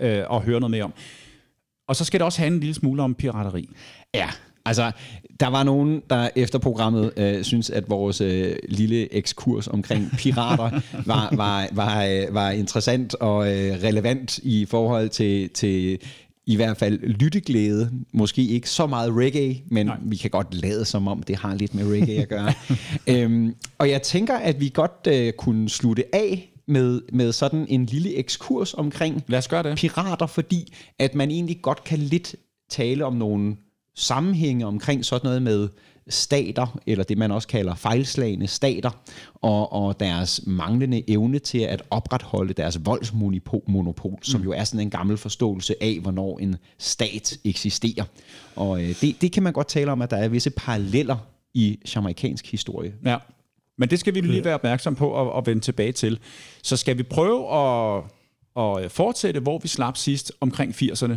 øh, 0.00 0.24
at 0.36 0.42
høre 0.42 0.60
noget 0.60 0.70
mere 0.70 0.84
om. 0.84 0.92
Og 1.88 1.96
så 1.96 2.04
skal 2.04 2.20
det 2.20 2.24
også 2.24 2.42
handle 2.42 2.54
en 2.54 2.60
lille 2.60 2.74
smule 2.74 3.02
om 3.02 3.14
pirateri. 3.14 3.68
Ja, 4.14 4.30
Altså, 4.66 4.92
der 5.40 5.46
var 5.46 5.62
nogen, 5.62 6.02
der 6.10 6.28
efter 6.36 6.58
programmet 6.58 7.12
øh, 7.16 7.44
synes, 7.44 7.70
at 7.70 7.90
vores 7.90 8.20
øh, 8.20 8.56
lille 8.68 9.14
ekskurs 9.14 9.68
omkring 9.68 10.10
pirater 10.18 10.80
var, 11.06 11.28
var, 11.36 11.68
var, 11.72 12.04
øh, 12.04 12.34
var 12.34 12.50
interessant 12.50 13.14
og 13.14 13.46
øh, 13.46 13.82
relevant 13.82 14.38
i 14.38 14.66
forhold 14.66 15.08
til, 15.08 15.50
til 15.50 15.98
i 16.46 16.56
hvert 16.56 16.76
fald 16.76 16.98
lytteglæde. 16.98 17.90
Måske 18.12 18.42
ikke 18.46 18.70
så 18.70 18.86
meget 18.86 19.12
reggae, 19.16 19.62
men 19.70 19.86
Nej. 19.86 19.96
vi 20.02 20.16
kan 20.16 20.30
godt 20.30 20.54
lade 20.54 20.84
som 20.84 21.08
om, 21.08 21.22
det 21.22 21.36
har 21.36 21.54
lidt 21.54 21.74
med 21.74 21.92
reggae 21.92 22.22
at 22.22 22.28
gøre. 22.28 22.52
øhm, 23.22 23.54
og 23.78 23.90
jeg 23.90 24.02
tænker, 24.02 24.34
at 24.34 24.60
vi 24.60 24.70
godt 24.74 25.06
øh, 25.08 25.32
kunne 25.32 25.68
slutte 25.68 26.04
af 26.14 26.52
med, 26.68 27.00
med 27.12 27.32
sådan 27.32 27.66
en 27.68 27.86
lille 27.86 28.16
ekskurs 28.16 28.74
omkring 28.74 29.22
Lad 29.26 29.38
os 29.38 29.48
gøre 29.48 29.62
det. 29.62 29.76
pirater, 29.78 30.26
fordi 30.26 30.72
at 30.98 31.14
man 31.14 31.30
egentlig 31.30 31.62
godt 31.62 31.84
kan 31.84 31.98
lidt 31.98 32.36
tale 32.70 33.04
om 33.04 33.14
nogle 33.14 33.56
sammenhænge 33.96 34.66
omkring 34.66 35.04
sådan 35.04 35.26
noget 35.26 35.42
med 35.42 35.68
stater, 36.08 36.78
eller 36.86 37.04
det 37.04 37.18
man 37.18 37.30
også 37.30 37.48
kalder 37.48 37.74
fejlslagende 37.74 38.46
stater, 38.46 38.90
og, 39.34 39.72
og 39.72 40.00
deres 40.00 40.40
manglende 40.46 41.10
evne 41.10 41.38
til 41.38 41.58
at 41.58 41.82
opretholde 41.90 42.52
deres 42.52 42.86
voldsmonopol, 42.86 44.10
mm. 44.12 44.22
som 44.22 44.42
jo 44.42 44.52
er 44.52 44.64
sådan 44.64 44.80
en 44.80 44.90
gammel 44.90 45.16
forståelse 45.16 45.74
af, 45.80 45.98
hvornår 46.02 46.38
en 46.38 46.56
stat 46.78 47.38
eksisterer. 47.44 48.04
Og 48.56 48.82
øh, 48.82 49.00
det, 49.00 49.20
det 49.20 49.32
kan 49.32 49.42
man 49.42 49.52
godt 49.52 49.68
tale 49.68 49.92
om, 49.92 50.02
at 50.02 50.10
der 50.10 50.16
er 50.16 50.28
visse 50.28 50.50
paralleller 50.50 51.16
i 51.54 51.78
jamaikansk 51.94 52.50
historie. 52.50 52.94
Ja, 53.04 53.16
men 53.78 53.90
det 53.90 53.98
skal 53.98 54.14
vi 54.14 54.20
lige 54.20 54.44
være 54.44 54.54
opmærksom 54.54 54.94
på 54.94 55.08
og, 55.08 55.32
og 55.32 55.46
vende 55.46 55.62
tilbage 55.62 55.92
til. 55.92 56.18
Så 56.62 56.76
skal 56.76 56.98
vi 56.98 57.02
prøve 57.02 57.54
at, 57.54 58.02
at 58.56 58.92
fortsætte, 58.92 59.40
hvor 59.40 59.58
vi 59.58 59.68
slap 59.68 59.96
sidst 59.96 60.32
omkring 60.40 60.74
80'erne. 60.74 61.14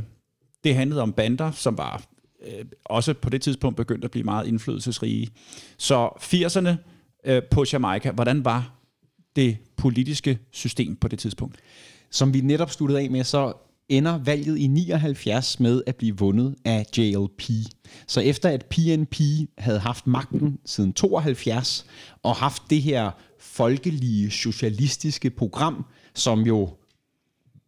Det 0.64 0.76
handlede 0.76 1.02
om 1.02 1.14
bander, 1.14 1.52
som 1.52 1.78
var 1.78 2.04
øh, 2.48 2.66
også 2.86 3.14
på 3.14 3.30
det 3.30 3.42
tidspunkt 3.42 3.78
begyndte 3.78 4.06
at 4.06 4.12
blive 4.12 4.24
meget 4.24 4.48
indflydelsesrige. 4.48 5.30
Så 5.78 6.08
80'erne 6.08 6.70
øh, 7.26 7.42
på 7.52 7.66
Jamaica, 7.74 8.12
hvordan 8.12 8.46
var 8.46 8.76
det 9.36 9.58
politiske 9.78 10.40
system 10.52 10.96
på 10.96 11.08
det 11.08 11.20
tidspunkt? 11.20 11.58
Som 12.12 12.34
vi 12.34 12.42
netop 12.42 12.72
sluttede 12.72 13.02
af 13.02 13.10
med, 13.10 13.24
så 13.24 13.54
ender 13.90 14.18
valget 14.18 14.58
i 14.58 14.68
79 14.68 15.60
med 15.60 15.82
at 15.88 15.96
blive 15.96 16.18
vundet 16.18 16.56
af 16.66 16.86
JLP. 16.98 17.42
Så 18.08 18.22
efter 18.22 18.50
at 18.50 18.66
PNP 18.66 19.16
havde 19.58 19.80
haft 19.80 20.08
magten 20.08 20.60
siden 20.66 20.94
72 20.94 21.86
og 22.24 22.36
haft 22.36 22.64
det 22.70 22.82
her 22.82 23.12
folkelige 23.40 24.32
socialistiske 24.32 25.30
program, 25.30 25.86
som 26.16 26.42
jo 26.42 26.70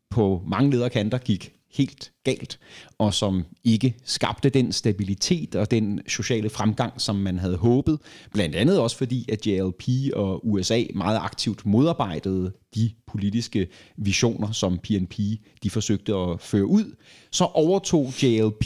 på 0.09 0.43
mange 0.47 0.71
lederkanter 0.71 1.17
gik 1.17 1.53
helt 1.73 2.11
galt, 2.23 2.59
og 2.97 3.13
som 3.13 3.45
ikke 3.63 3.95
skabte 4.03 4.49
den 4.49 4.71
stabilitet 4.71 5.55
og 5.55 5.71
den 5.71 6.01
sociale 6.07 6.49
fremgang, 6.49 7.01
som 7.01 7.15
man 7.15 7.37
havde 7.37 7.57
håbet. 7.57 7.99
Blandt 8.33 8.55
andet 8.55 8.79
også 8.79 8.97
fordi, 8.97 9.25
at 9.31 9.47
JLP 9.47 9.83
og 10.13 10.47
USA 10.47 10.83
meget 10.95 11.19
aktivt 11.21 11.65
modarbejdede 11.65 12.53
de 12.75 12.91
politiske 13.07 13.67
visioner, 13.97 14.51
som 14.51 14.77
PNP 14.77 15.15
de 15.63 15.69
forsøgte 15.69 16.15
at 16.15 16.41
føre 16.41 16.65
ud. 16.65 16.95
Så 17.31 17.43
overtog 17.43 18.23
JLP, 18.23 18.65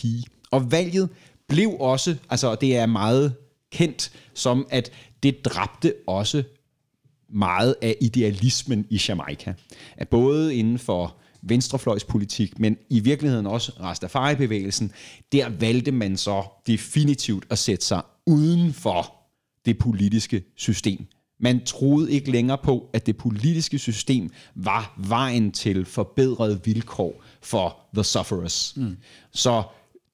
og 0.52 0.72
valget 0.72 1.10
blev 1.48 1.70
også, 1.80 2.16
altså 2.30 2.56
det 2.56 2.76
er 2.76 2.86
meget 2.86 3.34
kendt 3.72 4.12
som, 4.34 4.68
at 4.70 4.92
det 5.24 5.46
dræbte 5.46 5.94
også 6.08 6.44
meget 7.30 7.76
af 7.82 7.96
idealismen 8.02 8.86
i 8.90 9.02
Jamaica. 9.08 9.54
At 9.98 10.10
både 10.10 10.56
inden 10.56 10.80
for 10.80 11.18
venstrefløjspolitik, 11.46 12.60
men 12.60 12.78
i 12.90 13.00
virkeligheden 13.00 13.48
også 13.48 13.72
Rastafari-bevægelsen, 13.80 14.92
der 15.32 15.50
valgte 15.50 15.92
man 15.92 16.18
så 16.18 16.44
definitivt 16.68 17.46
at 17.50 17.58
sætte 17.58 17.86
sig 17.86 18.02
uden 18.26 18.74
for 18.74 19.14
det 19.66 19.78
politiske 19.78 20.44
system. 20.56 21.06
Man 21.40 21.66
troede 21.66 22.12
ikke 22.12 22.32
længere 22.32 22.58
på, 22.58 22.90
at 22.94 23.06
det 23.06 23.18
politiske 23.18 23.80
system 23.80 24.30
var 24.56 24.94
vejen 24.98 25.52
til 25.52 25.86
forbedrede 25.86 26.62
vilkår 26.66 27.24
for 27.42 27.78
the 27.94 28.04
sufferers. 28.04 28.74
Mm. 28.78 28.98
Så 29.32 29.64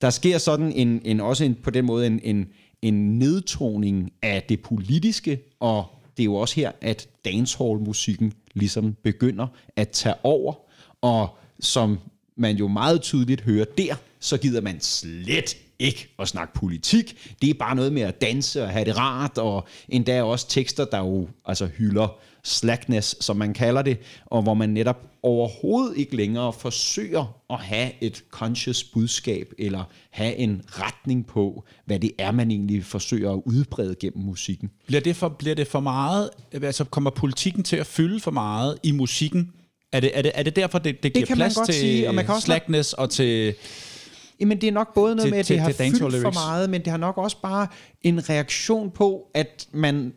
der 0.01 0.09
sker 0.09 0.37
sådan 0.37 0.71
en, 0.71 1.01
en 1.05 1.19
også 1.19 1.43
en, 1.43 1.55
på 1.55 1.69
den 1.69 1.85
måde 1.85 2.07
en, 2.07 2.19
en, 2.23 2.47
en 2.81 3.19
nedtoning 3.19 4.11
af 4.21 4.43
det 4.49 4.59
politiske, 4.59 5.41
og 5.59 5.85
det 6.17 6.23
er 6.23 6.25
jo 6.25 6.35
også 6.35 6.55
her, 6.55 6.71
at 6.81 7.07
dancehall-musikken 7.25 8.33
ligesom 8.53 8.95
begynder 9.03 9.47
at 9.75 9.89
tage 9.89 10.15
over, 10.23 10.53
og 11.01 11.37
som 11.59 11.99
man 12.35 12.57
jo 12.57 12.67
meget 12.67 13.01
tydeligt 13.01 13.41
hører 13.41 13.65
der, 13.77 13.95
så 14.19 14.37
gider 14.37 14.61
man 14.61 14.81
slet 14.81 15.57
ikke 15.79 16.13
at 16.19 16.27
snakke 16.27 16.53
politik. 16.53 17.35
Det 17.41 17.49
er 17.49 17.53
bare 17.53 17.75
noget 17.75 17.93
med 17.93 18.01
at 18.01 18.21
danse 18.21 18.63
og 18.63 18.69
have 18.69 18.85
det 18.85 18.97
rart, 18.97 19.37
og 19.37 19.67
endda 19.89 20.23
også 20.23 20.47
tekster, 20.47 20.85
der 20.85 20.97
jo 20.97 21.27
altså 21.45 21.65
hylder 21.65 22.17
slackness, 22.43 23.23
som 23.23 23.37
man 23.37 23.53
kalder 23.53 23.81
det, 23.81 23.97
og 24.25 24.41
hvor 24.41 24.53
man 24.53 24.69
netop 24.69 25.07
overhovedet 25.23 25.97
ikke 25.97 26.15
længere 26.15 26.53
forsøger 26.53 27.35
at 27.49 27.59
have 27.59 27.91
et 28.01 28.23
conscious 28.31 28.83
budskab, 28.83 29.53
eller 29.57 29.83
have 30.11 30.35
en 30.35 30.61
retning 30.67 31.25
på, 31.27 31.63
hvad 31.85 31.99
det 31.99 32.11
er, 32.17 32.31
man 32.31 32.51
egentlig 32.51 32.85
forsøger 32.85 33.31
at 33.31 33.41
udbrede 33.45 33.95
gennem 33.95 34.25
musikken. 34.25 34.71
Bliver 34.87 35.01
det 35.01 35.15
for, 35.15 35.29
bliver 35.29 35.55
det 35.55 35.67
for 35.67 35.79
meget, 35.79 36.29
altså 36.51 36.83
kommer 36.83 37.09
politikken 37.09 37.63
til 37.63 37.75
at 37.75 37.85
fylde 37.85 38.19
for 38.19 38.31
meget 38.31 38.77
i 38.83 38.91
musikken? 38.91 39.53
Er 39.93 39.99
det, 39.99 40.11
er 40.13 40.21
det, 40.21 40.31
er 40.35 40.43
det 40.43 40.55
derfor, 40.55 40.79
det, 40.79 41.03
det 41.03 41.13
giver 41.13 41.25
kan 41.25 41.37
man 41.37 41.45
plads 41.45 41.55
godt 41.55 41.65
til 41.65 41.75
sige, 41.75 42.07
og 42.07 42.15
man 42.15 42.25
kan 42.25 42.33
også 42.35 42.45
slackness 42.45 42.93
og 42.93 43.09
til... 43.09 43.53
Jamen 44.39 44.61
det 44.61 44.67
er 44.67 44.71
nok 44.71 44.93
både 44.93 45.15
noget 45.15 45.25
Til- 45.25 45.31
med, 45.31 45.39
at 45.39 45.45
til- 45.45 45.53
det 45.53 45.61
har 45.61 45.71
til 45.71 45.91
fyldt 45.99 46.21
for 46.21 46.33
meget, 46.33 46.69
men 46.69 46.81
det 46.81 46.87
har 46.87 46.97
nok 46.97 47.17
også 47.17 47.37
bare 47.41 47.67
en 48.01 48.29
reaktion 48.29 48.91
på, 48.91 49.27
at 49.33 49.67
man 49.71 50.13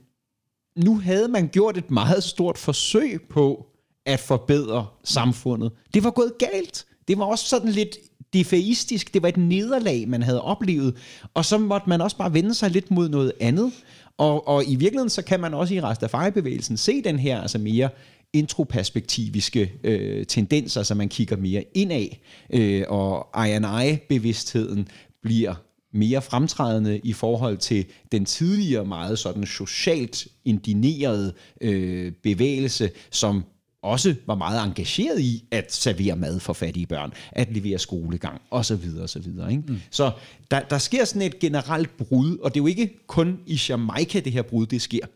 nu 0.76 0.98
havde 0.98 1.28
man 1.28 1.48
gjort 1.48 1.76
et 1.76 1.90
meget 1.90 2.24
stort 2.24 2.58
forsøg 2.58 3.20
på 3.30 3.66
at 4.06 4.20
forbedre 4.20 4.86
samfundet. 5.04 5.72
Det 5.94 6.04
var 6.04 6.10
gået 6.10 6.32
galt. 6.38 6.84
Det 7.08 7.18
var 7.18 7.24
også 7.24 7.44
sådan 7.48 7.68
lidt 7.68 7.96
defeistisk. 8.32 9.14
Det 9.14 9.22
var 9.22 9.28
et 9.28 9.36
nederlag, 9.36 10.08
man 10.08 10.22
havde 10.22 10.42
oplevet. 10.42 10.96
Og 11.34 11.44
så 11.44 11.58
måtte 11.58 11.88
man 11.88 12.00
også 12.00 12.16
bare 12.16 12.32
vende 12.34 12.54
sig 12.54 12.70
lidt 12.70 12.90
mod 12.90 13.08
noget 13.08 13.32
andet. 13.40 13.72
Og, 14.18 14.48
og 14.48 14.64
i 14.64 14.74
virkeligheden, 14.74 15.10
så 15.10 15.22
kan 15.22 15.40
man 15.40 15.54
også 15.54 15.74
i 15.74 15.80
Rastafari-bevægelsen 15.80 16.76
se 16.76 17.02
den 17.02 17.18
her 17.18 17.40
altså 17.40 17.58
mere 17.58 17.88
introperspektiviske 18.35 19.72
øh, 19.85 20.26
tendenser, 20.26 20.82
så 20.82 20.95
man 20.95 21.09
kigger 21.09 21.37
mere 21.37 21.64
indad, 21.74 22.09
øh, 22.51 22.85
og 22.89 23.28
I&I-bevidstheden 23.47 24.89
bliver 25.22 25.55
mere 25.93 26.22
fremtrædende 26.22 26.99
i 26.99 27.12
forhold 27.12 27.59
til 27.59 27.87
den 28.12 28.24
tidligere 28.24 28.85
meget 28.85 29.18
sådan 29.18 29.47
socialt 29.47 30.28
indinerede 30.45 31.35
øh, 31.61 32.12
bevægelse, 32.22 32.91
som 33.11 33.45
også 33.82 34.14
var 34.26 34.35
meget 34.35 34.64
engageret 34.64 35.20
i 35.20 35.45
at 35.51 35.74
servere 35.74 36.16
mad 36.16 36.41
for 36.41 36.53
fattige 36.53 36.87
børn, 36.87 37.12
at 37.32 37.53
levere 37.53 37.78
skolegang 37.78 38.41
osv. 38.51 38.89
osv. 39.03 39.26
Ikke? 39.51 39.62
Mm. 39.68 39.80
Så 39.91 40.11
der, 40.51 40.61
der 40.61 40.78
sker 40.78 41.05
sådan 41.05 41.22
et 41.22 41.39
generelt 41.39 41.97
brud, 41.97 42.39
og 42.39 42.55
det 42.55 42.61
er 42.61 42.62
jo 42.62 42.66
ikke 42.66 43.07
kun 43.07 43.39
i 43.47 43.61
Jamaica, 43.68 44.20
det 44.20 44.32
her 44.32 44.43
brud, 44.43 44.66
det 44.66 44.82
sker. 44.82 45.07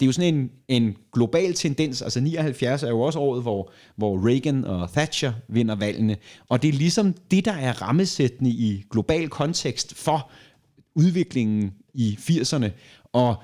Det 0.00 0.06
er 0.06 0.08
jo 0.08 0.12
sådan 0.12 0.34
en, 0.34 0.50
en 0.68 0.96
global 1.12 1.54
tendens, 1.54 2.02
altså 2.02 2.20
79 2.20 2.82
er 2.82 2.88
jo 2.88 3.00
også 3.00 3.18
året, 3.18 3.42
hvor, 3.42 3.72
hvor 3.96 4.28
Reagan 4.28 4.64
og 4.64 4.92
Thatcher 4.92 5.32
vinder 5.48 5.74
valgene, 5.74 6.16
og 6.48 6.62
det 6.62 6.68
er 6.68 6.72
ligesom 6.72 7.14
det, 7.30 7.44
der 7.44 7.52
er 7.52 7.82
rammesættende 7.82 8.50
i 8.50 8.84
global 8.90 9.28
kontekst 9.28 9.94
for 9.94 10.30
udviklingen 10.94 11.72
i 11.94 12.18
80'erne, 12.20 12.66
og 13.12 13.42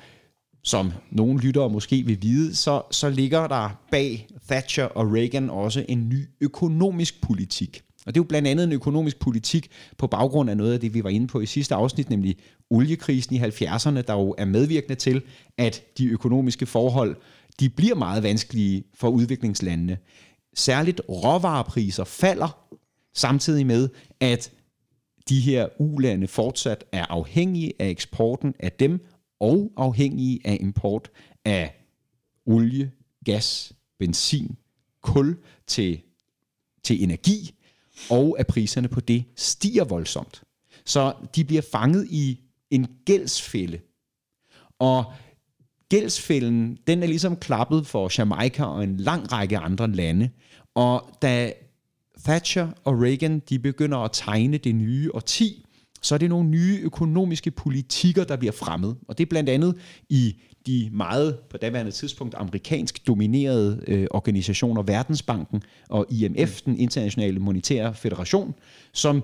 som 0.65 0.93
nogle 1.11 1.41
lyttere 1.41 1.71
måske 1.71 2.03
vil 2.03 2.23
vide, 2.23 2.55
så, 2.55 2.83
så 2.91 3.11
ligger 3.11 3.47
der 3.47 3.81
bag 3.91 4.29
Thatcher 4.49 4.85
og 4.85 5.13
Reagan 5.13 5.51
også 5.51 5.85
en 5.89 6.09
ny 6.09 6.29
økonomisk 6.41 7.23
politik. 7.23 7.83
Og 8.07 8.15
det 8.15 8.21
er 8.21 8.25
jo 8.25 8.29
blandt 8.29 8.49
andet 8.49 8.65
en 8.65 8.73
økonomisk 8.73 9.19
politik 9.19 9.71
på 9.99 10.07
baggrund 10.07 10.51
af 10.51 10.57
noget 10.57 10.73
af 10.73 10.81
det, 10.81 10.95
vi 10.95 11.05
var 11.05 11.11
inde 11.11 11.27
på 11.27 11.41
i 11.41 11.47
sidste 11.47 11.75
afsnit, 11.75 12.11
nemlig 12.11 12.37
oliekrisen 12.71 13.37
i 13.37 13.41
70'erne, 13.41 14.01
der 14.01 14.13
jo 14.13 14.35
er 14.39 14.45
medvirkende 14.45 14.95
til, 14.95 15.23
at 15.59 15.83
de 15.99 16.07
økonomiske 16.07 16.67
forhold, 16.67 17.17
de 17.61 17.69
bliver 17.69 17.95
meget 17.95 18.23
vanskelige 18.23 18.85
for 18.95 19.09
udviklingslandene. 19.09 19.99
Særligt 20.55 21.01
råvarepriser 21.09 22.05
falder, 22.05 22.59
samtidig 23.15 23.67
med, 23.67 23.89
at 24.21 24.53
de 25.29 25.41
her 25.41 25.69
ulande 25.79 26.29
fortsat 26.29 26.85
er 26.93 27.05
afhængige 27.05 27.73
af 27.79 27.89
eksporten 27.89 28.55
af 28.61 28.73
dem, 28.73 29.07
og 29.41 29.73
afhængige 29.77 30.41
af 30.45 30.57
import 30.61 31.11
af 31.45 31.75
olie, 32.47 32.91
gas, 33.25 33.73
benzin, 33.99 34.57
kul 35.03 35.37
til, 35.67 36.01
til 36.85 37.03
energi, 37.03 37.55
og 38.11 38.37
at 38.39 38.47
priserne 38.47 38.89
på 38.89 39.01
det 39.01 39.25
stiger 39.37 39.85
voldsomt. 39.85 40.43
Så 40.85 41.15
de 41.37 41.45
bliver 41.45 41.63
fanget 41.73 42.07
i 42.11 42.41
en 42.71 42.87
gældsfælde. 43.05 43.79
Og 44.79 45.13
gældsfælden, 45.89 46.79
den 46.87 47.03
er 47.03 47.07
ligesom 47.07 47.37
klappet 47.37 47.87
for 47.87 48.19
Jamaica 48.19 48.65
og 48.65 48.85
en 48.85 48.97
lang 48.97 49.33
række 49.33 49.59
andre 49.59 49.93
lande. 49.93 50.31
Og 50.75 51.11
da 51.23 51.53
Thatcher 52.25 52.69
og 52.85 53.03
Reagan 53.03 53.39
de 53.49 53.59
begynder 53.59 53.99
at 53.99 54.11
tegne 54.13 54.59
det 54.59 54.75
nye 54.75 55.11
årti, 55.15 55.65
så 56.03 56.15
er 56.15 56.19
det 56.19 56.29
nogle 56.29 56.49
nye 56.49 56.81
økonomiske 56.83 57.51
politikker, 57.51 58.25
der 58.25 58.37
bliver 58.37 58.53
fremmet. 58.53 58.97
Og 59.09 59.19
det 59.19 59.25
er 59.25 59.29
blandt 59.29 59.51
andet 59.51 59.79
i 60.09 60.41
de 60.67 60.91
meget, 60.93 61.39
på 61.51 61.57
daværende 61.57 61.93
tidspunkt, 61.93 62.35
amerikansk 62.39 63.07
dominerede 63.07 63.81
øh, 63.89 64.07
organisationer, 64.11 64.83
Verdensbanken 64.83 65.63
og 65.89 66.07
IMF, 66.11 66.63
den 66.63 66.79
internationale 66.79 67.39
monetære 67.39 67.95
federation, 67.95 68.55
som 68.93 69.23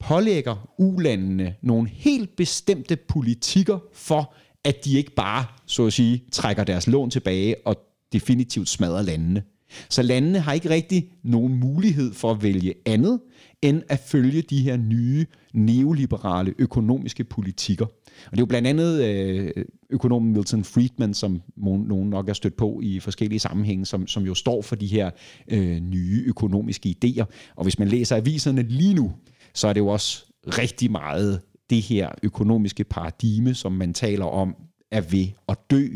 pålægger 0.00 0.68
ulandene 0.78 1.54
nogle 1.62 1.88
helt 1.88 2.36
bestemte 2.36 2.96
politikker 2.96 3.78
for, 3.92 4.34
at 4.64 4.84
de 4.84 4.98
ikke 4.98 5.14
bare, 5.14 5.44
så 5.66 5.86
at 5.86 5.92
sige, 5.92 6.24
trækker 6.32 6.64
deres 6.64 6.86
lån 6.86 7.10
tilbage 7.10 7.56
og 7.64 7.76
definitivt 8.12 8.68
smadrer 8.68 9.02
landene. 9.02 9.42
Så 9.88 10.02
landene 10.02 10.40
har 10.40 10.52
ikke 10.52 10.70
rigtig 10.70 11.10
nogen 11.22 11.54
mulighed 11.54 12.12
for 12.12 12.30
at 12.30 12.42
vælge 12.42 12.74
andet, 12.86 13.20
end 13.64 13.82
at 13.88 13.98
følge 13.98 14.42
de 14.42 14.62
her 14.62 14.76
nye 14.76 15.26
neoliberale 15.52 16.54
økonomiske 16.58 17.24
politikker. 17.24 17.84
Og 18.26 18.30
det 18.30 18.36
er 18.38 18.42
jo 18.42 18.46
blandt 18.46 18.68
andet 18.68 19.04
øh, 19.04 19.64
økonomen 19.90 20.32
Milton 20.32 20.64
Friedman, 20.64 21.14
som 21.14 21.42
nogen 21.56 22.10
nok 22.10 22.28
er 22.28 22.32
stødt 22.32 22.56
på 22.56 22.80
i 22.82 23.00
forskellige 23.00 23.38
sammenhænge, 23.40 23.86
som, 23.86 24.06
som 24.06 24.22
jo 24.24 24.34
står 24.34 24.62
for 24.62 24.76
de 24.76 24.86
her 24.86 25.10
øh, 25.48 25.76
nye 25.80 26.22
økonomiske 26.26 26.96
idéer. 26.96 27.24
Og 27.56 27.62
hvis 27.62 27.78
man 27.78 27.88
læser 27.88 28.16
aviserne 28.16 28.62
lige 28.62 28.94
nu, 28.94 29.12
så 29.54 29.68
er 29.68 29.72
det 29.72 29.80
jo 29.80 29.88
også 29.88 30.26
rigtig 30.46 30.90
meget 30.90 31.40
det 31.70 31.82
her 31.82 32.08
økonomiske 32.22 32.84
paradigme, 32.84 33.54
som 33.54 33.72
man 33.72 33.94
taler 33.94 34.24
om, 34.24 34.56
er 34.90 35.00
ved 35.00 35.26
at 35.48 35.58
dø 35.70 35.88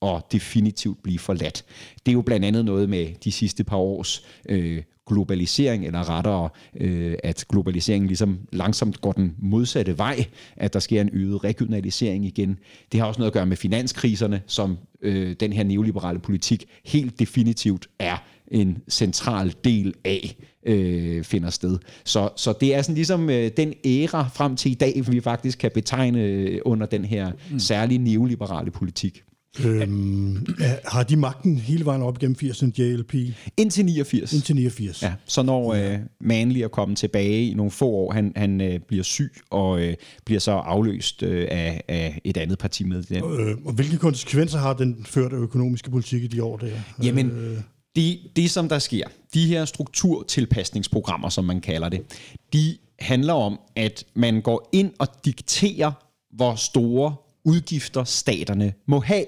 og 0.00 0.26
definitivt 0.32 1.02
blive 1.02 1.18
forladt. 1.18 1.64
Det 2.06 2.12
er 2.12 2.14
jo 2.14 2.22
blandt 2.22 2.46
andet 2.46 2.64
noget 2.64 2.88
med 2.88 3.14
de 3.24 3.32
sidste 3.32 3.64
par 3.64 3.76
års 3.76 4.26
øh, 4.48 4.82
globalisering, 5.08 5.86
eller 5.86 6.10
rettere, 6.10 6.48
øh, 6.80 7.14
at 7.22 7.44
globaliseringen 7.48 8.08
ligesom 8.08 8.38
langsomt 8.52 9.00
går 9.00 9.12
den 9.12 9.34
modsatte 9.38 9.98
vej, 9.98 10.24
at 10.56 10.72
der 10.72 10.80
sker 10.80 11.00
en 11.00 11.10
øget 11.12 11.44
regionalisering 11.44 12.24
igen. 12.24 12.58
Det 12.92 13.00
har 13.00 13.06
også 13.06 13.20
noget 13.20 13.30
at 13.30 13.34
gøre 13.34 13.46
med 13.46 13.56
finanskriserne, 13.56 14.42
som 14.46 14.78
øh, 15.02 15.36
den 15.40 15.52
her 15.52 15.64
neoliberale 15.64 16.18
politik 16.18 16.64
helt 16.84 17.18
definitivt 17.18 17.86
er 17.98 18.16
en 18.50 18.78
central 18.88 19.54
del 19.64 19.94
af 20.04 20.36
øh, 20.66 21.24
finder 21.24 21.50
sted. 21.50 21.78
Så, 22.04 22.28
så 22.36 22.54
det 22.60 22.74
er 22.74 22.82
sådan 22.82 22.94
ligesom 22.94 23.30
øh, 23.30 23.50
den 23.56 23.74
æra 23.84 24.28
frem 24.34 24.56
til 24.56 24.70
i 24.70 24.74
dag, 24.74 25.02
vi 25.08 25.20
faktisk 25.20 25.58
kan 25.58 25.70
betegne 25.74 26.22
øh, 26.22 26.60
under 26.64 26.86
den 26.86 27.04
her 27.04 27.32
mm. 27.50 27.58
særlige 27.58 27.98
neoliberale 27.98 28.70
politik. 28.70 29.22
Øhm, 29.64 30.46
er, 30.60 30.76
har 30.84 31.02
de 31.02 31.16
magten 31.16 31.58
hele 31.58 31.84
vejen 31.84 32.02
op 32.02 32.18
gennem 32.18 32.36
80'erne, 32.42 32.70
JLP, 32.78 33.14
Indtil 33.56 33.84
89. 33.84 34.32
indtil 34.32 34.56
89? 34.56 35.02
Ja, 35.02 35.12
så 35.24 35.42
når 35.42 35.74
øh, 35.74 35.98
Manley 36.20 36.60
er 36.60 36.68
kommet 36.68 36.98
tilbage 36.98 37.50
i 37.50 37.54
nogle 37.54 37.70
få 37.70 37.86
år, 37.86 38.12
han, 38.12 38.32
han 38.36 38.60
øh, 38.60 38.80
bliver 38.80 39.02
syg 39.02 39.32
og 39.50 39.80
øh, 39.80 39.94
bliver 40.24 40.40
så 40.40 40.52
afløst 40.52 41.22
øh, 41.22 41.46
af, 41.50 41.82
af 41.88 42.20
et 42.24 42.36
andet 42.36 42.58
partimedlem. 42.58 43.24
Øh, 43.24 43.56
og 43.64 43.72
hvilke 43.72 43.96
konsekvenser 43.96 44.58
har 44.58 44.72
den 44.72 45.04
førte 45.04 45.36
økonomiske 45.36 45.90
politik 45.90 46.24
i 46.24 46.26
de 46.26 46.42
år 46.42 46.56
der? 46.56 46.70
Jamen, 47.02 47.30
Øh, 47.30 47.58
det, 47.96 48.18
det 48.36 48.50
som 48.50 48.68
der 48.68 48.78
sker, 48.78 49.04
de 49.34 49.46
her 49.46 49.64
strukturtilpasningsprogrammer, 49.64 51.28
som 51.28 51.44
man 51.44 51.60
kalder 51.60 51.88
det, 51.88 52.02
de 52.52 52.76
handler 52.98 53.32
om, 53.32 53.60
at 53.76 54.04
man 54.14 54.40
går 54.40 54.68
ind 54.72 54.92
og 54.98 55.08
dikterer, 55.24 55.92
hvor 56.36 56.54
store 56.54 57.14
udgifter 57.44 58.04
staterne 58.04 58.72
må 58.86 59.00
have. 59.00 59.24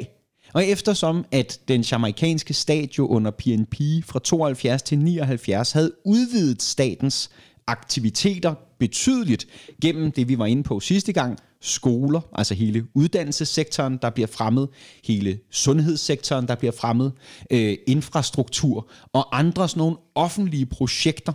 Og 0.53 0.67
eftersom 0.67 1.25
at 1.33 1.61
den 1.69 1.81
jamaikanske 1.81 2.55
stat 2.55 2.99
jo 2.99 3.07
under 3.07 3.31
PNP 3.31 3.77
fra 4.05 4.19
72 4.19 4.83
til 4.83 4.99
79 4.99 5.73
havde 5.73 5.93
udvidet 6.05 6.63
statens 6.63 7.31
aktiviteter 7.67 8.55
betydeligt 8.79 9.47
gennem 9.83 10.13
det, 10.13 10.29
vi 10.29 10.39
var 10.39 10.47
inde 10.47 10.63
på 10.63 10.81
sidste 10.81 11.13
gang, 11.13 11.39
skoler, 11.61 12.21
altså 12.33 12.55
hele 12.55 12.87
uddannelsessektoren, 12.95 13.99
der 14.03 14.11
bliver 14.11 14.27
fremmet, 14.27 14.69
hele 15.05 15.39
sundhedssektoren, 15.51 16.49
der 16.49 16.55
bliver 16.55 16.73
fremmet, 16.73 17.13
øh, 17.51 17.77
infrastruktur 17.87 18.91
og 19.13 19.39
andre 19.39 19.69
sådan 19.69 19.79
nogle 19.79 19.97
offentlige 20.15 20.67
projekter, 20.67 21.33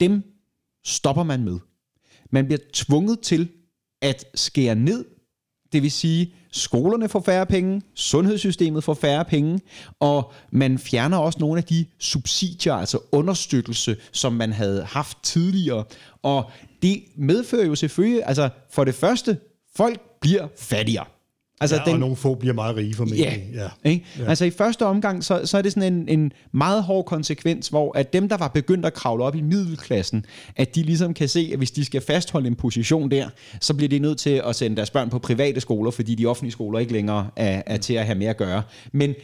dem 0.00 0.22
stopper 0.86 1.22
man 1.22 1.44
med. 1.44 1.58
Man 2.30 2.46
bliver 2.46 2.58
tvunget 2.72 3.20
til 3.20 3.48
at 4.02 4.24
skære 4.34 4.74
ned 4.74 5.04
det 5.72 5.82
vil 5.82 5.90
sige, 5.90 6.34
skolerne 6.52 7.08
får 7.08 7.20
færre 7.20 7.46
penge, 7.46 7.82
sundhedssystemet 7.94 8.84
får 8.84 8.94
færre 8.94 9.24
penge, 9.24 9.60
og 10.00 10.32
man 10.50 10.78
fjerner 10.78 11.18
også 11.18 11.38
nogle 11.38 11.58
af 11.58 11.64
de 11.64 11.86
subsidier, 11.98 12.74
altså 12.74 12.98
understøttelse, 13.12 13.96
som 14.12 14.32
man 14.32 14.52
havde 14.52 14.84
haft 14.84 15.18
tidligere. 15.22 15.84
Og 16.22 16.50
det 16.82 17.02
medfører 17.16 17.66
jo 17.66 17.74
selvfølgelig, 17.74 18.22
altså 18.26 18.48
for 18.70 18.84
det 18.84 18.94
første, 18.94 19.38
folk 19.76 20.00
bliver 20.20 20.48
fattigere. 20.58 21.04
Altså, 21.60 21.76
ja, 21.76 21.82
den, 21.84 21.92
og 21.92 22.00
nogle 22.00 22.16
få 22.16 22.34
bliver 22.34 22.54
meget 22.54 22.76
rige 22.76 22.94
formentlig. 22.94 23.24
Ja, 23.54 23.62
ja. 23.84 23.90
Ikke? 23.90 24.04
ja. 24.18 24.24
Altså 24.24 24.44
i 24.44 24.50
første 24.50 24.86
omgang, 24.86 25.24
så, 25.24 25.40
så 25.44 25.58
er 25.58 25.62
det 25.62 25.72
sådan 25.72 25.92
en, 25.92 26.08
en 26.08 26.32
meget 26.52 26.82
hård 26.82 27.04
konsekvens, 27.04 27.68
hvor 27.68 27.98
at 27.98 28.12
dem, 28.12 28.28
der 28.28 28.36
var 28.36 28.48
begyndt 28.48 28.86
at 28.86 28.94
kravle 28.94 29.24
op 29.24 29.34
i 29.34 29.40
middelklassen, 29.40 30.24
at 30.56 30.74
de 30.74 30.82
ligesom 30.82 31.14
kan 31.14 31.28
se, 31.28 31.48
at 31.52 31.58
hvis 31.58 31.70
de 31.70 31.84
skal 31.84 32.00
fastholde 32.00 32.46
en 32.46 32.54
position 32.54 33.10
der, 33.10 33.28
så 33.60 33.74
bliver 33.74 33.88
de 33.88 33.98
nødt 33.98 34.18
til 34.18 34.42
at 34.46 34.56
sende 34.56 34.76
deres 34.76 34.90
børn 34.90 35.10
på 35.10 35.18
private 35.18 35.60
skoler, 35.60 35.90
fordi 35.90 36.14
de 36.14 36.26
offentlige 36.26 36.52
skoler 36.52 36.78
ikke 36.78 36.92
længere 36.92 37.28
er, 37.36 37.62
er 37.66 37.76
til 37.76 37.94
at 37.94 38.06
have 38.06 38.18
mere 38.18 38.30
at 38.30 38.36
gøre. 38.36 38.62
Men 38.92 39.14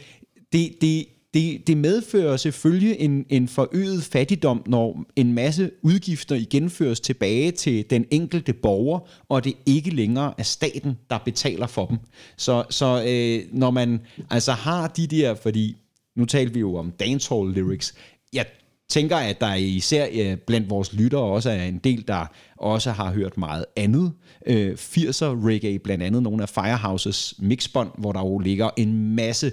det, 0.53 0.71
det, 0.81 1.05
det, 1.35 1.67
det 1.67 1.77
medfører 1.77 2.37
selvfølgelig 2.37 2.95
en, 2.99 3.25
en 3.29 3.47
forøget 3.47 4.03
fattigdom, 4.03 4.63
når 4.67 5.03
en 5.15 5.33
masse 5.33 5.71
udgifter 5.81 6.35
igen 6.35 6.69
føres 6.69 6.99
tilbage 6.99 7.51
til 7.51 7.89
den 7.89 8.05
enkelte 8.11 8.53
borger, 8.53 8.99
og 9.29 9.43
det 9.43 9.53
ikke 9.65 9.89
længere 9.89 10.33
er 10.37 10.43
staten, 10.43 10.97
der 11.09 11.17
betaler 11.25 11.67
for 11.67 11.85
dem. 11.85 11.97
Så, 12.37 12.63
så 12.69 13.03
øh, 13.07 13.43
når 13.51 13.71
man 13.71 13.99
altså 14.29 14.51
har 14.51 14.87
de 14.87 15.07
der, 15.07 15.35
fordi 15.35 15.75
nu 16.15 16.25
talte 16.25 16.53
vi 16.53 16.59
jo 16.59 16.75
om 16.75 16.91
dancehall 16.91 17.51
lyrics, 17.51 17.93
jeg 18.33 18.45
tænker, 18.89 19.17
at 19.17 19.41
der 19.41 19.53
især 19.53 20.07
øh, 20.13 20.37
blandt 20.37 20.69
vores 20.69 20.93
lyttere 20.93 21.21
også 21.21 21.49
er 21.49 21.63
en 21.63 21.77
del, 21.77 22.07
der 22.07 22.25
også 22.57 22.91
har 22.91 23.11
hørt 23.11 23.37
meget 23.37 23.65
andet. 23.75 24.11
Øh, 24.47 24.73
80'er 24.73 25.47
reggae, 25.47 25.79
blandt 25.79 26.03
andet 26.03 26.23
nogle 26.23 26.43
af 26.43 26.49
Firehouses 26.49 27.35
mixbånd, 27.39 27.89
hvor 27.97 28.11
der 28.11 28.19
jo 28.19 28.39
ligger 28.39 28.69
en 28.77 29.15
masse 29.15 29.51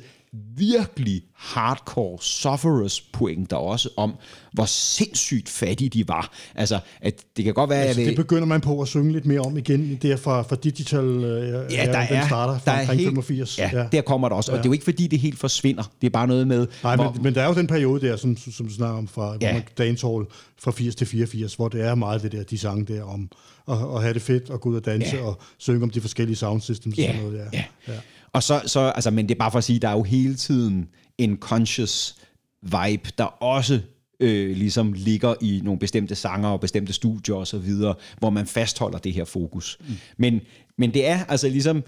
virkelig 0.57 1.23
hardcore 1.35 2.19
sufferers 2.21 3.01
pointer 3.01 3.57
også 3.57 3.89
om, 3.97 4.15
hvor 4.53 4.65
sindssygt 4.65 5.49
fattige 5.49 5.89
de 5.89 6.09
var. 6.09 6.33
Altså, 6.55 6.79
at 7.01 7.25
det 7.37 7.45
kan 7.45 7.55
godt 7.55 7.71
være... 7.71 7.85
Altså, 7.85 8.01
at 8.01 8.07
det 8.07 8.17
begynder 8.17 8.45
man 8.45 8.61
på 8.61 8.81
at 8.81 8.89
synge 8.89 9.13
lidt 9.13 9.27
mere 9.27 9.41
om 9.41 9.57
igen, 9.59 9.99
der 10.03 10.17
fra, 10.17 10.43
fra 10.43 10.57
Digital, 10.57 11.05
øh, 11.05 11.73
ja, 11.73 11.87
der 11.87 11.99
er, 11.99 12.09
den 12.09 12.27
starter 12.27 12.59
fra 12.59 12.73
der 12.73 12.79
er 12.79 12.93
helt, 12.93 13.09
85. 13.09 13.59
Ja, 13.59 13.71
ja, 13.73 13.87
der 13.93 14.01
kommer 14.01 14.29
der 14.29 14.37
også, 14.37 14.53
og 14.53 14.59
det 14.59 14.65
er 14.65 14.69
jo 14.69 14.73
ikke 14.73 14.85
fordi, 14.85 15.07
det 15.07 15.19
helt 15.19 15.39
forsvinder. 15.39 15.93
Det 16.01 16.07
er 16.07 16.11
bare 16.11 16.27
noget 16.27 16.47
med... 16.47 16.67
Nej, 16.83 16.97
hvor, 16.97 17.13
men, 17.13 17.23
men 17.23 17.35
der 17.35 17.43
er 17.43 17.49
jo 17.49 17.55
den 17.55 17.67
periode 17.67 18.07
der, 18.07 18.17
som, 18.17 18.37
som 18.37 18.67
du 18.67 18.73
snakker 18.75 18.99
om, 18.99 19.09
fra 19.09 19.37
ja. 19.41 19.61
dancehall 19.79 20.25
fra 20.59 20.71
80 20.71 20.95
til 20.95 21.07
84, 21.07 21.55
hvor 21.55 21.69
det 21.69 21.85
er 21.85 21.95
meget 21.95 22.23
det 22.23 22.33
der, 22.33 22.43
de 22.43 22.59
sange 22.59 22.95
der 22.95 23.03
om 23.03 23.31
at, 23.69 23.77
at 23.97 24.03
have 24.03 24.15
det 24.15 24.23
fedt 24.23 24.51
og 24.51 24.61
gå 24.61 24.69
ud 24.69 24.77
og 24.77 24.85
danse 24.85 25.17
ja. 25.17 25.23
og 25.23 25.41
synge 25.59 25.83
om 25.83 25.91
de 25.91 26.01
forskellige 26.01 26.37
sound 26.37 26.61
systems 26.61 26.99
ja. 26.99 27.09
og 27.09 27.15
sådan 27.15 27.31
noget. 27.31 27.39
Ja. 27.53 27.59
Ja. 27.59 27.93
ja. 27.93 27.99
Og 28.33 28.43
så, 28.43 28.63
så, 28.67 28.81
altså, 28.81 29.11
men 29.11 29.29
det 29.29 29.35
er 29.35 29.39
bare 29.39 29.51
for 29.51 29.59
at 29.59 29.65
sige, 29.65 29.79
der 29.79 29.89
er 29.89 29.93
jo 29.93 30.03
hele 30.03 30.35
tiden 30.35 30.89
en 31.19 31.37
conscious 31.37 32.17
vibe, 32.63 33.11
der 33.19 33.25
også 33.25 33.81
øh, 34.21 34.57
ligesom 34.57 34.93
ligger 34.93 35.35
i 35.41 35.61
nogle 35.65 35.79
bestemte 35.79 36.15
sanger 36.15 36.49
og 36.49 36.61
bestemte 36.61 36.93
studier 36.93 37.35
og 37.35 37.47
så 37.47 37.59
videre, 37.59 37.95
hvor 38.19 38.31
man 38.31 38.47
fastholder 38.47 38.99
det 38.99 39.13
her 39.13 39.25
fokus. 39.25 39.79
Mm. 39.81 39.95
Men, 40.17 40.41
men 40.79 40.95
det 40.95 41.07
er 41.07 41.25
altså 41.25 41.49
ligesom, 41.49 41.83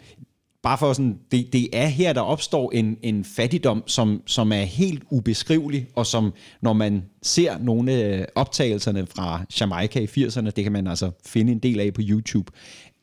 bare 0.64 0.78
for 0.78 0.92
sådan, 0.92 1.18
det, 1.32 1.52
det 1.52 1.68
er 1.72 1.86
her, 1.86 2.12
der 2.12 2.20
opstår 2.20 2.70
en, 2.70 2.96
en 3.02 3.24
fattigdom, 3.24 3.82
som, 3.86 4.22
som 4.26 4.52
er 4.52 4.62
helt 4.62 5.02
ubeskrivelig, 5.10 5.86
og 5.94 6.06
som, 6.06 6.32
når 6.62 6.72
man 6.72 7.04
ser 7.22 7.58
nogle 7.58 7.92
af 7.92 8.26
optagelserne 8.34 9.06
fra 9.06 9.44
Jamaica 9.60 10.00
i 10.00 10.04
80'erne, 10.04 10.50
det 10.50 10.64
kan 10.64 10.72
man 10.72 10.86
altså 10.86 11.10
finde 11.26 11.52
en 11.52 11.58
del 11.58 11.80
af 11.80 11.94
på 11.94 12.00
YouTube, 12.04 12.52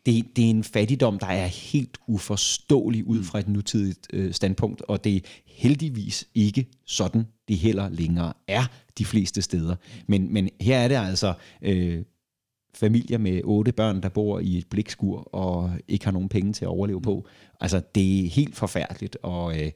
det, 0.06 0.36
det 0.36 0.45
er 0.45 0.49
en 0.49 0.64
fattigdom, 0.64 1.20
der 1.20 1.28
er 1.28 1.45
helt 1.45 1.97
uforståelig 2.08 3.08
ud 3.08 3.24
fra 3.24 3.39
et 3.39 3.47
nutidigt 3.47 4.08
øh, 4.14 4.34
standpunkt, 4.34 4.82
og 4.82 5.04
det 5.04 5.16
er 5.16 5.20
heldigvis 5.45 6.28
ikke 6.36 6.68
sådan, 6.86 7.28
det 7.47 7.58
heller 7.58 7.89
længere 7.89 8.34
er 8.47 8.64
de 8.97 9.06
fleste 9.06 9.41
steder. 9.41 9.76
Men, 10.08 10.34
men 10.34 10.49
her 10.62 10.78
er 10.78 10.88
det 10.88 10.95
altså 10.95 11.34
øh, 11.62 12.04
familier 12.74 13.18
med 13.18 13.41
otte 13.43 13.72
børn, 13.72 14.02
der 14.04 14.10
bor 14.10 14.39
i 14.39 14.58
et 14.58 14.68
blikskur 14.68 15.36
og 15.36 15.72
ikke 15.88 16.06
har 16.06 16.12
nogen 16.12 16.30
penge 16.30 16.54
til 16.54 16.66
at 16.66 16.70
overleve 16.70 17.02
på. 17.02 17.28
Altså, 17.60 17.82
det 17.95 18.26
er 18.26 18.30
helt 18.30 18.56
forfærdeligt, 18.56 19.18
og 19.24 19.60
øh, 19.60 19.72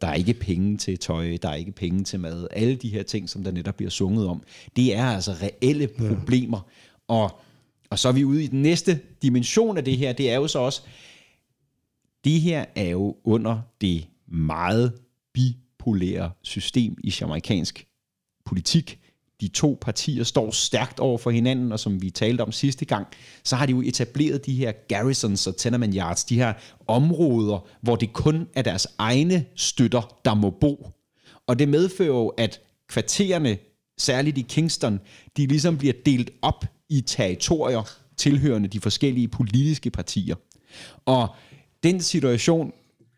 der 0.00 0.06
er 0.06 0.14
ikke 0.14 0.34
penge 0.34 0.76
til 0.76 0.98
tøj, 0.98 1.36
der 1.42 1.48
er 1.48 1.54
ikke 1.54 1.72
penge 1.72 2.04
til 2.04 2.20
mad. 2.20 2.46
Alle 2.50 2.76
de 2.76 2.88
her 2.88 3.02
ting, 3.02 3.28
som 3.28 3.44
der 3.44 3.50
netop 3.50 3.76
bliver 3.76 3.90
sunget 3.90 4.26
om, 4.26 4.42
det 4.76 4.96
er 4.96 5.04
altså 5.04 5.32
reelle 5.32 5.88
problemer. 5.88 6.60
Og 7.08 7.40
og 7.90 7.98
så 7.98 8.08
er 8.08 8.12
vi 8.12 8.24
ude 8.24 8.44
i 8.44 8.46
den 8.46 8.62
næste 8.62 9.00
dimension 9.22 9.76
af 9.76 9.84
det 9.84 9.96
her, 9.96 10.12
det 10.12 10.30
er 10.30 10.34
jo 10.34 10.46
så 10.46 10.58
også, 10.58 10.82
det 12.24 12.40
her 12.40 12.64
er 12.76 12.88
jo 12.88 13.16
under 13.24 13.60
det 13.80 14.06
meget 14.26 14.92
bipolære 15.34 16.30
system 16.42 16.96
i 17.04 17.14
jamaikansk 17.20 17.86
politik. 18.44 18.98
De 19.40 19.48
to 19.48 19.78
partier 19.80 20.24
står 20.24 20.50
stærkt 20.50 21.00
over 21.00 21.18
for 21.18 21.30
hinanden, 21.30 21.72
og 21.72 21.80
som 21.80 22.02
vi 22.02 22.10
talte 22.10 22.42
om 22.42 22.52
sidste 22.52 22.84
gang, 22.84 23.06
så 23.44 23.56
har 23.56 23.66
de 23.66 23.72
jo 23.72 23.80
etableret 23.80 24.46
de 24.46 24.54
her 24.54 24.72
garrisons 24.88 25.46
og 25.46 25.56
tenement 25.56 25.94
yards, 25.94 26.24
de 26.24 26.36
her 26.36 26.52
områder, 26.86 27.66
hvor 27.80 27.96
det 27.96 28.12
kun 28.12 28.48
er 28.54 28.62
deres 28.62 28.86
egne 28.98 29.44
støtter, 29.56 30.18
der 30.24 30.34
må 30.34 30.50
bo. 30.50 30.88
Og 31.46 31.58
det 31.58 31.68
medfører 31.68 32.08
jo, 32.08 32.28
at 32.28 32.60
kvartererne, 32.88 33.58
særligt 33.98 34.38
i 34.38 34.46
Kingston, 34.48 35.00
de 35.36 35.46
ligesom 35.46 35.78
bliver 35.78 35.94
delt 36.06 36.30
op 36.42 36.64
i 36.90 37.00
territorier 37.00 37.82
tilhørende 38.16 38.68
de 38.68 38.80
forskellige 38.80 39.28
politiske 39.28 39.90
partier. 39.90 40.34
Og 41.06 41.28
den 41.82 42.00
situation, 42.00 42.72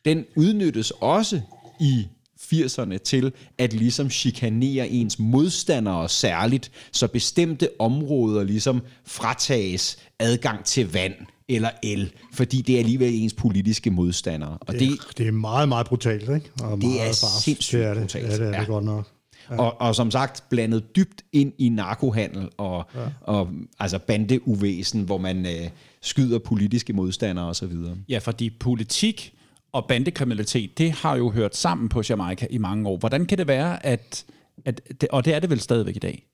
den 0.05 0.25
udnyttes 0.37 0.91
også 0.91 1.41
i 1.81 2.07
80'erne 2.41 2.99
til 2.99 3.33
at 3.59 3.73
ligesom 3.73 4.11
chikanere 4.11 4.89
ens 4.89 5.19
modstandere 5.19 6.09
særligt, 6.09 6.71
så 6.93 7.09
bestemte 7.09 7.69
områder 7.79 8.45
ligesom 8.45 8.83
fratages 9.05 9.99
adgang 10.19 10.65
til 10.65 10.93
vand 10.93 11.15
eller 11.49 11.71
el, 11.83 12.13
fordi 12.33 12.63
det 12.63 12.75
er 12.75 12.79
alligevel 12.79 13.15
ens 13.15 13.35
politiske 13.35 13.91
modstandere. 13.91 14.59
Og 14.61 14.75
det, 14.75 14.81
det, 14.81 15.19
det 15.19 15.29
er 15.29 15.33
meget, 15.33 15.69
meget 15.69 15.87
brutalt, 15.87 16.23
ikke? 16.23 16.51
Og 16.63 16.81
det 16.81 17.09
er 17.09 17.13
sindssygt 17.43 17.79
det 17.79 17.87
er 17.87 17.95
det. 17.95 18.03
brutalt. 18.03 18.29
Ja, 18.29 18.33
det 18.33 18.41
er 18.41 18.51
det 18.51 18.59
ja. 18.59 18.65
godt 18.65 18.85
nok. 18.85 19.09
Ja. 19.53 19.63
Og, 19.63 19.81
og 19.81 19.95
som 19.95 20.11
sagt 20.11 20.45
blandet 20.51 20.97
dybt 20.97 21.23
ind 21.33 21.53
i 21.59 21.69
narkohandel 21.69 22.49
og, 22.57 22.85
ja. 22.95 23.01
og 23.21 23.51
altså 23.79 23.99
bandeuvæsen, 23.99 25.03
hvor 25.03 25.19
man 25.19 25.47
øh, 25.47 25.69
skyder 26.03 26.39
politiske 26.39 26.93
modstandere 26.93 27.47
osv. 27.47 27.73
Ja, 28.09 28.19
fordi 28.19 28.51
politik 28.51 29.35
og 29.73 29.87
bandekriminalitet, 29.89 30.79
det 30.79 30.93
har 30.93 31.17
jo 31.17 31.31
hørt 31.31 31.57
sammen 31.57 31.89
på 31.89 32.03
Jamaica 32.09 32.47
i 32.51 32.59
mange 32.59 32.89
år. 32.89 32.97
Hvordan 32.97 33.27
kan 33.27 33.39
det 33.39 33.49
være, 33.49 33.87
at, 33.87 34.25
at 34.65 34.81
det, 35.01 35.09
og 35.09 35.25
det 35.25 35.35
er 35.35 35.41
det 35.41 35.51
vel 35.51 35.61
stadigvæk 35.61 35.97
i 35.97 35.99
dag? 35.99 36.27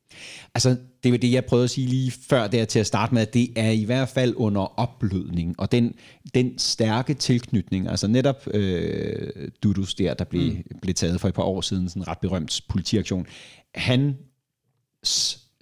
Altså, 0.55 0.77
det 1.03 1.13
var 1.13 1.19
det, 1.19 1.33
jeg 1.33 1.45
prøvede 1.45 1.65
at 1.65 1.71
sige 1.71 1.87
lige 1.87 2.11
før 2.11 2.47
der 2.47 2.65
til 2.65 2.79
at 2.79 2.87
starte 2.87 3.15
med, 3.15 3.23
at 3.23 3.35
det 3.35 3.49
er 3.57 3.71
i 3.71 3.85
hvert 3.85 4.09
fald 4.09 4.35
under 4.37 4.79
opblødning, 4.81 5.55
og 5.61 5.73
den, 5.73 5.95
den 6.35 6.59
stærke 6.59 7.15
tilknytning, 7.15 7.89
altså 7.89 8.07
netop 8.07 8.49
øh, 8.55 9.49
Dudus 9.63 9.95
der, 9.95 10.15
der 10.15 10.25
blev, 10.25 10.53
mm. 10.53 10.79
blev 10.83 10.95
taget 10.95 11.21
for 11.21 11.29
et 11.29 11.35
par 11.35 11.43
år 11.43 11.61
siden, 11.61 11.89
sådan 11.89 12.03
en 12.03 12.09
ret 12.09 12.19
berømt 12.19 12.61
politiaktion, 12.69 13.27
han 13.75 14.17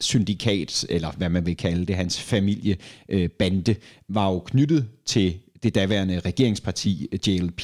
syndikat, 0.01 0.87
eller 0.89 1.13
hvad 1.13 1.29
man 1.29 1.47
vil 1.47 1.57
kalde 1.57 1.87
det, 1.87 1.97
hans 1.97 2.21
familiebande, 2.21 3.71
øh, 3.71 3.77
var 4.09 4.31
jo 4.31 4.39
knyttet 4.39 4.89
til 5.07 5.39
det 5.63 5.75
daværende 5.75 6.21
regeringsparti 6.21 7.09
JLP. 7.27 7.61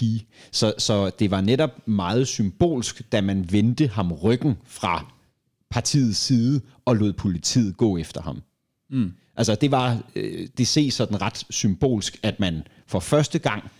Så, 0.53 0.75
så 0.79 1.11
det 1.19 1.31
var 1.31 1.41
netop 1.41 1.89
meget 1.89 2.29
symbolsk, 2.29 3.13
da 3.13 3.21
man 3.21 3.53
vendte 3.53 3.87
ham 3.87 4.13
ryggen 4.13 4.55
fra 4.65 5.13
partiets 5.73 6.19
side 6.19 6.61
og 6.85 6.97
lod 6.97 7.13
politiet 7.13 7.77
gå 7.77 7.97
efter 7.97 8.23
ham. 8.23 8.43
Mm. 8.91 9.13
Altså 9.37 9.55
det 9.55 9.71
var, 9.71 10.03
øh, 10.17 10.49
det 10.59 10.69
ses 10.69 10.95
sådan 10.95 11.23
ret 11.23 11.45
symbolsk, 11.51 12.21
at 12.23 12.41
man 12.41 12.63
for 12.87 13.01
første 13.01 13.39
gang 13.39 13.71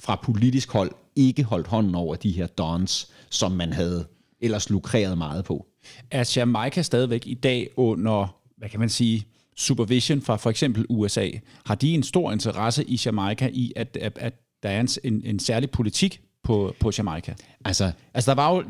fra 0.00 0.20
politisk 0.22 0.72
hold 0.72 0.90
ikke 1.16 1.44
holdt 1.44 1.66
hånden 1.66 1.94
over 1.94 2.14
de 2.14 2.30
her 2.30 2.46
dons, 2.46 3.10
som 3.30 3.52
man 3.52 3.72
havde 3.72 4.06
ellers 4.40 4.70
lukreret 4.70 5.18
meget 5.18 5.44
på. 5.44 5.66
Er 6.10 6.32
Jamaica 6.36 6.82
stadigvæk 6.82 7.26
i 7.26 7.34
dag 7.34 7.68
under, 7.76 8.36
hvad 8.56 8.68
kan 8.68 8.80
man 8.80 8.88
sige, 8.88 9.26
supervision 9.56 10.22
fra 10.22 10.36
for 10.36 10.50
eksempel 10.50 10.86
USA? 10.88 11.30
Har 11.66 11.74
de 11.74 11.94
en 11.94 12.02
stor 12.02 12.32
interesse 12.32 12.84
i 12.84 13.00
Jamaica 13.06 13.50
i, 13.52 13.72
at, 13.76 13.96
at, 14.00 14.18
at 14.18 14.34
der 14.62 14.68
er 14.68 14.80
en, 14.80 14.88
en, 15.04 15.22
en 15.24 15.38
særlig 15.38 15.70
politik 15.70 16.20
på, 16.42 16.74
på 16.80 16.92
Jamaica? 16.98 17.34
Altså, 17.64 17.92
altså 18.14 18.30
der 18.30 18.34
var 18.34 18.54
jo 18.54 18.64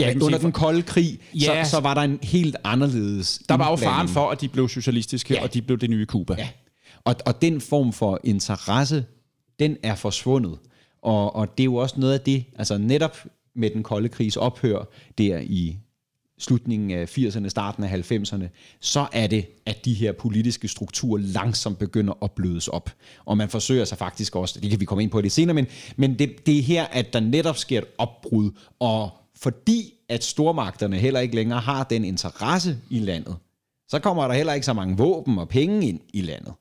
Ja, 0.00 0.14
under 0.14 0.28
sige, 0.28 0.38
den 0.38 0.52
kolde 0.52 0.82
krig, 0.82 1.18
ja, 1.34 1.64
så, 1.64 1.70
så 1.70 1.80
var 1.80 1.94
der 1.94 2.00
en 2.00 2.18
helt 2.22 2.56
anderledes 2.64 3.42
Der 3.48 3.54
var 3.54 3.70
jo 3.70 3.76
faren 3.76 4.08
for, 4.08 4.30
at 4.30 4.40
de 4.40 4.48
blev 4.48 4.68
socialistiske, 4.68 5.34
ja. 5.34 5.42
og 5.42 5.54
de 5.54 5.62
blev 5.62 5.78
det 5.78 5.90
nye 5.90 6.06
Kuba. 6.06 6.34
Ja. 6.38 6.48
Og, 7.04 7.14
og 7.26 7.42
den 7.42 7.60
form 7.60 7.92
for 7.92 8.20
interesse, 8.24 9.04
den 9.58 9.76
er 9.82 9.94
forsvundet. 9.94 10.58
Og, 11.02 11.36
og 11.36 11.58
det 11.58 11.62
er 11.62 11.64
jo 11.64 11.74
også 11.74 12.00
noget 12.00 12.14
af 12.14 12.20
det, 12.20 12.44
altså 12.58 12.78
netop 12.78 13.16
med 13.56 13.70
den 13.70 13.82
kolde 13.82 14.08
krigs 14.08 14.36
ophør 14.36 14.84
der 15.18 15.38
i 15.38 15.76
slutningen 16.40 16.90
af 16.90 17.18
80'erne, 17.18 17.48
starten 17.48 17.84
af 17.84 18.12
90'erne, 18.12 18.44
så 18.80 19.06
er 19.12 19.26
det, 19.26 19.46
at 19.66 19.84
de 19.84 19.94
her 19.94 20.12
politiske 20.12 20.68
strukturer 20.68 21.20
langsomt 21.22 21.78
begynder 21.78 22.14
at 22.22 22.32
blødes 22.32 22.68
op. 22.68 22.90
Og 23.24 23.36
man 23.36 23.48
forsøger 23.48 23.84
sig 23.84 23.98
faktisk 23.98 24.36
også, 24.36 24.60
det 24.60 24.70
kan 24.70 24.80
vi 24.80 24.84
komme 24.84 25.02
ind 25.02 25.10
på 25.10 25.20
lidt 25.20 25.32
senere, 25.32 25.54
men, 25.54 25.66
men 25.96 26.18
det, 26.18 26.46
det 26.46 26.58
er 26.58 26.62
her, 26.62 26.84
at 26.84 27.12
der 27.12 27.20
netop 27.20 27.56
sker 27.56 27.78
et 27.78 27.84
opbrud, 27.98 28.50
og 28.78 29.10
fordi 29.42 29.94
at 30.08 30.24
stormagterne 30.24 30.96
heller 30.96 31.20
ikke 31.20 31.34
længere 31.34 31.60
har 31.60 31.84
den 31.84 32.04
interesse 32.04 32.78
i 32.90 32.98
landet, 32.98 33.36
så 33.88 33.98
kommer 33.98 34.28
der 34.28 34.34
heller 34.34 34.52
ikke 34.52 34.66
så 34.66 34.72
mange 34.72 34.96
våben 34.96 35.38
og 35.38 35.48
penge 35.48 35.88
ind 35.88 36.00
i 36.12 36.20
landet. 36.20 36.52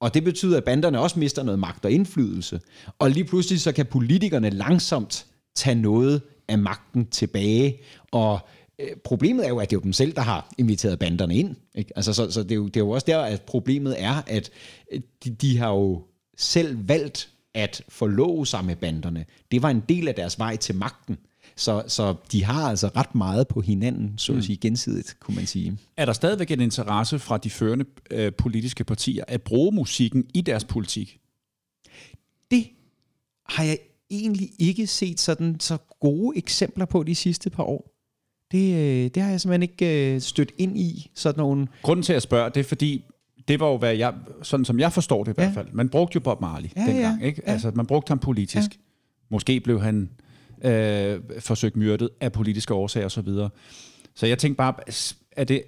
Og 0.00 0.14
det 0.14 0.24
betyder, 0.24 0.56
at 0.56 0.64
banderne 0.64 1.00
også 1.00 1.18
mister 1.18 1.42
noget 1.42 1.58
magt 1.58 1.84
og 1.84 1.90
indflydelse. 1.90 2.60
Og 2.98 3.10
lige 3.10 3.24
pludselig 3.24 3.60
så 3.60 3.72
kan 3.72 3.86
politikerne 3.86 4.50
langsomt 4.50 5.26
tage 5.54 5.74
noget 5.74 6.22
af 6.48 6.58
magten 6.58 7.06
tilbage. 7.06 7.80
Og 8.10 8.40
øh, 8.78 8.96
problemet 9.04 9.44
er 9.44 9.48
jo, 9.48 9.58
at 9.58 9.70
det 9.70 9.76
er 9.76 9.80
jo 9.80 9.84
dem 9.84 9.92
selv, 9.92 10.12
der 10.12 10.22
har 10.22 10.52
inviteret 10.58 10.98
banderne 10.98 11.36
ind. 11.36 11.56
Ikke? 11.74 11.92
Altså, 11.96 12.12
så 12.12 12.30
så 12.30 12.42
det, 12.42 12.52
er 12.52 12.56
jo, 12.56 12.66
det 12.66 12.76
er 12.76 12.80
jo 12.80 12.90
også 12.90 13.04
der, 13.06 13.18
at 13.18 13.42
problemet 13.42 14.02
er, 14.02 14.22
at 14.26 14.50
øh, 14.92 15.00
de, 15.24 15.30
de 15.30 15.58
har 15.58 15.68
jo 15.68 16.02
selv 16.36 16.88
valgt 16.88 17.28
at 17.54 17.82
forlove 17.88 18.46
sig 18.46 18.64
med 18.64 18.76
banderne. 18.76 19.24
Det 19.52 19.62
var 19.62 19.70
en 19.70 19.82
del 19.88 20.08
af 20.08 20.14
deres 20.14 20.38
vej 20.38 20.56
til 20.56 20.74
magten. 20.74 21.18
Så, 21.56 21.82
så 21.88 22.14
de 22.32 22.44
har 22.44 22.68
altså 22.68 22.90
ret 22.96 23.14
meget 23.14 23.48
på 23.48 23.60
hinanden, 23.60 24.18
så 24.18 24.32
at 24.34 24.44
sige 24.44 24.56
gensidigt, 24.56 25.16
kunne 25.20 25.34
man 25.34 25.46
sige. 25.46 25.78
Er 25.96 26.04
der 26.04 26.12
stadigvæk 26.12 26.50
en 26.50 26.60
interesse 26.60 27.18
fra 27.18 27.38
de 27.38 27.50
førende 27.50 27.84
øh, 28.10 28.32
politiske 28.38 28.84
partier 28.84 29.24
at 29.28 29.42
bruge 29.42 29.74
musikken 29.74 30.24
i 30.34 30.40
deres 30.40 30.64
politik? 30.64 31.18
Det 32.50 32.66
har 33.48 33.64
jeg 33.64 33.78
egentlig 34.10 34.48
ikke 34.58 34.86
set 34.86 35.20
sådan 35.20 35.60
så 35.60 35.76
gode 36.00 36.38
eksempler 36.38 36.84
på 36.84 37.02
de 37.02 37.14
sidste 37.14 37.50
par 37.50 37.62
år. 37.62 37.88
Det, 38.52 38.74
øh, 38.74 39.10
det 39.14 39.22
har 39.22 39.30
jeg 39.30 39.40
simpelthen 39.40 39.62
ikke 39.62 40.14
øh, 40.14 40.20
stødt 40.20 40.52
ind 40.58 40.78
i, 40.78 41.10
sådan 41.14 41.38
nogle... 41.38 41.68
Grunden 41.82 42.02
til 42.02 42.12
at 42.12 42.22
spørge, 42.22 42.50
det 42.50 42.60
er 42.60 42.64
fordi, 42.64 43.04
det 43.48 43.60
var 43.60 43.66
jo, 43.68 43.76
hvad 43.78 43.96
jeg, 43.96 44.14
sådan 44.42 44.64
som 44.64 44.80
jeg 44.80 44.92
forstår 44.92 45.24
det 45.24 45.32
i 45.32 45.34
hvert 45.34 45.48
Ja. 45.48 45.52
fald. 45.54 45.68
Man 45.72 45.88
brugte 45.88 46.14
jo 46.16 46.20
Bob 46.20 46.40
Marley 46.40 46.68
ja, 46.76 46.86
dengang, 46.86 47.20
ja, 47.20 47.26
ikke? 47.26 47.42
ja. 47.46 47.52
Altså, 47.52 47.72
man 47.74 47.86
brugte 47.86 48.10
ham 48.10 48.18
politisk. 48.18 48.70
Ja. 48.72 48.76
Måske 49.30 49.60
blev 49.60 49.80
han 49.82 50.10
øh, 50.64 51.20
forsøgt 51.40 51.76
myrdet 51.76 52.08
af 52.20 52.32
politiske 52.32 52.74
årsager 52.74 53.06
osv. 53.06 53.24
Så, 53.26 53.48
så 54.14 54.26
jeg 54.26 54.38
tænkte 54.38 54.56
bare, 54.56 54.74
er 55.32 55.44
det, 55.44 55.62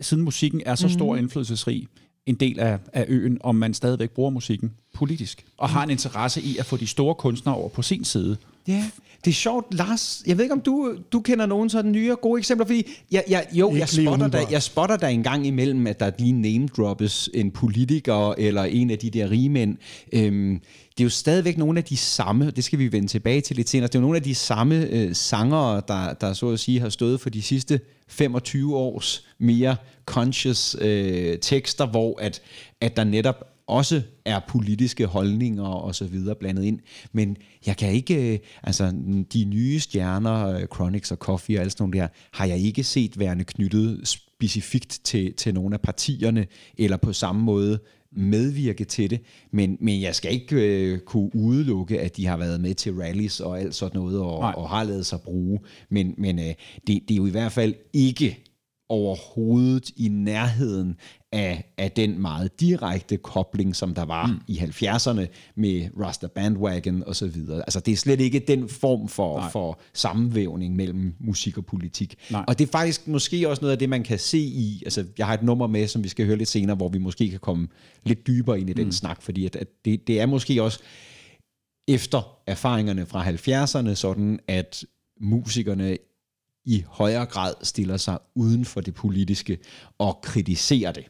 siden 0.00 0.22
musikken 0.22 0.62
er 0.66 0.74
så 0.74 0.88
stor 0.88 1.10
og 1.12 1.18
indflydelsesrig, 1.18 1.88
en 2.26 2.34
del 2.34 2.60
af, 2.60 2.78
af 2.92 3.04
øen, 3.08 3.38
om 3.40 3.54
man 3.54 3.74
stadigvæk 3.74 4.10
bruger 4.10 4.30
musikken 4.30 4.72
politisk, 4.94 5.44
og 5.56 5.68
har 5.68 5.82
en 5.82 5.90
interesse 5.90 6.40
i 6.42 6.56
at 6.58 6.66
få 6.66 6.76
de 6.76 6.86
store 6.86 7.14
kunstnere 7.14 7.56
over 7.56 7.68
på 7.68 7.82
sin 7.82 8.04
side. 8.04 8.36
Ja, 8.68 8.90
det 9.24 9.30
er 9.30 9.34
sjovt, 9.34 9.74
Lars. 9.74 10.22
Jeg 10.26 10.36
ved 10.36 10.44
ikke, 10.44 10.52
om 10.52 10.60
du, 10.60 10.96
du 11.12 11.20
kender 11.20 11.46
nogen 11.46 11.70
sådan 11.70 11.92
nye 11.92 12.16
gode 12.22 12.38
eksempler, 12.38 12.66
fordi 12.66 12.86
jeg, 13.10 13.24
jeg, 13.28 13.46
jo, 13.52 13.68
Ikke 13.68 13.80
jeg 13.80 13.88
spotter, 13.88 14.10
der, 14.10 14.14
umiddelbart. 14.14 14.52
jeg 14.52 14.62
spotter 14.62 14.96
der 14.96 15.08
en 15.08 15.22
gang 15.22 15.46
imellem, 15.46 15.86
at 15.86 16.00
der 16.00 16.10
lige 16.18 16.32
name 16.32 16.68
droppes 16.68 17.30
en 17.34 17.50
politiker 17.50 18.32
eller 18.38 18.64
en 18.64 18.90
af 18.90 18.98
de 18.98 19.10
der 19.10 19.30
rige 19.30 19.48
mænd. 19.48 19.76
Øhm, 20.12 20.60
det 20.90 21.00
er 21.00 21.04
jo 21.04 21.10
stadigvæk 21.10 21.58
nogle 21.58 21.78
af 21.78 21.84
de 21.84 21.96
samme, 21.96 22.50
det 22.50 22.64
skal 22.64 22.78
vi 22.78 22.92
vende 22.92 23.08
tilbage 23.08 23.40
til 23.40 23.56
lidt 23.56 23.68
senere, 23.68 23.86
det 23.86 23.94
er 23.94 23.98
jo 23.98 24.02
nogle 24.02 24.16
af 24.16 24.22
de 24.22 24.34
samme 24.34 24.86
øh, 24.86 25.14
sangere, 25.14 25.82
der, 25.88 26.12
der 26.12 26.32
så 26.32 26.48
at 26.50 26.60
sige 26.60 26.80
har 26.80 26.88
stået 26.88 27.20
for 27.20 27.30
de 27.30 27.42
sidste 27.42 27.80
25 28.08 28.76
års 28.76 29.26
mere 29.38 29.76
conscious 30.06 30.76
øh, 30.80 31.38
tekster, 31.38 31.86
hvor 31.86 32.20
at, 32.20 32.42
at 32.80 32.96
der 32.96 33.04
netop 33.04 33.53
også 33.66 34.02
er 34.24 34.40
politiske 34.48 35.06
holdninger 35.06 35.64
og 35.64 35.94
så 35.94 36.04
videre 36.04 36.34
blandet 36.34 36.64
ind. 36.64 36.78
Men 37.12 37.36
jeg 37.66 37.76
kan 37.76 37.92
ikke, 37.92 38.32
øh, 38.32 38.38
altså 38.62 38.92
de 39.32 39.44
nye 39.44 39.80
stjerner, 39.80 40.46
øh, 40.46 40.66
Chronix 40.74 41.10
og 41.10 41.16
Coffee 41.16 41.58
og 41.58 41.62
alt 41.62 41.72
sådan 41.72 41.82
nogle 41.82 41.98
der, 41.98 42.08
har 42.32 42.46
jeg 42.46 42.58
ikke 42.58 42.84
set 42.84 43.18
værende 43.18 43.44
knyttet 43.44 44.08
specifikt 44.08 45.00
til, 45.04 45.34
til 45.34 45.54
nogle 45.54 45.74
af 45.74 45.80
partierne, 45.80 46.46
eller 46.78 46.96
på 46.96 47.12
samme 47.12 47.42
måde 47.42 47.78
medvirke 48.16 48.84
til 48.84 49.10
det, 49.10 49.20
men, 49.52 49.76
men 49.80 50.00
jeg 50.00 50.14
skal 50.14 50.32
ikke 50.32 50.56
øh, 50.56 50.98
kunne 50.98 51.30
udelukke, 51.34 52.00
at 52.00 52.16
de 52.16 52.26
har 52.26 52.36
været 52.36 52.60
med 52.60 52.74
til 52.74 52.94
rallies 52.94 53.40
og 53.40 53.60
alt 53.60 53.74
sådan 53.74 54.00
noget, 54.00 54.20
og, 54.20 54.40
Nej. 54.40 54.54
og 54.56 54.68
har 54.68 54.84
lavet 54.84 55.06
sig 55.06 55.20
bruge. 55.20 55.60
Men, 55.90 56.14
men 56.18 56.38
øh, 56.38 56.54
det, 56.86 56.86
det 56.86 57.10
er 57.10 57.16
jo 57.16 57.26
i 57.26 57.30
hvert 57.30 57.52
fald 57.52 57.74
ikke 57.92 58.44
overhovedet 58.88 59.90
i 59.96 60.08
nærheden 60.08 60.96
af, 61.34 61.72
af 61.78 61.92
den 61.92 62.20
meget 62.20 62.60
direkte 62.60 63.16
kobling, 63.16 63.76
som 63.76 63.94
der 63.94 64.04
var 64.04 64.26
mm. 64.26 64.40
i 64.48 64.58
70'erne 64.58 65.26
med 65.56 65.88
Rasta 66.00 66.26
Bandwagon 66.26 67.02
og 67.06 67.16
så 67.16 67.26
videre. 67.26 67.60
Altså 67.60 67.80
det 67.80 67.92
er 67.92 67.96
slet 67.96 68.20
ikke 68.20 68.38
den 68.38 68.68
form 68.68 69.08
for, 69.08 69.48
for 69.52 69.80
sammenvævning 69.92 70.76
mellem 70.76 71.14
musik 71.20 71.58
og 71.58 71.66
politik. 71.66 72.14
Nej. 72.30 72.44
Og 72.48 72.58
det 72.58 72.66
er 72.66 72.72
faktisk 72.72 73.08
måske 73.08 73.48
også 73.48 73.62
noget 73.62 73.72
af 73.72 73.78
det, 73.78 73.88
man 73.88 74.02
kan 74.02 74.18
se 74.18 74.38
i, 74.38 74.82
altså 74.84 75.04
jeg 75.18 75.26
har 75.26 75.34
et 75.34 75.42
nummer 75.42 75.66
med, 75.66 75.88
som 75.88 76.04
vi 76.04 76.08
skal 76.08 76.26
høre 76.26 76.36
lidt 76.36 76.48
senere, 76.48 76.76
hvor 76.76 76.88
vi 76.88 76.98
måske 76.98 77.30
kan 77.30 77.40
komme 77.40 77.68
lidt 78.04 78.26
dybere 78.26 78.60
ind 78.60 78.70
i 78.70 78.72
den 78.72 78.92
snak, 78.92 79.22
fordi 79.22 79.46
at, 79.46 79.56
at 79.56 79.68
det, 79.84 80.06
det 80.06 80.20
er 80.20 80.26
måske 80.26 80.62
også 80.62 80.80
efter 81.88 82.38
erfaringerne 82.46 83.06
fra 83.06 83.30
70'erne 83.30 83.94
sådan, 83.94 84.40
at 84.48 84.84
musikerne 85.20 85.96
i 86.66 86.84
højere 86.88 87.26
grad 87.26 87.54
stiller 87.62 87.96
sig 87.96 88.18
uden 88.34 88.64
for 88.64 88.80
det 88.80 88.94
politiske 88.94 89.58
og 89.98 90.20
kritiserer 90.22 90.92
det, 90.92 91.04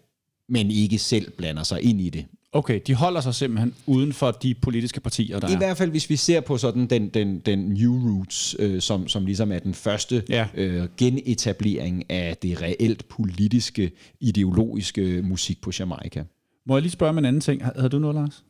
men 0.48 0.70
ikke 0.70 0.98
selv 0.98 1.30
blander 1.30 1.62
sig 1.62 1.82
ind 1.82 2.00
i 2.00 2.10
det. 2.10 2.24
Okay, 2.52 2.80
de 2.86 2.94
holder 2.94 3.20
sig 3.20 3.34
simpelthen 3.34 3.74
uden 3.86 4.12
for 4.12 4.30
de 4.30 4.54
politiske 4.54 5.00
partier, 5.00 5.40
der 5.40 5.48
I 5.48 5.52
er. 5.52 5.56
hvert 5.58 5.76
fald, 5.76 5.90
hvis 5.90 6.10
vi 6.10 6.16
ser 6.16 6.40
på 6.40 6.58
sådan 6.58 6.86
den, 6.86 7.08
den, 7.08 7.38
den 7.38 7.58
New 7.58 8.08
Roots, 8.08 8.56
øh, 8.58 8.80
som, 8.80 9.08
som 9.08 9.26
ligesom 9.26 9.52
er 9.52 9.58
den 9.58 9.74
første 9.74 10.22
Ja. 10.28 10.46
øh, 10.54 10.88
genetablering 10.96 12.10
af 12.10 12.36
det 12.36 12.62
reelt 12.62 13.08
politiske, 13.08 13.90
ideologiske 14.20 15.22
musik 15.24 15.60
på 15.60 15.70
Jamaica. 15.78 16.24
Må 16.66 16.74
jeg 16.76 16.82
lige 16.82 16.92
spørge 16.92 17.10
om 17.10 17.18
en 17.18 17.24
anden 17.24 17.40
ting? 17.40 17.62
Havde 17.64 17.88
du 17.88 17.98
noget, 17.98 18.14
Lars? 18.16 18.44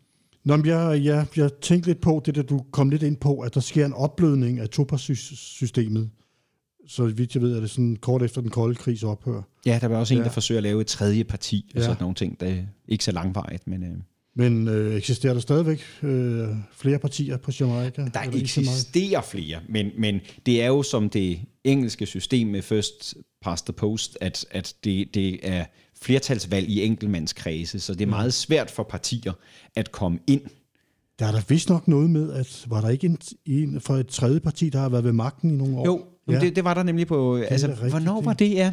Nå, 0.44 0.56
men 0.56 0.66
jeg, 0.66 1.00
jeg, 1.04 1.26
jeg 1.36 1.50
tænkte 1.62 1.88
lidt 1.88 2.00
på 2.00 2.22
det, 2.26 2.34
der 2.34 2.42
du 2.42 2.60
kom 2.70 2.90
lidt 2.90 3.02
ind 3.02 3.16
på, 3.16 3.38
at 3.40 3.54
der 3.54 3.60
sker 3.60 3.86
en 3.86 3.92
opblødning 3.92 4.58
af 4.60 4.68
topartssystemet. 4.68 6.10
Så 6.86 7.04
vidt 7.06 7.34
jeg 7.34 7.42
ved, 7.42 7.56
er 7.56 7.60
det 7.60 7.70
sådan 7.70 7.96
kort 7.96 8.22
efter 8.22 8.40
den 8.40 8.50
kolde 8.50 8.74
krigs 8.74 9.02
ophør. 9.02 9.42
Ja, 9.66 9.78
der 9.80 9.86
var 9.88 9.96
også 9.96 10.14
en, 10.14 10.18
Ja. 10.18 10.24
der 10.24 10.30
forsøger 10.30 10.58
at 10.58 10.62
lave 10.62 10.80
et 10.80 10.86
tredje 10.86 11.24
parti 11.24 11.70
og 11.74 11.80
Ja. 11.80 11.86
sådan 11.86 11.96
nogle 12.00 12.14
ting. 12.14 12.40
Det 12.40 12.48
er 12.48 12.62
ikke 12.88 13.04
så 13.04 13.12
langvarigt, 13.12 13.66
men... 13.66 13.82
Øh, 13.82 13.90
Men 14.36 14.68
øh, 14.68 14.94
eksisterer 14.96 15.32
der 15.32 15.40
stadigvæk 15.40 15.82
øh, 16.02 16.48
flere 16.72 16.98
partier 16.98 17.36
på 17.36 17.50
Jamaica? 17.60 18.04
Der 18.14 18.20
eksisterer 18.32 19.20
flere, 19.22 19.60
men, 19.68 19.90
men 19.98 20.20
det 20.46 20.62
er 20.62 20.66
jo 20.66 20.82
som 20.82 21.10
det 21.10 21.40
engelske 21.64 22.06
system 22.06 22.46
med 22.48 22.62
first 22.62 23.14
past 23.42 23.64
the 23.66 23.72
post, 23.72 24.18
at, 24.20 24.46
at 24.50 24.74
det, 24.84 25.14
det 25.14 25.48
er 25.48 25.64
flertalsvalg 26.02 26.68
i 26.68 26.82
enkeltmandskredse, 26.82 27.80
så 27.80 27.92
det 27.94 28.00
er 28.02 28.06
meget 28.06 28.34
svært 28.34 28.70
for 28.70 28.82
partier 28.82 29.32
at 29.76 29.92
komme 29.92 30.18
ind. 30.26 30.40
Der 31.18 31.26
er 31.26 31.32
der 31.32 31.40
vist 31.48 31.68
nok 31.68 31.88
noget 31.88 32.10
med, 32.10 32.32
at 32.32 32.64
var 32.68 32.80
der 32.80 32.88
ikke 32.88 33.06
en, 33.06 33.18
en 33.46 33.80
fra 33.80 33.96
et 33.98 34.06
tredje 34.06 34.40
parti, 34.40 34.68
der 34.68 34.78
har 34.80 34.88
været 34.88 35.04
ved 35.04 35.12
magten 35.12 35.50
i 35.50 35.54
nogle 35.56 35.78
år? 35.78 35.84
Jo, 35.86 36.04
ja. 36.32 36.40
det, 36.40 36.56
det 36.56 36.64
var 36.64 36.74
der 36.74 36.82
nemlig 36.82 37.06
på... 37.06 37.36
Altså, 37.36 37.66
da 37.66 37.72
rigtigt, 37.72 37.90
hvornår 37.90 38.16
det. 38.16 38.26
var 38.26 38.32
det, 38.32 38.50
ja? 38.50 38.72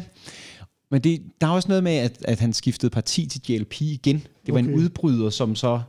Men 0.90 1.00
det, 1.00 1.22
der 1.40 1.46
er 1.46 1.50
også 1.50 1.68
noget 1.68 1.84
med, 1.84 1.92
at, 1.96 2.12
at 2.24 2.40
han 2.40 2.52
skiftede 2.52 2.90
parti 2.90 3.26
til 3.26 3.40
JLP 3.48 3.80
igen. 3.80 4.16
Det 4.46 4.54
var 4.54 4.60
okay. 4.60 4.68
en 4.68 4.74
udbryder, 4.74 5.30
som 5.30 5.54
så 5.56 5.80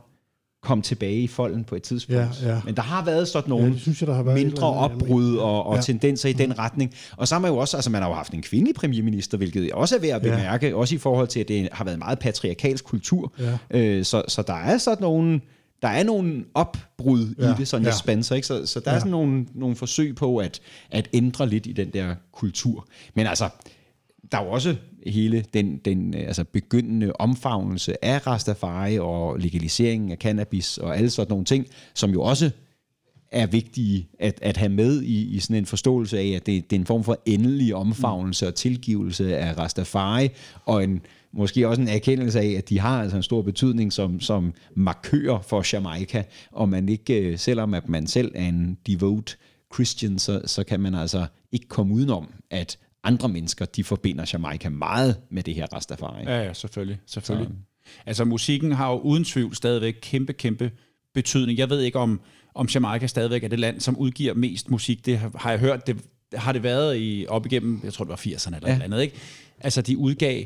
kom 0.62 0.82
tilbage 0.82 1.20
i 1.20 1.26
folden 1.26 1.64
på 1.64 1.74
et 1.74 1.82
tidspunkt. 1.82 2.42
Ja, 2.42 2.48
ja. 2.54 2.60
Men 2.64 2.76
der 2.76 2.82
har 2.82 3.04
været 3.04 3.28
sådan 3.28 3.52
Ja, 3.52 3.58
nogle 3.58 3.72
det 3.74 3.80
synes 3.80 4.00
jeg, 4.00 4.06
der 4.06 4.14
har 4.14 4.22
været 4.22 4.40
et 4.40 4.46
mindre 4.46 4.66
opbrud 4.66 5.36
og, 5.36 5.66
og 5.66 5.72
ja. 5.72 5.76
Ja. 5.76 5.82
tendenser 5.82 6.28
i 6.28 6.32
den 6.32 6.58
retning. 6.58 6.94
Og 7.16 7.28
så 7.28 7.34
har 7.34 7.40
man 7.40 7.50
jo 7.50 7.56
også, 7.56 7.76
altså 7.76 7.90
man 7.90 8.02
har 8.02 8.08
jo 8.08 8.14
haft 8.14 8.32
en 8.34 8.42
kvindelig 8.42 8.74
premierminister, 8.74 9.38
hvilket 9.38 9.72
også 9.72 9.96
er 9.96 10.00
værd 10.00 10.10
at 10.20 10.26
Ja. 10.26 10.30
bemærke, 10.36 10.76
også 10.76 10.94
i 10.94 10.98
forhold 10.98 11.28
til, 11.28 11.40
at 11.40 11.48
det 11.48 11.68
har 11.72 11.84
været 11.84 11.94
en 11.94 11.98
meget 11.98 12.18
patriarkalsk 12.18 12.84
kultur. 12.84 13.32
Ja. 13.72 13.78
Øh, 13.80 14.04
så, 14.04 14.22
så 14.28 14.42
der 14.42 14.54
er 14.54 14.78
sådan 14.78 15.02
nogle, 15.02 15.40
der 15.84 15.90
er 15.90 16.02
nogle 16.02 16.44
opbrud 16.54 17.34
ja. 17.38 17.52
i 17.52 17.54
det, 17.58 17.68
sådan 17.68 17.86
ja. 17.86 17.92
spanser, 17.92 18.34
ikke? 18.34 18.46
Så, 18.46 18.66
så 18.66 18.80
der 18.80 18.90
ja. 18.90 18.94
er 18.94 18.98
sådan 18.98 19.10
nogle, 19.10 19.46
nogle 19.54 19.76
forsøg 19.76 20.14
på 20.14 20.36
at, 20.36 20.60
at 20.90 21.08
ændre 21.12 21.48
lidt 21.48 21.66
i 21.66 21.72
den 21.72 21.90
der 21.90 22.14
kultur. 22.32 22.86
Men 23.14 23.26
altså, 23.26 23.48
der 24.32 24.38
er 24.38 24.44
jo 24.44 24.50
også 24.50 24.76
hele 25.06 25.44
den, 25.54 25.76
den 25.76 26.14
øh, 26.14 26.26
altså 26.26 26.44
begyndende 26.44 27.12
omfavnelse 27.18 28.04
af 28.04 28.26
Rastafari 28.26 28.98
og 28.98 29.38
legaliseringen 29.38 30.10
af 30.10 30.16
cannabis 30.16 30.78
og 30.78 30.96
alle 30.96 31.10
sådan 31.10 31.30
nogle 31.30 31.44
ting, 31.44 31.66
som 31.94 32.10
jo 32.10 32.22
også 32.22 32.50
er 33.32 33.46
vigtige 33.46 34.08
at, 34.18 34.38
at 34.42 34.56
have 34.56 34.72
med 34.72 35.02
i, 35.02 35.36
i 35.36 35.38
sådan 35.38 35.56
en 35.56 35.66
forståelse 35.66 36.18
af, 36.18 36.26
at 36.26 36.46
det, 36.46 36.70
det 36.70 36.76
er 36.76 36.80
en 36.80 36.86
form 36.86 37.04
for 37.04 37.18
endelig 37.26 37.74
omfavnelse 37.74 38.48
og 38.48 38.54
tilgivelse 38.54 39.36
af 39.36 39.58
Rastafari, 39.58 40.28
og 40.64 40.84
en, 40.84 41.00
måske 41.36 41.68
også 41.68 41.82
en 41.82 41.88
erkendelse 41.88 42.40
af, 42.40 42.46
at 42.58 42.68
de 42.68 42.78
har 42.80 43.02
altså 43.02 43.16
en 43.16 43.22
stor 43.22 43.42
betydning 43.42 43.92
som, 43.92 44.20
som 44.20 44.54
markører 44.74 45.40
for 45.40 45.64
Jamaica, 45.72 46.24
og 46.52 46.68
man 46.68 46.88
ikke, 46.88 47.20
øh, 47.20 47.38
selvom 47.38 47.74
at 47.74 47.88
man 47.88 48.06
selv 48.06 48.32
er 48.34 48.48
en 48.48 48.78
devout 48.86 49.36
Christian, 49.74 50.18
så, 50.18 50.40
så 50.46 50.64
kan 50.64 50.80
man 50.80 50.94
altså 50.94 51.26
ikke 51.52 51.68
komme 51.68 51.94
udenom, 51.94 52.28
at 52.50 52.78
andre 53.04 53.28
mennesker, 53.28 53.64
de 53.64 53.84
forbinder 53.84 54.30
Jamaica 54.32 54.68
meget 54.68 55.16
med 55.30 55.42
det 55.42 55.54
her 55.54 55.66
Rastafari. 55.74 56.22
Ja, 56.22 56.42
ja, 56.42 56.52
selvfølgelig. 56.52 56.98
selvfølgelig. 57.06 57.50
Altså 58.06 58.24
musikken 58.24 58.72
har 58.72 58.90
jo 58.90 58.98
uden 58.98 59.24
tvivl 59.24 59.54
stadigvæk 59.54 59.94
kæmpe, 60.02 60.32
kæmpe 60.32 60.70
betydning. 61.14 61.58
Jeg 61.58 61.70
ved 61.70 61.80
ikke, 61.80 61.98
om, 61.98 62.20
om 62.54 62.68
Jamaica 62.74 63.06
stadigvæk 63.06 63.44
er 63.44 63.48
det 63.48 63.58
land, 63.60 63.80
som 63.80 63.96
udgiver 63.96 64.34
mest 64.34 64.70
musik. 64.70 65.06
Det 65.06 65.18
har- 65.18 65.50
jeg 65.50 65.58
hørt. 65.58 65.86
Det 65.86 65.96
har 66.34 66.52
det 66.52 66.62
været 66.62 66.96
i, 67.00 67.26
op 67.28 67.46
igennem, 67.46 67.80
jeg 67.84 67.92
tror 67.92 68.04
det 68.04 68.10
var 68.10 68.16
80'erne 68.16 68.56
eller 68.56 68.68
ja. 68.68 68.72
eller 68.72 68.84
andet, 68.84 69.02
ikke? 69.02 69.14
Altså, 69.60 69.82
de 69.82 69.98
udgav 69.98 70.44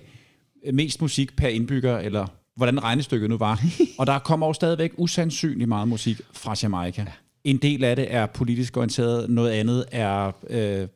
mest 0.73 1.01
musik 1.01 1.37
per 1.37 1.49
indbygger, 1.49 1.99
eller 1.99 2.27
hvordan 2.57 2.83
regnestykket 2.83 3.31
nu 3.31 3.37
var. 3.37 3.63
og 3.99 4.07
der 4.07 4.19
kommer 4.19 4.47
jo 4.47 4.53
stadigvæk 4.53 4.93
usandsynligt 4.97 5.69
meget 5.69 5.89
musik 5.89 6.21
fra 6.33 6.55
Jamaica. 6.63 7.03
Ja. 7.03 7.13
En 7.45 7.57
del 7.57 7.85
af 7.85 7.97
det 7.97 8.15
er 8.15 8.27
politisk 8.27 8.77
orienteret, 8.77 9.31
noget 9.31 9.51
andet 9.51 9.85
er 9.93 10.33
øh, 10.51 10.89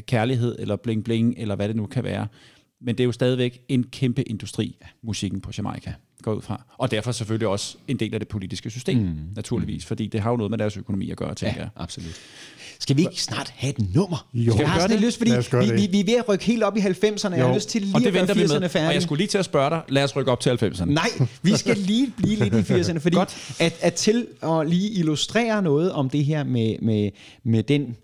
kærlighed, 0.00 0.56
eller 0.58 0.76
bling 0.76 1.04
bling, 1.04 1.34
eller 1.38 1.56
hvad 1.56 1.68
det 1.68 1.76
nu 1.76 1.86
kan 1.86 2.04
være. 2.04 2.26
Men 2.80 2.94
det 2.94 3.04
er 3.04 3.06
jo 3.06 3.12
stadigvæk 3.12 3.60
en 3.68 3.84
kæmpe 3.84 4.22
industri, 4.22 4.76
musikken 5.02 5.40
på 5.40 5.50
Jamaica 5.58 5.94
går 6.22 6.34
ud 6.34 6.42
fra. 6.42 6.62
Og 6.78 6.90
derfor 6.90 7.12
selvfølgelig 7.12 7.48
også 7.48 7.76
en 7.88 7.96
del 7.96 8.14
af 8.14 8.20
det 8.20 8.28
politiske 8.28 8.70
system, 8.70 8.98
mm. 8.98 9.14
naturligvis, 9.36 9.86
fordi 9.86 10.06
det 10.06 10.20
har 10.20 10.30
jo 10.30 10.36
noget 10.36 10.50
med 10.50 10.58
deres 10.58 10.76
økonomi 10.76 11.10
at 11.10 11.16
gøre, 11.16 11.34
tænker 11.34 11.56
ja, 11.56 11.62
jeg. 11.62 11.70
absolut. 11.76 12.20
Skal 12.80 12.96
vi 12.96 13.02
ikke 13.02 13.22
snart 13.22 13.52
have 13.56 13.70
et 13.78 13.94
nummer? 13.94 14.28
Jo. 14.34 14.52
Skal 14.52 14.66
vi 14.66 14.70
gøre 14.78 14.88
det? 14.88 15.00
Lyst, 15.00 15.18
fordi 15.18 15.30
vi, 15.60 15.80
vi, 15.80 15.88
vi 15.90 16.00
er 16.00 16.04
ved 16.04 16.14
at 16.14 16.28
rykke 16.28 16.44
helt 16.44 16.62
op 16.62 16.76
i 16.76 16.80
90'erne. 16.80 17.34
Jeg 17.34 17.46
har 17.46 17.54
lyst 17.54 17.68
til 17.68 17.82
lige 17.82 17.94
og 17.94 18.00
det 18.00 18.06
at 18.06 18.12
gøre 18.12 18.20
venter 18.20 18.34
vi 18.34 18.44
80'erne 18.44 18.58
med. 18.58 18.68
færdige. 18.68 18.88
Og 18.88 18.94
jeg 18.94 19.02
skulle 19.02 19.18
lige 19.18 19.28
til 19.28 19.38
at 19.38 19.44
spørge 19.44 19.70
dig, 19.70 19.82
lad 19.88 20.04
os 20.04 20.16
rykke 20.16 20.32
op 20.32 20.40
til 20.40 20.50
90'erne. 20.50 20.84
Nej, 20.84 21.08
vi 21.42 21.56
skal 21.56 21.76
lige 21.76 22.12
blive 22.16 22.36
lidt 22.36 22.70
i 22.70 22.72
80'erne, 22.72 22.98
fordi 22.98 23.16
Godt. 23.16 23.56
at, 23.60 23.78
at 23.80 23.94
til 23.94 24.26
at 24.42 24.68
lige 24.68 24.90
illustrere 24.90 25.62
noget 25.62 25.92
om 25.92 26.10
det 26.10 26.24
her 26.24 26.44
med, 26.44 26.76
med, 26.82 27.10
med 27.44 27.62
den 27.62 27.96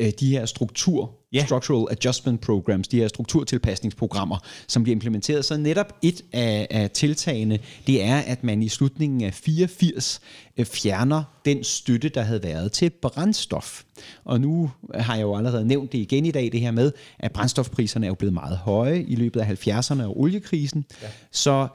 øh, 0.00 0.12
de 0.20 0.30
her 0.30 0.46
struktur, 0.46 1.14
Ja. 1.32 1.44
structural 1.44 1.86
adjustment 1.90 2.40
programs, 2.40 2.88
de 2.88 2.96
her 2.96 3.08
strukturtilpasningsprogrammer, 3.08 4.36
som 4.68 4.82
bliver 4.82 4.94
implementeret. 4.94 5.44
Så 5.44 5.56
netop 5.56 5.92
et 6.02 6.22
af, 6.32 6.66
af 6.70 6.90
tiltagene, 6.90 7.58
det 7.86 8.02
er, 8.04 8.16
at 8.18 8.44
man 8.44 8.62
i 8.62 8.68
slutningen 8.68 9.20
af 9.24 9.34
84 9.34 10.20
øh, 10.56 10.66
fjerner 10.66 11.22
den 11.44 11.64
støtte, 11.64 12.08
der 12.08 12.22
havde 12.22 12.42
været 12.42 12.72
til 12.72 12.90
brændstof. 12.90 13.82
Og 14.24 14.40
nu 14.40 14.70
har 14.94 15.14
jeg 15.14 15.22
jo 15.22 15.36
allerede 15.36 15.64
nævnt 15.66 15.92
det 15.92 15.98
igen 15.98 16.26
i 16.26 16.30
dag, 16.30 16.52
det 16.52 16.60
her 16.60 16.70
med, 16.70 16.92
at 17.18 17.32
brændstofpriserne 17.32 18.06
er 18.06 18.08
jo 18.10 18.14
blevet 18.14 18.34
meget 18.34 18.56
høje 18.58 19.02
i 19.02 19.14
løbet 19.14 19.40
af 19.40 19.66
70'erne 19.68 20.02
og 20.02 20.20
oliekrisen. 20.20 20.84
Ja. 21.02 21.08
Så 21.30 21.68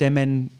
da 0.00 0.10
man 0.10 0.50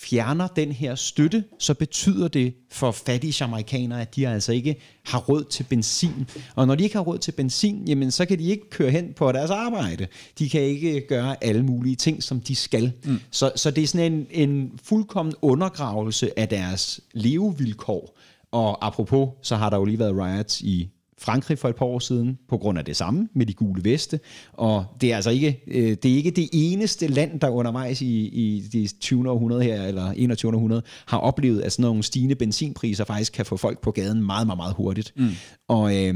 fjerner 0.00 0.46
den 0.46 0.72
her 0.72 0.94
støtte, 0.94 1.44
så 1.58 1.74
betyder 1.74 2.28
det 2.28 2.54
for 2.70 2.90
fattige 2.90 3.34
jamaikanere, 3.40 4.00
at 4.00 4.16
de 4.16 4.28
altså 4.28 4.52
ikke 4.52 4.76
har 5.04 5.18
råd 5.18 5.44
til 5.44 5.64
benzin. 5.64 6.26
Og 6.54 6.66
når 6.66 6.74
de 6.74 6.84
ikke 6.84 6.96
har 6.96 7.02
råd 7.02 7.18
til 7.18 7.32
benzin, 7.32 7.88
jamen 7.88 8.10
så 8.10 8.26
kan 8.26 8.38
de 8.38 8.44
ikke 8.44 8.70
køre 8.70 8.90
hen 8.90 9.12
på 9.16 9.32
deres 9.32 9.50
arbejde. 9.50 10.06
De 10.38 10.48
kan 10.48 10.60
ikke 10.60 11.06
gøre 11.08 11.44
alle 11.44 11.62
mulige 11.62 11.96
ting, 11.96 12.22
som 12.22 12.40
de 12.40 12.54
skal. 12.54 12.92
Mm. 13.04 13.20
Så, 13.30 13.52
så 13.56 13.70
det 13.70 13.82
er 13.82 13.86
sådan 13.86 14.12
en, 14.12 14.26
en 14.30 14.78
fuldkommen 14.82 15.34
undergravelse 15.42 16.38
af 16.38 16.48
deres 16.48 17.00
levevilkår. 17.12 18.18
Og 18.52 18.86
apropos, 18.86 19.28
så 19.42 19.56
har 19.56 19.70
der 19.70 19.76
jo 19.76 19.84
lige 19.84 19.98
været 19.98 20.16
riots 20.16 20.60
i 20.60 20.90
Frankrig 21.20 21.58
for 21.58 21.68
et 21.68 21.76
par 21.76 21.86
år 21.86 21.98
siden, 21.98 22.38
på 22.48 22.58
grund 22.58 22.78
af 22.78 22.84
det 22.84 22.96
samme 22.96 23.28
med 23.34 23.46
de 23.46 23.54
gule 23.54 23.84
veste. 23.84 24.20
Og 24.52 24.84
det 25.00 25.12
er 25.12 25.16
altså 25.16 25.30
ikke, 25.30 25.62
øh, 25.66 25.96
det, 26.02 26.12
er 26.12 26.16
ikke 26.16 26.30
det 26.30 26.48
eneste 26.52 27.06
land, 27.06 27.40
der 27.40 27.48
undervejs 27.48 28.02
i, 28.02 28.26
i 28.26 28.60
det 28.72 28.92
20. 29.00 29.30
århundrede 29.30 29.62
her, 29.62 29.82
eller 29.82 30.10
21. 30.10 30.54
århundrede, 30.54 30.82
har 31.06 31.18
oplevet, 31.18 31.60
at 31.60 31.72
sådan 31.72 31.82
nogle 31.82 32.02
stigende 32.02 32.34
benzinpriser 32.34 33.04
faktisk 33.04 33.32
kan 33.32 33.46
få 33.46 33.56
folk 33.56 33.80
på 33.80 33.90
gaden 33.90 34.22
meget, 34.22 34.46
meget, 34.46 34.56
meget 34.56 34.74
hurtigt. 34.74 35.12
Mm. 35.16 35.28
Og 35.68 35.96
øh, 35.96 36.14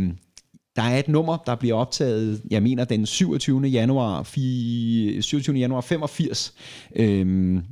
der 0.76 0.82
er 0.82 0.98
et 0.98 1.08
nummer, 1.08 1.36
der 1.46 1.54
bliver 1.54 1.74
optaget, 1.74 2.42
jeg 2.50 2.62
mener 2.62 2.84
den 2.84 3.06
27. 3.06 3.60
januar, 3.60 4.22
27. 4.22 5.56
januar 5.56 5.80
85, 5.80 6.54
øh, 6.96 7.62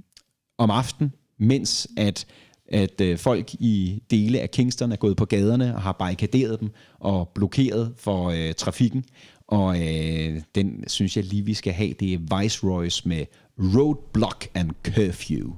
om 0.59 0.70
aften, 0.70 1.12
mens 1.39 1.89
at 1.97 2.26
at 2.70 3.00
øh, 3.00 3.18
folk 3.18 3.54
i 3.54 4.02
dele 4.10 4.40
af 4.40 4.50
Kingston 4.50 4.92
er 4.92 4.96
gået 4.96 5.16
på 5.16 5.24
gaderne 5.24 5.74
og 5.74 5.82
har 5.82 5.92
barrikaderet 5.92 6.60
dem 6.60 6.70
og 6.98 7.28
blokeret 7.28 7.92
for 7.96 8.30
øh, 8.30 8.54
trafikken. 8.54 9.04
Og 9.46 9.82
øh, 9.82 10.40
den 10.54 10.84
synes 10.86 11.16
jeg 11.16 11.24
lige, 11.24 11.44
vi 11.44 11.54
skal 11.54 11.72
have. 11.72 11.94
Det 12.00 12.12
er 12.12 12.40
Viceroys 12.40 13.06
med 13.06 13.24
Roadblock 13.58 14.50
and 14.54 14.70
Curfew. 14.86 15.52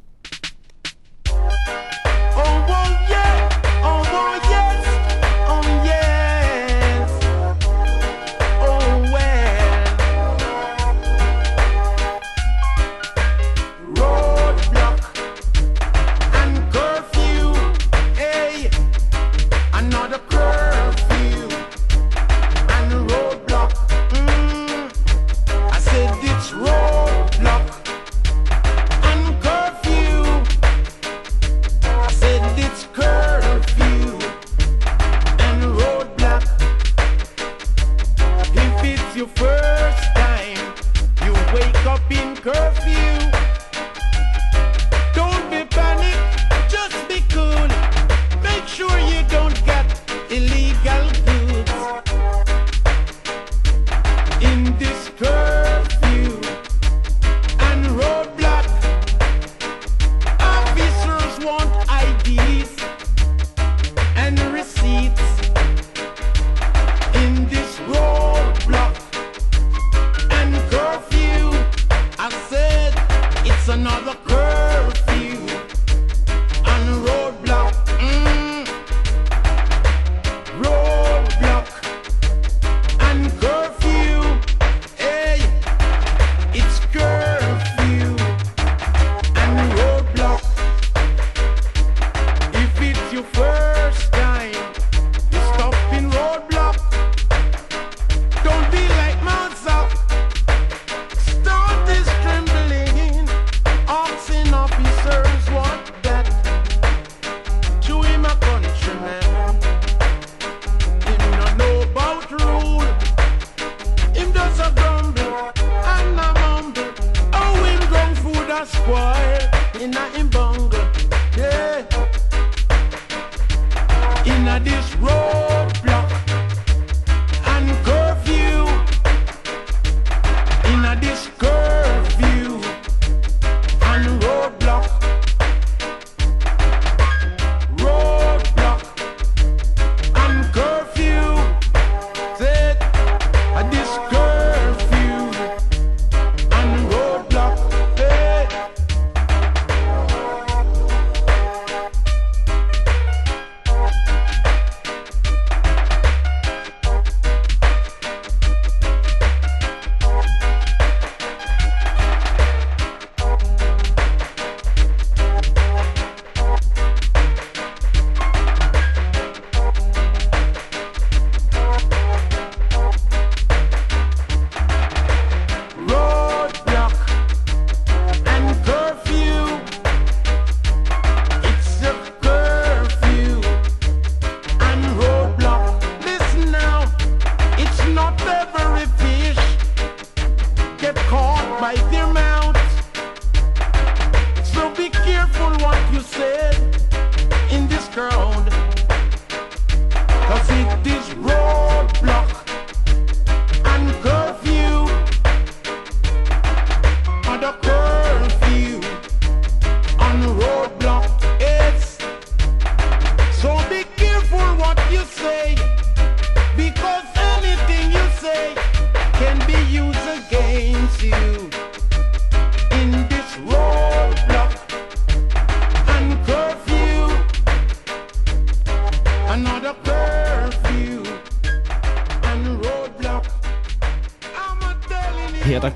in 124.27 124.45
this 124.65 124.97
road. 124.97 125.52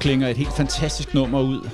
Klinger 0.06 0.28
et 0.28 0.36
helt 0.36 0.56
fantastisk 0.56 1.14
nummer 1.14 1.40
ud. 1.40 1.68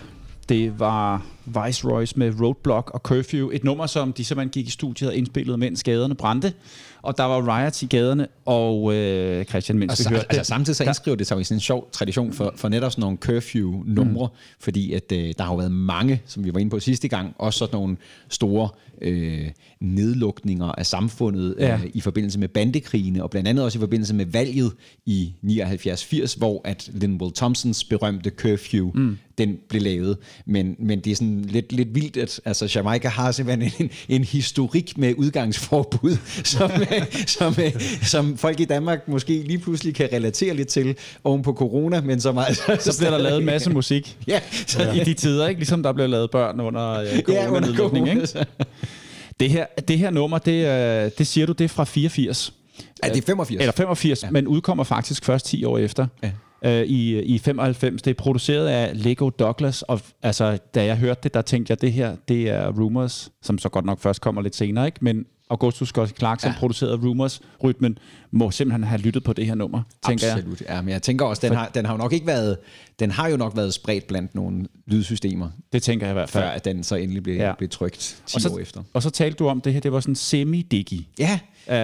Det 0.48 0.80
var 0.80 1.22
Viceroys 1.44 2.16
med 2.16 2.40
Roadblock 2.40 2.90
og 2.90 3.00
Curfew. 3.00 3.50
Et 3.50 3.64
nummer, 3.64 3.86
som 3.86 4.12
de 4.12 4.24
simpelthen 4.24 4.50
gik 4.50 4.66
i 4.66 4.70
studiet 4.70 5.10
og 5.10 5.16
indspillede, 5.16 5.58
mens 5.58 5.82
gaderne 5.82 6.14
brændte. 6.14 6.52
Og 7.02 7.18
der 7.18 7.24
var 7.24 7.58
riots 7.58 7.82
i 7.82 7.86
gaderne, 7.86 8.26
og 8.44 8.94
øh, 8.94 9.44
Christian, 9.44 9.78
mens 9.78 9.92
Og 9.92 9.98
vi 9.98 10.02
så, 10.02 10.08
hørte 10.08 10.26
altså, 10.30 10.44
samtidig 10.44 10.76
så 10.76 10.84
indskriver 10.84 11.16
det 11.16 11.26
sig 11.26 11.40
i 11.40 11.44
sådan 11.44 11.56
en 11.56 11.60
sjov 11.60 11.88
tradition 11.92 12.32
for, 12.32 12.52
for 12.56 12.68
netop 12.68 12.92
sådan 12.92 13.02
nogle 13.02 13.16
curfew-numre, 13.16 14.26
mm. 14.32 14.56
fordi 14.60 14.92
at, 14.92 15.12
øh, 15.12 15.34
der 15.38 15.44
har 15.44 15.52
jo 15.52 15.56
været 15.56 15.72
mange, 15.72 16.22
som 16.26 16.44
vi 16.44 16.54
var 16.54 16.60
inde 16.60 16.70
på 16.70 16.80
sidste 16.80 17.08
gang, 17.08 17.34
også 17.38 17.58
sådan 17.58 17.76
nogle 17.76 17.96
store 18.28 18.68
øh, 19.02 19.50
nedlukninger 19.80 20.66
af 20.66 20.86
samfundet 20.86 21.54
Ja. 21.58 21.66
ja. 21.66 21.74
øh, 21.74 21.90
i 21.94 22.00
forbindelse 22.00 22.38
med 22.38 22.48
bandekrigene, 22.48 23.22
og 23.22 23.30
blandt 23.30 23.48
andet 23.48 23.64
også 23.64 23.78
i 23.78 23.80
forbindelse 23.80 24.14
med 24.14 24.26
valget 24.26 24.72
i 25.06 25.32
79-80, 25.44 26.38
hvor 26.38 26.60
at 26.64 26.90
Linwell 26.92 27.32
Thompsons 27.34 27.84
berømte 27.84 28.30
curfew, 28.30 28.90
mm. 28.94 29.18
Den 29.38 29.58
blev 29.68 29.82
lavet. 29.82 30.16
Men, 30.46 30.76
men 30.78 31.00
det 31.00 31.10
er 31.10 31.14
sådan 31.14 31.42
lidt, 31.42 31.72
lidt 31.72 31.94
vildt, 31.94 32.16
at 32.16 32.40
altså, 32.44 32.72
Jamaica 32.74 33.08
har 33.08 33.32
simpelthen 33.32 33.72
en, 33.78 33.90
en 34.08 34.24
historik 34.24 34.98
med 34.98 35.14
udgangsforbud, 35.16 36.16
som, 36.44 36.70
som, 37.26 37.54
som 38.02 38.36
folk 38.36 38.60
i 38.60 38.64
Danmark 38.64 39.08
måske 39.08 39.42
lige 39.42 39.58
pludselig 39.58 39.94
kan 39.94 40.08
relatere 40.12 40.54
lidt 40.54 40.68
til 40.68 40.96
oven 41.24 41.42
på 41.42 41.52
corona, 41.52 42.00
men 42.00 42.20
som 42.20 42.38
altså... 42.38 42.76
så 42.80 42.98
bliver 42.98 43.10
der 43.10 43.18
lavet 43.18 43.38
en 43.38 43.46
masse 43.46 43.70
musik 43.80 44.16
Ja, 44.26 44.40
så, 44.66 44.92
i 44.92 44.98
de 44.98 45.14
tider, 45.14 45.48
ikke? 45.48 45.60
ligesom 45.60 45.82
der 45.82 45.92
blev 45.92 46.08
lavet 46.08 46.30
børn 46.30 46.60
under 46.60 46.90
øh, 46.90 47.06
ja, 47.06 47.20
coronanedlukning. 47.20 48.06
corona. 48.06 48.22
ikke? 48.22 48.46
Det 49.40 49.50
her, 49.50 49.66
det 49.88 49.98
her 49.98 50.10
nummer, 50.10 50.38
det, 50.38 50.66
øh, 50.66 51.10
det 51.18 51.26
siger 51.26 51.46
du, 51.46 51.52
det 51.52 51.64
er 51.64 51.68
fra 51.68 51.84
84. 51.84 52.52
Ja, 53.04 53.08
det 53.08 53.18
er 53.18 53.22
85. 53.22 53.60
Eller 53.60 53.72
85, 53.72 54.22
ja. 54.22 54.30
men 54.30 54.46
udkommer 54.46 54.84
faktisk 54.84 55.24
først 55.24 55.46
10 55.46 55.64
år 55.64 55.78
efter. 55.78 56.06
Ja. 56.22 56.30
Øh, 56.64 56.82
i, 56.82 57.22
I 57.22 57.38
95. 57.38 58.02
Det 58.02 58.10
er 58.10 58.14
produceret 58.14 58.68
af 58.68 59.04
Lego 59.04 59.30
Douglas, 59.30 59.82
og 59.82 60.00
altså, 60.22 60.58
da 60.74 60.84
jeg 60.84 60.96
hørte 60.96 61.20
det, 61.22 61.34
der 61.34 61.42
tænkte 61.42 61.70
jeg, 61.70 61.80
det 61.80 61.92
her, 61.92 62.16
det 62.28 62.50
er 62.50 62.72
Rumors, 62.72 63.32
som 63.42 63.58
så 63.58 63.68
godt 63.68 63.84
nok 63.84 64.00
først 64.00 64.20
kommer 64.20 64.42
lidt 64.42 64.56
senere, 64.56 64.86
ikke? 64.86 64.98
Men 65.00 65.26
Augustus 65.52 65.88
Scott 65.88 66.18
Clark, 66.18 66.40
som 66.40 66.48
ja. 66.48 66.52
Ja. 66.54 66.58
producerede 66.58 66.96
Rumors-rytmen, 66.96 67.98
må 68.30 68.50
simpelthen 68.50 68.84
have 68.84 69.00
lyttet 69.00 69.24
på 69.24 69.32
det 69.32 69.46
her 69.46 69.54
nummer, 69.54 69.82
tænker 70.06 70.26
jeg. 70.26 70.36
Absolut. 70.36 70.62
Ja, 70.68 70.82
men 70.82 70.88
jeg 70.92 71.02
tænker 71.02 71.24
også, 71.24 71.46
den 71.48 71.56
har, 71.56 71.68
den 71.74 71.84
har 71.86 71.92
jo 71.92 71.98
nok 71.98 72.12
ikke 72.12 72.26
været, 72.26 72.56
den 72.98 73.10
har 73.10 73.28
jo 73.28 73.36
nok 73.36 73.56
været 73.56 73.74
spredt 73.74 74.06
blandt 74.06 74.34
nogle 74.34 74.66
lydsystemer, 74.86 75.48
Det 75.72 75.82
tænker 75.82 76.06
jeg 76.06 76.12
i 76.12 76.14
hvert 76.14 76.30
fald. 76.30 76.44
før 76.44 76.50
at 76.50 76.64
den 76.64 76.82
så 76.84 76.94
endelig 76.96 77.22
blev, 77.22 77.36
Ja. 77.36 77.46
ja. 77.46 77.54
blev 77.58 77.68
trykt 77.68 78.22
10 78.26 78.34
og, 78.36 78.40
så, 78.40 78.48
år 78.48 78.58
efter. 78.58 78.82
og 78.94 79.02
så 79.02 79.10
talte 79.10 79.36
du 79.36 79.48
om 79.48 79.60
det 79.60 79.72
her, 79.72 79.80
det 79.80 79.92
var 79.92 80.00
sådan 80.00 80.14
semi-digi. 80.14 81.08
Ja, 81.18 81.38
Uh, 81.66 81.72
ja, 81.74 81.78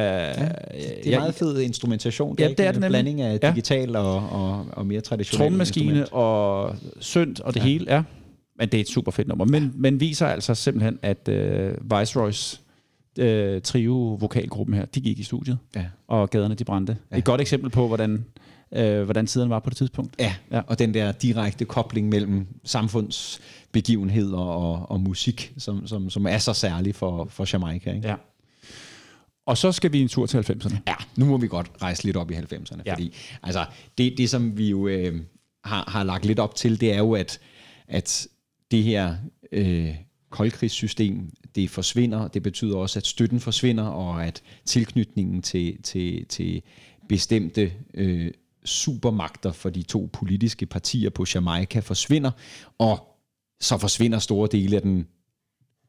det 1.05 1.15
er 1.15 1.19
meget 1.19 1.35
fed 1.35 1.61
instrumentation. 1.61 2.37
Ja, 2.39 2.49
ikke? 2.49 2.59
det 2.59 2.67
er 2.67 2.73
det 2.73 2.77
en 2.77 2.81
nemlig. 2.81 2.91
blanding 2.91 3.21
af 3.21 3.39
Ja. 3.43 3.51
digital 3.51 3.97
og, 3.97 4.15
og, 4.31 4.67
og 4.73 4.87
mere 4.87 5.01
traditionel 5.01 5.39
trommemaskine 5.45 6.07
og 6.13 6.75
synt 7.01 7.41
og 7.41 7.55
det 7.55 7.61
ja. 7.61 7.65
hele, 7.67 7.95
ja. 7.95 8.03
Men 8.59 8.69
det 8.69 8.75
er 8.79 8.81
et 8.81 8.89
super 8.89 9.11
fedt 9.13 9.29
nummer. 9.29 9.45
Men, 9.45 9.63
ja. 9.63 9.69
men 9.75 10.01
viser 10.01 10.27
altså 10.27 10.55
simpelthen, 10.55 10.99
at 11.03 11.29
uh, 11.29 11.99
Viceroys 12.01 12.61
uh, 13.21 13.63
trio 13.63 14.15
vokalgruppen 14.21 14.75
her, 14.77 14.85
de 14.85 15.01
gik 15.01 15.19
i 15.19 15.23
studiet, 15.23 15.59
Ja. 15.77 15.85
og 16.09 16.31
gaderne 16.31 16.55
de 16.55 16.65
brændte. 16.65 16.97
Ja. 17.13 17.17
Et 17.19 17.25
godt 17.25 17.41
eksempel 17.41 17.71
på, 17.71 17.87
hvordan, 17.87 18.25
uh, 18.79 19.03
hvordan 19.03 19.27
tiden 19.27 19.51
var 19.51 19.59
på 19.59 19.71
det 19.71 19.77
tidspunkt. 19.77 20.15
Ja, 20.19 20.35
Ja. 20.51 20.61
og 20.67 20.79
den 20.79 20.95
der 20.95 21.13
direkte 21.13 21.65
kobling 21.65 22.09
mellem 22.09 22.47
samfundsbegivenheder 22.65 24.39
og, 24.39 24.91
og 24.91 25.01
musik, 25.01 25.53
som, 25.59 25.87
som, 25.87 26.11
som 26.11 26.27
er 26.27 26.39
så 26.39 26.53
særlig 26.53 26.95
for, 26.95 27.25
for 27.31 27.47
Jamaica. 27.53 27.93
Ikke? 27.93 28.09
Ja. 28.09 28.15
Og 29.47 29.59
så 29.59 29.73
skal 29.73 29.93
vi 29.93 30.01
en 30.01 30.09
tur 30.09 30.27
til 30.27 30.39
90'erne. 30.39 30.77
Ja, 30.87 30.95
nu 31.17 31.25
må 31.27 31.37
vi 31.37 31.49
godt 31.49 31.71
rejse 31.83 32.05
lidt 32.05 32.17
op 32.17 32.31
i 32.31 32.35
90'erne, 32.35 32.77
Ja. 32.77 32.83
ja. 32.87 32.93
fordi 32.93 33.15
altså, 33.43 33.65
det, 33.99 34.15
det, 34.19 34.31
som 34.31 34.59
vi 34.59 34.71
jo 34.71 34.89
øh, 34.89 35.21
har, 35.65 35.85
har 35.91 36.05
lagt 36.05 36.25
lidt 36.25 36.39
op 36.39 36.55
til, 36.55 36.81
det 36.81 36.93
er 36.93 36.99
jo, 36.99 37.13
at, 37.13 37.41
at 37.89 38.27
det 38.71 38.83
her 38.83 39.17
øh, 39.53 39.95
koldkrigssystem, 40.31 41.31
det 41.59 41.71
forsvinder. 41.71 42.29
Det 42.29 42.43
betyder 42.43 42.77
også, 42.77 42.99
at 42.99 43.07
støtten 43.07 43.41
forsvinder, 43.41 43.85
og 43.85 44.27
at 44.27 44.43
tilknytningen 44.65 45.43
til, 45.43 45.83
til, 45.83 46.27
til 46.27 46.63
bestemte 47.09 47.73
øh, 47.95 48.31
supermagter 48.65 49.53
for 49.53 49.71
de 49.71 49.83
to 49.83 50.11
politiske 50.13 50.67
partier 50.67 51.11
på 51.11 51.25
Jamaica 51.35 51.81
forsvinder, 51.81 52.31
og 52.79 52.99
så 53.61 53.79
forsvinder 53.79 54.19
store 54.19 54.49
dele 54.53 54.77
af 54.77 54.83
den 54.83 55.07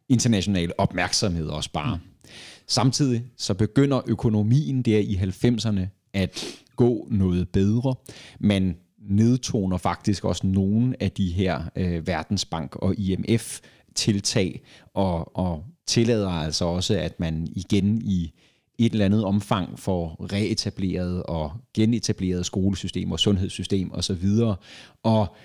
internationale 0.09 0.79
opmærksomhed 0.79 1.47
også 1.47 1.71
bare. 1.71 1.95
Mm. 1.95 2.29
Samtidig 2.67 3.23
så 3.37 3.53
begynder 3.53 4.01
økonomien 4.07 4.81
der 4.81 4.97
i 4.97 5.15
90'erne 5.15 6.11
at 6.13 6.59
gå 6.75 7.07
noget 7.11 7.49
bedre. 7.49 7.95
Man 8.39 8.77
nedtoner 9.09 9.77
faktisk 9.77 10.25
også 10.25 10.47
nogle 10.47 10.95
af 11.03 11.11
de 11.11 11.31
her 11.31 11.63
øh, 11.75 12.07
Verdensbank 12.07 12.75
og 12.75 12.95
IMF 12.99 13.59
tiltag 13.95 14.61
og, 14.93 15.37
og 15.37 15.63
tillader 15.87 16.29
altså 16.29 16.65
også, 16.65 16.97
at 16.97 17.19
man 17.19 17.47
igen 17.55 18.01
i 18.01 18.33
et 18.77 18.91
eller 18.91 19.05
andet 19.05 19.23
omfang 19.23 19.79
får 19.79 20.27
reetableret 20.33 21.23
og 21.23 21.51
genetableret 21.73 22.45
skolesystem 22.45 23.11
og 23.11 23.19
sundhedssystem 23.19 23.91
osv. 23.91 24.27
Og 25.03 25.35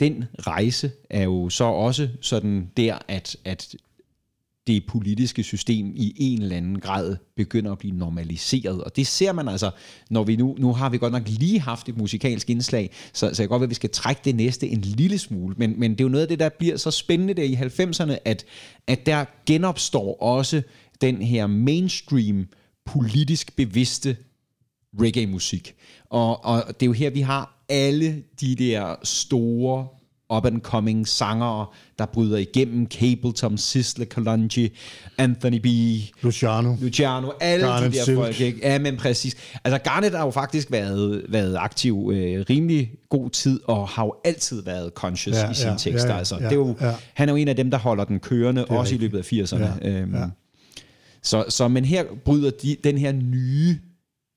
den 0.00 0.24
rejse 0.38 0.92
er 1.10 1.22
jo 1.22 1.48
så 1.48 1.64
også 1.64 2.08
sådan 2.20 2.70
der, 2.76 2.98
at, 3.08 3.36
at 3.44 3.74
det 4.66 4.86
politiske 4.86 5.42
system 5.42 5.92
i 5.96 6.14
en 6.16 6.42
eller 6.42 6.56
anden 6.56 6.80
grad 6.80 7.16
begynder 7.36 7.72
at 7.72 7.78
blive 7.78 7.96
normaliseret. 7.96 8.84
Og 8.84 8.96
det 8.96 9.06
ser 9.06 9.32
man 9.32 9.48
altså, 9.48 9.70
når 10.10 10.24
vi 10.24 10.36
nu, 10.36 10.56
nu 10.58 10.72
har 10.72 10.88
vi 10.88 10.98
godt 10.98 11.12
nok 11.12 11.28
lige 11.28 11.60
haft 11.60 11.88
et 11.88 11.96
musikalsk 11.96 12.50
indslag, 12.50 12.90
så, 13.12 13.30
så 13.34 13.42
jeg 13.42 13.48
godt 13.48 13.60
ved, 13.60 13.66
at 13.66 13.70
vi 13.70 13.74
skal 13.74 13.90
trække 13.90 14.20
det 14.24 14.34
næste 14.34 14.68
en 14.68 14.80
lille 14.80 15.18
smule, 15.18 15.54
men, 15.58 15.80
men 15.80 15.90
det 15.90 16.00
er 16.00 16.04
jo 16.04 16.08
noget 16.08 16.22
af 16.22 16.28
det, 16.28 16.38
der 16.38 16.48
bliver 16.48 16.76
så 16.76 16.90
spændende 16.90 17.34
der 17.34 17.42
i 17.42 17.54
90'erne, 17.54 18.18
at, 18.24 18.44
at 18.86 19.06
der 19.06 19.24
genopstår 19.46 20.22
også 20.22 20.62
den 21.00 21.22
her 21.22 21.46
mainstream 21.46 22.48
politisk 22.84 23.56
bevidste 23.56 24.16
reggae-musik. 25.00 25.74
Og, 26.04 26.44
og 26.44 26.80
det 26.80 26.82
er 26.82 26.86
jo 26.86 26.92
her, 26.92 27.10
vi 27.10 27.20
har 27.20 27.64
alle 27.68 28.22
de 28.40 28.54
der 28.54 28.96
store 29.02 29.86
up-and-coming 30.30 31.08
sangere, 31.08 31.66
der 31.98 32.06
bryder 32.06 32.36
igennem. 32.38 32.86
Capleton, 32.86 33.58
Sizzla 33.58 34.04
Kalonji, 34.04 34.68
Anthony 35.18 35.58
B., 35.58 35.66
Luciano. 36.22 36.76
Luciano, 36.80 37.30
alle 37.40 37.66
Garnet 37.66 37.92
de 37.92 37.98
der 37.98 38.04
Silk. 38.04 38.18
folk. 38.18 38.40
Ikke? 38.40 38.58
Ja, 38.62 38.78
men 38.78 38.96
præcis. 38.96 39.36
Altså 39.64 39.78
Garnet 39.78 40.12
har 40.12 40.24
jo 40.24 40.30
faktisk 40.30 40.70
været, 40.70 41.24
været 41.28 41.56
aktiv 41.58 42.10
øh, 42.14 42.44
rimelig 42.50 42.90
god 43.08 43.30
tid, 43.30 43.60
og 43.64 43.88
har 43.88 44.04
jo 44.04 44.14
altid 44.24 44.62
været 44.62 44.92
conscious 44.94 45.36
Ja, 45.36 45.50
i 45.50 45.54
sine 45.54 45.70
ja, 45.70 45.76
tekster. 45.76 46.08
ja, 46.08 46.12
ja, 46.12 46.18
altså, 46.18 46.34
ja, 46.36 46.44
det 46.44 46.52
er 46.52 46.56
jo, 46.56 46.76
ja. 46.80 46.94
Han 47.14 47.28
er 47.28 47.32
jo 47.32 47.36
en 47.36 47.48
af 47.48 47.56
dem, 47.56 47.70
der 47.70 47.78
holder 47.78 48.04
den 48.04 48.20
kørende, 48.20 48.64
også 48.64 48.80
rigtigt. 48.92 49.00
i 49.00 49.04
løbet 49.04 49.18
af 49.18 49.32
80'erne. 49.32 49.86
Ja, 49.88 50.00
øhm, 50.00 50.14
ja. 50.14 50.24
Så, 51.22 51.44
så, 51.48 51.68
men 51.68 51.84
her 51.84 52.04
bryder 52.24 52.50
de, 52.50 52.76
den 52.84 52.98
her 52.98 53.12
nye 53.12 53.78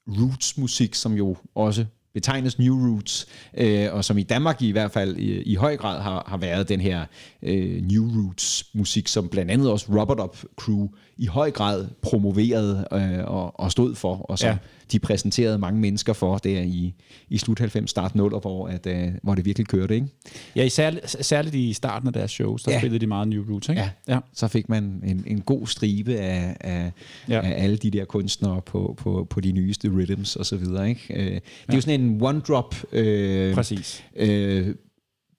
roots-musik, 0.07 0.95
som 0.95 1.13
jo 1.13 1.37
også 1.55 1.85
betegnes 2.13 2.59
New 2.59 2.87
Roots, 2.87 3.27
øh, 3.57 3.93
og 3.93 4.05
som 4.05 4.17
i 4.17 4.23
Danmark 4.23 4.61
i 4.61 4.71
hvert 4.71 4.91
fald 4.91 5.17
i, 5.17 5.41
i 5.41 5.55
høj 5.55 5.77
grad 5.77 6.01
har, 6.01 6.23
har 6.27 6.37
været 6.37 6.69
den 6.69 6.81
her 6.81 7.05
øh, 7.41 7.81
New 7.81 8.03
Roots-musik, 8.03 9.07
som 9.07 9.29
blandt 9.29 9.51
andet 9.51 9.71
også 9.71 9.85
Robert 9.99 10.19
Up 10.19 10.37
Crew 10.55 10.87
i 11.17 11.25
høj 11.25 11.51
grad 11.51 11.87
promoverede 12.01 12.87
øh, 12.93 13.23
og, 13.25 13.59
og 13.59 13.71
stod 13.71 13.95
for, 13.95 14.15
og 14.15 14.39
som 14.39 14.47
Ja. 14.47 14.51
ja. 14.51 14.57
de 14.91 14.99
præsenterede 14.99 15.57
mange 15.57 15.79
mennesker 15.79 16.13
for 16.13 16.37
der 16.37 16.61
i, 16.61 16.93
i 17.29 17.37
slut 17.37 17.59
90, 17.59 17.89
start 17.89 18.15
0, 18.15 18.29
hvor, 18.39 18.67
at, 18.67 18.87
øh, 18.87 19.07
hvor 19.23 19.35
det 19.35 19.45
virkelig 19.45 19.67
kørte. 19.67 19.95
Ikke? 19.95 20.07
Ja, 20.55 20.63
i 20.63 20.69
særligt, 20.69 21.55
i 21.55 21.73
starten 21.73 22.07
af 22.07 22.13
deres 22.13 22.31
shows, 22.31 22.63
der 22.63 22.71
Ja. 22.71 22.75
ja. 22.75 22.81
spillede 22.81 22.99
de 22.99 23.07
meget 23.07 23.27
New 23.27 23.43
Roots, 23.51 23.69
ikke? 23.69 23.81
Ja. 23.81 23.89
ja. 24.13 24.19
Så 24.33 24.47
fik 24.47 24.69
man 24.69 24.83
en, 25.05 25.23
en 25.27 25.41
god 25.41 25.67
stribe 25.67 26.15
af, 26.15 26.57
af, 26.59 26.91
Ja. 27.29 27.35
ja. 27.35 27.41
af 27.41 27.63
alle 27.63 27.77
de 27.77 27.91
der 27.91 28.05
kunstnere 28.05 28.61
på, 28.61 28.95
på, 28.97 29.27
på 29.29 29.41
de 29.41 29.51
nyeste 29.51 29.89
rhythms 29.89 30.35
og 30.35 30.45
så 30.45 30.57
videre. 30.57 30.89
Ikke? 30.89 31.01
Øh, 31.15 31.25
det 31.25 31.41
er 31.69 31.73
jo 31.75 31.81
sådan 31.81 32.01
en 32.01 32.21
one-drop 32.21 32.83
øh, 32.97 33.53
Præcis. 33.53 34.03
øh, 34.15 34.75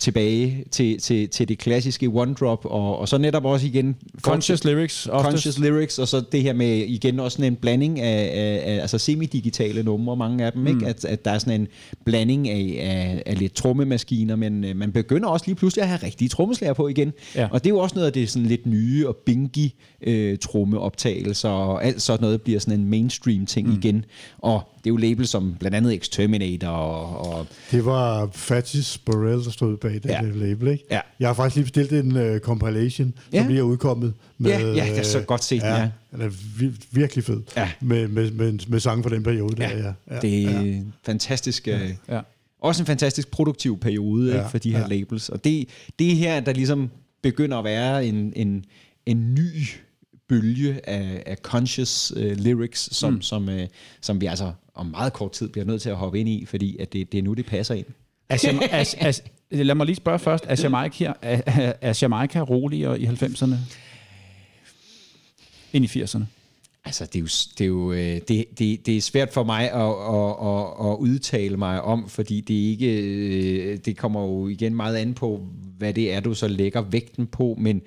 tilbage 0.05 0.65
til, 0.71 1.01
til, 1.01 1.29
til 1.29 1.49
det 1.49 1.59
klassiske 1.59 2.07
one-drop, 2.07 2.65
og, 2.65 2.99
og 2.99 3.09
så 3.09 3.19
netop 3.19 3.45
også 3.45 3.67
igen... 3.67 3.97
Conscious 4.21 4.65
lyrics 4.65 5.07
oftest. 5.07 5.31
Conscious 5.31 5.59
lyrics, 5.59 5.99
og 5.99 6.09
så 6.09 6.23
det 6.33 6.43
her 6.43 6.53
med 6.53 6.77
igen 6.77 7.21
også 7.21 7.37
sådan 7.37 7.53
en 7.53 7.57
blanding 7.57 8.01
af, 8.01 8.31
af, 8.35 8.73
af 8.73 8.81
altså 8.81 8.99
semi-digitale 8.99 9.83
numre, 9.83 10.17
mange 10.17 10.45
af 10.45 10.53
dem, 10.53 10.61
mm. 10.61 10.67
ikke? 10.67 10.87
At, 10.87 11.05
at 11.05 11.25
der 11.25 11.31
er 11.31 11.39
sådan 11.39 11.61
en 11.61 11.69
blanding 12.05 12.49
af, 12.49 12.77
af, 12.81 13.23
af 13.27 13.39
lidt 13.39 13.55
trommemaskiner, 13.55 14.37
men 14.37 14.65
øh, 14.65 14.77
man 14.77 14.93
begynder 14.93 15.29
også 15.29 15.47
lige 15.47 15.57
pludselig 15.57 15.83
at 15.83 15.89
have 15.89 16.01
rigtige 16.03 16.29
trommeslager 16.29 16.73
på 16.73 16.89
igen. 16.89 17.13
Ja. 17.35 17.49
Og 17.51 17.65
det 17.65 17.71
er 17.71 17.75
jo 17.75 17.79
også 17.79 17.95
noget 17.95 18.07
af 18.07 18.13
det 18.13 18.31
sådan 18.31 18.49
lidt 18.49 18.67
nye 18.67 19.09
og 19.09 19.17
bingy 19.17 19.71
øh, 20.03 20.39
trommeoptagelser, 20.39 21.49
og 21.49 21.85
alt 21.85 22.03
sådan 22.03 22.23
noget 22.23 22.43
bliver 22.43 22.61
sådan 22.61 22.81
en 22.81 22.87
mainstream 22.89 23.47
ting 23.47 23.69
mm. 23.69 23.75
igen. 23.75 24.05
Og 24.39 24.63
det 24.85 24.91
er 24.91 24.93
jo 24.93 24.97
labels 24.97 25.30
som 25.30 25.55
blandt 25.61 25.76
andet 25.76 25.95
Exterminator 25.95 26.68
og, 26.68 27.32
og 27.39 27.47
Det 27.70 27.85
var 27.85 28.28
Fatis 28.32 28.99
Burrell, 28.99 29.45
der 29.45 29.51
stod 29.51 29.76
bag 29.76 29.95
det 29.95 30.05
Ja. 30.05 30.24
ja. 30.24 30.30
label, 30.30 30.68
ikke? 30.68 30.85
Ja. 30.91 31.01
Jeg 31.20 31.28
har 31.28 31.35
faktisk 31.35 31.57
lige 31.57 31.64
bestilt 31.64 32.05
en 32.07 32.16
uh, 32.35 32.39
compilation, 32.39 33.14
Ja. 33.32 33.39
som 33.39 33.49
lige 33.49 33.59
er 33.59 33.62
udkommet. 33.62 34.14
Med, 34.39 34.51
Ja, 34.51 34.59
ja, 34.59 34.91
det 34.91 34.99
er 34.99 35.03
så 35.03 35.18
øh, 35.18 35.24
godt 35.24 35.45
set, 35.45 35.62
ja. 35.62 35.76
ja. 35.80 35.91
Den 36.12 36.20
er 36.20 36.28
vir- 36.28 36.87
virkelig 36.91 37.24
fed. 37.24 37.43
Ja. 37.57 37.70
Med, 37.80 38.09
med, 38.09 38.30
med, 38.30 38.59
med 38.68 38.80
sange 38.80 39.03
fra 39.03 39.11
den 39.11 39.22
periode 39.22 39.57
der, 39.57 39.68
ja. 39.78 39.93
ja. 40.11 40.20
det 40.20 40.45
er 40.45 40.51
ja. 40.51 40.61
ja. 40.62 40.80
fantastisk... 41.07 41.66
Ja. 41.66 41.78
Ja. 42.09 42.20
Også 42.61 42.82
en 42.82 42.87
fantastisk 42.87 43.30
produktiv 43.30 43.80
periode 43.80 44.28
ja, 44.30 44.35
Ja, 44.37 44.41
ikke, 44.43 44.51
for 44.51 44.59
de 44.59 44.70
her 44.70 44.78
ja. 44.78 44.85
ja. 44.91 44.97
labels. 44.99 45.28
Og 45.28 45.45
det, 45.45 45.68
det 45.99 46.11
er 46.12 46.14
her, 46.16 46.41
der 46.41 46.53
ligesom 46.53 46.91
begynder 47.22 47.59
at 47.59 47.64
være 47.64 48.07
en, 48.07 48.32
en, 48.37 48.64
en 49.07 49.35
ny 49.35 49.51
bølge 50.29 50.89
af, 50.89 51.22
af 51.27 51.37
conscious 51.37 52.12
uh, 52.16 52.22
lyrics, 52.22 52.97
som, 52.97 53.12
mm. 53.12 53.22
som, 53.22 53.49
uh, 53.49 53.61
som 54.01 54.20
vi 54.20 54.27
altså 54.27 54.53
om 54.75 54.87
meget 54.87 55.12
kort 55.12 55.33
tid 55.33 55.49
bliver 55.49 55.64
nødt 55.64 55.83
til 55.83 55.91
at 55.91 55.97
hoppe 55.97 56.20
ind 56.20 56.29
i, 56.29 56.45
fordi 56.47 56.77
at 56.79 56.93
det, 56.93 57.12
det 57.12 57.18
er 57.18 57.22
nu, 57.22 57.35
det 57.35 57.47
passer 57.47 57.75
ind. 57.75 57.87
Er, 58.29 58.37
Jama- 58.37 58.68
er, 58.70 59.20
er, 59.51 59.62
lad 59.62 59.75
mig 59.75 59.87
lige 59.87 59.97
spørge 59.97 60.18
først. 60.18 60.45
Er 60.49 60.61
Jamaica, 60.62 61.05
her, 61.05 61.12
er, 61.22 61.41
er- 61.47 61.72
er 61.81 61.99
Jamaica 62.03 62.41
roligere 62.41 63.01
i 63.01 63.07
90'erne 63.07 63.55
end 65.72 65.85
i 65.85 65.89
80'erne? 66.03 66.22
Altså, 66.87 67.07
det 67.07 67.16
er 67.16 67.20
jo, 67.20 67.27
det 67.59 67.61
er, 67.61 67.68
jo 67.68 67.93
øh, 67.93 68.20
det, 68.29 68.45
det, 68.59 68.87
det 68.87 68.97
er 68.97 69.01
svært 69.01 69.33
for 69.33 69.45
mig 69.45 69.70
at, 69.70 69.81
at, 69.81 70.49
at, 70.49 70.91
at 70.93 70.97
udtale 70.99 71.57
mig 71.57 71.83
om, 71.83 72.09
fordi 72.09 72.41
det 72.41 72.55
ikke, 72.55 73.03
øh, 73.03 73.79
det 73.85 73.97
kommer 73.97 74.22
jo 74.22 74.49
igen 74.49 74.75
meget 74.75 74.97
an 74.97 75.14
på, 75.14 75.47
hvad 75.79 75.95
det 75.95 76.12
er, 76.14 76.20
du 76.20 76.35
så 76.35 76.49
lægger 76.49 76.81
vægten 76.81 77.27
på, 77.27 77.57
men 77.59 77.83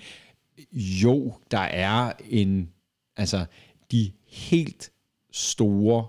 jo, 0.73 1.33
der 1.51 1.59
er 1.59 2.11
en, 2.29 2.69
altså, 3.17 3.45
de 3.91 4.11
helt 4.27 4.91
store 5.31 6.07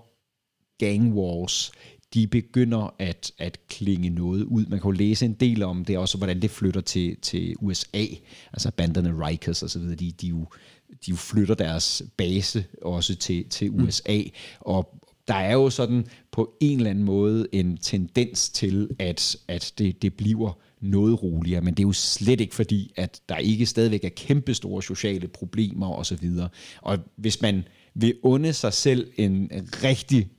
gang 0.77 1.13
wars, 1.13 1.71
de 2.13 2.27
begynder 2.27 2.95
at, 2.99 3.31
at 3.37 3.67
klinge 3.67 4.09
noget 4.09 4.43
ud. 4.43 4.65
Man 4.65 4.79
kan 4.79 4.91
jo 4.91 4.97
læse 4.97 5.25
en 5.25 5.33
del 5.33 5.63
om 5.63 5.85
det, 5.85 5.97
også 5.97 6.17
hvordan 6.17 6.41
det 6.41 6.51
flytter 6.51 6.81
til, 6.81 7.17
til 7.21 7.55
USA, 7.59 8.05
altså 8.53 8.71
banderne 8.71 9.27
Rikers 9.27 9.63
og 9.63 9.69
så 9.69 9.79
videre, 9.79 9.95
de, 9.95 10.11
de, 10.11 10.27
jo, 10.27 10.45
de 10.89 11.09
jo 11.11 11.15
flytter 11.15 11.55
deres 11.55 12.03
base 12.17 12.65
også 12.81 13.15
til, 13.15 13.49
til 13.49 13.69
USA, 13.69 14.21
og 14.59 14.99
der 15.27 15.35
er 15.35 15.53
jo 15.53 15.69
sådan 15.69 16.05
på 16.31 16.53
en 16.61 16.77
eller 16.77 16.89
anden 16.89 17.03
måde 17.03 17.47
en 17.51 17.77
tendens 17.77 18.49
til, 18.49 18.89
at, 18.99 19.35
at 19.47 19.73
det, 19.77 20.01
det 20.01 20.13
bliver 20.13 20.57
noget 20.81 21.23
roligere, 21.23 21.61
men 21.61 21.73
det 21.73 21.83
er 21.83 21.87
jo 21.87 21.93
slet 21.93 22.41
ikke 22.41 22.55
fordi, 22.55 22.93
at 22.95 23.21
der 23.29 23.37
ikke 23.37 23.65
stadigvæk 23.65 24.03
er 24.03 24.09
kæmpestore 24.09 24.83
sociale 24.83 25.27
problemer 25.27 25.87
og 25.87 26.05
så 26.05 26.15
videre. 26.15 26.49
Og 26.81 26.97
hvis 27.15 27.41
man 27.41 27.63
vil 27.93 28.15
unde 28.23 28.53
sig 28.53 28.73
selv 28.73 29.11
en 29.17 29.51
rigtig 29.83 30.29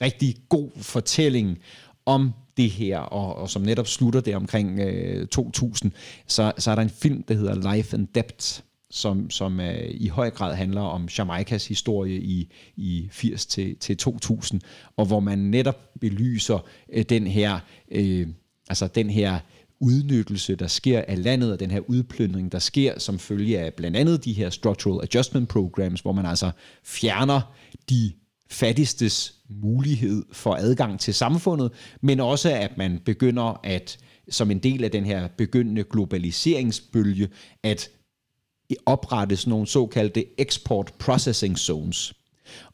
rigtig 0.00 0.36
god 0.48 0.70
fortælling 0.76 1.58
om 2.06 2.32
det 2.56 2.70
her, 2.70 2.98
og, 2.98 3.36
og 3.36 3.50
som 3.50 3.62
netop 3.62 3.86
slutter 3.86 4.20
det 4.20 4.36
omkring 4.36 4.80
øh, 4.80 5.26
2000, 5.26 5.92
så, 6.26 6.52
så 6.58 6.70
er 6.70 6.74
der 6.74 6.82
en 6.82 6.90
film, 6.90 7.22
der 7.22 7.34
hedder 7.34 7.74
Life 7.74 7.96
and 7.96 8.06
Debt, 8.14 8.64
som, 8.90 9.30
som 9.30 9.60
øh, 9.60 9.90
i 9.90 10.08
høj 10.08 10.30
grad 10.30 10.54
handler 10.54 10.80
om 10.80 11.08
Jamaicas 11.18 11.68
historie 11.68 12.20
i, 12.20 12.52
i 12.76 13.08
80 13.12 13.46
til, 13.46 13.76
til 13.76 13.96
2000, 13.96 14.60
og 14.96 15.06
hvor 15.06 15.20
man 15.20 15.38
netop 15.38 15.90
belyser 16.00 16.66
øh, 16.92 17.04
den 17.08 17.26
her, 17.26 17.58
øh, 17.90 18.26
altså 18.70 18.86
den 18.86 19.10
her 19.10 19.38
udnyttelse, 19.80 20.56
der 20.56 20.66
sker 20.66 21.04
af 21.08 21.22
landet, 21.22 21.52
og 21.52 21.60
den 21.60 21.70
her 21.70 21.80
udplyndring, 21.80 22.52
der 22.52 22.58
sker 22.58 22.98
som 22.98 23.18
følge 23.18 23.58
af 23.58 23.74
blandt 23.74 23.96
andet 23.96 24.24
de 24.24 24.32
her 24.32 24.50
structural 24.50 25.00
adjustment 25.02 25.48
programs, 25.48 26.00
hvor 26.00 26.12
man 26.12 26.26
altså 26.26 26.50
fjerner 26.84 27.54
de 27.90 28.12
fattigstes 28.50 29.34
mulighed 29.48 30.24
for 30.32 30.54
adgang 30.54 31.00
til 31.00 31.14
samfundet, 31.14 31.72
men 32.00 32.20
også 32.20 32.50
at 32.50 32.78
man 32.78 33.00
begynder 33.04 33.60
at, 33.64 33.98
som 34.30 34.50
en 34.50 34.58
del 34.58 34.84
af 34.84 34.90
den 34.90 35.04
her 35.04 35.28
begyndende 35.28 35.84
globaliseringsbølge, 35.84 37.28
at 37.62 37.90
oprette 38.86 39.36
sådan 39.36 39.50
nogle 39.50 39.66
såkaldte 39.66 40.40
export 40.40 40.92
processing 40.98 41.58
zones. 41.58 42.14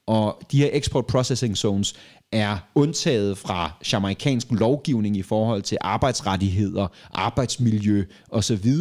Og 0.07 0.43
de 0.53 0.59
her 0.59 0.71
export 0.73 1.07
processing 1.07 1.57
zones 1.57 1.95
er 2.33 2.59
undtaget 2.75 3.39
fra 3.39 3.71
jamaikansk 3.93 4.47
lovgivning 4.51 5.17
i 5.17 5.23
forhold 5.23 5.63
til 5.63 5.79
arbejdsrettigheder, 5.81 6.87
arbejdsmiljø 7.13 8.05
osv. 8.31 8.73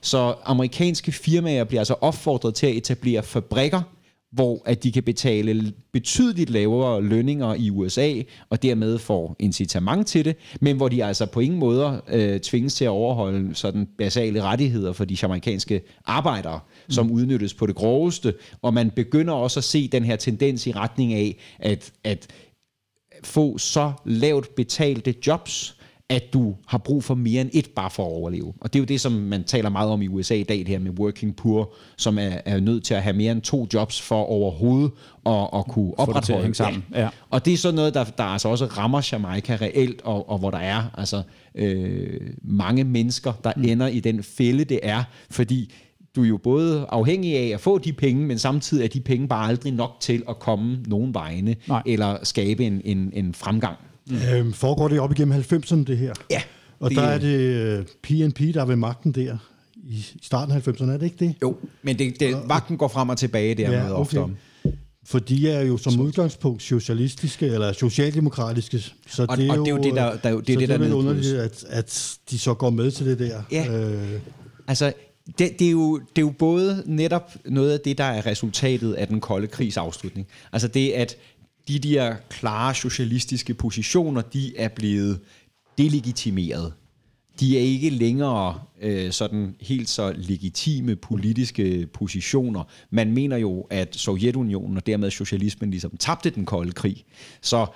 Så 0.00 0.34
amerikanske 0.44 1.12
firmaer 1.12 1.64
bliver 1.64 1.80
altså 1.80 1.94
opfordret 2.00 2.54
til 2.54 2.66
at 2.66 2.76
etablere 2.76 3.22
fabrikker, 3.22 3.82
hvor 4.32 4.62
at 4.64 4.82
de 4.82 4.92
kan 4.92 5.02
betale 5.02 5.72
betydeligt 5.92 6.50
lavere 6.50 7.02
lønninger 7.02 7.54
i 7.54 7.70
USA, 7.70 8.12
og 8.50 8.62
dermed 8.62 8.98
får 8.98 9.36
incitament 9.38 10.06
til 10.06 10.24
det, 10.24 10.36
men 10.60 10.76
hvor 10.76 10.88
de 10.88 11.04
altså 11.04 11.26
på 11.26 11.40
ingen 11.40 11.58
måde 11.58 12.02
øh, 12.08 12.40
tvinges 12.40 12.74
til 12.74 12.84
at 12.84 12.88
overholde 12.88 13.54
sådan 13.54 13.88
basale 13.98 14.42
rettigheder 14.42 14.92
for 14.92 15.04
de 15.04 15.16
jamaikanske 15.22 15.80
arbejdere, 16.04 16.60
mm. 16.86 16.92
som 16.92 17.10
udnyttes 17.10 17.54
på 17.54 17.66
det 17.66 17.74
groveste, 17.74 18.34
og 18.62 18.74
man 18.74 18.90
begynder 18.90 19.34
også 19.34 19.60
at 19.60 19.64
se 19.64 19.88
den 19.88 20.04
her 20.04 20.16
tendens 20.16 20.66
i 20.66 20.72
retning 20.72 21.12
af, 21.12 21.38
at, 21.58 21.92
at 22.04 22.26
få 23.26 23.58
så 23.58 23.92
lavt 24.04 24.54
betalte 24.54 25.14
jobs, 25.26 25.76
at 26.12 26.32
du 26.32 26.54
har 26.66 26.78
brug 26.78 27.04
for 27.04 27.14
mere 27.14 27.40
end 27.40 27.50
et 27.52 27.70
bare 27.76 27.90
for 27.90 28.02
at 28.06 28.12
overleve. 28.12 28.52
Og 28.60 28.72
det 28.72 28.78
er 28.78 28.80
jo 28.80 28.86
det, 28.86 29.00
som 29.00 29.12
man 29.12 29.44
taler 29.44 29.70
meget 29.70 29.90
om 29.90 30.02
i 30.02 30.08
USA 30.08 30.34
i 30.34 30.42
dag, 30.42 30.58
det 30.58 30.68
her 30.68 30.78
med 30.78 30.90
working 30.90 31.36
poor, 31.36 31.74
som 31.96 32.18
er, 32.18 32.40
er 32.44 32.60
nødt 32.60 32.84
til 32.84 32.94
at 32.94 33.02
have 33.02 33.16
mere 33.16 33.32
end 33.32 33.42
to 33.42 33.68
jobs 33.74 34.00
for 34.00 34.22
overhovedet 34.22 34.90
at, 35.26 35.48
at 35.54 35.66
kunne 35.68 35.86
det 35.86 35.94
opretholde. 35.98 36.42
hænge 36.42 36.54
sammen, 36.54 36.84
ja. 36.94 37.08
Og 37.30 37.44
det 37.44 37.52
er 37.52 37.56
sådan 37.56 37.74
noget, 37.74 37.94
der, 37.94 38.04
der 38.04 38.24
altså 38.24 38.48
også 38.48 38.66
rammer 38.66 39.08
Jamaica 39.12 39.58
reelt, 39.60 40.02
og, 40.02 40.28
og 40.28 40.38
hvor 40.38 40.50
der 40.50 40.58
er 40.58 40.82
altså 40.94 41.22
øh, 41.54 42.20
mange 42.42 42.84
mennesker, 42.84 43.32
der 43.44 43.52
mm. 43.56 43.64
ender 43.64 43.86
i 43.86 44.00
den 44.00 44.22
fælde, 44.22 44.64
det 44.64 44.80
er, 44.82 45.04
fordi 45.30 45.74
du 46.16 46.22
er 46.24 46.28
jo 46.28 46.36
både 46.36 46.86
afhængig 46.88 47.36
af 47.36 47.54
at 47.54 47.60
få 47.60 47.78
de 47.78 47.92
penge, 47.92 48.26
men 48.26 48.38
samtidig 48.38 48.84
er 48.84 48.88
de 48.88 49.00
penge 49.00 49.28
bare 49.28 49.48
aldrig 49.48 49.72
nok 49.72 49.90
til 50.00 50.22
at 50.28 50.38
komme 50.38 50.78
nogen 50.86 51.14
vegne, 51.14 51.56
Nej. 51.68 51.82
eller 51.86 52.16
skabe 52.22 52.64
en, 52.64 52.80
en, 52.84 53.10
en 53.14 53.34
fremgang. 53.34 53.76
Øhm, 54.34 54.52
foregår 54.52 54.88
det 54.88 55.00
op 55.00 55.12
igennem 55.12 55.38
90'erne, 55.40 55.84
det 55.84 55.98
her? 55.98 56.12
Ja, 56.30 56.42
Og 56.80 56.90
det- 56.90 56.98
der 56.98 57.02
er 57.04 57.18
det 57.18 57.36
øh, 57.38 57.84
PNP, 58.02 58.38
der 58.54 58.60
er 58.60 58.64
ved 58.64 58.76
magten 58.76 59.12
der 59.12 59.36
i 59.84 60.06
starten 60.22 60.54
af 60.56 60.68
90'erne, 60.68 60.90
er 60.90 60.96
det 60.96 61.02
ikke 61.02 61.16
det? 61.24 61.34
Jo, 61.42 61.56
men 61.82 61.98
det, 61.98 62.20
det, 62.20 62.36
vagten 62.46 62.76
går 62.76 62.88
frem 62.88 63.08
og 63.08 63.18
tilbage 63.18 63.54
der 63.54 63.70
ja, 63.70 63.82
med 63.84 63.92
ofte 63.92 64.20
om. 64.20 64.36
For 65.06 65.18
de 65.18 65.50
er 65.50 65.60
jo 65.62 65.76
som 65.76 66.00
udgangspunkt 66.00 66.62
socialistiske 66.62 67.46
eller 67.46 67.72
socialdemokratiske. 67.72 68.78
Så 68.78 69.22
Og- 69.22 69.28
og 69.30 69.36
det 69.38 69.48
er 69.50 69.54
jo 69.54 69.76
det, 69.76 69.94
der- 69.94 70.16
der 70.16 70.28
er 70.28 70.30
jo- 70.32 70.40
det 70.40 70.52
er 70.54 70.58
det, 70.58 70.68
der 70.68 70.78
er 70.78 70.88
er 70.88 70.94
underligt, 70.94 71.34
at, 71.34 71.64
at 71.68 72.16
de 72.30 72.38
så 72.38 72.54
går 72.54 72.70
med 72.70 72.90
til 72.90 73.06
det 73.06 73.18
der. 73.18 73.42
Ja. 73.52 73.80
Øh, 73.90 74.20
Altså, 74.68 74.92
det, 75.26 75.58
det, 75.58 75.66
er 75.66 75.70
jo, 75.70 75.98
det 75.98 76.18
er 76.18 76.26
jo 76.26 76.34
både 76.38 76.82
netop 76.86 77.36
noget 77.44 77.72
af 77.72 77.80
det, 77.80 77.98
der 77.98 78.04
er 78.04 78.26
resultatet 78.26 78.92
af 78.92 79.08
den 79.08 79.20
kolde 79.20 79.46
krigs 79.46 79.76
afslutning. 79.76 80.26
Altså 80.52 80.68
det, 80.68 80.92
at 80.92 81.16
de 81.68 81.78
der 81.78 82.16
klare 82.28 82.74
socialistiske 82.74 83.54
positioner, 83.54 84.20
de 84.20 84.56
er 84.56 84.68
blevet 84.68 85.20
delegitimeret. 85.78 86.72
De 87.40 87.58
er 87.58 87.62
ikke 87.62 87.90
længere 87.90 88.60
øh, 88.82 89.12
sådan 89.12 89.54
helt 89.60 89.88
så 89.88 90.14
legitime 90.16 90.96
politiske 90.96 91.86
positioner. 91.92 92.64
Man 92.90 93.12
mener 93.12 93.36
jo, 93.36 93.66
at 93.70 93.96
Sovjetunionen 93.96 94.76
og 94.76 94.86
dermed 94.86 95.10
socialismen 95.10 95.70
ligesom 95.70 95.96
tabte 95.96 96.30
den 96.30 96.46
kolde 96.46 96.72
krig. 96.72 97.04
Så 97.40 97.66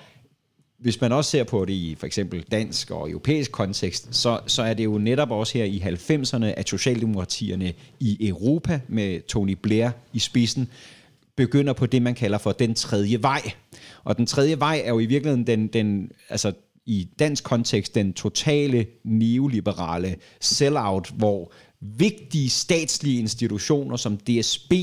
hvis 0.79 1.01
man 1.01 1.11
også 1.11 1.31
ser 1.31 1.43
på 1.43 1.65
det 1.65 1.73
i 1.73 1.95
for 1.99 2.05
eksempel 2.05 2.41
dansk 2.51 2.91
og 2.91 3.09
europæisk 3.09 3.51
kontekst, 3.51 4.15
så, 4.15 4.39
så 4.47 4.63
er 4.63 4.73
det 4.73 4.85
jo 4.85 4.97
netop 4.97 5.31
også 5.31 5.57
her 5.57 5.65
i 5.65 5.79
90'erne, 5.79 6.45
at 6.45 6.69
socialdemokratierne 6.69 7.73
i 7.99 8.27
Europa 8.27 8.79
med 8.87 9.27
Tony 9.27 9.57
Blair 9.61 9.89
i 10.13 10.19
spidsen 10.19 10.69
begynder 11.35 11.73
på 11.73 11.85
det, 11.85 12.01
man 12.01 12.15
kalder 12.15 12.37
for 12.37 12.51
den 12.51 12.73
tredje 12.73 13.21
vej. 13.21 13.41
Og 14.03 14.17
den 14.17 14.25
tredje 14.25 14.59
vej 14.59 14.81
er 14.85 14.89
jo 14.89 14.99
i 14.99 15.05
virkeligheden 15.05 15.47
den, 15.47 15.67
den 15.67 16.11
altså 16.29 16.51
i 16.85 17.07
dansk 17.19 17.43
kontekst, 17.43 17.95
den 17.95 18.13
totale 18.13 18.85
neoliberale 19.03 20.15
sellout, 20.39 21.11
hvor 21.15 21.51
vigtige 21.81 22.49
statslige 22.49 23.19
institutioner 23.19 23.95
som 23.95 24.17
DSB, 24.17 24.73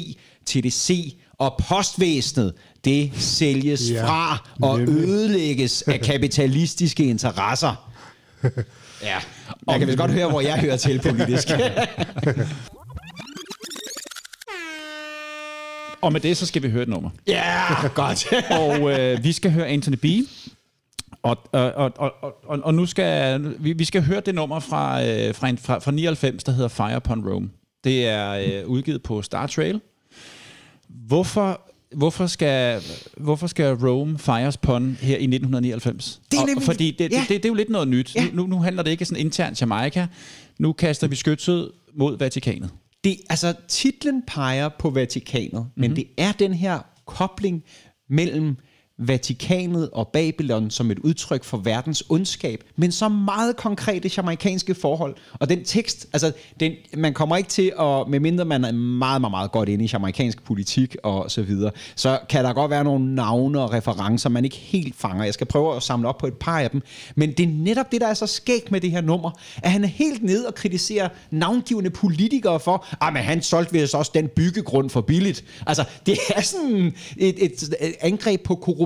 TDC 0.46 1.14
og 1.38 1.60
postvæsenet, 1.68 2.52
det 2.84 3.10
sælges 3.14 3.90
Ja, 3.90 4.06
fra 4.06 4.48
og 4.62 4.78
nemlig. 4.78 5.08
ødelægges 5.08 5.82
af 5.82 6.00
kapitalistiske 6.00 7.04
interesser. 7.04 7.90
Ja, 9.02 9.18
jeg 9.68 9.78
kan 9.78 9.88
vist 9.88 9.98
godt 9.98 10.10
høre, 10.10 10.28
hvor 10.28 10.40
jeg 10.40 10.58
hører 10.60 10.76
til 10.76 11.00
politisk. 11.00 11.48
Og 16.00 16.12
med 16.12 16.20
det, 16.20 16.36
så 16.36 16.46
skal 16.46 16.62
vi 16.62 16.70
høre 16.70 16.82
et 16.82 16.88
nummer. 16.88 17.10
Ja, 17.26 17.88
godt. 17.94 18.26
og 18.60 19.00
øh, 19.00 19.24
vi 19.24 19.32
skal 19.32 19.50
høre 19.52 19.66
Anthony 19.66 19.96
B. 19.96 20.04
Og, 21.22 21.36
og, 21.52 21.72
og, 21.72 21.92
og, 21.96 22.12
og, 22.22 22.58
og 22.62 22.74
nu 22.74 22.86
skal 22.86 23.40
vi, 23.58 23.72
vi 23.72 23.84
skal 23.84 24.02
høre 24.02 24.20
det 24.26 24.34
nummer 24.34 24.60
fra, 24.60 25.04
øh, 25.06 25.34
fra, 25.34 25.48
en, 25.48 25.58
fra, 25.58 25.78
fra 25.78 25.90
99, 25.90 26.44
der 26.44 26.52
hedder 26.52 26.68
Fire 26.68 26.96
Upon 26.96 27.28
Rome. 27.32 27.50
Det 27.84 28.06
er 28.08 28.30
øh, 28.30 28.66
udgivet 28.68 29.02
på 29.02 29.22
Star 29.22 29.46
Trail. 29.46 29.80
Hvorfor, 31.06 31.60
hvorfor, 31.96 32.26
skal, 32.26 32.82
hvorfor 33.16 33.46
skal 33.46 33.74
Rome 33.74 34.18
fires 34.18 34.56
pon 34.56 34.98
her 35.00 35.16
i 35.16 35.24
1999? 35.26 36.20
Det 36.30 36.36
er 36.36 36.40
Og- 36.40 36.46
nemlig- 36.46 36.64
fordi 36.64 36.90
det, 36.90 36.98
det, 36.98 37.12
ja. 37.12 37.20
det, 37.20 37.28
det 37.28 37.44
er 37.44 37.48
jo 37.48 37.54
lidt 37.54 37.70
noget 37.70 37.88
nyt. 37.88 38.14
Ja. 38.14 38.26
Nu, 38.32 38.46
nu 38.46 38.58
handler 38.58 38.82
det 38.82 38.90
ikke 38.90 39.04
sådan 39.04 39.24
internt 39.24 39.60
Jamaica. 39.60 40.06
Nu 40.58 40.72
kaster 40.72 41.06
vi 41.06 41.16
skytset 41.16 41.70
mod 41.96 42.18
Vatikanet. 42.18 42.70
Det, 43.04 43.16
altså, 43.30 43.54
titlen 43.68 44.22
peger 44.26 44.68
på 44.78 44.90
Vatikanet, 44.90 45.52
mm-hmm. 45.52 45.70
men 45.76 45.96
det 45.96 46.04
er 46.18 46.32
den 46.32 46.54
her 46.54 46.78
kobling 47.06 47.62
mellem 48.10 48.56
Vatikanet 48.98 49.90
og 49.90 50.08
Babylon 50.08 50.70
som 50.70 50.90
et 50.90 50.98
udtryk 50.98 51.44
for 51.44 51.56
verdens 51.56 52.04
ondskab, 52.08 52.64
men 52.76 52.92
så 52.92 53.08
meget 53.08 53.56
konkrete 53.56 54.10
jamaikanske 54.16 54.74
forhold. 54.74 55.16
Og 55.32 55.48
den 55.48 55.64
tekst, 55.64 56.06
altså, 56.12 56.32
den, 56.60 56.72
man 56.96 57.14
kommer 57.14 57.36
ikke 57.36 57.48
til 57.48 57.72
at, 57.80 58.08
medmindre 58.08 58.44
man 58.44 58.64
er 58.64 58.72
meget, 58.72 59.20
meget, 59.20 59.30
meget 59.30 59.52
godt 59.52 59.68
inde 59.68 59.84
i 59.84 59.88
jamaikansk 59.92 60.42
politik 60.42 60.96
og 61.02 61.30
så 61.30 61.42
videre, 61.42 61.70
så 61.96 62.18
kan 62.28 62.44
der 62.44 62.52
godt 62.52 62.70
være 62.70 62.84
nogle 62.84 63.14
navne 63.14 63.60
og 63.60 63.72
referencer, 63.72 64.28
man 64.28 64.44
ikke 64.44 64.56
helt 64.56 64.96
fanger. 64.96 65.24
Jeg 65.24 65.34
skal 65.34 65.46
prøve 65.46 65.76
at 65.76 65.82
samle 65.82 66.08
op 66.08 66.18
på 66.18 66.26
et 66.26 66.34
par 66.34 66.60
af 66.60 66.70
dem. 66.70 66.82
Men 67.14 67.32
det 67.32 67.44
er 67.44 67.52
netop 67.52 67.92
det, 67.92 68.00
der 68.00 68.06
er 68.06 68.14
så 68.14 68.26
skægt 68.26 68.70
med 68.70 68.80
det 68.80 68.90
her 68.90 69.00
nummer, 69.00 69.30
at 69.62 69.70
han 69.70 69.84
er 69.84 69.88
helt 69.88 70.22
nede 70.22 70.46
og 70.46 70.54
kritiserer 70.54 71.08
navngivende 71.30 71.90
politikere 71.90 72.60
for, 72.60 72.86
at 73.06 73.12
men 73.12 73.22
han 73.22 73.42
solgte 73.42 73.72
vist 73.72 73.94
også 73.94 74.10
den 74.14 74.28
byggegrund 74.28 74.90
for 74.90 75.00
billigt. 75.00 75.44
Altså, 75.66 75.84
det 76.06 76.18
er 76.36 76.40
sådan 76.40 76.94
et, 77.16 77.44
et, 77.44 77.62
et 77.80 77.94
angreb 78.00 78.42
på 78.42 78.54
korruption 78.54 78.83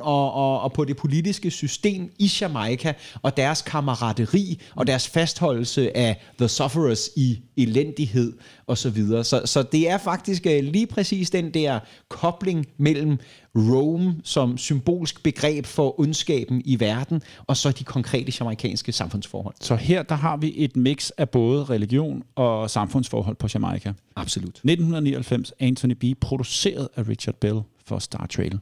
og, 0.00 0.32
og, 0.32 0.60
og 0.60 0.72
på 0.72 0.84
det 0.84 0.96
politiske 0.96 1.50
system 1.50 2.10
i 2.18 2.30
Jamaica, 2.40 2.94
og 3.22 3.36
deres 3.36 3.62
kammerateri, 3.62 4.60
og 4.74 4.86
deres 4.86 5.08
fastholdelse 5.08 5.96
af 5.96 6.24
the 6.38 6.48
sufferers 6.48 7.10
i 7.16 7.42
elendighed 7.56 8.32
og 8.66 8.78
så 8.78 8.90
videre. 8.90 9.24
Så, 9.24 9.42
så 9.44 9.62
det 9.62 9.90
er 9.90 9.98
faktisk 9.98 10.46
øh, 10.46 10.64
lige 10.64 10.86
præcis 10.86 11.30
den 11.30 11.54
der 11.54 11.80
kobling 12.08 12.66
mellem 12.78 13.18
Rome 13.56 14.14
som 14.24 14.58
symbolsk 14.58 15.22
begreb 15.22 15.66
for 15.66 16.00
ondskaben 16.00 16.62
i 16.64 16.80
verden, 16.80 17.22
og 17.46 17.56
så 17.56 17.70
de 17.70 17.84
konkrete 17.84 18.32
jamaikanske 18.40 18.92
samfundsforhold. 18.92 19.54
Så 19.60 19.76
her 19.76 20.02
der 20.02 20.14
har 20.14 20.36
vi 20.36 20.54
et 20.56 20.76
mix 20.76 21.10
af 21.18 21.28
både 21.28 21.64
religion 21.64 22.22
og 22.34 22.70
samfundsforhold 22.70 23.36
på 23.36 23.48
Jamaica. 23.54 23.92
Absolut. 24.16 24.48
1999, 24.48 25.52
Anthony 25.60 25.92
B. 25.92 26.04
produceret 26.20 26.88
af 26.96 27.08
Richard 27.08 27.34
Bell 27.34 27.60
for 27.86 27.98
Star 27.98 28.26
Trail. 28.26 28.58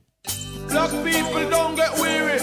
Black 0.68 0.90
people 1.04 1.48
don't 1.50 1.74
get 1.76 1.92
weary. 2.00 2.38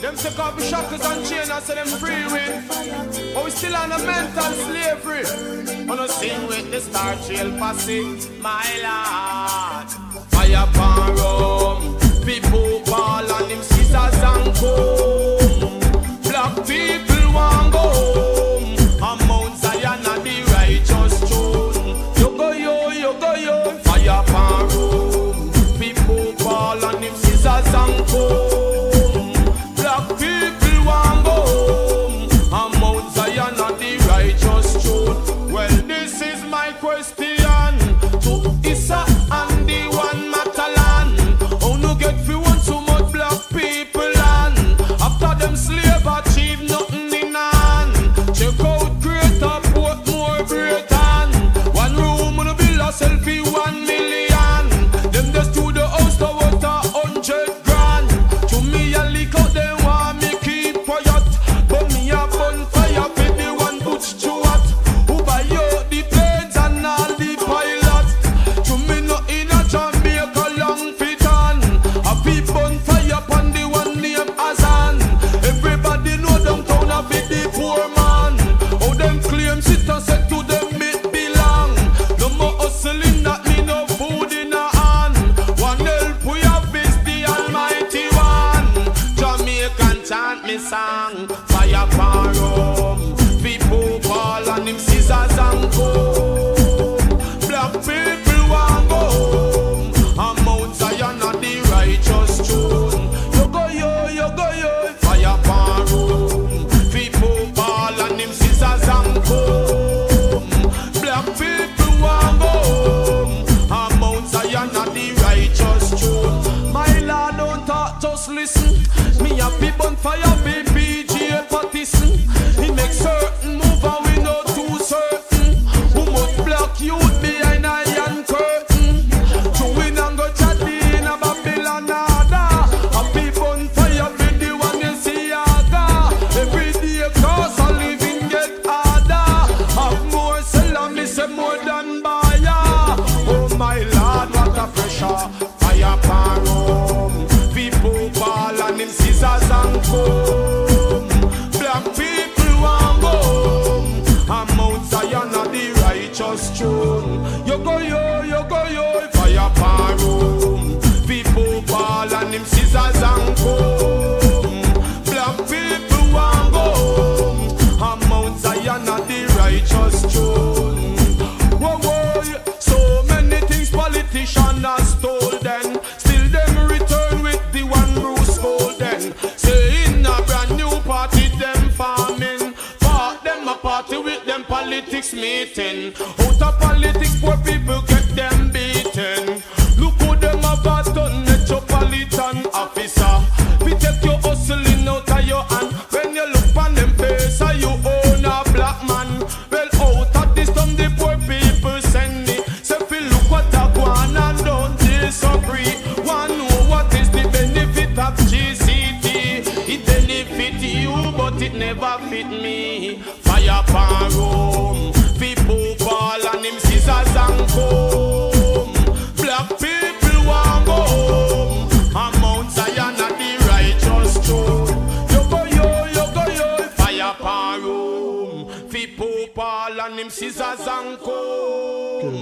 Them 0.00 0.16
say 0.16 0.34
coffee 0.36 0.62
shackles 0.64 1.04
and 1.04 1.26
chain 1.26 1.50
and 1.50 1.64
say 1.64 1.74
them 1.74 1.86
free 1.86 2.24
with. 2.32 3.34
But 3.34 3.44
we 3.44 3.50
still 3.50 3.76
on 3.76 3.92
a 3.92 3.98
mental 3.98 4.52
slavery. 4.66 5.86
Wanna 5.86 6.08
sing 6.08 6.46
with 6.46 6.70
the 6.70 6.80
star 6.80 7.16
trail 7.26 7.50
posse, 7.58 8.02
my 8.40 8.64
lord. 8.86 9.88
Fire 10.30 10.66
rum, 11.16 11.96
people 12.24 12.67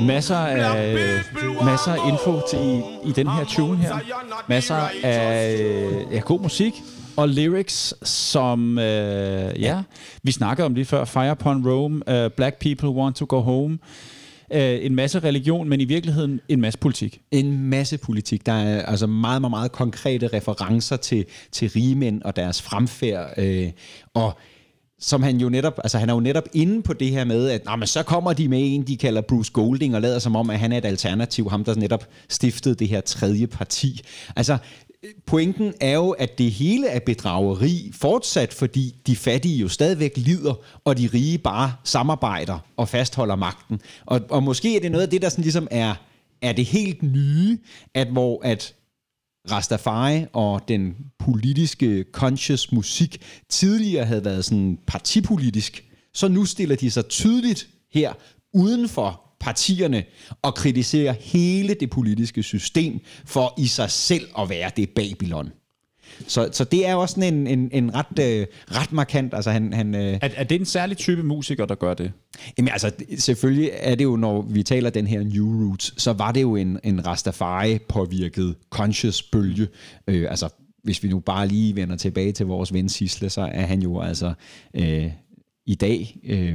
Masser 0.06 0.36
af, 0.36 0.94
masser 1.64 1.92
af 1.92 2.08
info 2.08 2.40
til 2.50 2.58
i, 2.58 3.08
i 3.08 3.12
den 3.12 3.28
her 3.28 3.44
tune 3.44 3.76
her. 3.76 3.98
Masser 4.48 4.88
af 5.02 5.58
ja, 6.12 6.18
god 6.18 6.40
musik 6.40 6.72
og 7.16 7.28
lyrics, 7.28 7.94
som, 8.08 8.78
øh, 8.78 9.60
ja, 9.60 9.82
vi 10.22 10.32
snakkede 10.32 10.66
om 10.66 10.74
lige 10.74 10.84
før, 10.84 11.04
Fire 11.04 11.32
Upon 11.32 11.68
Rome, 11.68 12.24
uh, 12.24 12.32
Black 12.36 12.58
People 12.60 12.88
Want 12.88 13.16
to 13.16 13.26
Go 13.28 13.40
Home, 13.40 13.78
uh, 14.50 14.60
en 14.60 14.94
masse 14.94 15.18
religion, 15.18 15.68
men 15.68 15.80
i 15.80 15.84
virkeligheden 15.84 16.40
en 16.48 16.60
masse 16.60 16.78
politik. 16.78 17.20
En 17.30 17.68
masse 17.70 17.98
politik. 17.98 18.46
Der 18.46 18.52
er 18.52 18.82
altså 18.82 19.06
meget, 19.06 19.40
meget, 19.40 19.50
meget 19.50 19.72
konkrete 19.72 20.26
referencer 20.26 20.96
til, 20.96 21.24
til 21.52 21.68
rigemænd 21.68 22.22
og 22.22 22.36
deres 22.36 22.62
fremfærd. 22.62 23.34
Øh, 23.36 23.70
og 24.14 24.38
som 25.00 25.22
han 25.22 25.40
jo 25.40 25.48
netop, 25.48 25.78
altså 25.84 25.98
han 25.98 26.08
er 26.08 26.14
jo 26.14 26.20
netop 26.20 26.44
inde 26.52 26.82
på 26.82 26.92
det 26.92 27.10
her 27.10 27.24
med, 27.24 27.48
at 27.48 27.62
men 27.78 27.86
så 27.86 28.02
kommer 28.02 28.32
de 28.32 28.48
med 28.48 28.60
en, 28.62 28.82
de 28.82 28.96
kalder 28.96 29.20
Bruce 29.20 29.52
Golding, 29.52 29.94
og 29.94 30.02
lader 30.02 30.18
som 30.18 30.36
om, 30.36 30.50
at 30.50 30.58
han 30.58 30.72
er 30.72 30.78
et 30.78 30.84
alternativ, 30.84 31.50
ham 31.50 31.64
der 31.64 31.74
netop 31.74 32.08
stiftede 32.28 32.74
det 32.74 32.88
her 32.88 33.00
tredje 33.00 33.46
parti. 33.46 34.00
Altså, 34.36 34.58
pointen 35.26 35.74
er 35.80 35.94
jo, 35.94 36.10
at 36.10 36.38
det 36.38 36.50
hele 36.50 36.88
er 36.88 37.00
bedrageri 37.00 37.90
fortsat, 37.94 38.52
fordi 38.52 38.94
de 39.06 39.16
fattige 39.16 39.56
jo 39.56 39.68
stadigvæk 39.68 40.12
lider, 40.16 40.54
og 40.84 40.98
de 40.98 41.10
rige 41.14 41.38
bare 41.38 41.72
samarbejder 41.84 42.58
og 42.76 42.88
fastholder 42.88 43.36
magten. 43.36 43.80
Og, 44.06 44.20
og 44.30 44.42
måske 44.42 44.76
er 44.76 44.80
det 44.80 44.90
noget 44.90 45.04
af 45.04 45.10
det, 45.10 45.22
der 45.22 45.28
sådan 45.28 45.42
ligesom 45.42 45.68
er, 45.70 45.94
er 46.42 46.52
det 46.52 46.64
helt 46.64 47.02
nye, 47.02 47.58
at 47.94 48.08
hvor 48.08 48.40
at 48.44 48.74
Rastafari 49.50 50.24
og 50.32 50.68
den 50.68 50.96
politiske 51.18 52.04
conscious 52.12 52.72
musik 52.72 53.22
tidligere 53.48 54.04
havde 54.04 54.24
været 54.24 54.44
sådan 54.44 54.78
partipolitisk, 54.86 55.84
så 56.14 56.28
nu 56.28 56.44
stiller 56.44 56.76
de 56.76 56.90
sig 56.90 57.08
tydeligt 57.08 57.68
her 57.92 58.12
uden 58.54 58.88
for 58.88 59.22
partierne 59.40 60.04
og 60.42 60.54
kritiserer 60.54 61.12
hele 61.12 61.74
det 61.74 61.90
politiske 61.90 62.42
system 62.42 63.00
for 63.24 63.54
i 63.58 63.66
sig 63.66 63.90
selv 63.90 64.28
at 64.38 64.48
være 64.48 64.70
det 64.76 64.90
Babylon. 64.90 65.50
Så, 66.26 66.48
så 66.52 66.64
det 66.64 66.86
er 66.86 66.94
også 66.94 67.14
sådan 67.14 67.34
en, 67.34 67.46
en, 67.46 67.68
en 67.72 67.94
ret, 67.94 68.18
øh, 68.20 68.46
ret 68.70 68.92
markant, 68.92 69.34
altså 69.34 69.50
han... 69.50 69.72
han 69.72 69.94
øh, 69.94 70.18
Er, 70.22 70.28
er 70.36 70.44
det 70.44 70.60
en 70.60 70.64
særlig 70.64 70.96
type 70.96 71.22
musiker, 71.22 71.66
der 71.66 71.74
gør 71.74 71.94
det? 71.94 72.12
Jamen 72.58 72.72
altså, 72.72 72.90
selvfølgelig 73.18 73.70
er 73.72 73.94
det 73.94 74.04
jo, 74.04 74.16
når 74.16 74.42
vi 74.42 74.62
taler 74.62 74.90
den 74.90 75.06
her 75.06 75.22
New 75.22 75.66
Roots, 75.66 76.02
så 76.02 76.12
var 76.12 76.32
det 76.32 76.42
jo 76.42 76.56
en, 76.56 76.78
en 76.84 77.06
Rastafari-påvirket 77.06 78.54
conscious 78.70 79.22
bølge. 79.22 79.68
Øh, 80.08 80.30
altså, 80.30 80.48
hvis 80.82 81.02
vi 81.02 81.08
nu 81.08 81.18
bare 81.18 81.48
lige 81.48 81.76
vender 81.76 81.96
tilbage 81.96 82.32
til 82.32 82.46
vores 82.46 82.72
ven 82.72 82.88
Sisle, 82.88 83.30
så 83.30 83.40
er 83.40 83.66
han 83.66 83.82
jo 83.82 84.00
altså 84.00 84.32
øh, 84.74 85.10
i 85.66 85.74
dag, 85.74 86.16
øh, 86.24 86.54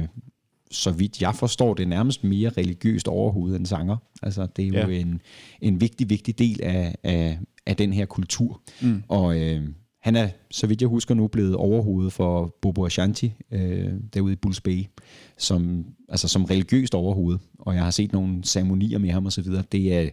så 0.70 0.90
vidt 0.90 1.22
jeg 1.22 1.34
forstår 1.34 1.74
det, 1.74 1.88
nærmest 1.88 2.24
mere 2.24 2.50
religiøst 2.56 3.08
overhovedet 3.08 3.58
end 3.58 3.66
sanger. 3.66 3.96
Altså, 4.22 4.46
det 4.56 4.64
er 4.64 4.82
jo 4.82 4.88
ja. 4.90 5.00
en, 5.00 5.20
en 5.60 5.80
vigtig, 5.80 6.10
vigtig 6.10 6.38
del 6.38 6.60
af, 6.62 6.94
af, 7.02 7.38
af 7.66 7.76
den 7.76 7.92
her 7.92 8.06
kultur. 8.06 8.62
Mm. 8.82 9.02
Og 9.08 9.40
øh, 9.40 9.62
han 10.02 10.16
er, 10.16 10.28
så 10.50 10.66
vidt 10.66 10.80
jeg 10.80 10.88
husker 10.88 11.14
nu, 11.14 11.28
blevet 11.28 11.56
overhovedet 11.56 12.12
for 12.12 12.56
Bobo 12.62 12.86
Ashanti 12.86 13.32
øh, 13.52 13.92
derude 14.14 14.32
i 14.32 14.36
Bulls 14.36 14.60
Bay, 14.60 14.84
som, 15.38 15.84
altså, 16.08 16.28
som 16.28 16.44
religiøst 16.44 16.94
overhoved. 16.94 17.38
Og 17.58 17.74
jeg 17.74 17.84
har 17.84 17.90
set 17.90 18.12
nogle 18.12 18.44
ceremonier 18.44 18.98
med 18.98 19.10
ham 19.10 19.26
osv. 19.26 19.44
Det 19.72 19.94
er, 19.94 20.10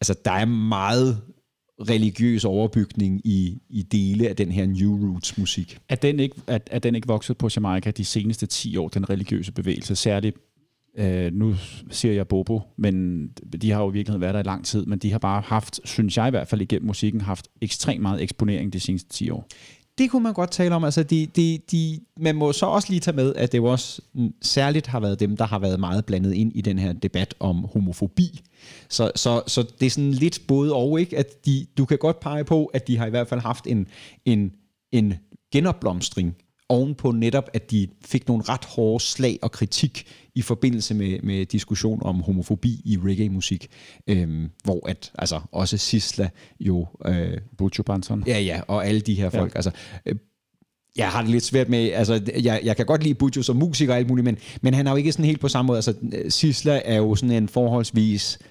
altså, 0.00 0.14
der 0.24 0.32
er 0.32 0.44
meget 0.44 1.20
religiøs 1.80 2.44
overbygning 2.44 3.20
i, 3.24 3.58
i 3.70 3.82
dele 3.82 4.28
af 4.28 4.36
den 4.36 4.52
her 4.52 4.66
New 4.66 5.10
Roots 5.10 5.38
musik. 5.38 5.78
Er 5.88 5.94
den 5.94 6.20
ikke, 6.20 6.36
er, 6.46 6.58
er 6.66 6.78
den 6.78 6.94
ikke 6.94 7.06
vokset 7.06 7.38
på 7.38 7.48
Jamaica 7.56 7.90
de 7.90 8.04
seneste 8.04 8.46
10 8.46 8.76
år, 8.76 8.88
den 8.88 9.10
religiøse 9.10 9.52
bevægelse? 9.52 9.96
Særligt, 9.96 10.36
øh, 10.96 11.32
nu 11.32 11.54
siger 11.90 12.14
jeg 12.14 12.28
Bobo, 12.28 12.60
men 12.76 13.26
de 13.62 13.70
har 13.70 13.82
jo 13.82 13.90
i 13.90 13.92
virkeligheden 13.92 14.20
været 14.20 14.34
der 14.34 14.40
i 14.40 14.42
lang 14.42 14.64
tid, 14.64 14.86
men 14.86 14.98
de 14.98 15.12
har 15.12 15.18
bare 15.18 15.40
haft, 15.40 15.80
synes 15.84 16.16
jeg 16.16 16.26
i 16.26 16.30
hvert 16.30 16.48
fald 16.48 16.60
igennem 16.60 16.86
musikken, 16.86 17.20
haft 17.20 17.48
ekstremt 17.60 18.02
meget 18.02 18.22
eksponering 18.22 18.72
de 18.72 18.80
seneste 18.80 19.10
10 19.10 19.30
år. 19.30 19.48
Det 19.98 20.10
kunne 20.10 20.22
man 20.22 20.32
godt 20.32 20.50
tale 20.50 20.74
om. 20.74 20.84
Altså, 20.84 21.02
de, 21.02 21.26
de, 21.26 21.58
de, 21.70 22.00
man 22.16 22.36
må 22.36 22.52
så 22.52 22.66
også 22.66 22.90
lige 22.90 23.00
tage 23.00 23.16
med, 23.16 23.34
at 23.34 23.52
det 23.52 23.58
jo 23.58 23.64
også 23.64 24.02
særligt 24.42 24.86
har 24.86 25.00
været 25.00 25.20
dem, 25.20 25.36
der 25.36 25.46
har 25.46 25.58
været 25.58 25.80
meget 25.80 26.04
blandet 26.04 26.32
ind 26.32 26.52
i 26.54 26.60
den 26.60 26.78
her 26.78 26.92
debat 26.92 27.34
om 27.40 27.66
homofobi. 27.72 28.40
Så, 28.88 29.10
så, 29.14 29.42
så 29.46 29.62
det 29.80 29.86
er 29.86 29.90
sådan 29.90 30.10
lidt 30.10 30.40
både 30.48 30.74
og, 30.74 31.00
ikke? 31.00 31.18
At 31.18 31.46
de, 31.46 31.66
du 31.78 31.84
kan 31.84 31.98
godt 31.98 32.20
pege 32.20 32.44
på, 32.44 32.64
at 32.64 32.88
de 32.88 32.96
har 32.96 33.06
i 33.06 33.10
hvert 33.10 33.28
fald 33.28 33.40
haft 33.40 33.66
en, 33.66 33.86
en, 34.24 34.52
en 34.92 35.14
genopblomstring 35.52 36.36
ovenpå 36.68 37.10
netop, 37.10 37.50
at 37.54 37.70
de 37.70 37.88
fik 38.04 38.28
nogle 38.28 38.42
ret 38.48 38.64
hårde 38.64 39.04
slag 39.04 39.38
og 39.42 39.52
kritik 39.52 40.06
i 40.34 40.42
forbindelse 40.42 40.94
med, 40.94 41.18
med 41.22 41.46
diskussion 41.46 42.02
om 42.02 42.20
homofobi 42.20 42.80
i 42.84 42.98
reggae-musik, 43.04 43.68
øhm, 44.06 44.50
hvor 44.64 44.88
at 44.88 45.12
altså 45.18 45.40
også 45.52 45.76
Sisla 45.76 46.28
jo 46.60 46.86
øh, 47.06 47.38
Bucho 47.58 47.82
Banton. 47.82 48.24
Ja, 48.26 48.38
ja, 48.40 48.60
og 48.68 48.86
alle 48.86 49.00
de 49.00 49.14
her 49.14 49.30
folk. 49.30 49.54
Ja. 49.54 49.56
Altså, 49.56 49.70
øh, 50.06 50.14
jeg 50.96 51.08
har 51.08 51.22
det 51.22 51.30
lidt 51.30 51.44
svært 51.44 51.68
med, 51.68 51.90
altså, 51.92 52.32
jeg, 52.42 52.60
jeg 52.64 52.76
kan 52.76 52.86
godt 52.86 53.02
lide 53.02 53.14
Bujo 53.14 53.42
som 53.42 53.56
musiker 53.56 53.92
og 53.92 53.98
alt 53.98 54.08
muligt, 54.08 54.24
men, 54.24 54.38
men 54.60 54.74
han 54.74 54.86
er 54.86 54.90
jo 54.90 54.96
ikke 54.96 55.12
sådan 55.12 55.24
helt 55.24 55.40
på 55.40 55.48
samme 55.48 55.66
måde. 55.66 55.78
Altså, 55.78 55.94
Sisla 56.28 56.82
er 56.84 56.96
jo 56.96 57.14
sådan 57.14 57.30
en 57.36 57.48
forholdsvis, 57.48 58.38
øh, 58.40 58.48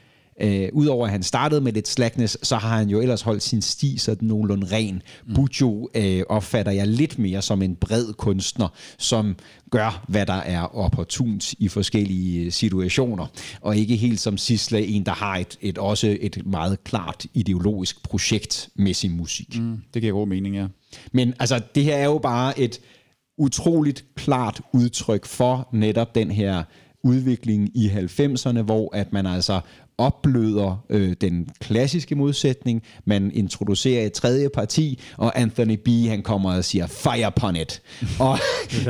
udover 0.73 1.05
at 1.05 1.11
han 1.11 1.23
startede 1.23 1.61
med 1.61 1.73
lidt 1.73 1.87
slackness, 1.87 2.37
så 2.43 2.55
har 2.55 2.77
han 2.77 2.89
jo 2.89 3.01
ellers 3.01 3.21
holdt 3.21 3.43
sin 3.43 3.61
sti 3.61 3.97
sådan 3.97 4.27
nogenlunde 4.27 4.67
ren. 4.71 5.01
Mm. 5.27 5.33
Bujo 5.33 5.89
øh, 5.95 6.23
opfatter 6.29 6.71
jeg 6.71 6.87
lidt 6.87 7.19
mere 7.19 7.41
som 7.41 7.61
en 7.61 7.75
bred 7.75 8.13
kunstner, 8.13 8.67
som 8.97 9.35
gør, 9.71 10.05
hvad 10.07 10.25
der 10.25 10.33
er 10.33 10.75
opportunt 10.75 11.53
i 11.53 11.67
forskellige 11.67 12.45
øh, 12.45 12.51
situationer, 12.51 13.27
og 13.61 13.77
ikke 13.77 13.95
helt 13.95 14.19
som 14.19 14.37
Sisla, 14.37 14.79
en, 14.79 15.05
der 15.05 15.11
har 15.11 15.37
et, 15.37 15.57
et 15.61 15.77
også 15.77 16.17
et 16.21 16.41
meget 16.45 16.83
klart 16.83 17.25
ideologisk 17.33 18.03
projekt 18.03 18.69
med 18.75 18.93
sin 18.93 19.17
musik. 19.17 19.59
Mm. 19.59 19.77
Det 19.93 20.01
giver 20.01 20.13
god 20.13 20.27
mening, 20.27 20.55
ja. 20.55 20.67
Men 21.11 21.33
altså, 21.39 21.61
det 21.75 21.83
her 21.83 21.95
er 21.95 22.05
jo 22.05 22.17
bare 22.17 22.59
et 22.59 22.79
utroligt 23.37 24.05
klart 24.15 24.61
udtryk 24.73 25.25
for 25.25 25.69
netop 25.71 26.15
den 26.15 26.31
her 26.31 26.63
udvikling 27.03 27.77
i 27.77 27.87
90'erne, 27.87 28.61
hvor 28.61 28.95
at 28.95 29.13
man 29.13 29.25
altså 29.25 29.61
opbløder 29.97 30.83
øh, 30.89 31.15
den 31.21 31.49
klassiske 31.59 32.15
modsætning, 32.15 32.83
man 33.05 33.31
introducerer 33.33 34.05
et 34.05 34.13
tredje 34.13 34.49
parti, 34.49 34.99
og 35.17 35.39
Anthony 35.39 35.77
B. 35.85 35.87
han 35.87 36.21
kommer 36.21 36.53
og 36.53 36.65
siger, 36.65 36.87
fire 36.87 37.27
upon 37.27 37.55
it. 37.55 37.81
og 38.19 38.39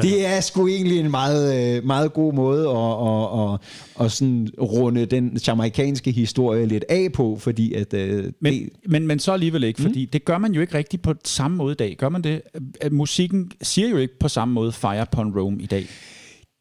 det 0.02 0.26
er 0.26 0.42
sgu 0.42 0.68
egentlig 0.68 1.00
en 1.00 1.12
meget, 1.12 1.78
øh, 1.78 1.86
meget 1.86 2.14
god 2.14 2.34
måde 2.34 2.70
at, 2.70 2.76
at, 3.08 3.54
at, 3.54 4.06
at 4.06 4.12
sådan 4.12 4.50
runde 4.62 5.06
den 5.06 5.40
jamaikanske 5.48 6.12
historie 6.12 6.66
lidt 6.66 6.86
af 6.90 7.12
på, 7.14 7.38
fordi 7.40 7.74
at... 7.74 7.94
Øh, 7.94 8.32
Men, 8.40 8.54
det, 8.54 8.70
men, 8.86 9.08
men 9.08 9.20
så 9.20 9.32
alligevel 9.32 9.64
ikke, 9.64 9.82
fordi 9.82 10.06
mm. 10.06 10.10
det 10.12 10.26
gør 10.26 10.38
man 10.38 10.54
jo 10.54 10.62
ikke 10.62 10.78
rigtigt 10.78 11.02
på 11.02 11.14
samme 11.26 11.58
måde 11.58 11.72
i 11.72 11.76
dag. 11.76 11.96
Gør 11.98 12.10
man 12.10 12.22
det? 12.22 12.42
Musikken 12.92 13.52
siger 13.62 13.90
jo 13.90 13.98
ikke 13.98 14.20
på 14.20 14.28
samme 14.28 14.54
måde 14.54 14.72
Fire 14.72 15.02
Upon 15.02 15.40
Rome 15.40 15.62
i 15.62 15.66
dag. 15.66 15.88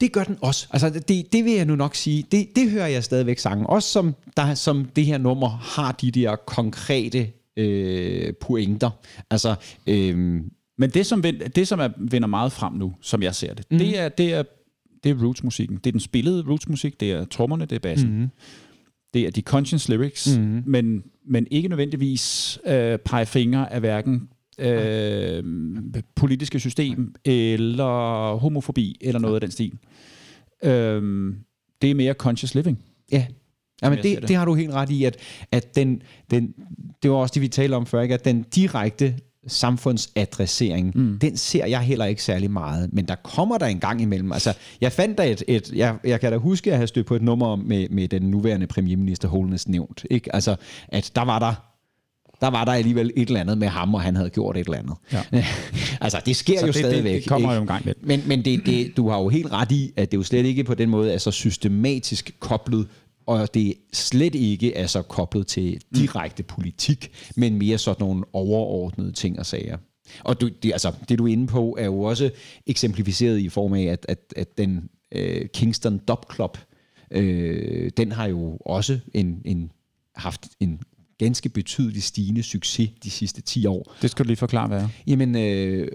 Det 0.00 0.12
gør 0.12 0.24
den 0.24 0.38
også. 0.40 0.66
Altså, 0.70 0.90
det, 0.90 1.32
det 1.32 1.44
vil 1.44 1.52
jeg 1.52 1.64
nu 1.64 1.76
nok 1.76 1.94
sige. 1.94 2.24
Det, 2.32 2.48
det 2.56 2.70
hører 2.70 2.86
jeg 2.86 3.04
stadigvæk 3.04 3.38
sangen. 3.38 3.66
Også 3.66 3.88
som, 3.88 4.14
der, 4.36 4.54
som 4.54 4.84
det 4.84 5.06
her 5.06 5.18
nummer 5.18 5.48
har 5.48 5.92
de 5.92 6.10
der 6.10 6.36
konkrete 6.36 7.30
øh, 7.56 8.34
pointer. 8.40 8.90
Altså, 9.30 9.54
øh, 9.86 10.16
Men 10.78 10.90
det, 10.90 11.06
som, 11.06 11.22
det, 11.56 11.68
som 11.68 11.80
er, 11.80 11.88
vinder 11.98 12.28
meget 12.28 12.52
frem 12.52 12.72
nu, 12.72 12.94
som 13.00 13.22
jeg 13.22 13.34
ser 13.34 13.54
det, 13.54 13.64
mm. 13.70 13.78
det, 13.78 13.98
er, 13.98 14.08
det, 14.08 14.34
er, 14.34 14.42
det 15.04 15.10
er 15.10 15.24
rootsmusikken. 15.24 15.76
Det 15.76 15.86
er 15.86 15.92
den 15.92 16.00
spillede 16.00 16.44
rootsmusik, 16.48 17.00
det 17.00 17.12
er 17.12 17.24
trommerne, 17.24 17.64
det 17.64 17.76
er 17.76 17.80
bassen. 17.80 18.20
Mm. 18.20 18.28
Det 19.14 19.26
er 19.26 19.30
de 19.30 19.40
conscious 19.40 19.88
lyrics, 19.88 20.38
mm. 20.38 20.62
men, 20.66 21.02
men 21.28 21.46
ikke 21.50 21.68
nødvendigvis 21.68 22.58
øh, 22.66 22.98
pege 22.98 23.26
fingre 23.26 23.72
af 23.72 23.80
hverken 23.80 24.28
øh, 24.58 25.44
politiske 26.14 26.60
system 26.60 27.14
eller 27.24 28.34
homofobi 28.36 28.98
eller 29.00 29.20
noget 29.20 29.34
af 29.34 29.40
den 29.40 29.50
stil. 29.50 29.78
Øhm, 30.64 31.36
det 31.82 31.90
er 31.90 31.94
mere 31.94 32.14
conscious 32.14 32.54
living. 32.54 32.78
Ja. 33.12 33.26
Jamen 33.82 33.96
jeg 33.96 34.04
det, 34.04 34.20
det. 34.20 34.28
det 34.28 34.36
har 34.36 34.44
du 34.44 34.54
helt 34.54 34.72
ret 34.72 34.90
i, 34.90 35.04
at, 35.04 35.16
at 35.52 35.76
den, 35.76 36.02
den, 36.30 36.54
det 37.02 37.10
var 37.10 37.16
også 37.16 37.32
det, 37.34 37.42
vi 37.42 37.48
talte 37.48 37.74
om 37.74 37.86
før, 37.86 38.00
ikke? 38.00 38.14
at 38.14 38.24
den 38.24 38.42
direkte 38.42 39.14
samfundsadressering, 39.46 40.92
mm. 40.94 41.18
den 41.18 41.36
ser 41.36 41.66
jeg 41.66 41.80
heller 41.80 42.04
ikke 42.04 42.22
særlig 42.22 42.50
meget, 42.50 42.92
men 42.92 43.08
der 43.08 43.14
kommer 43.14 43.58
der 43.58 43.66
en 43.66 43.80
gang 43.80 44.02
imellem. 44.02 44.32
Altså, 44.32 44.54
jeg 44.80 44.92
fandt 44.92 45.18
da 45.18 45.30
et, 45.30 45.42
et 45.48 45.72
jeg, 45.72 45.96
jeg 46.04 46.20
kan 46.20 46.32
da 46.32 46.38
huske 46.38 46.70
at 46.70 46.76
have 46.76 46.86
stødt 46.86 47.06
på 47.06 47.16
et 47.16 47.22
nummer 47.22 47.56
med, 47.56 47.88
med 47.88 48.08
den 48.08 48.22
nuværende 48.22 48.66
premierminister 48.66 49.28
Holness 49.28 49.68
nævnt, 49.68 50.04
ikke? 50.10 50.34
Altså, 50.34 50.56
at 50.88 51.12
der 51.14 51.22
var 51.22 51.38
der 51.38 51.54
der 52.40 52.46
var 52.48 52.64
der 52.64 52.72
alligevel 52.72 53.12
et 53.16 53.26
eller 53.28 53.40
andet 53.40 53.58
med 53.58 53.68
ham, 53.68 53.94
og 53.94 54.00
han 54.02 54.16
havde 54.16 54.30
gjort 54.30 54.56
et 54.56 54.66
eller 54.66 54.78
andet. 54.78 54.94
Ja. 55.12 55.22
altså, 56.00 56.20
det 56.26 56.36
sker 56.36 56.58
Så 56.58 56.66
jo 56.66 56.72
det- 56.72 56.76
stadigvæk. 56.80 57.14
det 57.22 57.28
kommer 57.28 57.48
ikke? 57.48 57.54
jo 57.56 57.60
en 57.60 57.66
gang 57.66 57.84
lidt. 57.84 58.06
Men, 58.06 58.22
men 58.26 58.44
det, 58.44 58.66
det, 58.66 58.96
du 58.96 59.08
har 59.08 59.18
jo 59.18 59.28
helt 59.28 59.52
ret 59.52 59.72
i, 59.72 59.92
at 59.96 60.10
det 60.12 60.16
jo 60.18 60.22
slet 60.22 60.46
ikke 60.46 60.64
på 60.64 60.74
den 60.74 60.90
måde 60.90 61.12
er 61.12 61.18
så 61.18 61.30
systematisk 61.30 62.36
koblet, 62.40 62.88
og 63.26 63.54
det 63.54 63.74
slet 63.92 64.34
ikke 64.34 64.74
er 64.74 64.86
så 64.86 65.02
koblet 65.02 65.46
til 65.46 65.80
direkte 65.94 66.42
politik, 66.42 67.10
men 67.36 67.58
mere 67.58 67.78
sådan 67.78 68.06
nogle 68.06 68.24
overordnede 68.32 69.12
ting 69.12 69.38
og 69.38 69.46
sager. 69.46 69.76
Og 70.24 70.40
du, 70.40 70.48
det, 70.62 70.72
altså, 70.72 70.92
det 71.08 71.18
du 71.18 71.26
er 71.26 71.32
inde 71.32 71.46
på, 71.46 71.76
er 71.80 71.84
jo 71.84 72.00
også 72.00 72.30
eksemplificeret 72.66 73.38
i 73.38 73.48
form 73.48 73.72
af, 73.72 73.82
at, 73.82 74.06
at, 74.08 74.18
at 74.36 74.58
den 74.58 74.88
øh, 75.12 75.48
Kingston 75.54 75.98
Dub 76.08 76.34
Club, 76.34 76.58
øh, 77.10 77.90
den 77.96 78.12
har 78.12 78.26
jo 78.26 78.56
også 78.56 78.98
en, 79.14 79.42
en, 79.44 79.70
haft 80.16 80.46
en 80.60 80.80
ganske 81.18 81.48
betydelig 81.48 82.02
stigende 82.02 82.42
succes 82.42 82.90
de 83.04 83.10
sidste 83.10 83.42
10 83.42 83.66
år. 83.66 83.94
Det 84.02 84.10
skal 84.10 84.24
du 84.24 84.26
lige 84.26 84.36
forklare, 84.36 84.68
hvad 84.68 84.80
er. 84.80 84.88
Jamen, 85.06 85.36
øh, 85.36 85.88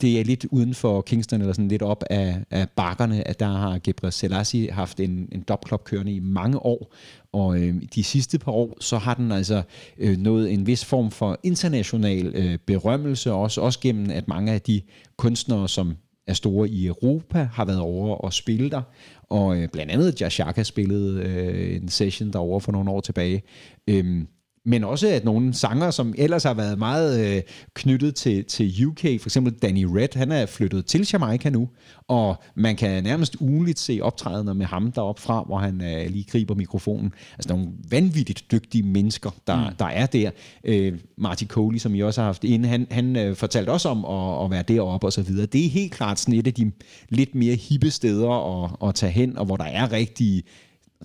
det 0.00 0.20
er 0.20 0.24
lidt 0.24 0.44
uden 0.50 0.74
for 0.74 1.00
Kingston, 1.00 1.40
eller 1.40 1.52
sådan 1.52 1.68
lidt 1.68 1.82
op 1.82 2.04
af, 2.10 2.44
af 2.50 2.68
bakkerne, 2.68 3.28
at 3.28 3.40
der 3.40 3.46
har 3.46 3.78
Gebre 3.78 4.12
Selassie 4.12 4.72
haft 4.72 5.00
en, 5.00 5.28
en 5.32 5.40
dopklub 5.48 5.84
kørende 5.84 6.12
i 6.12 6.20
mange 6.20 6.58
år, 6.58 6.94
og 7.32 7.58
øh, 7.60 7.74
de 7.94 8.04
sidste 8.04 8.38
par 8.38 8.52
år, 8.52 8.76
så 8.80 8.98
har 8.98 9.14
den 9.14 9.32
altså 9.32 9.62
øh, 9.98 10.16
nået 10.16 10.52
en 10.52 10.66
vis 10.66 10.84
form 10.84 11.10
for 11.10 11.40
international 11.42 12.32
øh, 12.34 12.58
berømmelse, 12.66 13.32
også, 13.32 13.60
også 13.60 13.80
gennem, 13.80 14.10
at 14.10 14.28
mange 14.28 14.52
af 14.52 14.60
de 14.60 14.80
kunstnere, 15.16 15.68
som 15.68 15.94
er 16.26 16.34
store 16.34 16.68
i 16.68 16.86
Europa, 16.86 17.48
har 17.52 17.64
været 17.64 17.80
over 17.80 18.16
og 18.16 18.32
spille 18.32 18.70
der. 18.70 18.82
Og 19.30 19.56
øh, 19.56 19.68
blandt 19.68 19.92
andet 19.92 20.20
Jashaka 20.20 20.62
spillede 20.62 21.22
øh, 21.22 21.76
en 21.76 21.88
session 21.88 22.32
derovre 22.32 22.60
for 22.60 22.72
nogle 22.72 22.90
år 22.90 23.00
tilbage. 23.00 23.42
Øhm, 23.88 24.26
men 24.66 24.84
også 24.84 25.08
at 25.08 25.24
nogle 25.24 25.54
sanger, 25.54 25.90
som 25.90 26.14
ellers 26.18 26.42
har 26.42 26.54
været 26.54 26.78
meget 26.78 27.36
øh, 27.36 27.42
knyttet 27.74 28.14
til, 28.14 28.44
til 28.44 28.86
UK, 28.86 29.00
for 29.00 29.28
eksempel 29.28 29.52
Danny 29.52 29.84
Red, 29.84 30.08
han 30.14 30.32
er 30.32 30.46
flyttet 30.46 30.86
til 30.86 31.08
Jamaica 31.12 31.50
nu, 31.50 31.68
og 32.08 32.42
man 32.54 32.76
kan 32.76 33.04
nærmest 33.04 33.36
ugenligt 33.40 33.78
se 33.78 33.98
optrædener 34.02 34.52
med 34.52 34.66
ham 34.66 34.92
deroppe 34.92 35.22
fra, 35.22 35.42
hvor 35.46 35.58
han 35.58 35.80
øh, 35.80 36.10
lige 36.10 36.24
griber 36.24 36.54
mikrofonen. 36.54 37.12
Altså 37.38 37.48
nogle 37.48 37.68
vanvittigt 37.90 38.44
dygtige 38.52 38.82
mennesker, 38.82 39.30
der, 39.46 39.70
mm. 39.70 39.76
der 39.76 39.86
er 39.86 40.06
der. 40.06 40.30
Øh, 40.64 40.92
Marty 41.18 41.44
Coley, 41.44 41.78
som 41.78 41.94
I 41.94 42.00
også 42.00 42.20
har 42.20 42.26
haft 42.26 42.44
inde, 42.44 42.68
han, 42.68 42.86
han 42.90 43.16
øh, 43.16 43.36
fortalte 43.36 43.70
også 43.70 43.88
om 43.88 44.04
at, 44.04 44.44
at 44.44 44.50
være 44.50 44.62
deroppe 44.62 45.06
og 45.06 45.12
så 45.12 45.22
videre. 45.22 45.46
Det 45.46 45.64
er 45.64 45.70
helt 45.70 45.92
klart 45.92 46.18
sådan 46.20 46.34
et 46.34 46.46
af 46.46 46.54
de 46.54 46.72
lidt 47.08 47.34
mere 47.34 47.54
hippe 47.54 47.90
steder 47.90 48.64
at, 48.64 48.88
at 48.88 48.94
tage 48.94 49.12
hen, 49.12 49.38
og 49.38 49.46
hvor 49.46 49.56
der 49.56 49.64
er 49.64 49.92
rigtige 49.92 50.42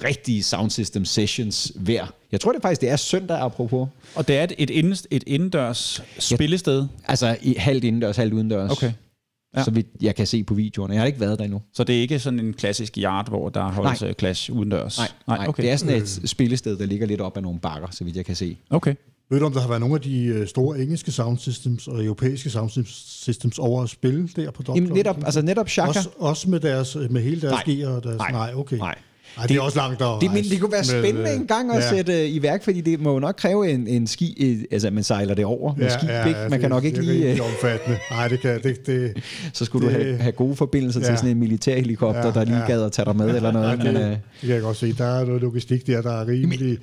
rigtige 0.04 0.44
sound 0.44 0.70
system 0.70 1.06
sessions 1.06 1.72
hver. 1.76 2.06
Jeg 2.32 2.42
tror 2.42 2.52
det 2.52 2.62
faktisk, 2.62 2.82
det 2.82 2.90
er 2.90 2.96
søndag 2.96 3.40
apropos. 3.40 3.90
Og 4.16 4.28
det 4.28 4.38
er 4.38 4.44
et, 4.44 4.54
et, 4.58 4.70
indendørs, 4.70 5.06
et 5.12 5.24
indendørs 5.28 6.04
spillested, 6.20 6.88
Altså 7.08 7.38
i 7.42 7.54
halvt 7.58 7.84
indendørs, 7.84 8.18
halvt 8.18 8.34
udendørs. 8.34 8.72
Okay. 8.72 8.88
Ja. 8.88 8.94
Ja. 9.58 9.64
Så 9.64 9.72
vidt 9.72 9.88
jeg 10.02 10.16
kan 10.16 10.28
se 10.28 10.44
på 10.44 10.54
videoerne. 10.54 10.94
Jeg 10.94 11.02
har 11.02 11.08
ikke 11.08 11.20
været 11.20 11.40
der 11.40 11.46
endnu. 11.46 11.62
så 11.74 11.84
det 11.84 11.98
er 11.98 12.02
ikke 12.02 12.20
sådan 12.20 12.40
en 12.40 12.54
klassisk 12.54 12.98
yard, 12.98 13.30
hvor 13.30 13.50
der 13.50 13.72
holdes 13.72 14.02
Nej. 14.02 14.10
øh, 14.10 14.16
clash 14.16 14.52
udendørs. 14.52 14.98
Nej, 14.98 15.08
nej, 15.28 15.38
okay. 15.38 15.48
okay. 15.48 15.64
det 15.64 15.72
er 15.72 15.76
sådan 15.76 16.02
et 16.02 16.22
spillested, 16.26 16.78
der 16.78 16.86
ligger 16.86 17.08
lidt 17.08 17.22
op 17.22 17.38
ad 17.38 17.42
nogle 17.42 17.60
bakker, 17.60 17.88
så 17.92 18.04
vidt 18.04 18.16
jeg 18.16 18.26
kan 18.26 18.36
se. 18.36 18.58
Okay. 18.70 18.96
Ved 19.32 19.40
du, 19.40 19.46
om 19.46 19.54
der 19.54 19.62
har 19.62 19.68
været 19.68 19.82
nogle 19.82 19.96
af 19.96 20.02
de 20.02 20.24
øh, 20.24 20.48
store 20.48 20.80
engelske 20.80 21.12
sound 21.12 21.38
systems 21.38 21.88
og 21.88 22.04
europæiske 22.06 22.50
sound 22.50 22.86
systems 22.96 23.60
over 23.60 23.84
at 23.84 23.90
spille 23.90 24.30
der 24.36 24.52
på 24.52 24.64
Dog 24.64 24.76
Jamen, 24.76 24.94
netop, 24.94 25.18
altså 25.24 25.42
netop 25.42 25.70
Shaka. 25.70 25.88
også, 25.88 26.10
også 26.18 26.50
med, 26.50 26.60
deres, 26.60 26.98
med 27.10 27.22
hele 27.22 27.42
deres 27.42 27.52
Nej. 27.68 27.76
gear 27.76 27.92
og 27.92 28.04
deres... 28.04 28.18
Nej. 28.18 28.32
Nej, 28.32 28.52
okay. 28.56 28.78
Nej. 28.78 28.96
Ej, 29.40 29.46
det, 29.48 29.58
er 29.58 29.62
også 29.62 29.78
langt 29.78 30.02
at 30.02 30.08
Det, 30.22 30.34
men 30.34 30.44
det 30.44 30.60
kunne 30.62 30.72
være 30.72 30.84
Men, 30.94 31.04
spændende 31.04 31.30
øh, 31.32 31.36
en 31.36 31.48
gang 31.48 31.72
at 31.72 31.84
ja. 31.84 31.90
sætte 31.90 32.14
øh, 32.24 32.30
i 32.30 32.42
værk, 32.42 32.64
fordi 32.64 32.82
det 32.82 33.00
må 33.00 33.14
jo 33.14 33.20
nok 33.20 33.36
kræve 33.38 33.70
en, 33.72 33.88
en 33.88 34.08
ski, 34.08 34.38
øh, 34.46 34.64
altså 34.72 34.88
at 34.88 34.94
man 34.94 35.04
sejler 35.04 35.34
det 35.34 35.46
over 35.46 35.76
med 35.76 35.90
skib, 35.90 36.10
ikke? 36.28 36.40
Man 36.40 36.52
det- 36.52 36.60
kan 36.60 36.70
nok 36.70 36.84
ikke 36.84 37.02
det 37.02 37.08
er 37.08 37.12
lige, 37.14 37.26
rimelig 37.26 37.40
øh, 37.42 37.46
omfattende. 37.46 37.98
Nej, 38.12 38.28
det 38.28 38.40
kan... 38.40 38.60
Det, 38.64 38.86
det, 38.88 39.14
så 39.54 39.66
skulle 39.66 39.88
du 39.88 39.94
det- 39.94 40.06
have, 40.06 40.18
have 40.18 40.32
gode 40.32 40.56
forbindelser 40.56 41.00
til 41.00 41.10
Ja. 41.10 41.16
sådan 41.16 41.30
en 41.32 41.40
militærhelikopter, 41.40 42.26
Ja, 42.26 42.32
der 42.32 42.46
lige 42.46 42.58
ja. 42.58 42.66
gad 42.68 42.84
at 42.84 42.92
tage 42.92 43.06
dig 43.06 43.16
med 43.16 43.36
eller 43.36 43.52
noget. 43.52 43.70
ja, 43.70 43.76
Men, 43.76 43.86
det, 43.96 44.02
øh, 44.02 44.10
det 44.10 44.20
kan 44.42 44.50
jeg 44.50 44.62
godt 44.62 44.78
se. 44.78 44.94
Der 44.94 45.06
er 45.20 45.26
noget 45.26 45.42
logistik 45.42 45.88
der, 45.88 46.02
der 46.02 46.22
er 46.22 46.28
rimelig, 46.28 46.78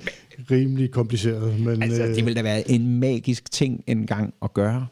rimelig 0.51 0.91
kompliceret. 0.91 1.59
Men, 1.59 1.83
Altså, 1.83 2.03
det 2.03 2.15
ville 2.25 2.33
da 2.33 2.41
være 2.41 2.71
en 2.71 2.99
magisk 2.99 3.51
ting 3.51 3.83
en 3.87 4.05
gang 4.07 4.33
at 4.43 4.53
gøre. 4.53 4.87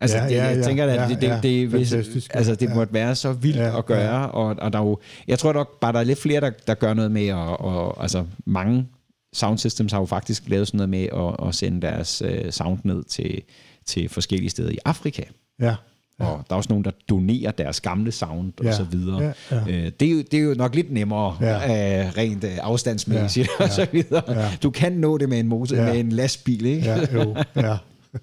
Altså, 0.00 0.16
Ja, 0.16 0.24
det, 0.24 0.30
ja, 0.30 0.44
jeg 0.44 0.56
ja, 0.56 0.62
tænker, 0.62 0.84
at 0.86 0.94
ja, 1.00 1.08
det, 1.08 1.20
det, 1.20 1.28
ja, 1.28 1.38
det, 1.42 1.68
hvis, 1.68 1.92
altså, 2.30 2.54
det 2.54 2.68
ja. 2.68 2.74
måtte 2.74 2.92
være 2.94 3.14
så 3.14 3.32
vildt 3.32 3.56
Ja, 3.56 3.78
at 3.78 3.86
gøre, 3.86 4.18
ja. 4.20 4.24
og, 4.24 4.56
og 4.58 4.72
der 4.72 4.78
er 4.78 4.82
jo, 4.82 4.98
jeg 5.28 5.38
tror 5.38 5.52
nok 5.52 5.80
bare, 5.80 5.92
der 5.92 5.98
er 6.00 6.04
lidt 6.04 6.18
flere, 6.20 6.40
der, 6.40 6.50
der 6.66 6.74
gør 6.74 6.94
noget 6.94 7.10
med, 7.10 7.32
og, 7.32 7.60
og 7.60 8.02
altså 8.02 8.24
mange 8.46 8.86
sound 9.32 9.58
systems 9.58 9.92
har 9.92 9.98
jo 10.00 10.06
faktisk 10.06 10.42
lavet 10.46 10.66
sådan 10.66 10.78
noget 10.78 10.88
med 10.90 11.02
at, 11.42 11.48
at 11.48 11.54
sende 11.54 11.82
deres 11.82 12.22
uh, 12.22 12.50
sound 12.50 12.78
ned 12.84 13.04
til, 13.04 13.42
til 13.86 14.08
forskellige 14.08 14.50
steder 14.50 14.70
i 14.70 14.78
Afrika. 14.84 15.22
ja, 15.60 15.74
Ja. 16.20 16.26
Og 16.26 16.44
der 16.48 16.54
er 16.54 16.56
også 16.56 16.68
nogen, 16.70 16.84
der 16.84 16.90
donerer 17.08 17.50
deres 17.50 17.80
gamle 17.80 18.12
sound 18.12 18.52
og 18.58 18.64
Ja, 18.64 18.72
så 18.72 18.84
videre. 18.84 19.22
ja, 19.22 19.32
ja. 19.56 19.60
Øh, 19.68 19.92
det, 20.00 20.08
er 20.08 20.12
jo, 20.12 20.18
det 20.18 20.34
er 20.34 20.42
jo 20.42 20.54
nok 20.54 20.74
lidt 20.74 20.92
nemmere 20.92 21.36
Ja. 21.40 21.72
ja. 21.72 22.06
uh, 22.08 22.16
rent 22.16 22.44
uh, 22.44 22.50
afstandsmæssigt 22.62 23.48
Ja, 23.60 23.64
og 23.64 23.70
så 23.70 23.86
videre. 23.92 24.22
ja. 24.28 24.50
Du 24.62 24.70
kan 24.70 24.92
nå 24.92 25.18
det 25.18 25.28
med 25.28 25.40
en 25.40 25.48
motor, 25.48 25.76
Ja. 25.76 25.84
med 25.92 26.00
en 26.00 26.12
lastbil, 26.12 26.66
ikke? 26.66 26.84
ja, 26.84 26.98
jo, 27.14 27.36
ja. 27.56 27.76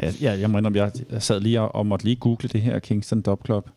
Ja, 0.00 0.12
jeg 0.38 0.50
må 0.50 0.58
indrømme, 0.58 0.78
jeg 1.10 1.22
sad 1.22 1.40
lige 1.40 1.60
og, 1.60 1.74
og 1.74 1.86
måtte 1.86 2.04
lige 2.04 2.16
google 2.16 2.48
det 2.48 2.60
her 2.62 2.78
Kingston 2.78 3.22
Dub 3.22 3.44
Club. 3.46 3.70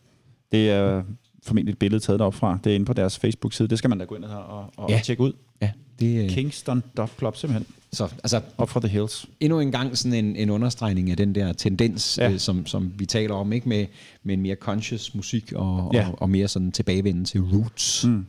Det 0.51 0.69
er 0.71 1.03
formentlig 1.43 1.71
et 1.73 1.77
billede 1.79 2.03
taget 2.03 2.19
derop 2.19 2.33
fra. 2.33 2.59
Det 2.63 2.71
er 2.71 2.75
inde 2.75 2.85
på 2.85 2.93
deres 2.93 3.19
Facebook-side. 3.19 3.67
Det 3.67 3.77
skal 3.77 3.89
man 3.89 3.99
da 3.99 4.05
gå 4.05 4.15
ind 4.15 4.23
og, 4.23 4.45
og, 4.45 4.71
og 4.77 4.89
Ja. 4.89 5.01
tjekke 5.03 5.23
ud. 5.23 5.33
Ja, 5.61 5.71
det, 5.99 6.23
øh, 6.23 6.29
Kingston 6.29 6.83
Dub 6.97 7.09
Club, 7.17 7.35
simpelthen. 7.37 7.75
så, 7.91 8.03
altså, 8.23 8.41
Op 8.57 8.69
fra 8.69 8.79
The 8.79 8.89
Hills. 8.89 9.25
endnu 9.39 9.59
en 9.59 9.71
gang 9.71 9.97
sådan 9.97 10.25
en, 10.25 10.35
en 10.35 10.49
understregning 10.49 11.11
af 11.11 11.17
den 11.17 11.35
der 11.35 11.53
tendens, 11.53 12.17
Ja. 12.17 12.31
øh, 12.31 12.39
som, 12.39 12.65
som 12.65 12.93
vi 12.97 13.05
taler 13.05 13.35
om, 13.35 13.53
ikke 13.53 13.69
med, 13.69 13.85
med 14.23 14.33
en 14.33 14.41
mere 14.41 14.55
conscious 14.55 15.15
musik 15.15 15.53
og, 15.53 15.91
ja. 15.93 16.07
og, 16.09 16.21
og 16.21 16.29
mere 16.29 16.47
sådan 16.47 16.71
tilbagevenden 16.71 17.25
til 17.25 17.41
roots. 17.41 18.05
Mm. 18.07 18.25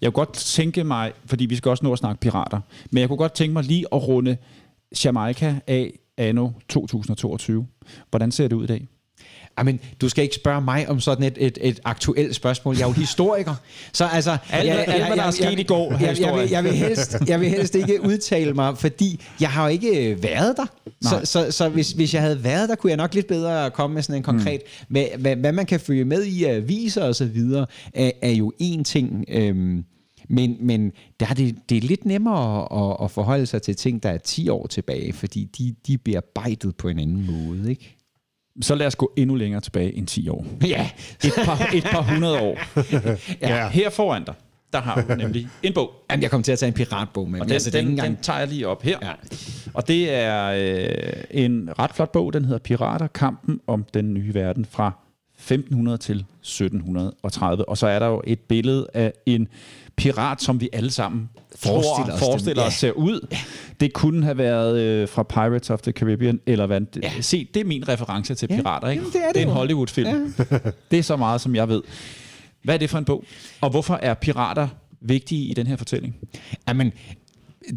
Jeg 0.00 0.12
kunne 0.12 0.24
godt 0.26 0.32
tænke 0.36 0.84
mig, 0.84 1.12
fordi 1.26 1.46
vi 1.46 1.56
skal 1.56 1.68
også 1.70 1.84
nå 1.84 1.92
at 1.92 1.98
snakke 1.98 2.20
pirater, 2.20 2.60
men 2.90 3.00
jeg 3.00 3.08
kunne 3.08 3.16
godt 3.16 3.32
tænke 3.32 3.52
mig 3.52 3.64
lige 3.64 3.86
at 3.92 4.08
runde 4.08 4.36
Jamaica 5.04 5.60
af 5.66 5.92
anno 6.18 6.48
2022. 6.68 7.66
Hvordan 8.10 8.32
ser 8.32 8.48
det 8.48 8.56
ud 8.56 8.64
i 8.64 8.66
dag? 8.66 8.88
Jamen, 9.58 9.80
du 10.00 10.08
skal 10.08 10.24
ikke 10.24 10.34
spørge 10.34 10.60
mig 10.60 10.88
om 10.88 11.00
sådan 11.00 11.24
et, 11.24 11.34
et, 11.40 11.58
et 11.60 11.80
aktuelt 11.84 12.34
spørgsmål. 12.34 12.74
Jeg 12.76 12.82
er 12.82 12.86
jo 12.88 12.92
historiker. 12.92 13.54
Så 13.92 14.04
altså... 14.12 14.36
Alt, 14.50 14.72
hvad- 14.72 15.16
der 15.16 15.22
er 15.22 15.30
sket 15.30 15.58
i 15.58 15.62
går, 15.62 15.92
jeg, 15.92 16.00
jeg, 16.00 16.08
historie. 16.10 16.42
vil, 16.42 16.50
jeg, 16.50 16.64
vil 16.64 16.72
helst, 16.72 17.16
jeg 17.26 17.40
vil 17.40 17.48
helst 17.48 17.74
ikke 17.74 18.02
udtale 18.02 18.52
mig, 18.54 18.78
fordi 18.78 19.20
jeg 19.40 19.50
har 19.50 19.62
jo 19.64 19.68
ikke 19.72 20.10
øh, 20.12 20.22
været 20.22 20.56
der. 20.56 20.66
Nej. 21.04 21.24
Så, 21.24 21.30
så, 21.32 21.50
så 21.52 21.68
hvis, 21.68 21.92
hvis 21.92 22.14
jeg 22.14 22.22
havde 22.22 22.44
været 22.44 22.68
der, 22.68 22.74
kunne 22.74 22.90
jeg 22.90 22.96
nok 22.96 23.14
lidt 23.14 23.26
bedre 23.26 23.70
komme 23.70 23.94
med 23.94 24.02
sådan 24.02 24.16
en 24.16 24.22
konkret... 24.22 24.60
Mm. 24.80 24.86
Hvad, 24.88 25.04
hvad, 25.18 25.36
hvad 25.36 25.52
man 25.52 25.66
kan 25.66 25.80
følge 25.80 26.04
med 26.04 26.24
i 26.24 26.44
aviser 26.44 27.04
og 27.04 27.14
så 27.14 27.24
videre, 27.24 27.66
er, 27.94 28.10
er 28.22 28.30
jo 28.30 28.52
en 28.58 28.84
ting... 28.84 29.24
Øhm, 29.28 29.84
men, 30.28 30.56
men 30.60 30.92
der 31.20 31.26
er 31.26 31.34
det, 31.34 31.56
det 31.68 31.76
er 31.76 31.82
lidt 31.82 32.04
nemmere 32.04 32.62
at, 32.90 33.04
at 33.04 33.10
forholde 33.10 33.46
sig 33.46 33.62
til 33.62 33.76
ting, 33.76 34.02
der 34.02 34.08
er 34.08 34.18
10 34.18 34.48
år 34.48 34.66
tilbage, 34.66 35.12
fordi 35.12 35.44
de, 35.44 35.74
de 35.86 35.92
er 35.92 35.98
bearbejdet 36.04 36.76
på 36.76 36.88
en 36.88 36.98
anden 36.98 37.26
måde, 37.26 37.70
ikke? 37.70 37.96
Så 38.60 38.74
lad 38.74 38.86
os 38.86 38.96
gå 38.96 39.12
endnu 39.16 39.34
længere 39.34 39.60
tilbage 39.60 39.94
end 39.94 40.06
10 40.06 40.28
år. 40.28 40.46
Ja, 40.66 40.90
Et 41.24 41.32
par, 41.44 41.70
et 41.74 41.84
par 41.84 42.02
hundrede 42.14 42.40
år. 42.40 42.58
Ja. 43.42 43.56
ja. 43.56 43.68
Her 43.68 43.90
foran 43.90 44.24
dig, 44.24 44.34
der 44.72 44.80
har 44.80 45.02
du 45.02 45.14
nemlig 45.14 45.48
en 45.62 45.74
bog. 45.74 45.90
Jamen, 46.10 46.22
jeg 46.22 46.30
kom 46.30 46.42
til 46.42 46.52
at 46.52 46.58
tage 46.58 46.68
en 46.68 46.74
piratbog 46.74 47.30
med. 47.30 47.40
Og 47.40 47.46
den, 47.46 47.52
altså, 47.52 47.70
den, 47.70 47.78
ikke 47.78 47.90
den 47.90 47.98
engang... 47.98 48.22
tager 48.22 48.38
jeg 48.38 48.48
lige 48.48 48.68
op 48.68 48.82
her. 48.82 48.98
Ja. 49.02 49.12
Og 49.74 49.88
det 49.88 50.14
er 50.14 50.44
øh, 50.46 51.24
en 51.30 51.68
ret 51.78 51.90
flot 51.94 52.12
bog, 52.12 52.32
den 52.32 52.44
hedder 52.44 52.58
Pirater, 52.58 53.06
kampen 53.06 53.60
om 53.66 53.84
den 53.94 54.14
nye 54.14 54.34
verden 54.34 54.64
fra 54.64 54.92
1500 55.38 55.98
til 55.98 56.16
1730. 56.16 57.68
Og 57.68 57.78
så 57.78 57.86
er 57.86 57.98
der 57.98 58.06
jo 58.06 58.22
et 58.26 58.40
billede 58.40 58.86
af 58.94 59.12
en 59.26 59.48
pirat, 59.98 60.42
som 60.42 60.60
vi 60.60 60.68
alle 60.72 60.90
sammen 60.90 61.28
Forestiller 61.56 62.06
tror, 62.06 62.14
os 62.14 62.20
forestiller 62.20 62.62
den. 62.62 62.68
os 62.68 62.74
ser 62.74 62.90
ud. 62.92 63.34
Det 63.80 63.92
kunne 63.92 64.24
have 64.24 64.38
været 64.38 64.80
øh, 64.80 65.08
fra 65.08 65.22
Pirates 65.22 65.70
of 65.70 65.80
the 65.80 65.92
Caribbean, 65.92 66.40
eller 66.46 66.66
hvad. 66.66 66.80
Ja. 67.02 67.12
Se, 67.20 67.48
det 67.54 67.60
er 67.60 67.64
min 67.64 67.88
reference 67.88 68.34
til 68.34 68.46
pirater, 68.46 68.88
ikke? 68.88 69.00
jamen, 69.00 69.12
det 69.12 69.20
er 69.22 69.26
det 69.26 69.34
det 69.34 69.42
er 69.42 69.46
en. 69.46 69.52
Hollywood-film. 69.52 70.34
Ja. 70.38 70.58
det 70.90 70.98
er 70.98 71.02
så 71.02 71.16
meget, 71.16 71.40
som 71.40 71.54
jeg 71.56 71.68
ved. 71.68 71.82
Hvad 72.64 72.74
er 72.74 72.78
det 72.78 72.90
for 72.90 72.98
en 72.98 73.04
bog? 73.04 73.24
Og 73.60 73.70
hvorfor 73.70 73.94
er 74.02 74.14
pirater 74.14 74.68
vigtige 75.00 75.44
i 75.50 75.54
den 75.54 75.66
her 75.66 75.76
fortælling? 75.76 76.16
Jamen, 76.68 76.92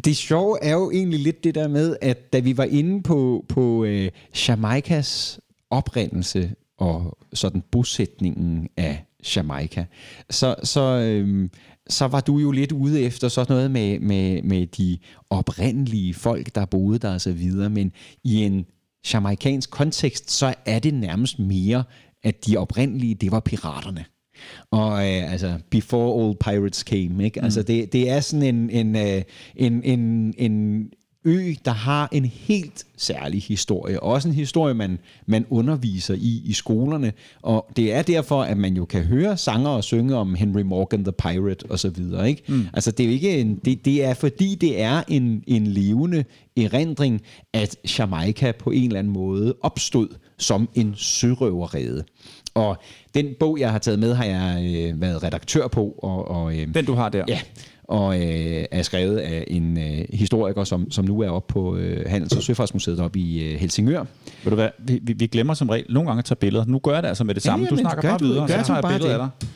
det 0.04 0.16
sjove 0.16 0.58
er 0.64 0.72
jo 0.72 0.90
egentlig 0.90 1.20
lidt 1.20 1.44
det 1.44 1.54
der 1.54 1.68
med, 1.68 1.96
at 2.02 2.32
da 2.32 2.38
vi 2.38 2.56
var 2.56 2.64
inde 2.64 3.02
på, 3.02 3.44
på 3.48 3.84
øh, 3.84 4.10
Jamaicas 4.48 5.40
oprindelse 5.70 6.50
og 6.78 7.18
sådan 7.34 7.62
bosætningen 7.70 8.68
af 8.76 9.04
Jamaica. 9.36 9.84
Så, 10.30 10.54
så, 10.64 10.80
øhm, 10.80 11.50
så 11.88 12.06
var 12.06 12.20
du 12.20 12.38
jo 12.38 12.50
lidt 12.50 12.72
ude 12.72 13.00
efter 13.00 13.28
sådan 13.28 13.54
noget 13.54 13.70
med, 13.70 14.00
med, 14.00 14.42
med 14.42 14.66
de 14.66 14.98
oprindelige 15.30 16.14
folk, 16.14 16.54
der 16.54 16.64
boede 16.64 16.98
der 16.98 17.14
og 17.14 17.20
så 17.20 17.32
videre, 17.32 17.70
men 17.70 17.92
i 18.24 18.42
en 18.42 18.64
jamaikansk 19.12 19.70
kontekst, 19.70 20.30
så 20.30 20.54
er 20.66 20.78
det 20.78 20.94
nærmest 20.94 21.38
mere, 21.38 21.84
at 22.22 22.46
de 22.46 22.56
oprindelige, 22.56 23.14
det 23.14 23.32
var 23.32 23.40
piraterne. 23.40 24.04
Og 24.70 24.92
øh, 24.92 25.32
altså, 25.32 25.58
before 25.70 26.24
all 26.24 26.36
pirates 26.36 26.78
came, 26.78 27.24
ikke? 27.24 27.42
Altså, 27.42 27.60
mm. 27.60 27.66
Det, 27.66 27.92
det 27.92 28.10
er 28.10 28.20
sådan 28.20 28.54
en, 28.54 28.70
en, 28.70 28.96
øh, 28.96 29.22
en, 29.56 29.82
en, 29.82 30.34
en 30.38 30.86
ø, 31.24 31.54
der 31.64 31.70
har 31.70 32.08
en 32.12 32.24
helt 32.24 32.86
særlig 32.96 33.42
historie. 33.42 34.02
Også 34.02 34.28
en 34.28 34.34
historie, 34.34 34.74
man, 34.74 34.98
man 35.26 35.46
underviser 35.50 36.14
i 36.14 36.42
i 36.44 36.52
skolerne. 36.52 37.12
Og 37.42 37.66
det 37.76 37.92
er 37.92 38.02
derfor, 38.02 38.42
at 38.42 38.56
man 38.56 38.76
jo 38.76 38.84
kan 38.84 39.04
høre 39.04 39.36
sanger 39.36 39.70
og 39.70 39.84
synge 39.84 40.16
om 40.16 40.34
Henry 40.34 40.60
Morgan 40.60 41.04
the 41.04 41.12
Pirate 41.12 41.66
og 41.70 41.78
så 41.78 41.88
videre. 41.88 42.28
Ikke? 42.28 42.42
Mm. 42.48 42.66
Altså, 42.72 42.90
det 42.90 43.06
er, 43.06 43.10
ikke 43.10 43.38
en, 43.38 43.56
det, 43.64 43.84
det 43.84 44.04
er 44.04 44.14
fordi, 44.14 44.54
det 44.54 44.80
er 44.80 45.02
en, 45.08 45.44
en 45.46 45.66
levende 45.66 46.24
erindring, 46.56 47.22
at 47.52 47.76
Jamaica 47.98 48.52
på 48.52 48.70
en 48.70 48.84
eller 48.84 48.98
anden 48.98 49.12
måde 49.12 49.54
opstod 49.62 50.08
som 50.38 50.68
en 50.74 50.94
sørøverrede. 50.96 52.04
Og 52.54 52.76
den 53.14 53.26
bog, 53.40 53.60
jeg 53.60 53.70
har 53.70 53.78
taget 53.78 53.98
med, 53.98 54.14
har 54.14 54.24
jeg 54.24 54.64
øh, 54.64 55.00
været 55.00 55.22
redaktør 55.22 55.68
på. 55.68 55.94
Og, 56.02 56.28
og, 56.28 56.58
øh, 56.58 56.74
den, 56.74 56.84
du 56.84 56.94
har 56.94 57.08
der? 57.08 57.24
Ja, 57.28 57.40
og 57.92 58.16
øh, 58.16 58.64
er 58.70 58.82
skrevet 58.82 59.18
af 59.18 59.44
en 59.46 59.78
øh, 59.78 60.04
historiker, 60.12 60.64
som, 60.64 60.90
som 60.90 61.04
nu 61.04 61.20
er 61.20 61.30
oppe 61.30 61.52
på 61.52 61.76
øh, 61.76 62.06
Handels- 62.06 62.36
og 62.36 62.42
Søfartsmuseet 62.42 63.00
oppe 63.00 63.18
i 63.18 63.52
øh, 63.52 63.60
Helsingør. 63.60 64.04
Ved 64.44 64.50
du 64.50 64.54
hvad, 64.54 64.68
vi, 64.78 65.00
vi, 65.02 65.12
vi 65.12 65.26
glemmer 65.26 65.54
som 65.54 65.68
regel 65.68 65.86
nogle 65.88 66.08
gange 66.08 66.18
at 66.18 66.24
tage 66.24 66.36
billeder. 66.36 66.64
Nu 66.64 66.78
gør 66.78 66.92
jeg 66.92 67.02
det 67.02 67.08
altså 67.08 67.24
med 67.24 67.34
det 67.34 67.42
samme. 67.42 67.64
Ja, 67.64 67.70
du 67.70 67.76
snakker 67.76 68.02
bare 68.02 68.18
du, 68.18 68.24
videre, 68.24 68.48
så 68.48 68.54
tager 68.66 68.80
jeg 68.88 68.98
billeder 68.98 69.18
af 69.18 69.28
dig. 69.40 69.48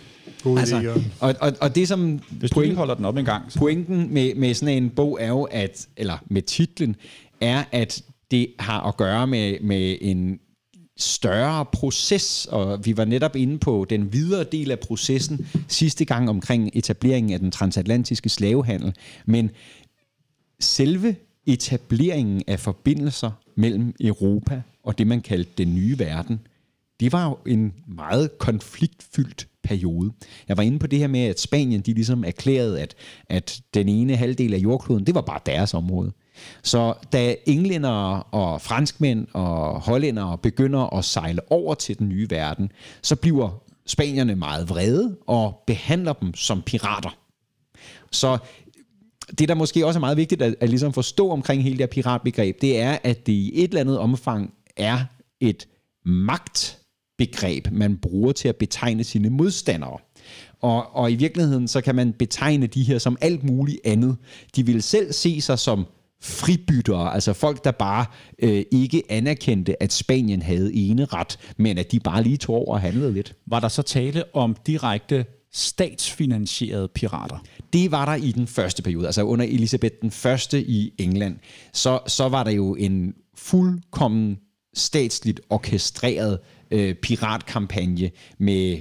God 0.43 0.59
altså, 0.59 1.01
og, 1.21 1.35
og, 1.41 1.53
og 1.61 1.75
det 1.75 1.89
som 1.89 2.21
Hvis 2.31 2.51
point, 2.51 2.73
du 2.73 2.77
holder 2.77 2.95
den 2.95 3.05
op 3.05 3.17
en 3.17 3.25
gang. 3.25 3.53
Så. 3.53 3.59
Pointen 3.59 4.15
med, 4.15 4.35
med 4.35 4.55
sådan 4.55 4.83
en 4.83 4.91
bog 4.91 5.19
er 5.21 5.29
jo, 5.29 5.43
at, 5.43 5.87
eller 5.97 6.15
med 6.31 6.43
titlen, 6.43 6.97
er, 7.41 7.63
at 7.73 8.03
det 8.31 8.49
har 8.59 8.89
at 8.89 8.97
gøre 8.97 9.27
med, 9.27 9.57
med 9.61 9.97
en 10.01 10.39
større 10.97 11.65
proces, 11.73 12.47
og 12.51 12.87
vi 12.87 12.97
var 12.97 13.05
netop 13.05 13.37
inde 13.37 13.59
på 13.59 13.87
den 13.91 14.13
videre 14.13 14.45
del 14.45 14.71
af 14.71 14.79
processen 14.79 15.47
sidste 15.69 16.05
gang 16.05 16.29
omkring 16.31 16.71
etableringen 16.75 17.33
af 17.33 17.39
den 17.39 17.51
transatlantiske 17.51 18.29
slavehandel. 18.29 18.95
Men 19.27 19.51
selve 20.61 21.17
etableringen 21.47 22.43
af 22.47 22.61
forbindelser 22.61 23.31
mellem 23.57 23.95
Europa 24.01 24.63
og 24.83 24.99
det, 24.99 25.07
man 25.07 25.21
kaldte 25.21 25.51
den 25.59 25.75
nye 25.75 25.99
verden, 25.99 26.41
det 27.01 27.13
var 27.13 27.29
jo 27.29 27.39
en 27.47 27.75
meget 27.87 28.39
konfliktfyldt 28.39 29.49
periode. 29.63 30.13
Jeg 30.49 30.57
var 30.57 30.63
inde 30.63 30.79
på 30.79 30.87
det 30.87 30.99
her 30.99 31.07
med, 31.07 31.21
at 31.21 31.41
Spanien 31.41 31.81
de 31.81 31.93
ligesom 31.93 32.25
erklærede, 32.25 32.81
at, 32.81 32.95
at 33.29 33.61
den 33.75 33.89
ene 33.89 34.17
halvdel 34.17 34.55
af 34.55 34.59
jordkloden, 34.59 35.07
det 35.07 35.15
var 35.15 35.21
bare 35.21 35.41
deres 35.47 35.75
område. 35.75 36.13
Så 36.63 36.95
da 37.13 37.37
englænder 37.47 37.91
og 38.35 38.61
franskmænd 38.61 39.27
og 39.33 39.81
hollændere 39.81 40.39
begynder 40.39 40.95
at 40.97 41.05
sejle 41.05 41.53
over 41.53 41.75
til 41.75 41.99
den 41.99 42.09
nye 42.09 42.31
verden, 42.31 42.73
så 43.03 43.17
bliver 43.17 43.63
spanierne 43.87 44.37
meget 44.37 44.69
vrede 44.69 45.17
og 45.27 45.63
behandler 45.67 46.13
dem 46.13 46.35
som 46.35 46.63
pirater. 46.63 47.17
Så 48.13 48.39
det, 49.39 49.49
der 49.49 49.55
måske 49.55 49.87
også 49.87 49.99
er 49.99 50.01
meget 50.01 50.17
vigtigt 50.17 50.43
at, 50.43 50.55
at 50.61 50.69
ligesom 50.69 50.93
forstå 50.93 51.31
omkring 51.31 51.63
hele 51.63 51.79
det 51.79 51.83
her 51.83 51.87
piratbegreb, 51.87 52.61
det 52.61 52.81
er, 52.81 52.99
at 53.03 53.27
det 53.27 53.33
i 53.33 53.51
et 53.55 53.69
eller 53.69 53.81
andet 53.81 53.99
omfang 53.99 54.53
er 54.77 55.05
et 55.41 55.69
magtbegreb, 56.05 57.69
man 57.73 57.97
bruger 57.97 58.33
til 58.33 58.49
at 58.49 58.57
betegne 58.57 59.05
sine 59.05 59.31
modstandere. 59.31 59.99
Og, 60.61 60.97
og 60.97 61.13
i 61.13 61.15
virkeligheden, 61.15 61.69
så 61.69 61.81
kan 61.81 61.95
man 61.95 62.13
betegne 62.13 62.67
de 62.67 62.83
her 62.83 62.99
som 62.99 63.19
alt 63.21 63.45
muligt 63.45 63.79
andet. 63.85 64.17
De 64.57 64.67
vil 64.67 64.83
selv 64.83 65.13
se 65.13 65.41
sig 65.41 65.59
som 65.59 65.87
fribyttere, 66.23 67.15
altså 67.15 67.33
folk, 67.33 67.65
der 67.65 67.71
bare 67.71 68.07
øh, 68.39 68.65
ikke 68.71 69.03
anerkendte, 69.09 69.83
at 69.83 69.93
Spanien 69.93 70.43
havde 70.43 70.75
ene 70.75 71.05
ret, 71.05 71.39
men 71.57 71.79
at 71.79 71.93
de 71.93 72.01
bare 72.01 72.23
lige 72.23 72.37
tog 72.37 72.55
over 72.55 72.75
og 72.75 72.81
handlede 72.81 73.13
lidt. 73.13 73.35
Var 73.47 73.61
der 73.61 73.69
så 73.69 73.83
tale 73.83 74.25
om 74.35 74.57
direkte 74.67 75.25
statsfinansierede 75.53 76.89
pirater? 76.89 77.39
Det 77.73 77.91
var 77.91 78.05
der 78.05 78.15
i 78.15 78.33
den 78.33 78.47
første 78.47 78.83
periode, 78.83 79.07
altså 79.07 79.23
under 79.23 79.45
Elisabeth 79.45 79.95
den 80.03 80.11
første 80.11 80.63
i 80.63 80.93
England. 80.99 81.37
Så, 81.73 82.01
så 82.07 82.29
var 82.29 82.45
der 82.45 82.51
jo 82.51 82.75
en 82.75 83.15
fuldkommen 83.35 84.39
statsligt 84.75 85.41
orkestreret 85.51 86.39
øh, 86.71 86.95
piratkampagne 86.95 88.11
med 88.39 88.79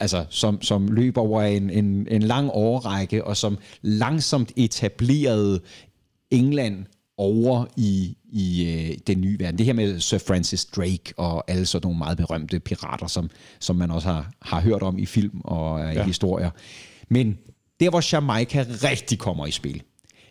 altså, 0.00 0.24
som, 0.30 0.62
som 0.62 0.88
løb 0.88 1.16
over 1.16 1.42
en, 1.42 1.70
en, 1.70 2.08
en 2.10 2.22
lang 2.22 2.50
årrække, 2.52 3.24
og 3.24 3.36
som 3.36 3.58
langsomt 3.82 4.52
etablerede 4.56 5.60
England 6.30 6.84
over 7.18 7.64
i, 7.76 8.16
i 8.24 8.68
øh, 8.68 8.98
den 9.06 9.20
nye 9.20 9.38
verden. 9.38 9.58
Det 9.58 9.66
her 9.66 9.72
med 9.72 10.00
Sir 10.00 10.18
Francis 10.18 10.64
Drake 10.64 11.12
og 11.16 11.50
alle 11.50 11.66
sådan 11.66 11.86
nogle 11.86 11.98
meget 11.98 12.16
berømte 12.16 12.60
pirater, 12.60 13.06
som, 13.06 13.30
som 13.60 13.76
man 13.76 13.90
også 13.90 14.08
har, 14.08 14.30
har 14.42 14.60
hørt 14.60 14.82
om 14.82 14.98
i 14.98 15.06
film 15.06 15.40
og 15.44 15.80
øh, 15.80 15.94
ja. 15.94 16.04
historier. 16.04 16.50
Men 17.08 17.38
der, 17.80 17.90
hvor 17.90 18.12
Jamaica 18.12 18.64
rigtig 18.68 19.18
kommer 19.18 19.46
i 19.46 19.50
spil, 19.50 19.82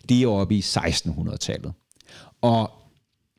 det 0.10 0.24
er 0.24 0.28
oppe 0.28 0.56
i 0.56 0.60
1600-tallet. 0.60 1.74
Og 2.42 2.72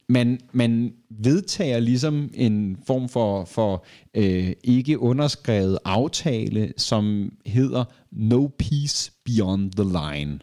man, 0.09 0.41
man 0.53 0.93
vedtager 1.11 1.81
ligesom 1.81 2.31
en 2.35 2.79
form 2.87 3.09
for, 3.09 3.45
for 3.45 3.85
øh, 4.15 4.53
ikke 4.65 4.99
underskrevet 4.99 5.79
aftale, 5.85 6.73
som 6.77 7.33
hedder 7.47 7.85
No 8.13 8.49
Peace 8.59 9.13
Beyond 9.25 9.73
the 9.73 9.85
Line. 9.85 10.39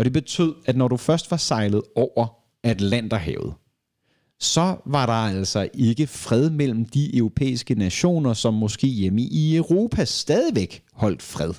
Og 0.00 0.04
det 0.04 0.12
betød, 0.12 0.54
at 0.66 0.76
når 0.76 0.88
du 0.88 0.96
først 0.96 1.30
var 1.30 1.36
sejlet 1.36 1.82
over 1.94 2.26
Atlanterhavet, 2.64 3.54
så 4.38 4.76
var 4.86 5.06
der 5.06 5.38
altså 5.38 5.68
ikke 5.74 6.06
fred 6.06 6.50
mellem 6.50 6.84
de 6.84 7.16
europæiske 7.16 7.74
nationer, 7.74 8.34
som 8.34 8.54
måske 8.54 8.86
hjemme 8.86 9.22
i 9.22 9.56
Europa 9.56 10.04
stadigvæk 10.04 10.82
holdt 10.92 11.22
fred. 11.22 11.52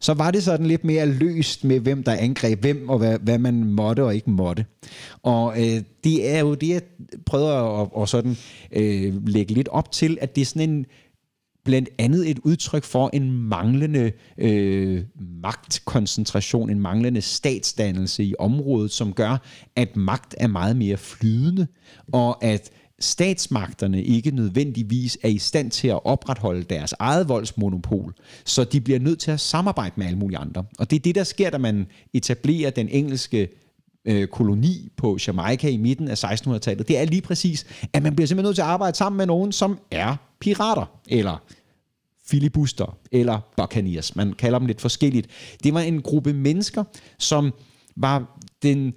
Så 0.00 0.14
var 0.14 0.30
det 0.30 0.42
sådan 0.42 0.66
lidt 0.66 0.84
mere 0.84 1.06
løst 1.06 1.64
med, 1.64 1.80
hvem 1.80 2.02
der 2.02 2.12
angreb 2.12 2.60
hvem, 2.60 2.88
og 2.88 2.98
hvad, 2.98 3.18
hvad 3.18 3.38
man 3.38 3.64
måtte 3.64 4.04
og 4.04 4.14
ikke 4.14 4.30
måtte. 4.30 4.64
Og 5.22 5.60
øh, 5.60 5.82
det 6.04 6.30
er 6.30 6.40
jo 6.40 6.54
det, 6.54 6.68
jeg 6.68 6.82
prøver 7.26 7.82
at, 7.82 8.02
at 8.02 8.08
sådan, 8.08 8.36
øh, 8.72 9.26
lægge 9.26 9.54
lidt 9.54 9.68
op 9.68 9.92
til, 9.92 10.18
at 10.20 10.36
det 10.36 10.42
er 10.42 10.46
sådan 10.46 10.70
en 10.70 10.86
blandt 11.66 11.88
andet 11.98 12.30
et 12.30 12.38
udtryk 12.38 12.84
for 12.84 13.10
en 13.12 13.32
manglende 13.32 14.12
øh, 14.38 15.02
magtkoncentration, 15.42 16.70
en 16.70 16.80
manglende 16.80 17.20
statsdannelse 17.20 18.24
i 18.24 18.34
området, 18.38 18.90
som 18.90 19.12
gør, 19.12 19.36
at 19.76 19.96
magt 19.96 20.34
er 20.38 20.46
meget 20.46 20.76
mere 20.76 20.96
flydende, 20.96 21.66
og 22.12 22.44
at 22.44 22.70
statsmagterne 23.00 24.02
ikke 24.02 24.30
nødvendigvis 24.30 25.18
er 25.22 25.28
i 25.28 25.38
stand 25.38 25.70
til 25.70 25.88
at 25.88 26.04
opretholde 26.04 26.62
deres 26.62 26.94
eget 26.98 27.28
voldsmonopol, 27.28 28.14
så 28.44 28.64
de 28.64 28.80
bliver 28.80 28.98
nødt 28.98 29.18
til 29.18 29.30
at 29.30 29.40
samarbejde 29.40 29.94
med 29.96 30.06
alle 30.06 30.18
mulige 30.18 30.38
andre. 30.38 30.64
Og 30.78 30.90
det 30.90 30.96
er 30.96 31.00
det, 31.00 31.14
der 31.14 31.24
sker, 31.24 31.50
da 31.50 31.58
man 31.58 31.86
etablerer 32.14 32.70
den 32.70 32.88
engelske 32.88 33.48
øh, 34.04 34.26
koloni 34.26 34.88
på 34.96 35.18
Jamaica 35.26 35.68
i 35.68 35.76
midten 35.76 36.08
af 36.08 36.24
1600-tallet. 36.24 36.88
Det 36.88 36.98
er 36.98 37.04
lige 37.04 37.22
præcis, 37.22 37.66
at 37.92 38.02
man 38.02 38.16
bliver 38.16 38.26
simpelthen 38.26 38.48
nødt 38.48 38.56
til 38.56 38.62
at 38.62 38.68
arbejde 38.68 38.96
sammen 38.96 39.16
med 39.16 39.26
nogen, 39.26 39.52
som 39.52 39.78
er 39.90 40.16
pirater, 40.40 40.90
eller 41.08 41.42
filibuster, 42.28 42.98
eller 43.12 43.40
buccaneers. 43.56 44.16
Man 44.16 44.32
kalder 44.32 44.58
dem 44.58 44.66
lidt 44.66 44.80
forskelligt. 44.80 45.28
Det 45.64 45.74
var 45.74 45.80
en 45.80 46.02
gruppe 46.02 46.32
mennesker, 46.32 46.84
som 47.18 47.52
var 47.96 48.38
den, 48.62 48.94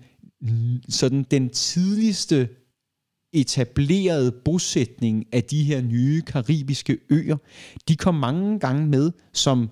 sådan 0.90 1.26
den 1.32 1.50
tidligste 1.50 2.50
etablerede 3.34 4.32
bosætning 4.32 5.26
af 5.32 5.44
de 5.44 5.64
her 5.64 5.82
nye 5.82 6.22
karibiske 6.22 6.98
øer. 7.10 7.38
De 7.88 7.96
kom 7.96 8.16
mange 8.16 8.60
gange 8.60 8.88
med 8.88 9.12
som 9.34 9.70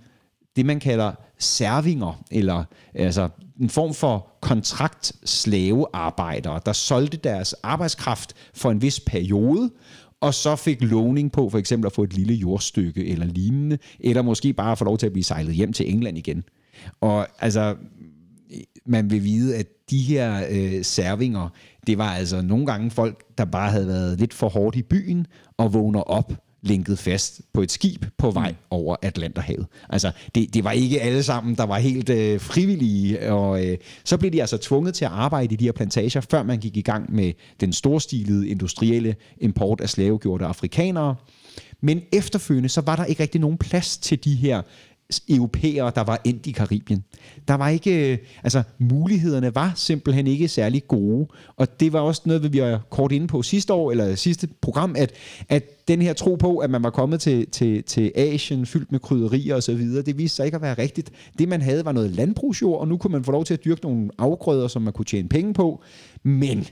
det, 0.55 0.65
man 0.65 0.79
kalder 0.79 1.11
servinger, 1.39 2.23
eller 2.31 2.63
altså 2.93 3.29
en 3.61 3.69
form 3.69 3.93
for 3.93 4.37
kontraktslavearbejdere, 4.41 6.61
der 6.65 6.73
solgte 6.73 7.17
deres 7.17 7.53
arbejdskraft 7.53 8.33
for 8.53 8.71
en 8.71 8.81
vis 8.81 8.99
periode, 8.99 9.71
og 10.21 10.33
så 10.33 10.55
fik 10.55 10.81
lovning 10.81 11.31
på 11.31 11.49
for 11.49 11.57
eksempel 11.57 11.85
at 11.85 11.93
få 11.93 12.03
et 12.03 12.13
lille 12.13 12.33
jordstykke 12.33 13.07
eller 13.07 13.25
lignende, 13.25 13.77
eller 13.99 14.21
måske 14.21 14.53
bare 14.53 14.77
få 14.77 14.85
lov 14.85 14.97
til 14.97 15.05
at 15.05 15.13
blive 15.13 15.23
sejlet 15.23 15.55
hjem 15.55 15.73
til 15.73 15.93
England 15.93 16.17
igen. 16.17 16.43
Og 17.01 17.27
altså, 17.39 17.75
man 18.85 19.09
vil 19.09 19.23
vide, 19.23 19.55
at 19.55 19.67
de 19.89 19.97
her 19.97 20.45
øh, 20.49 20.83
servinger, 20.83 21.49
det 21.87 21.97
var 21.97 22.11
altså 22.11 22.41
nogle 22.41 22.65
gange 22.65 22.91
folk, 22.91 23.23
der 23.37 23.45
bare 23.45 23.71
havde 23.71 23.87
været 23.87 24.19
lidt 24.19 24.33
for 24.33 24.49
hårdt 24.49 24.75
i 24.75 24.81
byen 24.81 25.27
og 25.57 25.73
vågner 25.73 26.01
op 26.01 26.33
linket 26.67 26.99
fast 26.99 27.41
på 27.53 27.61
et 27.61 27.71
skib 27.71 28.05
på 28.17 28.31
vej 28.31 28.51
mm. 28.51 28.57
over 28.69 28.95
Atlanterhavet. 29.01 29.65
Altså, 29.89 30.11
det, 30.35 30.53
det 30.53 30.63
var 30.63 30.71
ikke 30.71 31.01
alle 31.01 31.23
sammen, 31.23 31.55
der 31.55 31.63
var 31.63 31.77
helt 31.77 32.09
øh, 32.09 32.39
frivillige, 32.41 33.31
og 33.31 33.65
øh, 33.65 33.77
så 34.03 34.17
blev 34.17 34.31
de 34.31 34.41
altså 34.41 34.57
tvunget 34.57 34.93
til 34.93 35.05
at 35.05 35.11
arbejde 35.11 35.53
i 35.53 35.57
de 35.57 35.65
her 35.65 35.71
plantager, 35.71 36.21
før 36.31 36.43
man 36.43 36.59
gik 36.59 36.77
i 36.77 36.81
gang 36.81 37.15
med 37.15 37.33
den 37.59 37.73
storstilede 37.73 38.47
industrielle 38.47 39.15
import 39.37 39.81
af 39.81 39.89
slavegjorte 39.89 40.45
afrikanere. 40.45 41.15
Men 41.81 42.01
efterfølgende, 42.13 42.69
så 42.69 42.81
var 42.81 42.95
der 42.95 43.05
ikke 43.05 43.23
rigtig 43.23 43.41
nogen 43.41 43.57
plads 43.57 43.97
til 43.97 44.23
de 44.23 44.35
her 44.35 44.61
europæere, 45.29 45.91
der 45.95 46.03
var 46.03 46.21
endt 46.23 46.47
i 46.47 46.51
Karibien. 46.51 47.03
Der 47.47 47.53
var 47.53 47.69
ikke, 47.69 48.11
øh, 48.11 48.17
altså 48.43 48.63
mulighederne 48.79 49.55
var 49.55 49.73
simpelthen 49.75 50.27
ikke 50.27 50.47
særlig 50.47 50.87
gode, 50.87 51.27
og 51.55 51.79
det 51.79 51.93
var 51.93 51.99
også 51.99 52.21
noget, 52.25 52.53
vi 52.53 52.61
var 52.61 52.81
kort 52.89 53.11
inde 53.11 53.27
på 53.27 53.41
sidste 53.41 53.73
år, 53.73 53.91
eller 53.91 54.15
sidste 54.15 54.47
program, 54.61 54.95
at, 54.97 55.11
at 55.49 55.87
den 55.87 56.01
her 56.01 56.13
tro 56.13 56.35
på, 56.35 56.57
at 56.57 56.69
man 56.69 56.83
var 56.83 56.89
kommet 56.89 57.21
til, 57.21 57.49
til, 57.49 57.83
til 57.83 58.11
Asien 58.15 58.65
fyldt 58.65 58.91
med 58.91 58.99
krydderier 58.99 59.55
og 59.55 59.63
så 59.63 59.73
videre, 59.73 60.03
det 60.03 60.17
viste 60.17 60.35
sig 60.35 60.45
ikke 60.45 60.55
at 60.55 60.61
være 60.61 60.77
rigtigt. 60.77 61.11
Det 61.39 61.47
man 61.47 61.61
havde 61.61 61.85
var 61.85 61.91
noget 61.91 62.11
landbrugsjord, 62.11 62.79
og 62.79 62.87
nu 62.87 62.97
kunne 62.97 63.11
man 63.11 63.23
få 63.23 63.31
lov 63.31 63.45
til 63.45 63.53
at 63.53 63.65
dyrke 63.65 63.81
nogle 63.81 64.09
afgrøder, 64.17 64.67
som 64.67 64.81
man 64.81 64.93
kunne 64.93 65.05
tjene 65.05 65.29
penge 65.29 65.53
på, 65.53 65.83
men 66.23 66.67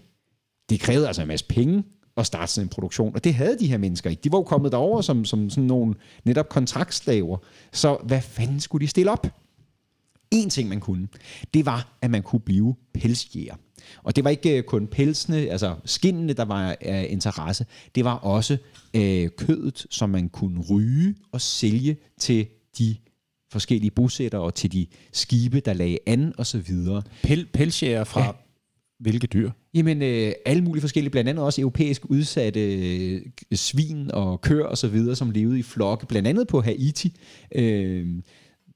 det 0.70 0.80
krævede 0.80 1.08
altså 1.08 1.22
en 1.22 1.28
masse 1.28 1.46
penge, 1.50 1.84
at 2.18 2.26
starte 2.26 2.52
sådan 2.52 2.66
en 2.66 2.70
produktion. 2.70 3.16
Og 3.16 3.24
det 3.24 3.34
havde 3.34 3.60
de 3.60 3.68
her 3.68 3.78
mennesker 3.78 4.10
ikke. 4.10 4.22
De 4.24 4.32
var 4.32 4.38
jo 4.38 4.44
kommet 4.44 4.72
derover 4.72 5.02
som, 5.02 5.26
som 5.26 5.50
sådan 5.50 5.64
nogle 5.64 5.96
netop 6.26 6.50
kontraktslaver. 6.50 7.38
Så 7.74 7.98
hvad 8.04 8.22
fanden 8.22 8.60
skulle 8.60 8.84
de 8.84 8.90
stille 8.90 9.12
op? 9.12 9.28
En 10.32 10.50
ting, 10.50 10.70
man 10.70 10.80
kunne, 10.80 11.08
det 11.54 11.66
var, 11.66 11.98
at 12.02 12.12
man 12.12 12.24
kunne 12.24 12.40
blive 12.40 12.76
pelsjæger. 12.94 13.56
Og 14.04 14.16
det 14.16 14.24
var 14.24 14.30
ikke 14.30 14.58
øh, 14.58 14.64
kun 14.64 14.88
pelsene, 14.88 15.38
altså 15.38 15.76
skinnene, 15.86 16.34
der 16.34 16.46
var 16.46 16.76
af 16.82 17.08
interesse. 17.10 17.66
Det 17.96 18.06
var 18.06 18.14
også 18.14 18.58
øh, 18.94 19.30
kødet, 19.38 19.86
som 19.90 20.10
man 20.10 20.30
kunne 20.30 20.62
ryge 20.70 21.16
og 21.32 21.42
sælge 21.42 21.98
til 22.20 22.48
de 22.78 22.96
forskellige 23.52 23.92
bosættere 23.92 24.42
og 24.42 24.56
til 24.56 24.72
de 24.72 24.88
skibe, 25.14 25.60
der 25.60 25.74
lagde 25.74 25.98
an 26.06 26.34
og 26.38 26.46
så 26.46 26.58
videre. 26.58 27.04
Pel, 27.24 27.46
pelsjæger 27.54 28.04
fra 28.04 28.22
ja 28.22 28.32
hvilke 29.00 29.28
dyr? 29.28 29.52
Jamen, 29.74 30.02
øh, 30.02 30.32
alle 30.46 30.64
mulige 30.64 30.82
forskellige, 30.82 31.12
blandt 31.12 31.30
andet 31.30 31.46
også 31.46 31.62
europæisk 31.62 32.06
udsatte 32.06 32.76
øh, 32.76 33.22
svin 33.54 34.12
og 34.12 34.42
køer 34.42 34.66
og 34.66 34.78
så 34.78 34.88
videre, 34.88 35.16
som 35.16 35.32
levede 35.32 35.60
i 35.60 35.64
flokke, 35.64 36.06
blandt 36.06 36.28
andet 36.28 36.48
på 36.48 36.62
Haiti. 36.62 37.16
Øh, 37.56 38.08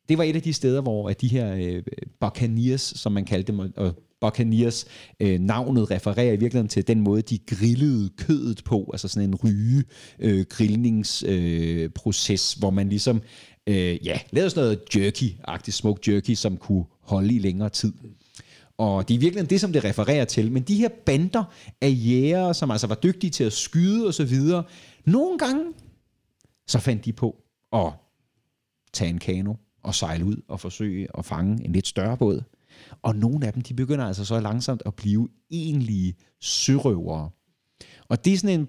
det 0.10 0.18
var 0.18 0.24
et 0.24 0.36
af 0.36 0.42
de 0.42 0.54
steder, 0.54 0.82
hvor 0.82 1.10
at 1.10 1.22
de 1.22 1.28
her 1.28 1.56
øh, 1.56 1.84
buccaneers, 2.20 2.82
som 2.82 3.12
man 3.12 3.26
kaldte 3.26 3.52
dem, 3.52 3.60
og 3.60 3.96
Buccaneers 4.22 4.86
øh, 5.20 5.40
navnet 5.40 5.92
refererer 5.92 6.34
i 6.34 6.38
virkeligheden 6.38 6.68
til 6.68 6.88
den 6.88 7.02
måde, 7.02 7.22
de 7.22 7.38
grillede 7.38 8.10
kødet 8.18 8.62
på, 8.66 8.90
altså 8.94 9.08
sådan 9.08 9.30
en 9.30 9.36
ryge 9.36 9.84
øh, 10.20 10.46
grillningsproces, 10.50 12.56
øh, 12.58 12.60
hvor 12.60 12.70
man 12.70 12.90
ligesom 12.90 13.22
øh, 13.68 14.06
ja, 14.06 14.20
lavede 14.32 14.50
sådan 14.50 14.64
noget 14.64 14.80
jerky-agtigt, 14.96 15.72
smoked 15.72 16.14
jerky, 16.14 16.34
som 16.34 16.58
kunne 16.58 16.86
holde 17.02 17.34
i 17.34 17.40
længere 17.40 17.70
tid. 17.70 17.94
Og 18.80 19.08
det 19.08 19.16
er 19.16 19.20
virkelig 19.20 19.50
det, 19.50 19.62
som 19.62 19.74
det 19.74 19.84
refererer 19.84 20.26
til. 20.26 20.52
Men 20.52 20.64
de 20.64 20.76
her 20.76 20.90
bander 21.06 21.44
af 21.82 21.94
jæger, 21.96 22.54
som 22.54 22.72
altså 22.72 22.88
var 22.88 22.96
dygtige 22.96 23.32
til 23.32 23.44
at 23.44 23.54
skyde 23.54 24.08
og 24.08 24.14
så 24.14 24.26
videre, 24.26 24.64
nogle 25.06 25.38
gange, 25.38 25.64
så 26.68 26.80
fandt 26.80 27.06
de 27.06 27.14
på 27.14 27.36
at 27.74 27.92
tage 28.94 29.10
en 29.10 29.20
kano 29.20 29.54
og 29.84 29.96
sejle 29.96 30.26
ud 30.26 30.36
og 30.48 30.60
forsøge 30.60 31.08
at 31.18 31.26
fange 31.26 31.66
en 31.66 31.72
lidt 31.72 31.88
større 31.88 32.18
båd. 32.18 32.42
Og 33.02 33.16
nogle 33.16 33.48
af 33.48 33.54
dem, 33.54 33.62
de 33.62 33.74
begynder 33.74 34.06
altså 34.06 34.26
så 34.26 34.40
langsomt 34.40 34.82
at 34.86 34.96
blive 34.96 35.30
egentlige 35.52 36.16
sørøvere. 36.42 37.30
Og 38.10 38.26
det 38.26 38.34
er 38.34 38.38
sådan 38.38 38.60
en, 38.60 38.68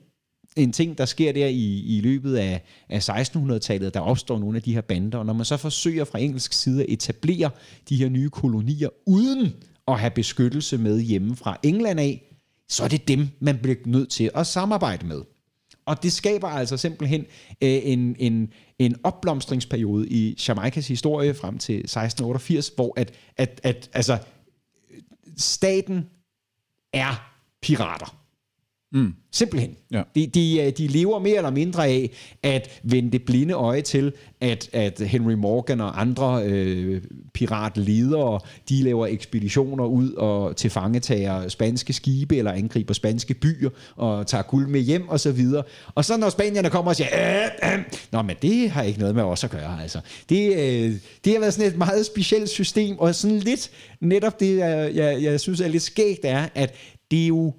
en 0.56 0.72
ting, 0.72 0.98
der 0.98 1.04
sker 1.04 1.32
der 1.32 1.46
i, 1.46 1.96
i 1.96 2.00
løbet 2.00 2.36
af, 2.36 2.62
af 2.88 3.08
1600-tallet, 3.08 3.94
der 3.94 4.00
opstår 4.00 4.38
nogle 4.38 4.56
af 4.56 4.62
de 4.62 4.74
her 4.74 4.80
bander, 4.80 5.18
og 5.18 5.26
når 5.26 5.32
man 5.32 5.44
så 5.44 5.56
forsøger 5.56 6.04
fra 6.04 6.18
engelsk 6.18 6.52
side 6.52 6.82
at 6.82 6.90
etablere 6.90 7.50
de 7.88 7.96
her 7.96 8.08
nye 8.08 8.30
kolonier 8.30 8.88
uden 9.06 9.52
at 9.92 10.00
have 10.00 10.10
beskyttelse 10.10 10.78
med 10.78 11.00
hjemme 11.00 11.36
fra 11.36 11.58
England 11.62 12.00
af, 12.00 12.36
så 12.68 12.84
er 12.84 12.88
det 12.88 13.08
dem, 13.08 13.28
man 13.40 13.58
bliver 13.58 13.76
nødt 13.86 14.10
til 14.10 14.30
at 14.34 14.46
samarbejde 14.46 15.06
med. 15.06 15.22
Og 15.86 16.02
det 16.02 16.12
skaber 16.12 16.48
altså 16.48 16.76
simpelthen 16.76 17.20
øh, 17.62 17.80
en, 17.82 18.16
en, 18.18 18.52
en 18.78 18.96
opblomstringsperiode 19.04 20.08
i 20.08 20.38
Jamaikas 20.48 20.88
historie 20.88 21.34
frem 21.34 21.58
til 21.58 21.74
1688, 21.74 22.68
hvor 22.68 22.92
at, 22.96 23.12
at, 23.36 23.60
at 23.62 23.90
altså, 23.92 24.18
staten 25.36 26.06
er 26.92 27.32
pirater. 27.62 28.19
Mm. 28.92 29.14
Simpelthen. 29.32 29.76
Ja. 29.92 30.02
De, 30.14 30.26
de, 30.26 30.60
øh, 30.60 30.72
de 30.78 30.86
lever 30.86 31.18
mere 31.18 31.36
eller 31.36 31.50
mindre 31.50 31.86
af 31.86 32.10
at 32.42 32.80
vende 32.82 33.10
det 33.10 33.22
blinde 33.22 33.54
øje 33.54 33.82
til, 33.82 34.12
at, 34.40 34.70
at 34.72 35.00
Henry 35.00 35.32
Morgan 35.32 35.80
og 35.80 36.00
andre 36.00 36.44
øh, 36.44 37.02
piratledere, 37.34 38.40
de 38.68 38.82
laver 38.82 39.06
ekspeditioner 39.06 39.84
ud 39.84 40.12
og 40.12 40.56
tilfangetager 40.56 41.48
spanske 41.48 41.92
skibe 41.92 42.36
eller 42.36 42.52
angriber 42.52 42.94
spanske 42.94 43.34
byer 43.34 43.70
og 43.96 44.26
tager 44.26 44.42
guld 44.42 44.66
med 44.66 44.80
hjem 44.80 45.08
og 45.08 45.20
så 45.20 45.32
videre. 45.32 45.62
Og 45.94 46.04
så 46.04 46.16
når 46.16 46.28
spanierne 46.28 46.70
kommer 46.70 46.90
og 46.90 46.96
siger, 46.96 47.42
øh, 47.64 47.72
øh, 47.72 47.84
Nå, 48.12 48.22
men 48.22 48.36
det 48.42 48.70
har 48.70 48.82
ikke 48.82 48.98
noget 48.98 49.14
med 49.14 49.22
os 49.22 49.44
at 49.44 49.50
gøre. 49.50 49.82
Altså. 49.82 50.00
Det, 50.28 50.52
øh, 50.52 50.94
det 51.24 51.32
har 51.32 51.40
været 51.40 51.54
sådan 51.54 51.70
et 51.72 51.78
meget 51.78 52.06
specielt 52.06 52.48
system, 52.48 52.98
og 52.98 53.14
sådan 53.14 53.38
lidt 53.38 53.70
netop 54.00 54.40
det, 54.40 54.56
jeg, 54.56 54.94
jeg, 54.94 55.22
jeg 55.22 55.40
synes 55.40 55.60
er 55.60 55.68
lidt 55.68 55.82
skægt, 55.82 56.24
er, 56.24 56.48
at 56.54 56.74
det 57.10 57.22
er 57.22 57.26
jo 57.26 57.52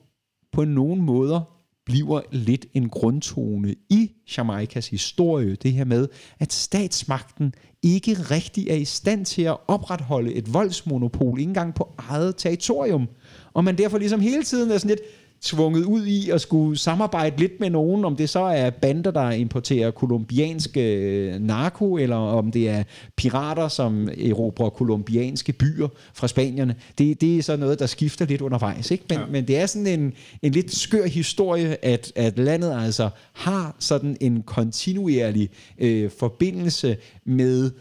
på 0.51 0.65
nogen 0.65 1.01
måder 1.01 1.61
bliver 1.85 2.21
lidt 2.31 2.65
en 2.73 2.89
grundtone 2.89 3.75
i 3.89 4.11
Jamaikas 4.37 4.87
historie, 4.87 5.55
det 5.55 5.73
her 5.73 5.85
med, 5.85 6.07
at 6.39 6.53
statsmagten 6.53 7.53
ikke 7.83 8.13
rigtig 8.13 8.69
er 8.69 8.75
i 8.75 8.85
stand 8.85 9.25
til 9.25 9.41
at 9.41 9.57
opretholde 9.67 10.33
et 10.33 10.53
voldsmonopol, 10.53 11.39
ikke 11.39 11.49
engang 11.49 11.73
på 11.73 11.95
eget 11.97 12.35
territorium. 12.37 13.07
Og 13.53 13.63
man 13.63 13.77
derfor 13.77 13.97
ligesom 13.97 14.19
hele 14.19 14.43
tiden 14.43 14.71
er 14.71 14.77
sådan 14.77 14.89
lidt, 14.89 15.01
tvunget 15.41 15.83
ud 15.83 16.05
i 16.05 16.29
at 16.29 16.41
skulle 16.41 16.77
samarbejde 16.77 17.37
lidt 17.37 17.59
med 17.59 17.69
nogen, 17.69 18.05
om 18.05 18.15
det 18.15 18.29
så 18.29 18.39
er 18.39 18.69
bander, 18.69 19.11
der 19.11 19.31
importerer 19.31 19.91
kolumbianske 19.91 20.95
øh, 20.95 21.39
narko, 21.39 21.97
eller 21.97 22.15
om 22.15 22.51
det 22.51 22.69
er 22.69 22.83
pirater, 23.15 23.67
som 23.67 24.09
erobrer 24.17 24.69
kolumbianske 24.69 25.53
byer 25.53 25.87
fra 26.13 26.27
spanierne. 26.27 26.75
Det, 26.97 27.21
det 27.21 27.37
er 27.37 27.43
så 27.43 27.55
noget, 27.57 27.79
der 27.79 27.85
skifter 27.85 28.25
lidt 28.25 28.41
undervejs. 28.41 28.91
Ikke? 28.91 29.03
Men, 29.09 29.19
ja. 29.19 29.25
men 29.25 29.47
det 29.47 29.57
er 29.57 29.65
sådan 29.65 29.87
en, 29.87 30.13
en 30.41 30.51
lidt 30.51 30.75
skør 30.75 31.05
historie, 31.05 31.85
at, 31.85 32.11
at 32.15 32.39
landet 32.39 32.77
altså 32.83 33.09
har 33.33 33.75
sådan 33.79 34.17
en 34.19 34.43
kontinuerlig 34.43 35.49
øh, 35.77 36.11
forbindelse 36.19 36.97
med 37.25 37.71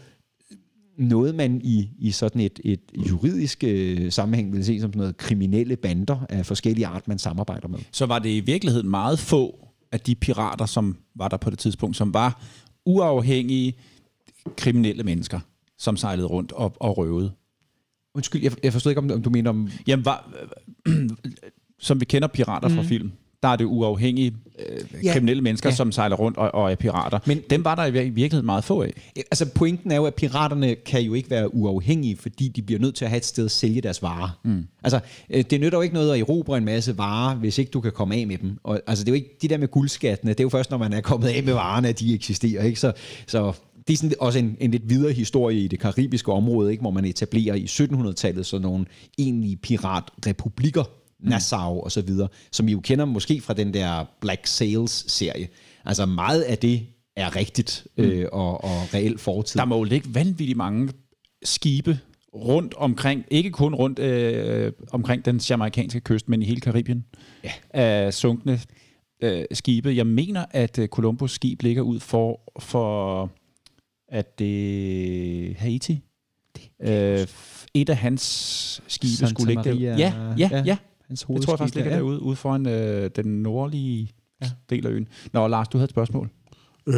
noget, 1.01 1.35
man 1.35 1.61
i, 1.63 1.89
i 1.99 2.11
sådan 2.11 2.41
et, 2.41 2.59
et 2.63 2.81
juridisk 3.09 3.63
øh, 3.63 4.11
sammenhæng 4.11 4.53
vil 4.53 4.65
se 4.65 4.79
som 4.79 4.89
sådan 4.89 4.99
noget 4.99 5.17
kriminelle 5.17 5.75
bander 5.75 6.25
af 6.29 6.45
forskellige 6.45 6.87
art, 6.87 7.07
man 7.07 7.19
samarbejder 7.19 7.67
med. 7.67 7.79
Så 7.91 8.05
var 8.05 8.19
det 8.19 8.29
i 8.29 8.39
virkeligheden 8.39 8.89
meget 8.89 9.19
få 9.19 9.67
af 9.91 9.99
de 9.99 10.15
pirater, 10.15 10.65
som 10.65 10.97
var 11.15 11.27
der 11.27 11.37
på 11.37 11.49
det 11.49 11.59
tidspunkt, 11.59 11.97
som 11.97 12.13
var 12.13 12.43
uafhængige 12.85 13.73
kriminelle 14.57 15.03
mennesker, 15.03 15.39
som 15.77 15.97
sejlede 15.97 16.27
rundt 16.27 16.51
og, 16.51 16.73
og 16.79 16.97
røvede. 16.97 17.31
Undskyld, 18.15 18.43
jeg, 18.43 18.51
jeg 18.63 18.73
forstod 18.73 18.91
ikke, 18.91 18.99
om, 18.99 19.11
om 19.11 19.21
du 19.21 19.29
mener 19.29 19.49
om... 19.49 19.69
Jamen, 19.87 20.05
var, 20.05 20.33
som 21.79 21.99
vi 21.99 22.05
kender 22.05 22.27
pirater 22.27 22.67
mm. 22.67 22.75
fra 22.75 22.83
film, 22.83 23.11
der 23.43 23.49
er 23.49 23.55
det 23.55 23.65
uafhængige 23.65 24.35
øh, 24.69 25.05
ja. 25.05 25.13
kriminelle 25.13 25.41
mennesker, 25.41 25.69
ja. 25.69 25.75
som 25.75 25.91
sejler 25.91 26.15
rundt 26.15 26.37
og, 26.37 26.53
og 26.53 26.71
er 26.71 26.75
pirater. 26.75 27.19
Men 27.25 27.41
dem 27.49 27.65
var 27.65 27.75
der 27.75 27.85
i 27.85 27.91
virkeligheden 27.91 28.45
meget 28.45 28.63
få 28.63 28.81
af. 28.81 28.93
Altså 29.15 29.45
pointen 29.55 29.91
er 29.91 29.95
jo, 29.95 30.05
at 30.05 30.15
piraterne 30.15 30.75
kan 30.75 31.01
jo 31.01 31.13
ikke 31.13 31.29
være 31.29 31.55
uafhængige, 31.55 32.17
fordi 32.17 32.47
de 32.47 32.61
bliver 32.61 32.79
nødt 32.79 32.95
til 32.95 33.05
at 33.05 33.11
have 33.11 33.17
et 33.17 33.25
sted 33.25 33.45
at 33.45 33.51
sælge 33.51 33.81
deres 33.81 34.01
varer. 34.01 34.39
Mm. 34.43 34.63
Altså, 34.83 34.99
øh, 35.29 35.43
det 35.49 35.61
nytter 35.61 35.77
jo 35.77 35.81
ikke 35.81 35.93
noget 35.93 36.13
at 36.13 36.19
erobre 36.19 36.57
en 36.57 36.65
masse 36.65 36.97
varer, 36.97 37.35
hvis 37.35 37.57
ikke 37.57 37.71
du 37.71 37.81
kan 37.81 37.91
komme 37.91 38.15
af 38.15 38.27
med 38.27 38.37
dem. 38.37 38.57
Og, 38.63 38.81
altså, 38.87 39.03
det 39.03 39.09
er 39.09 39.13
jo 39.13 39.15
ikke 39.15 39.37
de 39.41 39.47
der 39.47 39.57
med 39.57 39.67
guldskattene, 39.67 40.31
det 40.31 40.39
er 40.39 40.43
jo 40.43 40.49
først, 40.49 40.71
når 40.71 40.77
man 40.77 40.93
er 40.93 41.01
kommet 41.01 41.27
af 41.27 41.43
med 41.43 41.53
varerne, 41.53 41.87
at 41.87 41.99
de 41.99 42.13
eksisterer. 42.13 42.63
Ikke? 42.63 42.79
Så, 42.79 42.93
så 43.27 43.53
det 43.87 43.93
er 43.93 43.97
sådan 43.97 44.13
også 44.19 44.39
en, 44.39 44.57
en 44.59 44.71
lidt 44.71 44.89
videre 44.89 45.13
historie 45.13 45.59
i 45.59 45.67
det 45.67 45.79
karibiske 45.79 46.31
område, 46.31 46.71
ikke? 46.71 46.81
hvor 46.81 46.91
man 46.91 47.05
etablerer 47.05 47.55
i 47.55 47.63
1700-tallet 47.63 48.45
sådan 48.45 48.61
nogle 48.61 48.85
egentlige 49.17 49.57
piratrepublikker. 49.57 50.83
Nassau 51.21 51.81
og 51.83 51.91
så 51.91 52.01
videre, 52.01 52.27
som 52.51 52.67
I 52.67 52.71
jo 52.71 52.79
kender 52.79 53.05
måske 53.05 53.41
fra 53.41 53.53
den 53.53 53.73
der 53.73 54.05
Black 54.21 54.47
Sails-serie. 54.47 55.47
Altså 55.85 56.05
meget 56.05 56.41
af 56.41 56.57
det 56.57 56.87
er 57.15 57.35
rigtigt 57.35 57.87
mm. 57.97 58.03
øh, 58.03 58.27
og, 58.31 58.63
og 58.63 58.93
reelt 58.93 59.19
fortid. 59.19 59.59
Der 59.59 59.65
må 59.65 59.77
jo 59.77 59.83
ligge 59.83 60.15
vanvittigt 60.15 60.57
mange 60.57 60.89
skibe 61.43 61.99
rundt 62.35 62.73
omkring, 62.73 63.25
ikke 63.31 63.51
kun 63.51 63.75
rundt 63.75 63.99
øh, 63.99 64.71
omkring 64.91 65.25
den 65.25 65.37
jamaikanske 65.37 65.99
kyst, 65.99 66.29
men 66.29 66.41
i 66.41 66.45
hele 66.45 66.61
Karibien, 66.61 67.05
ja. 67.43 67.51
af 67.69 68.13
sunkne 68.13 68.59
øh, 69.23 69.45
skibe. 69.51 69.95
Jeg 69.95 70.07
mener, 70.07 70.45
at 70.51 70.79
øh, 70.79 70.87
Columbus 70.87 71.31
skib 71.31 71.61
ligger 71.61 71.81
ud 71.81 71.99
for, 71.99 72.53
for 72.59 73.29
at 74.07 74.39
det 74.39 75.55
Haiti. 75.57 76.03
Det, 76.55 76.89
øh, 76.89 77.27
et 77.73 77.89
af 77.89 77.97
hans 77.97 78.21
skibe 78.87 79.13
Santa 79.13 79.29
skulle 79.29 79.53
ligge 79.53 79.63
der. 79.63 79.95
Ja, 79.95 79.97
ja, 79.97 80.49
ja. 80.51 80.63
ja. 80.65 80.77
Hans 81.11 81.19
det 81.19 81.41
tror 81.41 81.53
jeg 81.53 81.57
faktisk 81.57 81.75
ligger 81.75 81.91
derude, 81.95 82.21
ude 82.21 82.35
foran 82.35 82.67
øh, 82.67 83.09
den 83.15 83.25
nordlige 83.43 84.09
ja. 84.41 84.49
del 84.69 84.87
af 84.87 84.91
øen. 84.91 85.07
Nå, 85.33 85.47
Lars, 85.47 85.67
du 85.67 85.77
havde 85.77 85.85
et 85.85 85.89
spørgsmål. 85.89 86.29
Øh, 86.87 86.93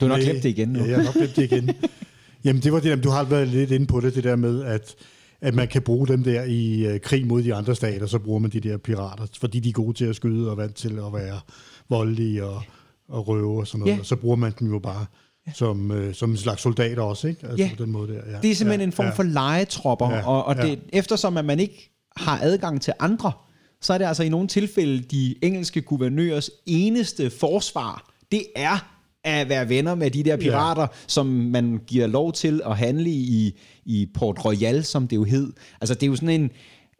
du 0.00 0.06
har 0.06 0.08
nok 0.08 0.20
glemt 0.20 0.42
det 0.42 0.48
igen 0.48 0.68
nu. 0.68 0.78
Ja, 0.78 0.86
jeg 0.88 0.96
har 0.96 1.04
nok 1.04 1.14
glemt 1.14 1.36
det 1.36 1.52
igen. 1.52 1.70
Jamen, 2.44 2.62
det 2.62 2.72
var 2.72 2.80
det, 2.80 3.04
du 3.04 3.10
har 3.10 3.24
været 3.24 3.48
lidt 3.48 3.70
inde 3.70 3.86
på 3.86 4.00
det, 4.00 4.14
det 4.14 4.24
der 4.24 4.36
med, 4.36 4.62
at, 4.62 4.94
at 5.40 5.54
man 5.54 5.68
kan 5.68 5.82
bruge 5.82 6.08
dem 6.08 6.24
der 6.24 6.42
i 6.42 6.86
øh, 6.86 7.00
krig 7.00 7.26
mod 7.26 7.42
de 7.42 7.54
andre 7.54 7.74
stater, 7.74 8.06
så 8.06 8.18
bruger 8.18 8.38
man 8.38 8.50
de 8.50 8.60
der 8.60 8.76
pirater, 8.76 9.26
fordi 9.40 9.60
de 9.60 9.68
er 9.68 9.72
gode 9.72 9.96
til 9.96 10.04
at 10.04 10.16
skyde 10.16 10.50
og 10.50 10.56
vant 10.56 10.74
til 10.74 10.88
at 11.06 11.12
være 11.12 11.40
voldelige 11.88 12.44
og, 12.44 12.62
og 13.08 13.28
røve 13.28 13.60
og 13.60 13.66
sådan 13.66 13.80
noget, 13.80 13.94
Ja. 13.94 13.98
og 13.98 14.06
så 14.06 14.16
bruger 14.16 14.36
man 14.36 14.52
dem 14.60 14.72
jo 14.72 14.78
bare 14.78 15.06
som, 15.54 15.90
øh, 15.90 16.14
som 16.14 16.30
en 16.30 16.36
slags 16.36 16.62
soldater 16.62 17.02
også, 17.02 17.28
ikke? 17.28 17.46
Altså 17.46 17.64
Ja. 17.64 17.70
på 17.76 17.84
den 17.84 17.92
måde 17.92 18.12
der. 18.12 18.20
Ja. 18.30 18.38
Det 18.42 18.50
er 18.50 18.54
simpelthen 18.54 18.80
ja, 18.80 18.86
en 18.86 18.92
form 18.92 19.06
ja. 19.06 19.12
for 19.12 19.22
legetropper, 19.22 20.10
Ja, 20.10 20.28
og, 20.28 20.44
og 20.44 20.56
det, 20.56 20.68
ja. 20.68 20.76
eftersom 20.92 21.36
at 21.36 21.44
man 21.44 21.60
ikke 21.60 21.97
har 22.18 22.38
adgang 22.42 22.82
til 22.82 22.92
andre, 22.98 23.32
så 23.80 23.92
er 23.92 23.98
det 23.98 24.04
altså 24.04 24.22
i 24.22 24.28
nogle 24.28 24.48
tilfælde 24.48 25.02
de 25.02 25.34
engelske 25.42 25.82
guvernørers 25.82 26.50
eneste 26.66 27.30
forsvar, 27.30 28.10
det 28.32 28.42
er 28.56 28.94
at 29.24 29.48
være 29.48 29.68
venner 29.68 29.94
med 29.94 30.10
de 30.10 30.22
der 30.22 30.36
pirater, 30.36 30.82
ja. 30.82 30.88
som 31.06 31.26
man 31.26 31.80
giver 31.86 32.06
lov 32.06 32.32
til 32.32 32.60
at 32.66 32.76
handle 32.76 33.10
i, 33.10 33.58
i 33.84 34.06
Port 34.14 34.44
Royal, 34.44 34.84
som 34.84 35.08
det 35.08 35.16
jo 35.16 35.24
hed. 35.24 35.52
Altså 35.80 35.94
det 35.94 36.02
er 36.02 36.06
jo 36.06 36.16
sådan 36.16 36.40
en... 36.40 36.50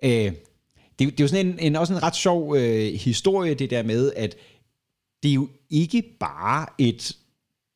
Øh, 0.05 0.11
det, 0.99 1.05
er, 1.05 1.05
jo- 1.05 1.11
det 1.11 1.20
er 1.20 1.24
jo 1.24 1.28
sådan 1.28 1.47
en, 1.47 1.59
en, 1.59 1.77
også 1.77 1.93
en 1.93 2.03
ret 2.03 2.16
sjov 2.16 2.57
øh, 2.57 2.93
historie, 2.95 3.55
det 3.55 3.70
der 3.70 3.82
med, 3.82 4.12
at 4.16 4.36
det 5.23 5.28
er 5.28 5.35
jo 5.35 5.49
ikke 5.70 6.03
bare 6.20 6.66
et 6.78 7.16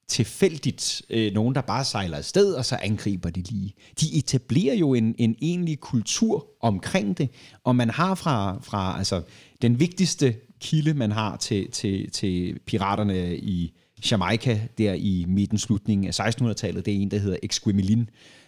tilfældigt 0.09 1.03
øh, 1.11 1.33
nogen, 1.33 1.55
der 1.55 1.61
bare 1.61 1.85
sejler 1.85 2.17
afsted, 2.17 2.55
og 2.55 2.65
så 2.65 2.77
angriber 2.83 3.31
de 3.31 3.43
lige. 3.43 3.75
De 4.01 4.19
etablerer 4.19 4.75
jo 4.75 4.95
en, 4.95 5.15
en 5.19 5.37
egentlig 5.43 5.81
kultur 5.81 6.47
omkring 6.61 7.19
det, 7.19 7.29
og 7.65 7.77
man 7.77 7.91
har 7.91 8.15
fra, 8.15 8.59
fra 8.63 8.99
altså, 8.99 9.23
den 9.63 9.81
vigtigste 9.81 10.37
kilde, 10.61 10.95
man 10.95 11.13
har 11.13 11.37
til, 11.37 11.71
til, 11.71 12.11
til 12.11 12.59
piraterne 12.67 13.37
i 13.37 13.73
Jamaica, 14.11 14.61
der 14.79 14.93
i 14.93 15.25
midten, 15.29 15.59
slutningen 15.59 16.09
af 16.09 16.21
1600-tallet, 16.21 16.87
det 16.87 16.95
er 16.95 16.99
en, 16.99 17.11
der 17.11 17.19
hedder 17.19 17.37
Exquemelin, 17.43 18.01
øh, 18.01 18.07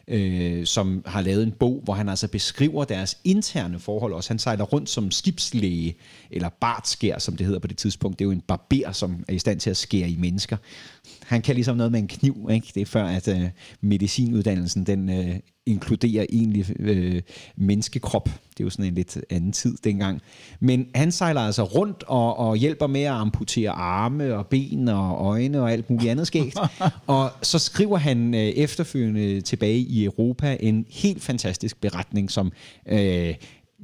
Øh, 0.09 0.67
som 0.67 1.03
har 1.07 1.21
lavet 1.21 1.43
en 1.43 1.53
bog, 1.53 1.81
hvor 1.85 1.95
han 1.95 2.09
altså 2.09 2.29
beskriver 2.29 2.85
deres 2.85 3.19
interne 3.25 3.79
forhold 3.79 4.13
også. 4.13 4.31
Han 4.31 4.39
sejler 4.39 4.65
rundt 4.65 4.91
som 4.91 5.11
skibslæge, 5.11 5.97
eller 6.31 6.49
bartskær, 6.49 7.19
som 7.19 7.37
det 7.37 7.47
hedder 7.47 7.61
på 7.61 7.67
det 7.67 7.77
tidspunkt. 7.77 8.19
Det 8.19 8.25
er 8.25 8.27
jo 8.27 8.33
en 8.33 8.41
barber, 8.41 8.93
som 8.93 9.25
er 9.29 9.33
i 9.33 9.39
stand 9.39 9.61
til 9.61 9.71
at 9.71 9.77
skære 9.77 10.11
i 10.11 10.17
mennesker. 10.17 10.57
Han 11.23 11.43
kan 11.43 11.55
ligesom 11.55 11.77
noget 11.77 11.93
med 11.93 12.01
en 12.01 12.09
kniv, 12.09 12.49
ikke? 12.53 12.71
Det 12.75 12.81
er 12.81 12.87
før, 12.87 13.05
at 13.05 13.29
øh, 13.29 13.49
medicinuddannelsen, 13.81 14.85
den 14.85 15.09
øh, 15.09 15.37
inkluderer 15.67 16.27
egentlig 16.33 16.67
øh, 16.79 17.23
menneskekrop. 17.57 18.25
Det 18.25 18.61
er 18.61 18.65
jo 18.65 18.71
sådan 18.71 18.85
en 18.85 18.95
lidt 18.95 19.19
anden 19.31 19.53
tid 19.53 19.77
dengang. 19.85 20.23
Men 20.61 20.87
han 20.95 21.13
sejler 21.13 21.41
altså 21.41 21.63
rundt 21.63 22.05
og, 22.07 22.39
og 22.39 22.57
hjælper 22.57 22.87
med 22.87 23.03
at 23.03 23.13
amputere 23.13 23.71
arme 23.71 24.37
og 24.37 24.47
ben 24.47 24.89
og 24.89 25.27
øjne 25.27 25.61
og 25.61 25.73
alt 25.73 25.91
muligt 25.91 26.11
andet 26.11 26.27
skægt. 26.27 26.59
og 27.07 27.31
så 27.43 27.59
skriver 27.59 27.97
han 27.97 28.35
øh, 28.35 28.41
efterfølgende 28.41 29.41
tilbage 29.41 29.79
i 29.79 30.05
Europa 30.05 30.57
en 30.61 30.87
helt 30.91 31.23
fantastisk 31.23 31.81
beretning, 31.81 32.31
som... 32.31 32.53
Øh, 32.87 33.35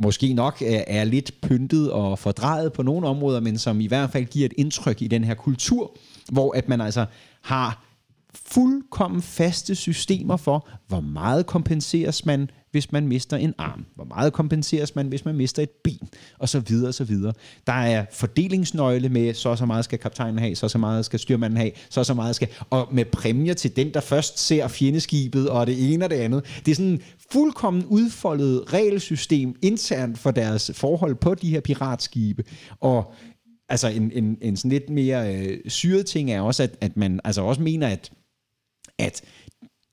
måske 0.02 0.32
nok 0.32 0.62
er, 0.62 0.84
er 0.86 1.04
lidt 1.04 1.40
pyntet 1.40 1.92
og 1.92 2.18
fordrejet 2.18 2.72
på 2.72 2.82
nogle 2.82 3.06
områder, 3.06 3.40
men 3.40 3.58
som 3.58 3.80
i 3.80 3.86
hvert 3.86 4.10
fald 4.10 4.24
giver 4.24 4.46
et 4.46 4.52
indtryk 4.56 5.02
i 5.02 5.06
den 5.06 5.24
her 5.24 5.34
kultur, 5.34 5.96
hvor 6.32 6.56
at 6.56 6.68
man 6.68 6.80
altså 6.80 7.06
har 7.42 7.89
fuldkommen 8.34 9.22
faste 9.22 9.74
systemer 9.74 10.36
for, 10.36 10.68
hvor 10.88 11.00
meget 11.00 11.46
kompenseres 11.46 12.26
man, 12.26 12.50
hvis 12.70 12.92
man 12.92 13.08
mister 13.08 13.36
en 13.36 13.54
arm, 13.58 13.86
hvor 13.94 14.04
meget 14.04 14.32
kompenseres 14.32 14.94
man, 14.94 15.06
hvis 15.06 15.24
man 15.24 15.34
mister 15.34 15.62
et 15.62 15.70
ben, 15.84 16.08
og 16.38 16.48
så 16.48 16.60
videre, 16.60 16.88
og 16.88 16.94
så 16.94 17.04
videre. 17.04 17.32
Der 17.66 17.72
er 17.72 18.04
fordelingsnøgle 18.12 19.08
med, 19.08 19.34
så 19.34 19.48
og 19.48 19.58
så 19.58 19.66
meget 19.66 19.84
skal 19.84 19.98
kaptajnen 19.98 20.38
have, 20.38 20.54
så 20.54 20.66
og 20.66 20.70
så 20.70 20.78
meget 20.78 21.04
skal 21.04 21.18
styrmanden 21.18 21.56
have, 21.56 21.70
så 21.90 22.00
og 22.00 22.06
så 22.06 22.14
meget 22.14 22.36
skal, 22.36 22.48
og 22.70 22.88
med 22.92 23.04
præmier 23.04 23.54
til 23.54 23.76
den, 23.76 23.94
der 23.94 24.00
først 24.00 24.38
ser 24.38 24.68
fjendeskibet, 24.68 25.48
og 25.48 25.66
det 25.66 25.92
ene 25.92 26.04
og 26.04 26.10
det 26.10 26.16
andet. 26.16 26.44
Det 26.66 26.70
er 26.70 26.76
sådan 26.76 26.90
en 26.90 27.02
fuldkommen 27.32 27.84
udfoldet 27.84 28.72
regelsystem 28.72 29.54
internt 29.62 30.18
for 30.18 30.30
deres 30.30 30.70
forhold 30.74 31.14
på 31.14 31.34
de 31.34 31.50
her 31.50 31.60
piratskibe, 31.60 32.44
og 32.80 33.14
altså 33.68 33.88
en, 33.88 34.12
en, 34.14 34.38
en 34.42 34.56
sådan 34.56 34.70
lidt 34.70 34.90
mere 34.90 35.34
øh, 35.34 35.58
syret 35.66 36.06
ting 36.06 36.30
er 36.30 36.40
også, 36.40 36.62
at, 36.62 36.76
at 36.80 36.96
man 36.96 37.20
altså 37.24 37.42
også 37.42 37.62
mener, 37.62 37.88
at 37.88 38.10
at 39.00 39.22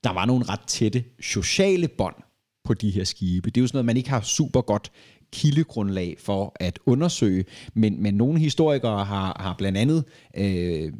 der 0.03 0.13
var 0.13 0.25
nogle 0.25 0.45
ret 0.45 0.59
tætte 0.67 1.03
sociale 1.21 1.87
bånd 1.87 2.15
på 2.63 2.73
de 2.73 2.89
her 2.89 3.03
skibe. 3.03 3.49
Det 3.49 3.57
er 3.57 3.61
jo 3.61 3.67
sådan 3.67 3.75
noget, 3.77 3.85
man 3.85 3.97
ikke 3.97 4.09
har 4.09 4.21
super 4.21 4.61
godt 4.61 4.91
kildegrundlag 5.33 6.15
for 6.19 6.55
at 6.59 6.79
undersøge, 6.85 7.45
men, 7.73 8.01
men 8.03 8.13
nogle 8.13 8.39
historikere 8.39 9.05
har, 9.05 9.37
har 9.39 9.55
blandt 9.57 9.77
andet 9.77 10.03
øh, 10.37 10.93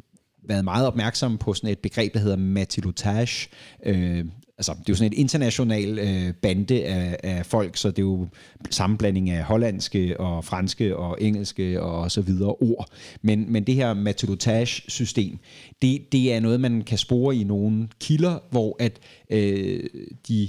været 0.48 0.64
meget 0.64 0.86
opmærksomme 0.86 1.38
på 1.38 1.54
sådan 1.54 1.70
et 1.70 1.78
begreb, 1.78 2.14
der 2.14 2.20
hedder 2.20 2.36
matilotage, 2.36 3.48
Øh, 3.86 4.24
altså, 4.58 4.72
det 4.72 4.78
er 4.80 4.84
jo 4.88 4.94
sådan 4.94 5.12
et 5.12 5.18
international 5.18 5.98
øh, 5.98 6.34
bande 6.34 6.84
af, 6.84 7.16
af 7.22 7.46
folk, 7.46 7.76
så 7.76 7.90
det 7.90 7.98
er 7.98 8.02
jo 8.02 8.28
sammenblanding 8.70 9.30
af 9.30 9.44
hollandske 9.44 10.20
og 10.20 10.44
franske 10.44 10.96
og 10.96 11.18
engelske 11.20 11.82
og 11.82 12.10
så 12.10 12.20
videre 12.20 12.54
ord. 12.54 12.88
Men, 13.22 13.52
men 13.52 13.64
det 13.64 13.74
her 13.74 13.94
matelotage-system, 13.94 15.38
det, 15.82 16.12
det 16.12 16.32
er 16.32 16.40
noget, 16.40 16.60
man 16.60 16.82
kan 16.82 16.98
spore 16.98 17.36
i 17.36 17.44
nogle 17.44 17.88
kilder, 18.00 18.38
hvor 18.50 18.76
at 18.80 18.98
øh, 19.30 19.84
de 20.28 20.48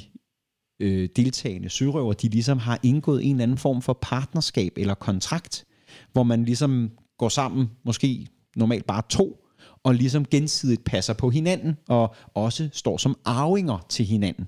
øh, 0.80 1.10
deltagende 1.16 1.70
sørøver, 1.70 2.14
de 2.14 2.30
ligesom 2.30 2.58
har 2.58 2.80
indgået 2.84 3.26
en 3.26 3.32
eller 3.32 3.44
anden 3.44 3.58
form 3.58 3.82
for 3.82 4.00
partnerskab 4.02 4.74
eller 4.78 4.94
kontrakt, 4.94 5.66
hvor 6.14 6.24
man 6.24 6.46
ligesom 6.46 6.92
går 7.18 7.30
sammen, 7.30 7.70
måske 7.86 8.28
normalt 8.56 8.86
bare 8.86 9.02
to, 9.10 9.46
og 9.84 9.96
ligesom 9.96 10.26
gensidigt 10.26 10.84
passer 10.84 11.14
på 11.14 11.30
hinanden, 11.30 11.78
og 11.88 12.16
også 12.34 12.70
står 12.74 12.98
som 12.98 13.18
arvinger 13.26 13.86
til 13.90 14.06
hinanden. 14.06 14.48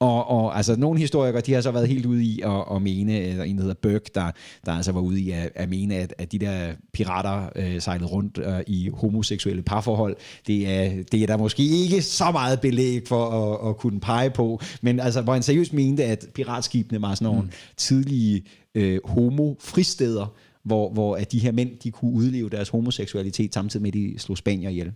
Og, 0.00 0.28
og 0.28 0.56
altså 0.56 0.76
nogle 0.76 1.00
historikere, 1.00 1.40
de 1.40 1.52
har 1.52 1.60
så 1.60 1.70
været 1.70 1.88
helt 1.88 2.06
ude 2.06 2.24
i 2.24 2.40
at, 2.40 2.64
at 2.74 2.82
mene, 2.82 3.20
eller 3.20 3.44
en 3.44 3.56
der 3.56 3.62
hedder 3.62 3.74
Burke, 3.82 4.10
der, 4.14 4.30
der 4.66 4.72
altså 4.72 4.92
var 4.92 5.00
ude 5.00 5.20
i 5.20 5.30
at, 5.30 5.50
at 5.54 5.68
mene, 5.68 5.94
at, 5.94 6.14
at 6.18 6.32
de 6.32 6.38
der 6.38 6.72
pirater 6.92 7.48
øh, 7.56 7.80
sejlede 7.80 8.08
rundt 8.08 8.38
øh, 8.38 8.60
i 8.66 8.90
homoseksuelle 8.94 9.62
parforhold, 9.62 10.16
det 10.46 10.68
er, 10.68 11.02
det 11.12 11.22
er 11.22 11.26
der 11.26 11.36
måske 11.36 11.62
ikke 11.62 12.02
så 12.02 12.30
meget 12.30 12.60
belæg 12.60 13.02
for 13.08 13.30
at, 13.30 13.68
at 13.68 13.76
kunne 13.76 14.00
pege 14.00 14.30
på, 14.30 14.60
men 14.82 15.00
altså 15.00 15.22
hvor 15.22 15.32
han 15.32 15.42
seriøst 15.42 15.72
mente, 15.72 16.04
at 16.04 16.26
piratskibene 16.34 17.02
var 17.02 17.14
sådan 17.14 17.26
nogle 17.26 17.42
mm. 17.42 17.50
tidlige 17.76 18.44
øh, 18.74 19.00
homo-fristeder, 19.04 20.34
hvor, 20.64 20.92
hvor 20.92 21.16
at 21.16 21.32
de 21.32 21.38
her 21.38 21.52
mænd, 21.52 21.78
de 21.78 21.90
kunne 21.90 22.12
udleve 22.12 22.48
deres 22.50 22.68
homoseksualitet 22.68 23.54
samtidig 23.54 23.82
med, 23.82 23.88
at 23.88 23.94
de 23.94 24.14
slog 24.18 24.38
spanier 24.38 24.70
ihjel. 24.70 24.92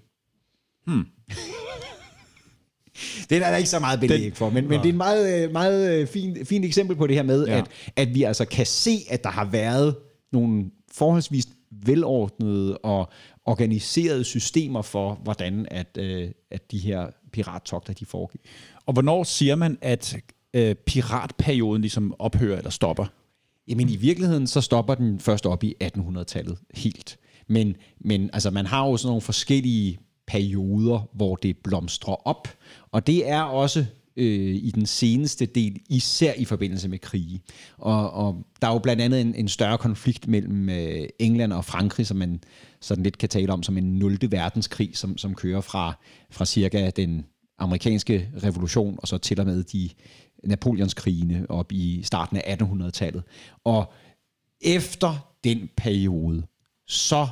Det 3.30 3.36
er 3.36 3.50
der 3.50 3.56
ikke 3.56 3.68
så 3.70 3.78
meget 3.78 4.00
belæg 4.00 4.36
for, 4.36 4.50
men, 4.50 4.68
men 4.68 4.78
det 4.80 4.84
er 4.86 4.88
et 4.92 4.94
meget, 4.94 5.44
øh, 5.44 5.52
meget 5.52 6.00
øh, 6.00 6.06
fint, 6.06 6.48
fint 6.48 6.64
eksempel 6.64 6.96
på 6.96 7.06
det 7.06 7.16
her 7.16 7.22
med, 7.22 7.46
Ja. 7.46 7.52
ja. 7.52 7.58
at, 7.58 7.68
at 7.96 8.14
vi 8.14 8.22
altså 8.22 8.44
kan 8.44 8.66
se, 8.66 8.98
at 9.10 9.24
der 9.24 9.30
har 9.30 9.44
været 9.44 9.96
nogle 10.32 10.70
forholdsvis 10.92 11.48
velordnede 11.70 12.78
og 12.78 13.08
organiserede 13.44 14.24
systemer 14.24 14.82
for, 14.82 15.20
hvordan 15.22 15.66
at, 15.70 15.98
øh, 15.98 16.30
at 16.50 16.70
de 16.70 16.78
her 16.78 17.06
pirattogter 17.32 17.92
de 17.92 18.06
foregik. 18.06 18.40
Og 18.86 18.92
hvornår 18.92 19.24
siger 19.24 19.54
man, 19.56 19.78
at 19.80 20.16
øh, 20.54 20.74
piratperioden 20.74 21.80
ligesom 21.82 22.14
ophører 22.18 22.58
eller 22.58 22.70
stopper? 22.70 23.06
Jamen 23.68 23.88
i 23.88 23.96
virkeligheden, 23.96 24.46
så 24.46 24.60
stopper 24.60 24.94
den 24.94 25.20
først 25.20 25.46
op 25.46 25.64
i 25.64 25.74
1800-tallet 25.84 26.58
helt. 26.74 27.18
Men, 27.46 27.76
men 28.00 28.30
altså, 28.32 28.50
man 28.50 28.66
har 28.66 28.86
jo 28.86 28.96
sådan 28.96 29.08
nogle 29.08 29.22
forskellige 29.22 29.98
perioder, 30.26 31.08
hvor 31.12 31.36
det 31.36 31.56
blomstrer 31.56 32.28
op. 32.28 32.48
Og 32.92 33.06
det 33.06 33.30
er 33.30 33.40
også 33.42 33.84
øh, 34.16 34.54
i 34.54 34.70
den 34.74 34.86
seneste 34.86 35.46
del, 35.46 35.80
især 35.88 36.32
i 36.32 36.44
forbindelse 36.44 36.88
med 36.88 36.98
krige. 36.98 37.42
Og, 37.78 38.10
og 38.10 38.46
der 38.62 38.68
er 38.68 38.72
jo 38.72 38.78
blandt 38.78 39.02
andet 39.02 39.20
en, 39.20 39.34
en 39.34 39.48
større 39.48 39.78
konflikt 39.78 40.28
mellem 40.28 40.68
øh, 40.68 41.08
England 41.18 41.52
og 41.52 41.64
Frankrig, 41.64 42.06
som 42.06 42.16
man 42.16 42.40
sådan 42.80 43.04
lidt 43.04 43.18
kan 43.18 43.28
tale 43.28 43.52
om 43.52 43.62
som 43.62 43.78
en 43.78 43.98
0. 43.98 44.18
verdenskrig, 44.30 44.90
som, 44.94 45.18
som 45.18 45.34
kører 45.34 45.60
fra, 45.60 45.98
fra 46.30 46.44
cirka 46.44 46.90
den 46.90 47.24
amerikanske 47.58 48.28
revolution, 48.42 48.98
og 49.02 49.08
så 49.08 49.18
til 49.18 49.40
og 49.40 49.46
med 49.46 49.62
de 49.62 49.90
Napoleonskrigene 50.44 51.47
op 51.48 51.73
i 51.73 52.02
starten 52.02 52.36
af 52.36 52.56
1800-tallet. 52.56 53.23
Og 53.65 53.93
efter 54.60 55.35
den 55.44 55.69
periode, 55.77 56.47
så 56.86 57.28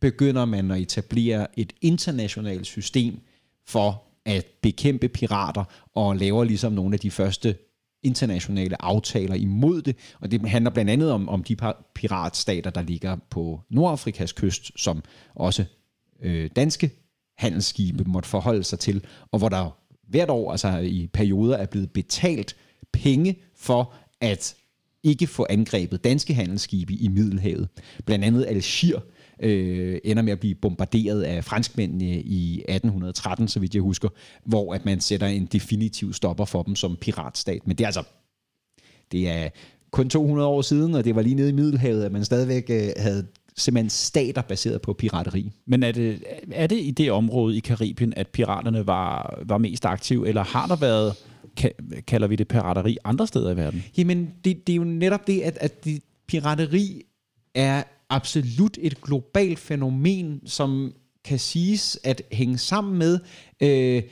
begynder 0.00 0.44
man 0.44 0.70
at 0.70 0.80
etablere 0.80 1.46
et 1.58 1.72
internationalt 1.80 2.66
system 2.66 3.20
for 3.66 4.02
at 4.24 4.46
bekæmpe 4.62 5.08
pirater, 5.08 5.64
og 5.94 6.16
laver 6.16 6.44
ligesom 6.44 6.72
nogle 6.72 6.94
af 6.94 7.00
de 7.00 7.10
første 7.10 7.56
internationale 8.02 8.82
aftaler 8.82 9.34
imod 9.34 9.82
det, 9.82 9.96
og 10.20 10.30
det 10.30 10.48
handler 10.48 10.70
blandt 10.70 10.90
andet 10.90 11.12
om, 11.12 11.28
om 11.28 11.44
de 11.44 11.56
piratstater, 11.94 12.70
der 12.70 12.82
ligger 12.82 13.16
på 13.30 13.60
Nordafrikas 13.70 14.32
kyst, 14.32 14.70
som 14.76 15.02
også 15.34 15.64
øh, 16.22 16.50
danske 16.56 16.90
handelsskibe 17.38 18.04
måtte 18.04 18.28
forholde 18.28 18.64
sig 18.64 18.78
til, 18.78 19.04
og 19.32 19.38
hvor 19.38 19.48
der 19.48 19.79
hvert 20.10 20.30
år, 20.30 20.50
altså 20.50 20.78
i 20.78 21.08
perioder, 21.12 21.56
er 21.56 21.66
blevet 21.66 21.90
betalt 21.90 22.56
penge 22.92 23.36
for 23.56 23.94
at 24.20 24.54
ikke 25.02 25.26
få 25.26 25.46
angrebet 25.50 26.04
danske 26.04 26.34
handelsskibe 26.34 26.92
i 26.92 27.08
Middelhavet. 27.08 27.68
Blandt 28.04 28.24
andet 28.24 28.46
Algier 28.48 29.00
øh, 29.42 29.98
ender 30.04 30.22
med 30.22 30.32
at 30.32 30.40
blive 30.40 30.54
bombarderet 30.54 31.22
af 31.22 31.44
franskmændene 31.44 32.20
i 32.20 32.54
1813, 32.54 33.48
så 33.48 33.60
vidt 33.60 33.74
jeg 33.74 33.82
husker, 33.82 34.08
hvor 34.44 34.74
at 34.74 34.84
man 34.84 35.00
sætter 35.00 35.26
en 35.26 35.46
definitiv 35.46 36.12
stopper 36.12 36.44
for 36.44 36.62
dem 36.62 36.76
som 36.76 36.96
piratstat. 36.96 37.66
Men 37.66 37.78
det 37.78 37.84
er 37.84 37.88
altså 37.88 38.04
det 39.12 39.28
er 39.30 39.48
kun 39.90 40.10
200 40.10 40.48
år 40.48 40.62
siden, 40.62 40.94
og 40.94 41.04
det 41.04 41.14
var 41.14 41.22
lige 41.22 41.34
nede 41.34 41.48
i 41.48 41.52
Middelhavet, 41.52 42.04
at 42.04 42.12
man 42.12 42.24
stadigvæk 42.24 42.70
øh, 42.70 42.88
havde 42.96 43.26
simpelthen 43.60 43.90
stater 43.90 44.42
baseret 44.42 44.82
på 44.82 44.92
pirateri. 44.92 45.52
Men 45.66 45.82
er 45.82 45.92
det, 45.92 46.22
er 46.52 46.66
det 46.66 46.78
i 46.78 46.90
det 46.90 47.12
område 47.12 47.56
i 47.56 47.60
Karibien, 47.60 48.14
at 48.16 48.28
piraterne 48.28 48.86
var, 48.86 49.38
var 49.46 49.58
mest 49.58 49.84
aktive, 49.84 50.28
eller 50.28 50.44
har 50.44 50.66
der 50.66 50.76
været, 50.76 51.14
ka- 51.60 52.00
kalder 52.00 52.26
vi 52.26 52.36
det 52.36 52.48
pirateri, 52.48 52.96
andre 53.04 53.26
steder 53.26 53.50
i 53.50 53.56
verden? 53.56 53.84
Jamen, 53.98 54.30
det, 54.44 54.66
det 54.66 54.72
er 54.72 54.76
jo 54.76 54.84
netop 54.84 55.26
det, 55.26 55.40
at, 55.40 55.58
at 55.60 55.84
det, 55.84 56.02
pirateri 56.28 57.02
er 57.54 57.82
absolut 58.10 58.78
et 58.80 59.00
globalt 59.00 59.58
fænomen, 59.58 60.40
som 60.46 60.92
kan 61.24 61.38
siges 61.38 61.98
at 62.04 62.22
hænge 62.32 62.58
sammen 62.58 62.98
med 62.98 63.18
øh, 63.62 64.02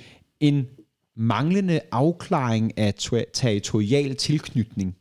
en 0.41 0.67
manglende 1.17 1.81
afklaring 1.93 2.79
af 2.79 2.95
territorial 3.33 4.17
tilknytning. 4.17 4.97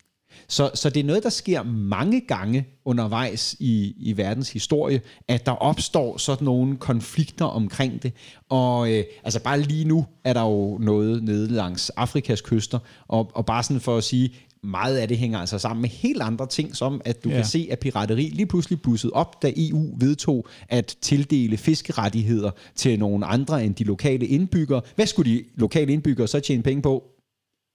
Så, 0.50 0.72
så 0.74 0.90
det 0.90 1.00
er 1.00 1.04
noget, 1.04 1.24
der 1.24 1.30
sker 1.30 1.64
mange 1.64 2.22
gange 2.22 2.68
undervejs 2.86 3.56
i, 3.60 3.96
i 4.00 4.18
verdens 4.18 4.50
historie, 4.50 5.02
at 5.28 5.46
der 5.46 5.52
opstår 5.52 6.18
sådan 6.18 6.46
nogle 6.46 6.78
konflikter 6.78 7.46
omkring 7.46 8.04
det. 8.04 8.14
Og 8.50 8.94
øh, 8.94 9.04
altså 9.24 9.40
bare 9.44 9.62
lige 9.62 9.86
nu 9.86 10.06
er 10.24 10.34
der 10.34 10.42
jo 10.42 10.78
noget 10.78 11.24
nede 11.24 11.48
langs 11.48 11.90
Afrikas 11.90 12.42
kyster, 12.42 12.80
og, 13.08 13.32
og 13.34 13.46
bare 13.46 13.64
sådan 13.64 13.82
for 13.82 13.98
at 13.98 14.04
sige, 14.04 14.34
meget 14.64 14.98
af 14.98 15.08
det 15.08 15.18
hænger 15.18 15.40
altså 15.40 15.60
sammen 15.60 15.82
med 15.82 15.90
helt 15.90 16.22
andre 16.22 16.48
ting, 16.48 16.76
som 16.76 17.02
at 17.06 17.24
du 17.24 17.30
ja. 17.30 17.36
kan 17.36 17.46
se, 17.46 17.68
at 17.72 17.80
pirateri 17.80 18.24
lige 18.24 18.46
pludselig 18.46 18.82
bussede 18.82 19.14
op, 19.14 19.42
da 19.42 19.52
EU 19.58 19.96
vedtog 19.98 20.48
at 20.70 20.98
tildele 21.02 21.58
fiskerettigheder 21.58 22.52
til 22.76 23.00
nogle 23.00 23.26
andre 23.26 23.66
end 23.66 23.76
de 23.76 23.84
lokale 23.84 24.26
indbyggere. 24.26 24.82
Hvad 24.96 25.06
skulle 25.06 25.32
de 25.32 25.44
lokale 25.56 25.94
indbyggere 25.94 26.28
så 26.28 26.40
tjene 26.40 26.64
penge 26.64 26.82
på? 26.82 27.04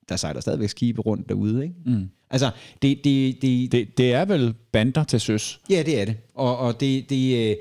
Der 0.08 0.16
sejler 0.16 0.40
stadigvæk 0.40 0.68
skibe 0.68 1.00
rundt 1.00 1.28
derude, 1.28 1.62
ikke? 1.62 1.74
Mm. 1.86 2.08
Altså, 2.30 2.50
det, 2.82 3.04
det, 3.04 3.42
det, 3.42 3.72
det, 3.72 3.98
det 3.98 4.12
er 4.12 4.24
vel 4.24 4.54
bander 4.72 5.04
til 5.04 5.20
søs? 5.20 5.60
Ja, 5.70 5.82
det 5.86 6.00
er 6.00 6.04
det. 6.04 6.16
Og, 6.34 6.58
og 6.58 6.80
det, 6.80 7.10
det, 7.10 7.50
øh, 7.50 7.56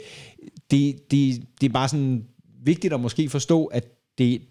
det, 0.71 1.11
det, 1.11 1.43
det 1.61 1.69
er 1.69 1.73
bare 1.73 1.89
sådan 1.89 2.25
vigtigt 2.63 2.93
at 2.93 2.99
måske 2.99 3.29
forstå, 3.29 3.65
at 3.65 3.85
det, 4.17 4.41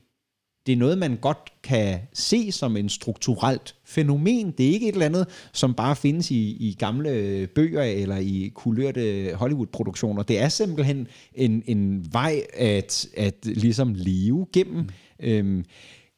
det 0.66 0.72
er 0.72 0.76
noget, 0.76 0.98
man 0.98 1.18
godt 1.20 1.52
kan 1.62 1.98
se 2.12 2.52
som 2.52 2.76
en 2.76 2.88
strukturelt 2.88 3.74
fænomen. 3.84 4.50
Det 4.50 4.68
er 4.68 4.70
ikke 4.70 4.88
et 4.88 4.92
eller 4.92 5.06
andet, 5.06 5.26
som 5.52 5.74
bare 5.74 5.96
findes 5.96 6.30
i, 6.30 6.50
i 6.50 6.76
gamle 6.78 7.46
bøger 7.46 7.82
eller 7.82 8.16
i 8.16 8.52
kulørte 8.54 9.32
Hollywood-produktioner. 9.34 10.22
Det 10.22 10.38
er 10.38 10.48
simpelthen 10.48 11.08
en, 11.34 11.62
en 11.66 12.12
vej 12.12 12.42
at, 12.54 13.06
at 13.16 13.34
ligesom 13.46 13.94
leve 13.94 14.46
gennem. 14.52 14.78
Mm. 14.78 14.88
Øhm, 15.20 15.64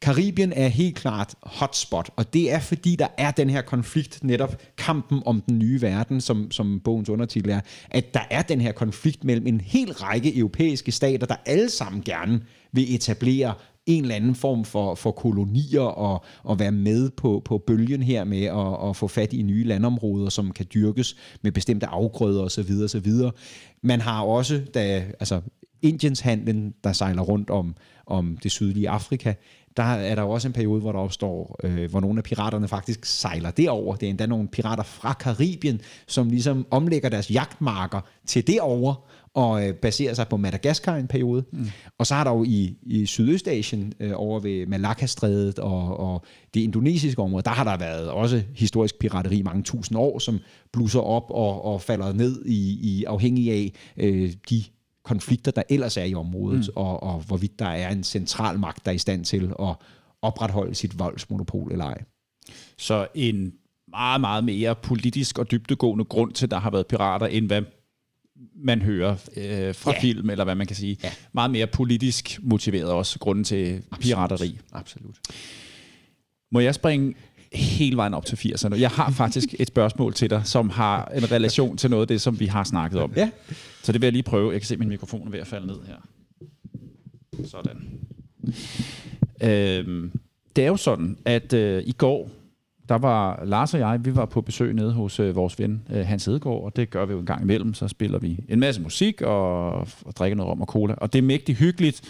Karibien 0.03 0.53
er 0.53 0.67
helt 0.67 0.95
klart 0.95 1.35
hotspot, 1.41 2.09
og 2.15 2.33
det 2.33 2.51
er 2.51 2.59
fordi, 2.59 2.95
der 2.95 3.07
er 3.17 3.31
den 3.31 3.49
her 3.49 3.61
konflikt, 3.61 4.23
netop 4.23 4.61
kampen 4.77 5.21
om 5.25 5.41
den 5.41 5.59
nye 5.59 5.81
verden, 5.81 6.21
som, 6.21 6.51
som 6.51 6.79
bogens 6.79 7.09
undertitel 7.09 7.49
er, 7.49 7.59
at 7.89 8.13
der 8.13 8.19
er 8.29 8.41
den 8.41 8.61
her 8.61 8.71
konflikt 8.71 9.23
mellem 9.23 9.47
en 9.47 9.61
hel 9.61 9.93
række 9.93 10.37
europæiske 10.37 10.91
stater, 10.91 11.27
der 11.27 11.35
alle 11.45 11.69
sammen 11.69 12.01
gerne 12.01 12.41
vil 12.71 12.95
etablere 12.95 13.53
en 13.85 14.03
eller 14.03 14.15
anden 14.15 14.35
form 14.35 14.65
for, 14.65 14.95
for 14.95 15.11
kolonier 15.11 15.81
og, 15.81 16.25
og 16.43 16.59
være 16.59 16.71
med 16.71 17.09
på, 17.09 17.41
på 17.45 17.57
bølgen 17.57 18.03
her 18.03 18.23
med 18.23 18.43
at, 18.43 18.89
at 18.89 18.95
få 18.95 19.07
fat 19.07 19.33
i 19.33 19.41
nye 19.41 19.63
landområder, 19.63 20.29
som 20.29 20.51
kan 20.51 20.65
dyrkes 20.73 21.15
med 21.41 21.51
bestemte 21.51 21.87
afgrøder 21.87 22.43
osv. 22.43 22.71
osv. 22.83 23.11
Man 23.83 24.01
har 24.01 24.21
også, 24.21 24.61
da, 24.73 25.05
altså 25.19 25.41
Indiens 25.81 26.19
handlen, 26.19 26.73
der 26.83 26.93
sejler 26.93 27.21
rundt 27.21 27.49
om, 27.49 27.75
om 28.05 28.37
det 28.43 28.51
sydlige 28.51 28.89
Afrika, 28.89 29.33
der 29.77 29.83
er 29.83 30.15
der 30.15 30.21
jo 30.21 30.29
også 30.29 30.47
en 30.47 30.53
periode, 30.53 30.81
hvor 30.81 30.91
der 30.91 30.99
opstår, 30.99 31.59
øh, 31.63 31.89
hvor 31.89 31.99
nogle 31.99 32.17
af 32.17 32.23
piraterne 32.23 32.67
faktisk 32.67 33.05
sejler 33.05 33.51
derover. 33.51 33.95
Det 33.95 34.05
er 34.05 34.09
endda 34.09 34.25
nogle 34.25 34.47
pirater 34.47 34.83
fra 34.83 35.13
Karibien, 35.13 35.81
som 36.07 36.29
ligesom 36.29 36.67
omlægger 36.71 37.09
deres 37.09 37.31
jagtmarker 37.31 38.01
til 38.25 38.47
derover 38.47 38.95
og 39.33 39.67
øh, 39.67 39.73
baserer 39.73 40.13
sig 40.13 40.27
på 40.27 40.37
Madagaskar 40.37 40.95
en 40.95 41.07
periode. 41.07 41.43
Mm. 41.51 41.67
Og 41.97 42.07
så 42.07 42.13
har 42.15 42.23
der 42.23 42.31
jo 42.31 42.43
i, 42.43 42.77
i 42.81 43.05
Sydøstasien, 43.05 43.93
øh, 43.99 44.11
over 44.15 44.39
ved 44.39 44.65
Malacca-strædet 44.65 45.59
og, 45.59 45.99
og 45.99 46.25
det 46.53 46.59
indonesiske 46.61 47.21
område, 47.21 47.43
der 47.43 47.51
har 47.51 47.63
der 47.63 47.77
været 47.77 48.09
også 48.09 48.43
historisk 48.55 48.99
pirateri 48.99 49.41
mange 49.41 49.63
tusind 49.63 49.97
år, 49.97 50.19
som 50.19 50.39
blusser 50.73 50.99
op 50.99 51.25
og, 51.29 51.65
og 51.65 51.81
falder 51.81 52.13
ned 52.13 52.45
i, 52.45 52.79
i 52.81 53.03
afhængig 53.03 53.51
af 53.51 53.73
øh, 53.97 54.33
de 54.49 54.63
konflikter, 55.03 55.51
der 55.51 55.63
ellers 55.69 55.97
er 55.97 56.03
i 56.03 56.13
området, 56.13 56.67
mm. 56.67 56.73
og, 56.75 57.03
og 57.03 57.19
hvorvidt 57.19 57.59
der 57.59 57.65
er 57.65 57.91
en 57.91 58.03
central 58.03 58.59
magt, 58.59 58.85
der 58.85 58.91
er 58.91 58.95
i 58.95 58.97
stand 58.97 59.25
til 59.25 59.53
at 59.59 59.75
opretholde 60.21 60.75
sit 60.75 60.99
voldsmonopol 60.99 61.71
eller 61.71 61.85
ej. 61.85 62.03
Så 62.77 63.07
en 63.15 63.53
meget, 63.87 64.21
meget 64.21 64.43
mere 64.43 64.75
politisk 64.75 65.39
og 65.39 65.51
dybtegående 65.51 66.05
grund 66.05 66.31
til, 66.33 66.45
at 66.45 66.51
der 66.51 66.59
har 66.59 66.69
været 66.69 66.87
pirater, 66.87 67.25
end 67.25 67.47
hvad 67.47 67.61
man 68.55 68.81
hører 68.81 69.11
øh, 69.11 69.75
fra 69.75 69.91
ja. 69.91 69.99
film, 69.99 70.29
eller 70.29 70.43
hvad 70.43 70.55
man 70.55 70.67
kan 70.67 70.75
sige. 70.75 70.97
Ja. 71.03 71.11
Meget 71.33 71.51
mere 71.51 71.67
politisk 71.67 72.39
motiveret 72.41 72.91
også, 72.91 73.19
grunden 73.19 73.43
til 73.43 73.75
Absolut. 73.75 73.99
pirateri. 74.01 74.59
Absolut. 74.71 75.15
Må 76.51 76.59
jeg 76.59 76.75
springe 76.75 77.13
hele 77.53 77.97
vejen 77.97 78.13
op 78.13 78.25
til 78.25 78.35
80'erne? 78.35 78.79
Jeg 78.79 78.89
har 78.89 79.11
faktisk 79.11 79.55
et 79.59 79.67
spørgsmål 79.67 80.13
til 80.13 80.29
dig, 80.29 80.41
som 80.45 80.69
har 80.69 81.05
en 81.05 81.31
relation 81.31 81.77
til 81.77 81.89
noget 81.89 82.01
af 82.01 82.07
det, 82.07 82.21
som 82.21 82.39
vi 82.39 82.45
har 82.45 82.63
snakket 82.63 82.99
om. 83.01 83.13
Ja. 83.15 83.29
Så 83.83 83.91
det 83.91 84.01
vil 84.01 84.05
jeg 84.05 84.13
lige 84.13 84.23
prøve. 84.23 84.51
Jeg 84.51 84.61
kan 84.61 84.67
se, 84.67 84.73
at 84.73 84.79
min 84.79 84.89
mikrofon 84.89 85.27
er 85.27 85.31
ved 85.31 85.39
at 85.39 85.47
falde 85.47 85.67
ned 85.67 85.77
her. 85.87 85.95
Sådan. 87.45 87.99
Øhm, 89.43 90.11
det 90.55 90.63
er 90.63 90.67
jo 90.67 90.77
sådan, 90.77 91.17
at 91.25 91.53
øh, 91.53 91.83
i 91.85 91.91
går, 91.91 92.29
der 92.89 92.95
var 92.95 93.45
Lars 93.45 93.73
og 93.73 93.79
jeg, 93.79 94.05
vi 94.05 94.15
var 94.15 94.25
på 94.25 94.41
besøg 94.41 94.73
nede 94.73 94.93
hos 94.93 95.19
øh, 95.19 95.35
vores 95.35 95.59
ven 95.59 95.81
øh, 95.89 96.05
Hans 96.05 96.25
Hedegaard, 96.25 96.63
og 96.63 96.75
det 96.75 96.89
gør 96.89 97.05
vi 97.05 97.13
jo 97.13 97.19
en 97.19 97.25
gang 97.25 97.41
imellem. 97.41 97.73
Så 97.73 97.87
spiller 97.87 98.19
vi 98.19 98.39
en 98.49 98.59
masse 98.59 98.81
musik 98.81 99.21
og, 99.21 99.71
og 99.79 100.15
drikker 100.15 100.35
noget 100.35 100.49
rom 100.49 100.61
og 100.61 100.67
cola, 100.67 100.93
og 100.93 101.13
det 101.13 101.19
er 101.19 101.23
mægtigt 101.23 101.57
hyggeligt. 101.57 102.01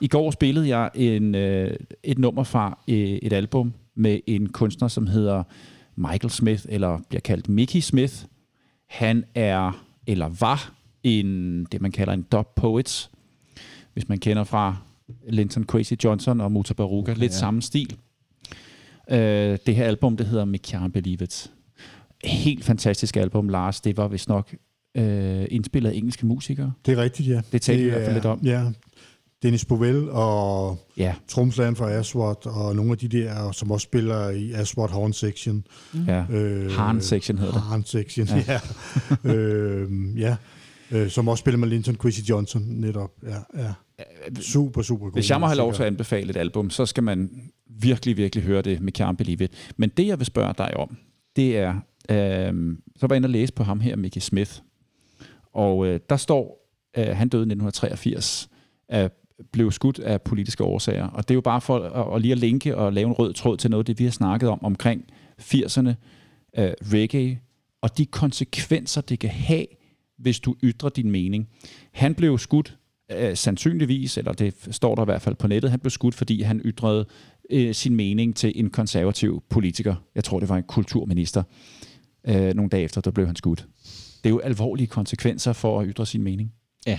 I 0.00 0.08
går 0.08 0.30
spillede 0.30 0.76
jeg 0.76 0.90
en, 0.94 1.34
øh, 1.34 1.76
et 2.02 2.18
nummer 2.18 2.44
fra 2.44 2.78
øh, 2.88 2.96
et 2.96 3.32
album 3.32 3.72
med 3.94 4.20
en 4.26 4.48
kunstner, 4.48 4.88
som 4.88 5.06
hedder 5.06 5.42
Michael 5.96 6.30
Smith, 6.30 6.64
eller 6.68 7.00
bliver 7.08 7.20
kaldt 7.20 7.48
Mickey 7.48 7.80
Smith. 7.80 8.14
Han 8.86 9.24
er, 9.34 9.84
eller 10.06 10.28
var, 10.40 10.72
en, 11.02 11.64
det 11.64 11.80
man 11.80 11.92
kalder 11.92 12.12
en 12.12 12.22
dub 12.32 12.46
poet, 12.56 13.10
hvis 13.92 14.08
man 14.08 14.18
kender 14.18 14.44
fra 14.44 14.76
Linton 15.28 15.64
Crazy 15.64 15.92
Johnson 16.04 16.40
og 16.40 16.52
Muta 16.52 16.74
Baruga. 16.74 17.12
Lidt 17.12 17.32
ja. 17.32 17.36
samme 17.38 17.62
stil. 17.62 17.96
Uh, 19.10 19.16
det 19.66 19.74
her 19.74 19.84
album, 19.84 20.16
det 20.16 20.26
hedder 20.26 20.44
Me 20.44 20.58
Can't 20.66 20.88
Believe 20.88 21.24
It. 21.24 21.50
Helt 22.24 22.64
fantastisk 22.64 23.16
album, 23.16 23.48
Lars. 23.48 23.80
Det 23.80 23.96
var 23.96 24.08
vist 24.08 24.28
nok 24.28 24.54
uh, 24.98 25.02
indspillet 25.50 25.90
af 25.90 25.94
engelske 25.94 26.26
musikere. 26.26 26.72
Det 26.86 26.98
er 26.98 27.02
rigtigt, 27.02 27.28
ja. 27.28 27.42
Det 27.52 27.62
talte 27.62 27.82
vi 27.82 27.88
i 27.88 27.90
hvert 27.90 28.04
fald 28.04 28.14
lidt 28.14 28.24
om. 28.24 28.40
Ja, 28.44 28.70
Dennis 29.42 29.64
Bovell 29.64 30.08
og 30.10 30.78
ja. 30.96 31.14
Tromsland 31.28 31.76
fra 31.76 31.90
Aswad, 31.90 32.46
og 32.46 32.76
nogle 32.76 32.92
af 32.92 32.98
de 32.98 33.08
der, 33.08 33.52
som 33.52 33.70
også 33.70 33.84
spiller 33.84 34.30
i 34.30 34.52
Aswad 34.52 34.88
Horn 34.88 35.12
Section. 35.12 35.64
Ja, 36.06 36.24
øh, 36.30 36.70
Horn 36.70 37.00
Section 37.00 37.38
hedder 37.38 37.52
det. 37.52 37.62
Horn 37.62 37.84
Section, 37.84 38.26
ja. 38.28 38.60
ja. 39.24 39.30
øh, 39.34 39.90
ja. 40.20 40.36
Øh, 40.90 41.10
som 41.10 41.28
også 41.28 41.40
spiller 41.40 41.58
med 41.58 41.68
Linton 41.68 41.96
Quincy 42.02 42.20
Johnson 42.20 42.62
netop. 42.68 43.10
Ja, 43.22 43.62
ja. 43.62 43.72
Super, 44.40 44.82
super 44.82 45.04
god. 45.04 45.12
Hvis 45.12 45.30
jeg 45.30 45.40
må 45.40 45.46
have 45.46 45.56
lov 45.56 45.74
til 45.74 45.82
at 45.82 45.86
anbefale 45.86 46.30
et 46.30 46.36
album, 46.36 46.70
så 46.70 46.86
skal 46.86 47.02
man 47.02 47.30
virkelig, 47.80 48.16
virkelig 48.16 48.44
høre 48.44 48.62
det 48.62 48.80
med 48.80 49.00
Can't 49.00 49.12
Believe 49.12 49.44
It. 49.44 49.72
Men 49.76 49.88
det, 49.88 50.06
jeg 50.06 50.18
vil 50.18 50.26
spørge 50.26 50.54
dig 50.58 50.76
om, 50.76 50.96
det 51.36 51.58
er, 51.58 51.74
øh, 52.10 52.76
så 52.96 53.06
var 53.06 53.14
jeg 53.14 53.16
inde 53.16 53.26
og 53.26 53.30
læse 53.30 53.52
på 53.52 53.64
ham 53.64 53.80
her, 53.80 53.96
Mickey 53.96 54.20
Smith. 54.20 54.52
Og 55.52 55.86
øh, 55.86 56.00
der 56.08 56.16
står, 56.16 56.68
øh, 56.96 57.06
han 57.06 57.28
døde 57.28 57.42
i 57.42 57.52
1983 57.52 58.48
af 58.88 59.10
blev 59.52 59.72
skudt 59.72 59.98
af 59.98 60.22
politiske 60.22 60.64
årsager. 60.64 61.06
Og 61.06 61.28
det 61.28 61.30
er 61.30 61.34
jo 61.34 61.40
bare 61.40 61.60
for 61.60 61.78
at, 61.78 62.14
at 62.14 62.22
lige 62.22 62.32
at 62.32 62.38
linke 62.38 62.76
og 62.76 62.92
lave 62.92 63.08
en 63.08 63.12
rød 63.12 63.32
tråd 63.32 63.56
til 63.56 63.70
noget 63.70 63.86
det, 63.86 63.98
vi 63.98 64.04
har 64.04 64.10
snakket 64.10 64.48
om 64.48 64.64
omkring 64.64 65.04
80'erne, 65.40 65.88
uh, 66.58 66.64
øh, 66.64 66.72
reggae, 66.92 67.40
og 67.82 67.98
de 67.98 68.06
konsekvenser, 68.06 69.00
det 69.00 69.18
kan 69.18 69.30
have, 69.30 69.66
hvis 70.18 70.40
du 70.40 70.54
ytrer 70.62 70.88
din 70.88 71.10
mening. 71.10 71.48
Han 71.92 72.14
blev 72.14 72.38
skudt 72.38 72.78
uh, 73.14 73.34
sandsynligvis, 73.34 74.18
eller 74.18 74.32
det 74.32 74.54
står 74.70 74.94
der 74.94 75.02
i 75.02 75.04
hvert 75.04 75.22
fald 75.22 75.34
på 75.34 75.46
nettet, 75.46 75.70
han 75.70 75.80
blev 75.80 75.90
skudt, 75.90 76.14
fordi 76.14 76.42
han 76.42 76.60
ytrede 76.64 77.06
uh, 77.54 77.72
sin 77.72 77.96
mening 77.96 78.36
til 78.36 78.52
en 78.54 78.70
konservativ 78.70 79.42
politiker. 79.50 79.94
Jeg 80.14 80.24
tror, 80.24 80.40
det 80.40 80.48
var 80.48 80.56
en 80.56 80.62
kulturminister. 80.62 81.42
Uh, 82.28 82.34
nogle 82.34 82.68
dage 82.68 82.84
efter, 82.84 83.00
der 83.00 83.10
blev 83.10 83.26
han 83.26 83.36
skudt. 83.36 83.66
Det 84.24 84.28
er 84.28 84.30
jo 84.30 84.38
alvorlige 84.38 84.86
konsekvenser 84.86 85.52
for 85.52 85.80
at 85.80 85.86
ytre 85.90 86.06
sin 86.06 86.22
mening. 86.22 86.52
Ja, 86.86 86.98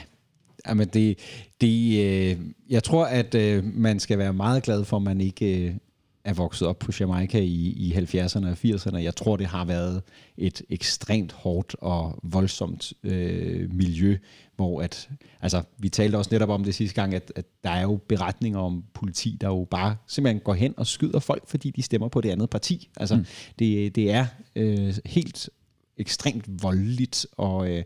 Jamen 0.68 0.88
det, 0.88 1.20
det, 1.62 2.06
øh, 2.06 2.40
jeg 2.70 2.84
tror, 2.84 3.06
at 3.06 3.36
øh, 3.36 3.64
man 3.64 4.00
skal 4.00 4.18
være 4.18 4.34
meget 4.34 4.64
glad 4.64 4.86
for, 4.86 4.98
at 4.98 5.04
man 5.04 5.22
ikke 5.22 5.68
øh, 5.68 5.76
er 6.24 6.34
vokset 6.34 6.68
op 6.68 6.80
på 6.80 6.92
Jamaica 7.00 7.40
i, 7.40 7.70
i 7.70 7.94
70'erne 7.94 8.48
og 8.48 8.58
80'erne. 8.66 8.98
Jeg 8.98 9.16
tror, 9.16 9.38
det 9.38 9.48
har 9.48 9.66
været 9.66 10.02
et 10.38 10.62
ekstremt 10.70 11.32
hårdt 11.32 11.76
og 11.80 12.20
voldsomt 12.24 12.94
øh, 13.04 13.74
miljø, 13.74 14.18
hvor 14.56 14.82
at, 14.82 15.10
altså, 15.42 15.64
vi 15.78 15.90
talte 15.90 16.16
også 16.16 16.30
netop 16.32 16.50
om 16.50 16.64
det 16.64 16.76
sidste 16.76 17.02
gang, 17.02 17.14
at, 17.14 17.34
at 17.36 17.46
der 17.64 17.70
er 17.70 17.82
jo 17.82 18.00
beretninger 18.08 18.60
om 18.60 18.84
politi, 18.94 19.38
der 19.42 19.48
jo 19.48 19.68
bare 19.72 19.96
simpelthen 20.08 20.42
går 20.44 20.54
hen 20.54 20.74
og 20.78 20.88
skyder 20.88 21.20
folk, 21.20 21.48
fordi 21.48 21.70
de 21.72 21.82
stemmer 21.82 22.08
på 22.08 22.22
det 22.22 22.30
andet 22.30 22.50
parti. 22.50 22.90
Altså, 22.98 23.16
mm. 23.16 23.26
det, 23.60 23.96
det 23.96 24.12
er 24.12 24.26
øh, 24.56 24.96
helt 25.06 25.50
ekstremt 25.98 26.64
voldeligt, 26.64 27.26
og 27.38 27.72
øh, 27.72 27.84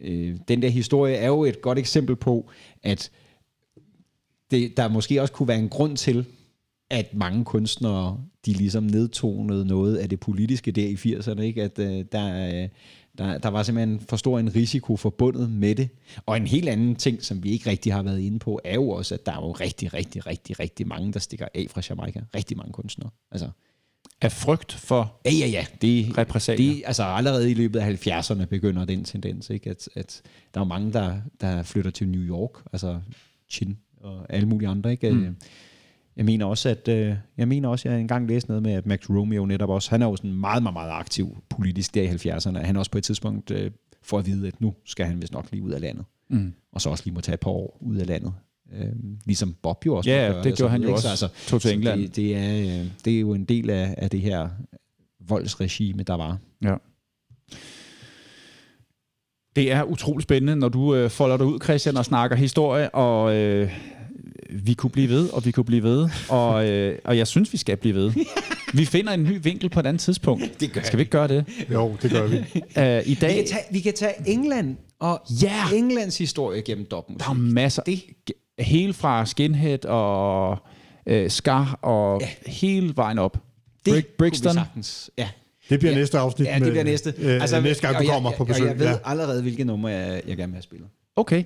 øh, 0.00 0.36
den 0.48 0.62
der 0.62 0.68
historie 0.68 1.14
er 1.14 1.26
jo 1.26 1.44
et 1.44 1.62
godt 1.62 1.78
eksempel 1.78 2.16
på, 2.16 2.50
at 2.82 3.10
det, 4.50 4.76
der 4.76 4.88
måske 4.88 5.22
også 5.22 5.32
kunne 5.32 5.48
være 5.48 5.58
en 5.58 5.68
grund 5.68 5.96
til, 5.96 6.26
at 6.90 7.14
mange 7.14 7.44
kunstnere, 7.44 8.20
de 8.46 8.52
ligesom 8.52 8.82
nedtonede 8.82 9.66
noget 9.66 9.96
af 9.96 10.08
det 10.08 10.20
politiske 10.20 10.72
der 10.72 10.86
i 10.86 10.94
80'erne, 10.94 11.40
ikke? 11.40 11.62
at 11.62 11.78
øh, 11.78 12.04
der, 12.12 12.62
øh, 12.62 12.68
der, 13.18 13.38
der 13.38 13.48
var 13.48 13.62
simpelthen 13.62 14.00
for 14.00 14.16
stor 14.16 14.38
en 14.38 14.54
risiko 14.54 14.96
forbundet 14.96 15.50
med 15.50 15.74
det. 15.74 15.88
Og 16.26 16.36
en 16.36 16.46
helt 16.46 16.68
anden 16.68 16.96
ting, 16.96 17.24
som 17.24 17.44
vi 17.44 17.50
ikke 17.50 17.70
rigtig 17.70 17.92
har 17.92 18.02
været 18.02 18.20
inde 18.20 18.38
på, 18.38 18.60
er 18.64 18.74
jo 18.74 18.90
også, 18.90 19.14
at 19.14 19.26
der 19.26 19.32
er 19.32 19.36
jo 19.36 19.52
rigtig, 19.52 19.94
rigtig, 19.94 20.26
rigtig, 20.26 20.60
rigtig 20.60 20.88
mange, 20.88 21.12
der 21.12 21.18
stikker 21.18 21.46
af 21.54 21.66
fra 21.70 21.82
Jamaica. 21.88 22.22
Rigtig 22.34 22.56
mange 22.56 22.72
kunstnere. 22.72 23.10
Altså, 23.30 23.50
af 24.22 24.32
frygt 24.32 24.72
for 24.72 25.20
Ja, 25.24 25.30
ja, 25.30 25.46
ja. 25.46 25.66
Det, 25.82 26.18
Repressalier. 26.18 26.74
Det, 26.74 26.82
altså 26.86 27.02
allerede 27.02 27.50
i 27.50 27.54
løbet 27.54 27.80
af 27.80 28.06
70'erne 28.06 28.44
begynder 28.44 28.84
den 28.84 29.04
tendens, 29.04 29.50
ikke? 29.50 29.70
At, 29.70 29.88
at 29.94 30.22
der 30.54 30.60
er 30.60 30.64
mange, 30.64 30.92
der, 30.92 31.16
der 31.40 31.62
flytter 31.62 31.90
til 31.90 32.08
New 32.08 32.22
York, 32.22 32.50
altså 32.72 33.00
Chin 33.48 33.78
og 34.00 34.26
alle 34.28 34.48
mulige 34.48 34.68
andre, 34.68 34.90
ikke? 34.90 35.10
Mm. 35.10 35.36
Jeg 36.16 36.24
mener 36.24 36.46
også, 36.46 36.68
at 36.68 36.88
øh, 36.88 37.14
jeg 37.36 37.48
mener 37.48 37.68
også, 37.68 37.88
at 37.88 37.92
jeg 37.92 38.00
engang 38.00 38.28
læste 38.28 38.48
noget 38.48 38.62
med, 38.62 38.72
at 38.72 38.86
Max 38.86 39.10
Romeo 39.10 39.46
netop 39.46 39.70
også, 39.70 39.90
han 39.90 40.02
er 40.02 40.06
jo 40.06 40.16
sådan 40.16 40.32
meget, 40.32 40.62
meget, 40.62 40.74
meget 40.74 40.90
aktiv 40.90 41.42
politisk 41.48 41.94
der 41.94 42.02
i 42.02 42.08
70'erne. 42.08 42.58
Han 42.58 42.76
også 42.76 42.90
på 42.90 42.98
et 42.98 43.04
tidspunkt 43.04 43.50
øh, 43.50 43.70
får 44.02 44.18
at 44.18 44.26
vide, 44.26 44.48
at 44.48 44.60
nu 44.60 44.74
skal 44.84 45.06
han 45.06 45.20
vist 45.20 45.32
nok 45.32 45.48
lige 45.50 45.62
ud 45.62 45.70
af 45.70 45.80
landet. 45.80 46.04
Mm. 46.30 46.52
Og 46.72 46.80
så 46.80 46.90
også 46.90 47.04
lige 47.04 47.14
må 47.14 47.20
tage 47.20 47.34
et 47.34 47.40
par 47.40 47.50
år 47.50 47.78
ud 47.80 47.96
af 47.96 48.06
landet. 48.06 48.32
Øh, 48.74 48.86
ligesom 49.26 49.54
Bob 49.62 49.86
jo 49.86 49.94
også. 49.96 50.10
Ja, 50.10 50.28
gøre 50.28 50.42
det 50.42 50.56
gjorde 50.56 50.70
han 50.70 50.80
videre, 50.80 50.92
jo 50.92 50.98
ikke? 50.98 51.08
også. 51.08 51.16
Så, 51.16 51.48
Tog 51.50 51.60
til 51.62 51.72
England. 51.72 52.00
Det, 52.00 52.16
det, 52.16 52.36
er, 52.36 52.60
øh, 52.60 52.86
det 53.04 53.16
er 53.16 53.20
jo 53.20 53.34
en 53.34 53.44
del 53.44 53.70
af, 53.70 53.94
af 53.98 54.10
det 54.10 54.20
her 54.20 54.48
voldsregime, 55.28 56.02
der 56.02 56.14
var. 56.14 56.38
Ja. 56.64 56.74
Det 59.56 59.72
er 59.72 59.82
utrolig 59.82 60.22
spændende, 60.22 60.56
når 60.56 60.68
du 60.68 60.94
øh, 60.94 61.10
folder 61.10 61.36
dig 61.36 61.46
ud, 61.46 61.58
Christian, 61.64 61.96
og 61.96 62.04
snakker 62.04 62.36
historie, 62.36 62.94
og 62.94 63.36
øh, 63.36 63.72
vi 64.50 64.74
kunne 64.74 64.90
blive 64.90 65.08
ved, 65.08 65.28
og 65.30 65.44
vi 65.44 65.50
kunne 65.50 65.64
blive 65.64 65.82
ved, 65.82 66.08
og, 66.28 66.68
øh, 66.68 66.98
og 67.04 67.16
jeg 67.18 67.26
synes, 67.26 67.52
vi 67.52 67.58
skal 67.58 67.76
blive 67.76 67.94
ved. 67.94 68.12
Vi 68.74 68.84
finder 68.84 69.12
en 69.12 69.24
ny 69.24 69.38
vinkel 69.42 69.68
på 69.70 69.80
et 69.80 69.86
andet 69.86 70.00
tidspunkt. 70.00 70.60
Det 70.60 70.72
gør 70.72 70.80
Skal 70.82 70.96
vi 70.96 71.00
ikke 71.02 71.10
gøre 71.10 71.28
det? 71.28 71.44
Jo, 71.72 71.96
det 72.02 72.10
gør 72.10 72.26
vi. 72.26 72.36
Uh, 72.36 73.06
I 73.06 73.08
Vi 73.10 73.14
dag, 73.14 73.34
kan, 73.34 73.46
tage, 73.46 73.62
vi 73.70 73.80
kan 73.80 73.94
tage 73.94 74.12
England 74.26 74.76
og 74.98 75.22
Ja. 75.42 75.54
Englands 75.74 76.18
historie 76.18 76.62
gennem 76.62 76.86
dopmusik. 76.90 77.18
der 77.26 77.30
er 77.30 77.34
masser, 77.34 77.82
Det, 77.82 78.02
helt 78.60 78.96
fra 78.96 79.26
Skinhead 79.26 79.84
og 79.84 80.58
øh, 81.06 81.30
Scar 81.30 81.78
og 81.82 82.20
ja. 82.20 82.28
hele 82.50 82.96
vejen 82.96 83.18
op. 83.18 83.36
det 83.86 83.92
Brig- 83.92 84.06
Brixton. 84.18 84.52
kunne 84.52 84.60
vi 84.60 84.64
sagtens. 84.66 85.10
Ja. 85.18 85.28
Det 85.70 85.78
bliver 85.78 85.92
Ja. 85.92 85.98
næste 85.98 86.18
afsnit. 86.18 86.46
ja, 86.48 86.54
det 86.54 86.62
med- 86.62 86.70
bliver 86.70 86.84
næste. 86.84 87.14
Øh, 87.18 87.40
altså, 87.40 87.60
næste 87.60 87.82
gang, 87.82 87.96
og 87.96 88.02
du 88.02 88.06
jeg- 88.08 88.14
kommer 88.14 88.30
på 88.30 88.36
og 88.42 88.46
besøg. 88.46 88.66
Jeg 88.66 88.78
ved 88.78 88.86
ja, 88.86 88.94
allerede, 89.04 89.42
hvilke 89.42 89.64
numre 89.64 89.90
jeg, 89.90 90.22
jeg 90.26 90.36
gerne 90.36 90.52
vil 90.52 90.56
have 90.56 90.62
spillet. 90.62 90.88
Okay, 91.16 91.44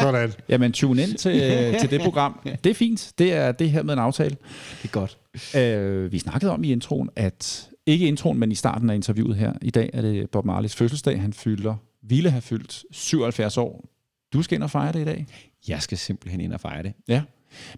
sådan. 0.00 0.32
jamen 0.48 0.72
tune 0.72 1.02
ind 1.02 1.14
til, 1.14 1.42
øh, 1.42 1.80
til 1.80 1.90
det 1.90 2.00
program. 2.00 2.40
Det 2.64 2.70
er 2.70 2.74
fint. 2.74 3.12
Det 3.18 3.32
er 3.32 3.52
det 3.52 3.70
her 3.70 3.82
med 3.82 3.94
en 3.94 4.00
aftale. 4.00 4.36
Det 4.82 4.88
er 4.88 4.88
godt. 4.88 5.18
Øh, 5.56 6.12
vi 6.12 6.18
snakkede 6.18 6.52
om 6.52 6.64
i 6.64 6.72
introen, 6.72 7.10
at 7.16 7.68
ikke 7.86 8.06
introen, 8.08 8.38
men 8.38 8.52
i 8.52 8.54
starten 8.54 8.90
af 8.90 8.94
interviewet 8.94 9.36
her, 9.36 9.52
i 9.62 9.70
dag 9.70 9.90
er 9.92 10.00
det 10.00 10.30
Bob 10.30 10.44
Marleys 10.44 10.74
fødselsdag. 10.74 11.20
Han 11.20 11.32
fylder, 11.32 11.74
ville 12.02 12.30
have 12.30 12.42
fyldt 12.42 12.84
77 12.92 13.56
år. 13.58 13.84
Du 14.32 14.42
skal 14.42 14.54
ind 14.54 14.62
og 14.62 14.70
fejre 14.70 14.92
det 14.92 15.00
i 15.00 15.04
dag. 15.04 15.26
Jeg 15.68 15.82
skal 15.82 15.98
simpelthen 15.98 16.40
ind 16.40 16.52
og 16.52 16.60
fejre 16.60 16.82
det. 16.82 16.92
Ja. 17.08 17.22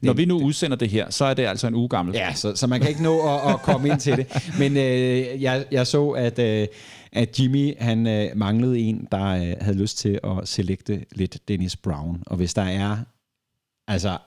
Når 0.02 0.12
vi 0.12 0.24
nu 0.24 0.40
udsender 0.42 0.76
det 0.76 0.88
her, 0.88 1.10
så 1.10 1.24
er 1.24 1.34
det 1.34 1.42
altså 1.42 1.66
en 1.66 1.74
uge 1.74 1.88
gammel. 1.88 2.14
Ja, 2.14 2.34
så, 2.34 2.56
så 2.56 2.66
man 2.66 2.80
kan 2.80 2.88
ikke 2.88 3.02
nå 3.02 3.34
at, 3.34 3.54
at 3.54 3.62
komme 3.62 3.88
ind 3.88 4.00
til 4.00 4.16
det. 4.16 4.52
Men 4.58 4.76
øh, 4.76 5.42
jeg, 5.42 5.64
jeg 5.70 5.86
så, 5.86 6.08
at, 6.08 6.38
øh, 6.38 6.66
at 7.12 7.40
Jimmy 7.40 7.74
han 7.78 8.06
øh, 8.06 8.30
manglede 8.36 8.78
en, 8.78 9.08
der 9.12 9.24
øh, 9.24 9.54
havde 9.60 9.78
lyst 9.78 9.98
til 9.98 10.20
at 10.24 10.48
selekte 10.48 11.04
lidt 11.12 11.48
Dennis 11.48 11.76
Brown. 11.76 12.22
Og 12.26 12.36
hvis 12.36 12.54
der 12.54 12.62
er, 12.62 12.96
altså, 13.88 14.18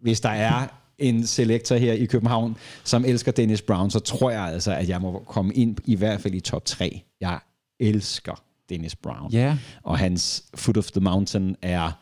hvis 0.00 0.20
der 0.20 0.28
er 0.28 0.66
en 0.98 1.26
selektor 1.26 1.76
her 1.76 1.92
i 1.92 2.04
København, 2.04 2.56
som 2.84 3.04
elsker 3.04 3.32
Dennis 3.32 3.62
Brown, 3.62 3.90
så 3.90 3.98
tror 3.98 4.30
jeg 4.30 4.42
altså, 4.42 4.72
at 4.72 4.88
jeg 4.88 5.00
må 5.00 5.24
komme 5.26 5.54
ind 5.54 5.76
i 5.84 5.96
hvert 5.96 6.20
fald 6.20 6.34
i 6.34 6.40
top 6.40 6.64
3. 6.64 7.02
Jeg 7.20 7.38
elsker 7.80 8.42
Dennis 8.68 8.96
Brown. 8.96 9.32
Ja. 9.32 9.56
Og 9.82 9.98
hans 9.98 10.44
Foot 10.54 10.76
of 10.76 10.90
the 10.90 11.00
Mountain 11.00 11.56
er 11.62 11.92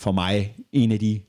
for 0.00 0.12
mig 0.12 0.54
en 0.72 0.92
af 0.92 0.98
de 0.98 1.20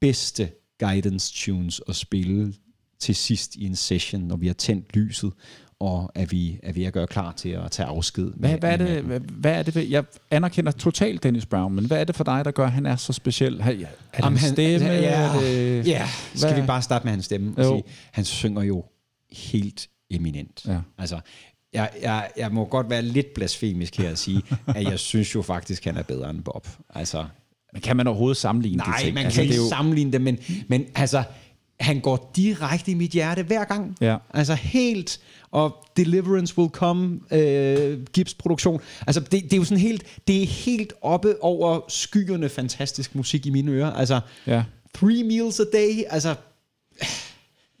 bedste 0.00 0.50
guidance 0.78 1.32
tunes 1.34 1.80
at 1.88 1.96
spille 1.96 2.54
til 2.98 3.14
sidst 3.14 3.54
i 3.56 3.66
en 3.66 3.76
session, 3.76 4.22
når 4.22 4.36
vi 4.36 4.46
har 4.46 4.54
tændt 4.54 4.96
lyset, 4.96 5.32
og 5.80 6.12
er 6.14 6.26
vi 6.26 6.58
er 6.62 6.72
ved 6.72 6.84
at 6.84 6.92
gøre 6.92 7.06
klar 7.06 7.32
til 7.32 7.48
at 7.48 7.70
tage 7.70 7.86
afsked. 7.86 8.24
med- 8.24 8.48
Hvad, 8.48 8.58
hvad, 8.58 8.72
er 8.72 8.76
det, 8.76 9.02
hvad, 9.02 9.20
hvad 9.20 9.52
er 9.52 9.62
det 9.62 9.74
ved, 9.74 9.82
jeg 9.82 10.04
anerkender 10.30 10.72
totalt 10.72 11.22
Dennis 11.22 11.46
Brown, 11.46 11.74
men 11.74 11.86
hvad 11.86 12.00
er 12.00 12.04
det 12.04 12.16
for 12.16 12.24
dig, 12.24 12.44
der 12.44 12.50
gør, 12.50 12.64
at 12.66 12.72
han 12.72 12.86
er 12.86 12.96
så 12.96 13.12
speciel? 13.12 13.60
Er 13.60 13.64
det 13.64 13.86
Jamen, 14.18 14.32
en 14.32 14.38
han- 14.38 14.52
stemme? 14.52 14.86
ja, 14.88 15.20
Er 15.22 15.40
det, 15.40 15.86
Ja, 15.86 16.08
skal 16.34 16.50
Hvad- 16.52 16.60
vi 16.60 16.66
bare 16.66 16.82
starte 16.82 17.04
med 17.04 17.12
hans 17.12 17.24
stemme? 17.24 17.54
Og 17.56 17.64
Jo. 17.64 17.70
sige, 17.76 17.82
han 18.12 18.24
synger 18.24 18.62
jo 18.62 18.84
helt 19.32 19.88
eminent. 20.10 20.64
Ja. 20.66 20.80
Altså, 20.98 21.20
jeg, 21.72 21.90
jeg, 22.02 22.30
jeg 22.36 22.52
må 22.52 22.64
godt 22.64 22.90
være 22.90 23.02
lidt 23.02 23.26
blasfemisk 23.34 23.96
her 23.98 24.10
at 24.10 24.18
sige, 24.18 24.42
at 24.76 24.84
jeg 24.84 24.98
synes 24.98 25.34
jo 25.34 25.42
faktisk, 25.42 25.84
han 25.84 25.96
er 25.96 26.02
bedre 26.02 26.30
end 26.30 26.42
Bob. 26.44 26.68
Altså, 26.94 27.24
Men 27.72 27.82
kan 27.82 27.96
man 27.96 28.06
overhovedet 28.06 28.36
sammenligne 28.36 28.76
Nej, 28.76 28.96
de 28.98 29.02
ting? 29.04 29.14
man 29.14 29.24
altså, 29.24 29.36
kan 29.36 29.44
ikke 29.44 29.56
jo, 29.56 29.68
sammenligne 29.68 30.12
det, 30.12 30.20
men, 30.20 30.38
men 30.68 30.84
altså, 30.94 31.22
han 31.80 32.00
går 32.00 32.32
direkte 32.36 32.90
i 32.90 32.94
mit 32.94 33.10
hjerte 33.10 33.42
hver 33.42 33.64
gang. 33.64 33.96
Ja. 34.00 34.16
Altså 34.34 34.54
helt, 34.54 35.20
og 35.50 35.76
Deliverance 35.96 36.58
Will 36.58 36.70
Come, 36.70 37.20
øh, 37.32 38.02
Gibbs 38.12 38.34
produktion. 38.34 38.80
Altså 39.06 39.20
det, 39.20 39.30
det 39.42 39.52
er 39.52 39.56
jo 39.56 39.64
sådan 39.64 39.78
helt, 39.82 40.04
det 40.28 40.42
er 40.42 40.46
helt 40.46 40.92
oppe 41.02 41.34
over 41.44 41.80
skyerne 41.88 42.48
fantastisk 42.48 43.14
musik 43.14 43.46
i 43.46 43.50
mine 43.50 43.70
ører. 43.72 43.92
Altså, 43.92 44.20
Ja. 44.46 44.62
Three 44.94 45.24
Meals 45.24 45.60
a 45.60 45.64
Day, 45.72 46.02
altså, 46.10 46.34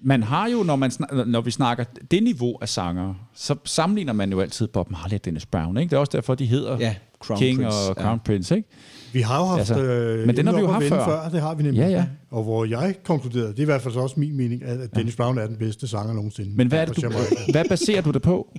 Man 0.04 0.22
har 0.22 0.48
jo, 0.48 0.62
når, 0.62 0.76
man, 0.76 0.90
snak- 0.90 1.26
når 1.26 1.40
vi 1.40 1.50
snakker 1.50 1.84
det 2.10 2.22
niveau 2.22 2.58
af 2.60 2.68
sanger, 2.68 3.14
så 3.34 3.56
sammenligner 3.64 4.12
man 4.12 4.30
jo 4.32 4.40
altid 4.40 4.66
Bob 4.66 4.90
Marley 4.90 5.14
og 5.14 5.24
Dennis 5.24 5.46
Brown. 5.46 5.76
Ikke? 5.76 5.90
Det 5.90 5.96
er 5.96 6.00
også 6.00 6.10
derfor, 6.16 6.34
de 6.34 6.46
hedder 6.46 6.76
Ja, 6.80 6.94
Crown 7.22 7.38
King 7.38 7.58
Prince, 7.58 7.76
og 7.76 7.94
ja. 7.96 8.02
Crown 8.02 8.20
Prince. 8.24 8.56
Ikke? 8.56 8.68
Vi 9.12 9.20
har 9.20 9.38
jo 9.38 9.44
haft 9.44 9.58
Altså, 9.58 9.82
øh, 9.82 10.26
men 10.26 10.36
den 10.36 10.46
har 10.46 10.52
emnet 10.52 10.62
vi 10.62 10.66
jo 10.66 10.72
haft 10.72 10.84
vende 10.84 10.96
før. 11.04 11.28
Det 11.28 11.40
har 11.40 11.54
vi 11.54 11.62
nemlig. 11.62 11.80
Ja, 11.80 11.88
ja. 11.88 12.06
Og 12.30 12.42
hvor 12.42 12.64
jeg 12.64 12.94
konkluderede, 13.04 13.48
det 13.50 13.58
er 13.58 13.62
i 13.62 13.64
hvert 13.64 13.82
fald 13.82 13.94
så 13.94 14.00
også 14.00 14.20
min 14.20 14.36
mening, 14.36 14.62
at 14.64 14.80
at 14.80 14.94
Dennis 14.94 15.16
Brown 15.16 15.38
er 15.38 15.46
den 15.46 15.56
bedste 15.56 15.88
sanger 15.88 16.14
nogensinde. 16.14 16.56
Men 16.56 16.68
hvad, 16.68 16.78
er 16.80 16.84
det, 16.84 16.96
du, 16.96 17.10
hvad 17.52 17.64
baserer 17.68 18.02
du 18.02 18.10
det 18.10 18.22
på? 18.22 18.52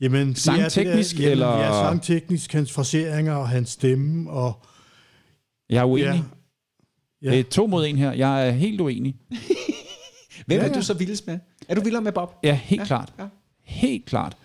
Jamen, 0.00 0.28
det 0.28 0.36
er 0.36 0.40
Sangteknisk, 0.40 1.16
det 1.16 1.24
der, 1.24 1.30
eller- 1.30 1.58
Ja, 1.58 1.72
sangteknisk, 1.72 2.52
hans 2.52 2.72
fraseringer 2.72 3.34
og 3.34 3.48
hans 3.48 3.68
stemme. 3.70 4.30
Og, 4.30 4.52
Jeg 5.70 5.78
er 5.80 5.84
uenig. 5.84 6.04
ja, 6.06 6.20
Ja. 7.22 7.30
Det 7.30 7.40
er 7.40 7.44
to 7.44 7.66
mod 7.66 7.86
en 7.86 7.96
her. 7.96 8.12
Jeg 8.12 8.46
er 8.46 8.50
helt 8.50 8.80
uenig. 8.80 9.16
hvem 10.46 10.58
Ja, 10.60 10.64
er 10.64 10.68
ja. 10.68 10.74
du 10.74 10.82
så 10.82 10.94
vildest 10.94 11.26
med? 11.26 11.38
Er 11.68 11.74
du 11.74 11.80
vildere 11.80 12.02
med 12.02 12.12
Bob? 12.12 12.34
Ja, 12.44 12.58
helt 12.64 12.80
ja, 12.80 12.86
klart. 12.86 13.12
ja. 13.18 13.24
Helt 13.64 14.06
klart. 14.06 14.36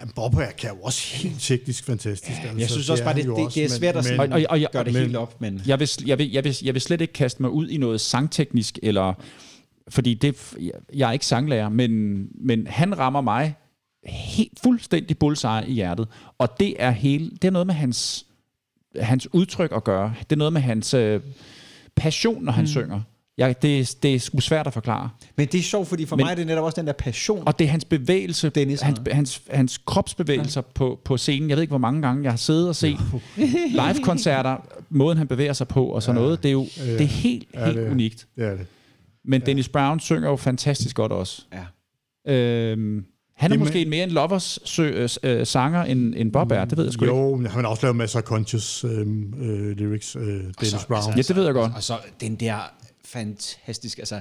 Jamen, 0.00 0.12
Bob 0.16 0.34
er, 0.34 0.46
kan 0.58 0.70
jo 0.70 0.76
også 0.82 1.16
helt 1.16 1.40
teknisk 1.40 1.84
fantastisk. 1.84 2.38
Altså, 2.42 2.58
Jeg 2.58 2.70
synes 2.70 2.90
også 2.90 3.04
bare, 3.04 3.14
det, 3.14 3.24
det, 3.24 3.30
også, 3.32 3.54
det 3.54 3.64
er 3.64 3.68
svært 3.68 3.96
at 3.96 4.06
men, 4.10 4.20
Og- 4.20 4.28
og- 4.32 4.46
og- 4.50 4.60
gøre 4.72 4.84
det 4.84 4.92
men- 4.92 5.02
helt 5.02 5.16
op, 5.16 5.40
men... 5.40 5.62
Jeg 5.66 5.80
vil, 5.80 5.88
jeg, 6.06 6.18
vil, 6.18 6.30
jeg, 6.30 6.44
vil, 6.44 6.56
jeg 6.62 6.74
vil 6.74 6.82
slet 6.82 7.00
ikke 7.00 7.12
kaste 7.12 7.42
mig 7.42 7.50
ud 7.50 7.68
i 7.68 7.76
noget 7.76 8.00
sangteknisk, 8.00 8.78
eller, 8.82 9.14
fordi 9.88 10.14
det, 10.14 10.36
jeg, 10.60 10.72
jeg 10.94 11.08
er 11.08 11.12
ikke 11.12 11.26
sanglærer, 11.26 11.68
men, 11.68 12.24
men 12.34 12.66
han 12.66 12.98
rammer 12.98 13.20
mig 13.20 13.54
helt 14.04 14.60
fuldstændig 14.62 15.18
bullseye 15.18 15.62
i 15.68 15.72
hjertet. 15.72 16.08
Og 16.38 16.48
det 16.60 16.74
er, 16.78 16.90
hele, 16.90 17.30
det 17.30 17.44
er 17.44 17.50
noget 17.50 17.66
med 17.66 17.74
hans, 17.74 18.26
hans 19.00 19.34
udtryk 19.34 19.72
at 19.76 19.84
gøre. 19.84 20.14
Det 20.20 20.32
er 20.32 20.36
noget 20.36 20.52
med 20.52 20.60
hans 20.60 20.94
øh, 20.94 21.20
passion, 21.96 22.44
når 22.44 22.52
han 22.52 22.62
mm. 22.62 22.68
synger. 22.68 23.00
Jeg, 23.40 23.62
det, 23.62 23.80
er- 23.80 23.94
det 24.02 24.14
er 24.14 24.18
sgu 24.18 24.40
svært 24.40 24.66
at 24.66 24.72
forklare. 24.72 25.10
Men 25.36 25.46
det 25.46 25.58
er 25.58 25.62
sjovt, 25.62 25.88
fordi 25.88 26.06
for 26.06 26.16
Men- 26.16 26.24
mig 26.24 26.30
er 26.30 26.34
det 26.34 26.46
netop 26.46 26.64
også 26.64 26.80
den 26.80 26.86
der 26.86 26.92
passion. 26.92 27.42
Og 27.46 27.58
det 27.58 27.64
er 27.64 27.68
hans 27.68 27.84
bevægelse, 27.84 28.50
Dennis 28.50 28.80
hans, 28.80 29.00
hans, 29.12 29.42
hans 29.50 29.78
kropsbevægelser 29.86 30.60
ja. 30.66 30.72
på, 30.74 31.00
på 31.04 31.16
scenen. 31.16 31.48
Jeg 31.50 31.56
ved 31.56 31.62
ikke, 31.62 31.70
hvor 31.70 31.78
mange 31.78 32.02
gange 32.02 32.22
jeg 32.22 32.32
har 32.32 32.36
siddet 32.36 32.68
og 32.68 32.76
set 32.76 32.98
live-koncerter, 33.70 34.56
måden 34.90 35.18
han 35.18 35.26
bevæger 35.28 35.52
sig 35.52 35.68
på 35.68 35.84
og 35.86 36.02
sådan 36.02 36.16
ja. 36.18 36.22
noget. 36.22 36.42
Det 36.42 36.48
er 36.48 36.52
jo 36.52 36.66
Ja. 36.76 36.92
det 36.92 37.00
er 37.00 37.04
helt, 37.04 37.48
Ja, 37.54 37.64
helt 37.64 37.76
det 37.78 37.86
er- 37.86 37.90
unikt. 37.90 38.26
Det 38.36 38.44
er 38.46 38.50
det. 38.56 38.66
Men 39.24 39.40
Dennis 39.46 39.68
Brown 39.68 40.00
synger 40.00 40.28
jo 40.30 40.36
fantastisk 40.36 40.96
godt 40.96 41.12
også. 41.12 41.42
Ja. 41.52 42.32
Øhm, 42.32 43.04
han 43.36 43.50
er 43.50 43.54
Jamen- 43.54 43.58
måske 43.58 43.84
mere 43.84 44.04
en 44.04 44.10
lovers 44.10 44.58
sø, 44.64 44.82
øh, 44.88 45.08
øh, 45.22 45.46
sanger, 45.46 45.82
end, 45.84 46.14
end 46.16 46.32
Bob 46.32 46.52
er. 46.52 46.64
Det 46.64 46.78
ved 46.78 46.84
jeg 46.84 46.92
sgu 46.92 47.04
ikke. 47.04 47.16
Jo, 47.16 47.36
men 47.36 47.46
han 47.46 47.64
har 47.64 47.70
også 47.70 47.82
lavet 47.86 47.96
masser 47.96 48.18
af 48.18 48.24
conscious 48.24 48.84
øh, 48.84 48.90
øh, 49.40 49.70
lyrics, 49.70 50.16
øh, 50.16 50.22
Dennis 50.22 50.52
så- 50.60 50.86
Brown. 50.88 51.16
Ja, 51.16 51.22
det 51.22 51.36
ved 51.36 51.44
jeg 51.44 51.54
godt. 51.54 51.72
Og 51.76 51.82
så 51.82 51.94
den 52.20 52.34
der 52.36 52.56
fantastisk, 53.12 53.98
altså 53.98 54.20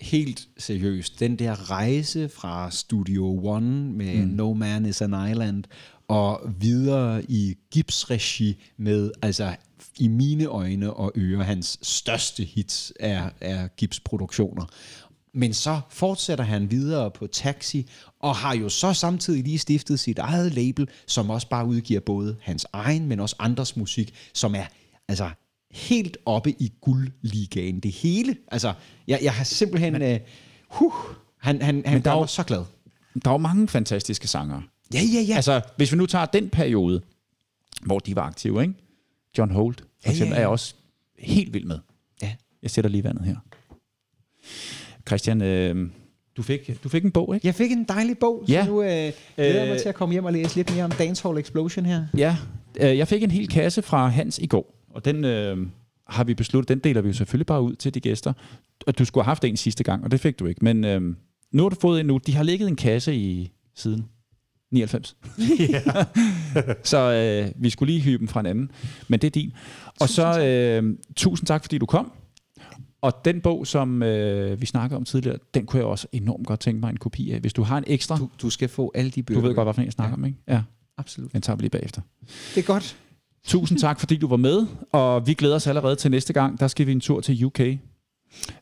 helt 0.00 0.48
seriøst, 0.58 1.20
den 1.20 1.38
der 1.38 1.70
rejse 1.70 2.28
fra 2.28 2.70
Studio 2.70 3.46
One 3.46 3.92
med 3.92 4.26
mm. 4.26 4.32
No 4.32 4.52
Man 4.52 4.86
is 4.86 5.02
an 5.02 5.30
Island, 5.30 5.64
og 6.08 6.40
videre 6.60 7.24
i 7.30 7.56
Gibbs-regi 7.70 8.62
med, 8.76 9.10
altså 9.22 9.56
i 9.98 10.08
mine 10.08 10.44
øjne 10.44 10.92
og 10.92 11.12
ører, 11.16 11.42
hans 11.42 11.78
største 11.82 12.44
hits 12.44 12.92
er, 13.00 13.30
er 13.40 13.68
Gibbs-produktioner. 13.68 14.66
Men 15.34 15.54
så 15.54 15.80
fortsætter 15.90 16.44
han 16.44 16.70
videre 16.70 17.10
på 17.10 17.26
Taxi, 17.26 17.86
og 18.20 18.36
har 18.36 18.54
jo 18.54 18.68
så 18.68 18.92
samtidig 18.92 19.44
lige 19.44 19.58
stiftet 19.58 20.00
sit 20.00 20.18
eget 20.18 20.54
label, 20.54 20.88
som 21.06 21.30
også 21.30 21.48
bare 21.48 21.66
udgiver 21.66 22.00
både 22.00 22.36
hans 22.40 22.66
egen, 22.72 23.06
men 23.06 23.20
også 23.20 23.36
andres 23.38 23.76
musik, 23.76 24.14
som 24.34 24.54
er 24.54 24.64
altså 25.08 25.30
helt 25.70 26.16
oppe 26.26 26.50
i 26.50 26.72
guldligaen. 26.80 27.80
Det 27.80 27.92
hele. 27.92 28.36
Altså, 28.48 28.72
jeg, 29.08 29.18
jeg 29.22 29.32
har 29.34 29.44
simpelthen... 29.44 29.92
Men, 29.92 30.12
uh, 30.14 30.18
huh, 30.68 30.92
han, 31.40 31.62
han, 31.62 31.82
han 31.86 32.02
der 32.04 32.10
er 32.10 32.18
mig 32.18 32.28
så 32.28 32.42
glad. 32.42 32.64
Der 33.24 33.30
er 33.30 33.34
jo 33.34 33.38
mange 33.38 33.68
fantastiske 33.68 34.28
sangere. 34.28 34.62
Ja, 34.94 35.00
ja, 35.14 35.20
ja. 35.20 35.34
Altså, 35.36 35.60
hvis 35.76 35.92
vi 35.92 35.96
nu 35.96 36.06
tager 36.06 36.26
den 36.26 36.48
periode, 36.50 37.02
hvor 37.82 37.98
de 37.98 38.16
var 38.16 38.22
aktive, 38.22 38.62
ikke? 38.62 38.74
John 39.38 39.50
Holt, 39.50 39.80
for 39.80 39.86
Ja, 40.06 40.10
eksempel, 40.10 40.30
ja, 40.32 40.36
er 40.36 40.40
ja. 40.40 40.40
jeg 40.40 40.48
også 40.48 40.74
helt 41.18 41.52
vild 41.54 41.64
med. 41.64 41.78
Ja. 42.22 42.32
Jeg 42.62 42.70
sætter 42.70 42.90
lige 42.90 43.04
vandet 43.04 43.24
her. 43.24 43.36
Christian, 45.08 45.42
øh, 45.42 45.90
du, 46.36 46.42
fik, 46.42 46.84
du 46.84 46.88
fik 46.88 47.04
en 47.04 47.10
bog, 47.10 47.34
ikke? 47.34 47.46
Jeg 47.46 47.54
fik 47.54 47.72
en 47.72 47.84
dejlig 47.84 48.18
bog, 48.18 48.44
Ja. 48.48 48.64
så 48.64 48.70
nu 48.70 48.82
øh, 48.82 48.88
glæder 48.88 49.58
jeg 49.58 49.66
mig 49.68 49.74
Øh, 49.74 49.80
til 49.80 49.88
at 49.88 49.94
komme 49.94 50.12
hjem 50.12 50.24
og 50.24 50.32
læse 50.32 50.56
lidt 50.56 50.74
mere 50.74 50.84
om 50.84 50.90
Dancehall 50.90 51.38
Explosion 51.38 51.86
her. 51.86 52.06
Ja, 52.16 52.36
øh, 52.80 52.98
jeg 52.98 53.08
fik 53.08 53.22
en 53.22 53.30
hel 53.30 53.48
kasse 53.48 53.82
fra 53.82 54.08
Hans 54.08 54.38
i 54.38 54.46
går, 54.46 54.74
og 54.98 55.04
den 55.04 55.24
øh, 55.24 55.66
har 56.06 56.24
vi 56.24 56.34
besluttet, 56.34 56.68
den 56.68 56.78
deler 56.78 57.00
vi 57.00 57.08
jo 57.08 57.14
selvfølgelig 57.14 57.46
bare 57.46 57.62
ud 57.62 57.74
til 57.74 57.94
de 57.94 58.00
gæster. 58.00 58.32
Og 58.86 58.98
du 58.98 59.04
skulle 59.04 59.24
have 59.24 59.30
haft 59.30 59.44
en 59.44 59.56
sidste 59.56 59.84
gang, 59.84 60.04
og 60.04 60.10
det 60.10 60.20
fik 60.20 60.38
du 60.38 60.46
ikke. 60.46 60.64
Men 60.64 60.84
øh, 60.84 61.00
nu 61.52 61.62
har 61.62 61.68
du 61.68 61.76
fået 61.80 62.00
en 62.00 62.06
nu. 62.06 62.20
De 62.26 62.34
har 62.34 62.42
ligget 62.42 62.68
en 62.68 62.76
kasse 62.76 63.14
i 63.14 63.52
siden 63.74 64.08
99. 64.70 65.16
så 66.90 67.12
øh, 67.12 67.62
vi 67.62 67.70
skulle 67.70 67.92
lige 67.92 68.02
hybe 68.02 68.18
dem 68.18 68.28
fra 68.28 68.40
en 68.40 68.46
anden. 68.46 68.70
Men 69.08 69.20
det 69.20 69.26
er 69.26 69.30
din. 69.30 69.52
Og 70.00 70.08
så 70.08 70.44
øh, 70.44 70.98
tusind 71.16 71.46
tak, 71.46 71.64
fordi 71.64 71.78
du 71.78 71.86
kom. 71.86 72.12
Og 73.00 73.12
den 73.24 73.40
bog, 73.40 73.66
som 73.66 74.02
øh, 74.02 74.60
vi 74.60 74.66
snakkede 74.66 74.96
om 74.96 75.04
tidligere, 75.04 75.38
den 75.54 75.66
kunne 75.66 75.78
jeg 75.78 75.86
også 75.86 76.06
enormt 76.12 76.46
godt 76.46 76.60
tænke 76.60 76.80
mig 76.80 76.90
en 76.90 76.96
kopi 76.96 77.30
af. 77.30 77.40
Hvis 77.40 77.52
du 77.52 77.62
har 77.62 77.78
en 77.78 77.84
ekstra, 77.86 78.16
du, 78.16 78.28
Du, 78.42 78.50
skal 78.50 78.68
få 78.68 78.92
alle 78.94 79.10
de 79.10 79.22
bøger. 79.22 79.40
du 79.40 79.46
ved 79.46 79.54
godt, 79.54 79.76
hvad 79.76 79.84
jeg 79.84 79.92
snakker 79.92 80.10
ja. 80.10 80.16
om, 80.16 80.24
ikke? 80.24 80.38
Ja, 80.48 80.62
Absolut. 80.98 81.32
den 81.32 81.42
tager 81.42 81.56
vi 81.56 81.62
lige 81.62 81.70
bagefter. 81.70 82.02
Det 82.54 82.60
er 82.60 82.66
godt. 82.66 82.96
Tusind 83.44 83.78
tak, 83.78 84.00
fordi 84.00 84.16
du 84.16 84.28
var 84.28 84.36
med, 84.36 84.66
og 84.92 85.26
vi 85.26 85.34
glæder 85.34 85.54
os 85.54 85.66
allerede 85.66 85.96
til 85.96 86.10
næste 86.10 86.32
gang. 86.32 86.60
Der 86.60 86.68
skal 86.68 86.86
vi 86.86 86.92
en 86.92 87.00
tur 87.00 87.20
til 87.20 87.44
UK. 87.44 87.60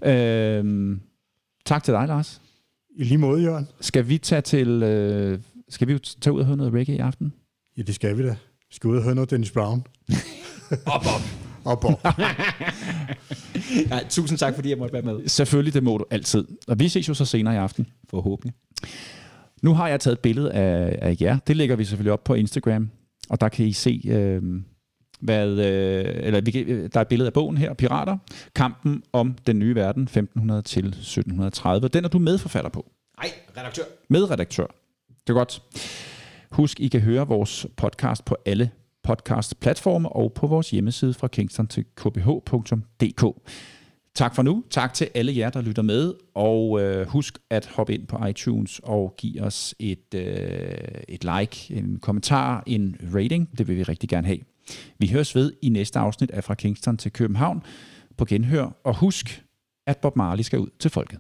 Øhm, 0.05 1.01
tak 1.67 1.85
til 1.85 1.95
dig, 1.95 2.07
Lars. 2.09 2.41
I 2.97 3.05
lige 3.05 3.19
måde, 3.19 3.43
Jørgen. 3.43 3.69
Skal 3.81 4.09
vi 4.09 4.19
tage 4.19 4.41
til... 4.41 4.69
Øh, 4.83 5.39
skal 5.69 5.89
vi 5.89 5.93
jo 5.93 5.99
tage 6.21 6.35
ud 6.35 6.41
og 6.41 6.47
høre 6.47 6.57
noget 6.57 6.73
reggae 6.73 6.97
i 6.97 6.99
aften? 6.99 7.33
Ja, 7.77 7.83
det 7.83 7.95
skal 7.95 8.19
vi 8.19 8.23
da. 8.23 8.37
Vi 8.69 8.75
skal 8.75 8.89
ud 8.89 8.97
og 8.97 9.03
høre 9.03 9.15
noget 9.15 9.31
Dennis 9.31 9.51
Brown. 9.51 9.85
Op, 10.87 11.07
op. 11.07 11.23
Op, 11.65 11.85
op. 11.85 12.01
Ja, 13.91 13.99
tusind 14.09 14.39
tak, 14.39 14.55
fordi 14.55 14.71
jeg 14.71 14.79
måtte 14.79 14.93
være 14.93 15.03
med. 15.03 15.29
Selvfølgelig, 15.29 15.75
det 15.75 15.83
må 15.83 15.99
du 15.99 16.05
altid. 16.11 16.45
Og 16.69 16.79
vi 16.79 16.89
ses 16.89 17.09
jo 17.09 17.15
så 17.15 17.25
senere 17.25 17.55
i 17.55 17.57
aften. 17.57 17.87
Forhåbentlig. 18.11 18.55
Nu 19.63 19.75
har 19.75 19.89
jeg 19.89 20.01
taget 20.01 20.13
et 20.17 20.21
billede 20.21 20.53
af, 20.53 20.99
af 21.03 21.17
jer. 21.21 21.39
Det 21.47 21.57
lægger 21.57 21.77
vi 21.77 21.85
selvfølgelig 21.85 22.13
op 22.13 22.25
på 22.25 22.35
Instagram. 22.35 22.91
Og 23.31 23.41
der 23.41 23.49
kan 23.49 23.67
I 23.67 23.73
se, 23.73 24.01
øh, 24.09 24.43
hvad, 25.21 25.49
øh, 25.49 26.27
eller 26.27 26.41
vi 26.41 26.51
kan, 26.51 26.67
øh, 26.69 26.91
der 26.93 26.99
er 26.99 27.03
et 27.03 27.09
billede 27.09 27.27
af 27.27 27.33
bogen 27.33 27.57
her, 27.57 27.75
Pirater. 27.75 28.19
Kampen 28.55 29.03
om 29.13 29.37
den 29.47 29.59
nye 29.59 29.75
verden, 29.75 30.03
1500 30.03 30.63
til 30.63 30.87
1730. 30.87 31.89
Den 31.89 32.05
er 32.05 32.09
du 32.09 32.19
medforfatter 32.19 32.71
på. 32.71 32.87
Nej, 33.19 33.31
redaktør. 33.57 33.83
Medredaktør. 34.09 34.67
Det 35.09 35.29
er 35.29 35.35
godt. 35.35 35.63
Husk, 36.51 36.81
I 36.81 36.89
kan 36.89 37.01
høre 37.01 37.29
vores 37.29 37.67
podcast 37.77 38.25
på 38.25 38.37
alle 38.47 38.71
podcast-platforme 39.03 40.09
og 40.09 40.33
på 40.33 40.47
vores 40.47 40.71
hjemmeside 40.71 41.15
fra 41.15 41.29
kingston 41.29 41.67
til 41.67 41.85
kbh.dk. 41.97 43.25
Tak 44.17 44.35
for 44.35 44.43
nu. 44.43 44.65
Tak 44.71 44.95
til 44.95 45.09
alle 45.15 45.37
jer, 45.37 45.51
der 45.51 45.63
lytter 45.63 45.83
med. 45.83 46.15
Og 46.35 46.81
øh, 46.81 47.07
husk 47.09 47.39
at 47.51 47.67
hoppe 47.67 47.95
ind 47.95 48.07
på 48.07 48.27
iTunes 48.27 48.81
og 48.83 49.15
give 49.19 49.43
os 49.43 49.75
et, 49.79 50.15
øh, 50.15 51.01
et 51.09 51.25
like, 51.25 51.75
en 51.75 51.99
kommentar, 51.99 52.63
en 52.67 52.97
rating. 53.15 53.59
Det 53.59 53.69
vil 53.69 53.77
vi 53.77 53.83
rigtig 53.83 54.09
gerne 54.09 54.27
have. 54.27 54.39
Vi 54.99 55.09
høres 55.09 55.35
ved 55.35 55.53
i 55.63 55.69
næste 55.69 55.99
afsnit 55.99 56.31
af 56.31 56.45
Fra 56.45 56.55
Kingston 56.55 56.97
til 56.97 57.13
København 57.13 57.63
på 58.17 58.25
genhør. 58.25 58.77
Og 58.85 58.99
husk, 58.99 59.45
at 59.87 59.99
Bob 59.99 60.17
Marley 60.17 60.43
skal 60.43 60.59
ud 60.59 60.69
til 60.81 60.91
folket. 60.91 61.19